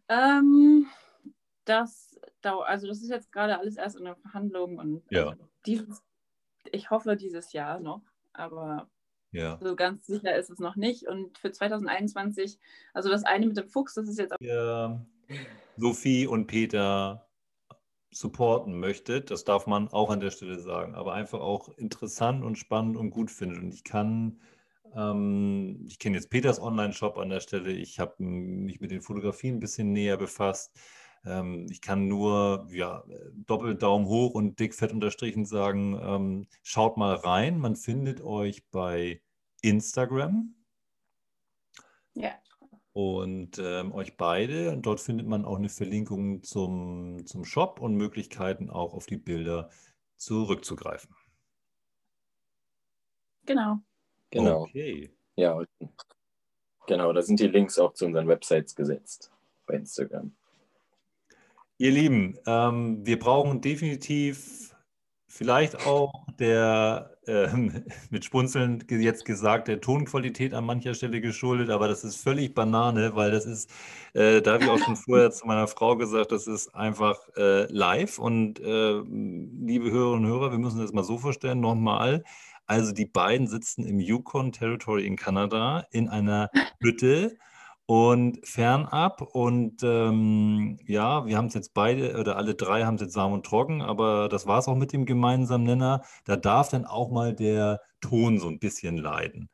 Ähm, 0.09 0.87
das 1.65 2.11
also 2.43 2.87
das 2.87 3.03
ist 3.03 3.11
jetzt 3.11 3.33
gerade 3.33 3.59
alles 3.59 3.77
erst 3.77 3.97
in 3.97 4.05
der 4.05 4.17
Verhandlung 4.17 4.79
und 4.79 5.03
ja. 5.11 5.29
also 5.29 5.49
dieses, 5.67 6.03
ich 6.73 6.91
hoffe 6.91 7.17
dieses 7.17 7.53
Jahr 7.53 7.81
noch, 7.81 8.03
aber 8.33 8.89
ja. 9.33 9.59
so 9.63 9.77
ganz 9.77 10.07
sicher 10.07 10.35
ist 10.37 10.51
es 10.51 10.59
noch 10.59 10.77
nicht. 10.77 11.07
Und 11.07 11.39
für 11.39 11.53
2021, 11.53 12.59
also 12.95 13.11
das 13.11 13.25
eine 13.25 13.47
mit 13.47 13.57
dem 13.57 13.69
Fuchs, 13.69 13.95
das 13.95 14.09
ist 14.09 14.19
jetzt 14.19 14.33
auch. 14.33 14.41
Ja, 14.41 15.05
Sophie 15.77 16.27
und 16.27 16.47
Peter 16.47 17.29
supporten 18.13 18.81
möchtet, 18.81 19.31
das 19.31 19.45
darf 19.45 19.67
man 19.67 19.89
auch 19.89 20.11
an 20.11 20.21
der 20.21 20.31
Stelle 20.31 20.59
sagen, 20.59 20.95
aber 20.95 21.13
einfach 21.13 21.41
auch 21.41 21.69
interessant 21.77 22.43
und 22.43 22.57
spannend 22.57 22.97
und 22.97 23.11
gut 23.11 23.31
findet. 23.31 23.63
Und 23.63 23.73
ich 23.73 23.85
kann, 23.85 24.41
ähm, 24.95 25.85
ich 25.87 25.99
kenne 25.99 26.17
jetzt 26.17 26.31
Peters 26.31 26.61
Online-Shop 26.61 27.19
an 27.19 27.31
der 27.31 27.41
Stelle, 27.41 27.73
ich 27.73 27.99
habe 27.99 28.23
mich 28.23 28.81
mit 28.81 28.91
den 28.91 29.03
Fotografien 29.03 29.57
ein 29.57 29.61
bisschen 29.61 29.93
näher 29.93 30.17
befasst. 30.17 30.77
Ähm, 31.25 31.67
ich 31.71 31.81
kann 31.81 32.09
nur 32.09 32.67
ja, 32.71 33.05
doppelt 33.35 33.83
Daumen 33.83 34.07
hoch 34.07 34.35
und 34.35 34.59
dick 34.59 34.75
fett 34.75 34.93
unterstrichen 34.93 35.45
sagen, 35.45 35.99
ähm, 36.03 36.47
schaut 36.63 36.97
mal 36.97 37.15
rein. 37.15 37.59
Man 37.59 37.77
findet 37.77 38.23
euch 38.23 38.67
bei 38.71 39.21
Instagram. 39.63 40.55
Ja. 42.15 42.31
Und 42.93 43.59
ähm, 43.59 43.93
euch 43.93 44.17
beide. 44.17 44.73
Und 44.73 44.87
dort 44.87 45.01
findet 45.01 45.27
man 45.27 45.45
auch 45.45 45.57
eine 45.57 45.69
Verlinkung 45.69 46.43
zum, 46.43 47.25
zum 47.27 47.45
Shop 47.45 47.81
und 47.81 47.95
Möglichkeiten 47.95 48.71
auch 48.71 48.95
auf 48.95 49.07
die 49.07 49.19
Bilder 49.19 49.71
zurückzugreifen. 50.17 51.15
Genau. 53.47 53.81
Genau. 54.31 54.63
Okay. 54.63 55.11
Ja, 55.37 55.63
genau, 56.87 57.13
da 57.13 57.23
sind 57.23 57.41
die 57.41 57.49
Links 57.49 57.79
auch 57.79 57.95
zu 57.95 58.07
unseren 58.07 58.29
Websites 58.29 58.75
gesetzt 58.75 59.33
bei 59.67 59.75
Instagram. 59.75 60.33
Ihr 61.79 61.93
Lieben, 61.93 62.39
ähm, 62.47 63.07
wir 63.07 63.19
brauchen 63.19 63.61
definitiv 63.63 64.75
vielleicht 65.29 65.87
auch 65.87 66.13
der, 66.39 67.17
ähm, 67.27 67.85
mit 68.11 68.25
Spunzeln 68.25 68.85
jetzt 68.91 69.25
gesagt, 69.25 69.69
der 69.69 69.81
Tonqualität 69.81 70.53
an 70.53 70.67
mancher 70.67 70.93
Stelle 70.93 71.21
geschuldet, 71.21 71.71
aber 71.71 71.89
das 71.89 72.05
ist 72.05 72.17
völlig 72.17 72.55
Banane, 72.55 73.17
weil 73.17 73.31
das 73.31 73.47
ist, 73.47 73.71
äh, 74.13 74.43
da 74.43 74.55
habe 74.55 74.65
ich 74.65 74.71
auch 74.71 74.79
schon 74.79 74.97
vorher 74.97 75.31
zu 75.31 75.47
meiner 75.47 75.69
Frau 75.69 75.97
gesagt, 75.97 76.33
das 76.33 76.47
ist 76.47 76.75
einfach 76.75 77.17
äh, 77.37 77.65
live 77.73 78.19
und 78.19 78.61
äh, 78.61 79.01
liebe 79.01 79.91
Hörerinnen 79.91 80.27
und 80.27 80.31
Hörer, 80.31 80.51
wir 80.51 80.59
müssen 80.59 80.81
das 80.81 80.93
mal 80.93 81.05
so 81.05 81.17
vorstellen, 81.17 81.61
nochmal. 81.61 82.25
Also 82.71 82.93
die 82.93 83.05
beiden 83.05 83.49
sitzen 83.49 83.85
im 83.85 83.99
Yukon 83.99 84.53
Territory 84.53 85.05
in 85.05 85.17
Kanada 85.17 85.89
in 85.91 86.09
einer 86.09 86.51
Hütte 86.81 87.37
und 87.87 88.47
fernab. 88.47 89.23
Und 89.23 89.83
ähm, 89.83 90.79
ja, 90.87 91.27
wir 91.27 91.37
haben 91.37 91.47
es 91.47 91.55
jetzt 91.55 91.75
beide 91.75 92.17
oder 92.17 92.37
alle 92.37 92.55
drei 92.55 92.85
haben 92.85 92.95
es 92.95 93.01
jetzt 93.01 93.17
warm 93.17 93.33
und 93.33 93.45
trocken, 93.45 93.83
aber 93.83 94.29
das 94.29 94.47
war 94.47 94.61
es 94.61 94.69
auch 94.69 94.77
mit 94.77 94.93
dem 94.93 95.05
gemeinsamen 95.05 95.65
Nenner. 95.65 96.05
Da 96.27 96.37
darf 96.37 96.69
dann 96.69 96.85
auch 96.85 97.11
mal 97.11 97.35
der 97.35 97.81
Ton 98.01 98.39
so 98.39 98.47
ein 98.47 98.61
bisschen 98.61 98.97
leiden. 98.97 99.51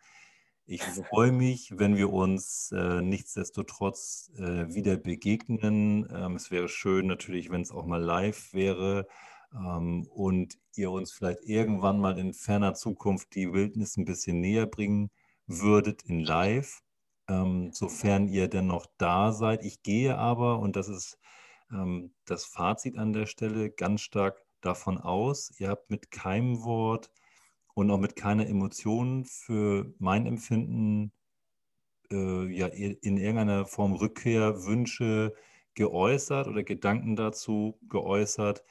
Ich 0.66 0.82
freue 0.82 1.32
mich, 1.32 1.72
wenn 1.74 1.96
wir 1.96 2.12
uns 2.12 2.70
äh, 2.72 3.00
nichtsdestotrotz 3.00 4.30
äh, 4.36 4.74
wieder 4.74 4.98
begegnen. 4.98 6.06
Ähm, 6.14 6.34
es 6.34 6.50
wäre 6.50 6.68
schön 6.68 7.06
natürlich, 7.06 7.50
wenn 7.50 7.62
es 7.62 7.72
auch 7.72 7.86
mal 7.86 8.02
live 8.02 8.52
wäre 8.52 9.06
und 9.52 10.58
ihr 10.74 10.90
uns 10.90 11.12
vielleicht 11.12 11.40
irgendwann 11.44 12.00
mal 12.00 12.18
in 12.18 12.34
ferner 12.34 12.74
Zukunft 12.74 13.34
die 13.34 13.52
Wildnis 13.52 13.96
ein 13.96 14.04
bisschen 14.04 14.40
näher 14.40 14.66
bringen 14.66 15.10
würdet 15.46 16.02
in 16.02 16.20
live 16.20 16.82
ähm, 17.28 17.70
sofern 17.72 18.28
ihr 18.28 18.48
denn 18.48 18.66
noch 18.66 18.86
da 18.98 19.32
seid. 19.32 19.64
Ich 19.64 19.82
gehe 19.82 20.16
aber, 20.16 20.58
und 20.60 20.76
das 20.76 20.88
ist 20.88 21.18
ähm, 21.70 22.14
das 22.24 22.44
Fazit 22.44 22.98
an 22.98 23.12
der 23.12 23.26
Stelle, 23.26 23.70
ganz 23.70 24.02
stark 24.02 24.42
davon 24.60 24.98
aus, 24.98 25.52
ihr 25.58 25.68
habt 25.68 25.90
mit 25.90 26.10
keinem 26.10 26.64
Wort 26.64 27.10
und 27.74 27.90
auch 27.90 27.98
mit 27.98 28.16
keiner 28.16 28.46
Emotion 28.46 29.24
für 29.24 29.92
mein 29.98 30.26
Empfinden 30.26 31.12
äh, 32.10 32.46
ja, 32.52 32.66
in 32.68 33.16
irgendeiner 33.18 33.66
Form 33.66 33.92
Rückkehr, 33.94 34.64
Wünsche 34.64 35.34
geäußert 35.74 36.48
oder 36.48 36.62
Gedanken 36.62 37.16
dazu 37.16 37.78
geäußert. 37.88 38.64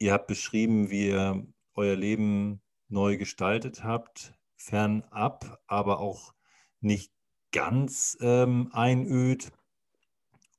Ihr 0.00 0.12
habt 0.12 0.28
beschrieben, 0.28 0.90
wie 0.90 1.08
ihr 1.08 1.44
euer 1.74 1.96
Leben 1.96 2.62
neu 2.88 3.16
gestaltet 3.16 3.82
habt, 3.82 4.32
fernab, 4.56 5.58
aber 5.66 5.98
auch 5.98 6.34
nicht 6.80 7.12
ganz 7.50 8.16
ähm, 8.20 8.68
einöd. 8.72 9.50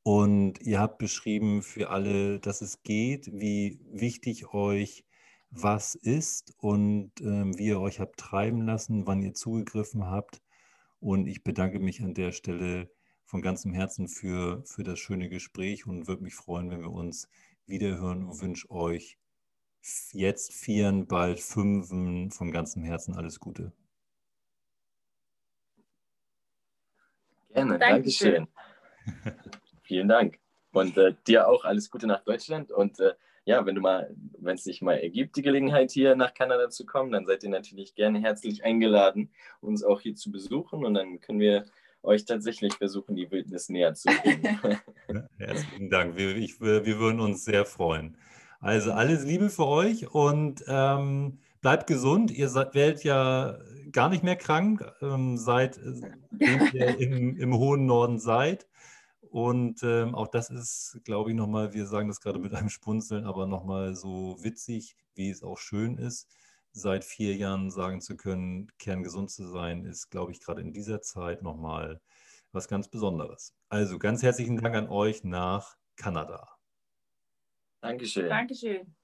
Und 0.04 0.60
ihr 0.62 0.80
habt 0.82 0.98
beschrieben 0.98 1.62
für 1.62 1.90
alle, 1.90 2.40
dass 2.40 2.62
es 2.62 2.84
geht, 2.84 3.32
wie 3.32 3.80
wichtig 3.92 4.54
euch 4.54 5.06
was 5.52 5.96
ist 5.96 6.54
und 6.58 7.12
ähm, 7.22 7.58
wie 7.58 7.68
ihr 7.68 7.80
euch 7.80 8.02
habt 8.02 8.18
treiben 8.18 8.66
lassen, 8.66 9.08
wann 9.08 9.22
ihr 9.22 9.34
zugegriffen 9.34 10.06
habt. 10.06 10.42
Und 11.00 11.28
ich 11.28 11.46
bedanke 11.46 11.80
mich 11.80 12.02
an 12.02 12.14
der 12.14 12.34
Stelle 12.34 12.92
von 13.24 13.42
ganzem 13.42 13.74
Herzen 13.74 14.10
für, 14.10 14.64
für 14.66 14.84
das 14.84 15.00
schöne 15.00 15.30
Gespräch 15.30 15.88
und 15.88 16.08
würde 16.08 16.24
mich 16.24 16.36
freuen, 16.36 16.70
wenn 16.72 16.82
wir 16.82 16.92
uns 16.92 17.30
wiederhören 17.66 18.26
und 18.26 18.42
wünsche 18.42 18.70
euch 18.70 19.18
jetzt 20.14 20.54
vieren, 20.54 21.08
bald 21.08 21.40
fünfen 21.40 22.32
von 22.32 22.52
ganzem 22.52 22.84
Herzen 22.84 23.16
alles 23.16 23.40
Gute. 23.40 23.72
Gerne, 27.50 27.80
Dankeschön. 27.80 28.48
Dankeschön. 29.06 29.52
Vielen 29.84 30.08
Dank. 30.08 30.40
Und 30.72 30.98
äh, 30.98 31.16
dir 31.26 31.48
auch 31.48 31.66
alles 31.66 31.90
Gute 31.90 32.06
nach 32.06 32.24
Deutschland. 32.24 32.72
Und 32.72 33.00
äh, 33.00 33.14
ja, 33.46 33.66
wenn 33.66 33.74
du 33.74 33.82
mal, 33.82 34.16
wenn 34.38 34.56
es 34.56 34.64
sich 34.64 34.82
mal 34.82 35.00
ergibt, 35.00 35.36
die 35.36 35.42
Gelegenheit 35.42 35.90
hier 35.90 36.16
nach 36.16 36.34
Kanada 36.36 36.70
zu 36.70 36.86
kommen, 36.86 37.12
dann 37.12 37.26
seid 37.26 37.44
ihr 37.44 37.50
natürlich 37.50 37.96
gerne 37.96 38.22
herzlich 38.22 38.64
eingeladen, 38.64 39.32
uns 39.62 39.84
auch 39.84 40.02
hier 40.02 40.14
zu 40.14 40.32
besuchen. 40.32 40.86
Und 40.86 40.94
dann 40.94 41.20
können 41.20 41.40
wir 41.40 41.66
euch 42.04 42.26
tatsächlich 42.26 42.76
versuchen, 42.76 43.16
die 43.16 43.30
Wildnis 43.32 43.70
näher 43.70 43.94
zu 43.94 44.10
bringen. 44.10 44.80
Herzlichen 45.38 45.90
Dank. 45.90 46.16
Wir, 46.16 46.36
ich, 46.36 46.62
wir 46.62 46.86
würden 47.00 47.20
uns 47.20 47.44
sehr 47.44 47.66
freuen. 47.66 48.16
Also 48.60 48.92
alles 48.92 49.24
Liebe 49.24 49.50
für 49.50 49.68
euch 49.68 50.14
und 50.14 50.64
ähm, 50.68 51.40
bleibt 51.62 51.88
gesund. 51.88 52.32
Ihr 52.32 52.50
seid, 52.50 52.76
werdet 52.76 53.04
ja 53.04 53.58
gar 53.92 54.10
nicht 54.10 54.24
mehr 54.24 54.36
krank, 54.36 54.86
ähm, 55.02 55.38
seit 55.38 55.78
äh, 55.78 56.58
ihr 56.74 57.00
im, 57.00 57.38
im, 57.38 57.58
hohen 57.58 57.86
Norden 57.86 58.20
seid. 58.20 58.68
Und 59.30 59.82
ähm, 59.84 60.16
auch 60.16 60.28
das 60.28 60.50
ist, 60.50 61.00
glaube 61.06 61.30
ich, 61.30 61.36
nochmal, 61.36 61.74
wir 61.74 61.86
sagen 61.86 62.08
das 62.08 62.20
gerade 62.20 62.40
mit 62.40 62.54
einem 62.54 62.70
Spunzeln, 62.70 63.26
aber 63.26 63.46
nochmal 63.46 63.96
so 63.96 64.38
witzig, 64.42 64.98
wie 65.16 65.30
es 65.30 65.44
auch 65.44 65.58
schön 65.58 65.98
ist, 65.98 66.28
seit 66.72 67.06
vier 67.06 67.36
Jahren 67.36 67.70
sagen 67.70 68.02
zu 68.02 68.18
können, 68.18 68.72
kerngesund 68.80 69.30
zu 69.32 69.48
sein, 69.48 69.86
ist, 69.86 70.10
glaube 70.10 70.32
ich, 70.32 70.42
gerade 70.42 70.62
in 70.62 70.74
dieser 70.74 71.02
Zeit 71.02 71.44
nochmal 71.44 72.02
was 72.52 72.68
ganz 72.68 72.88
Besonderes. 72.90 73.54
Also 73.70 74.00
ganz 74.00 74.24
herzlichen 74.24 74.58
Dank 74.58 74.76
an 74.76 74.90
euch 74.90 75.24
nach 75.24 75.78
Kanada. 75.96 76.59
Dankeschön. 77.82 78.30
Dankeschön. 78.30 78.96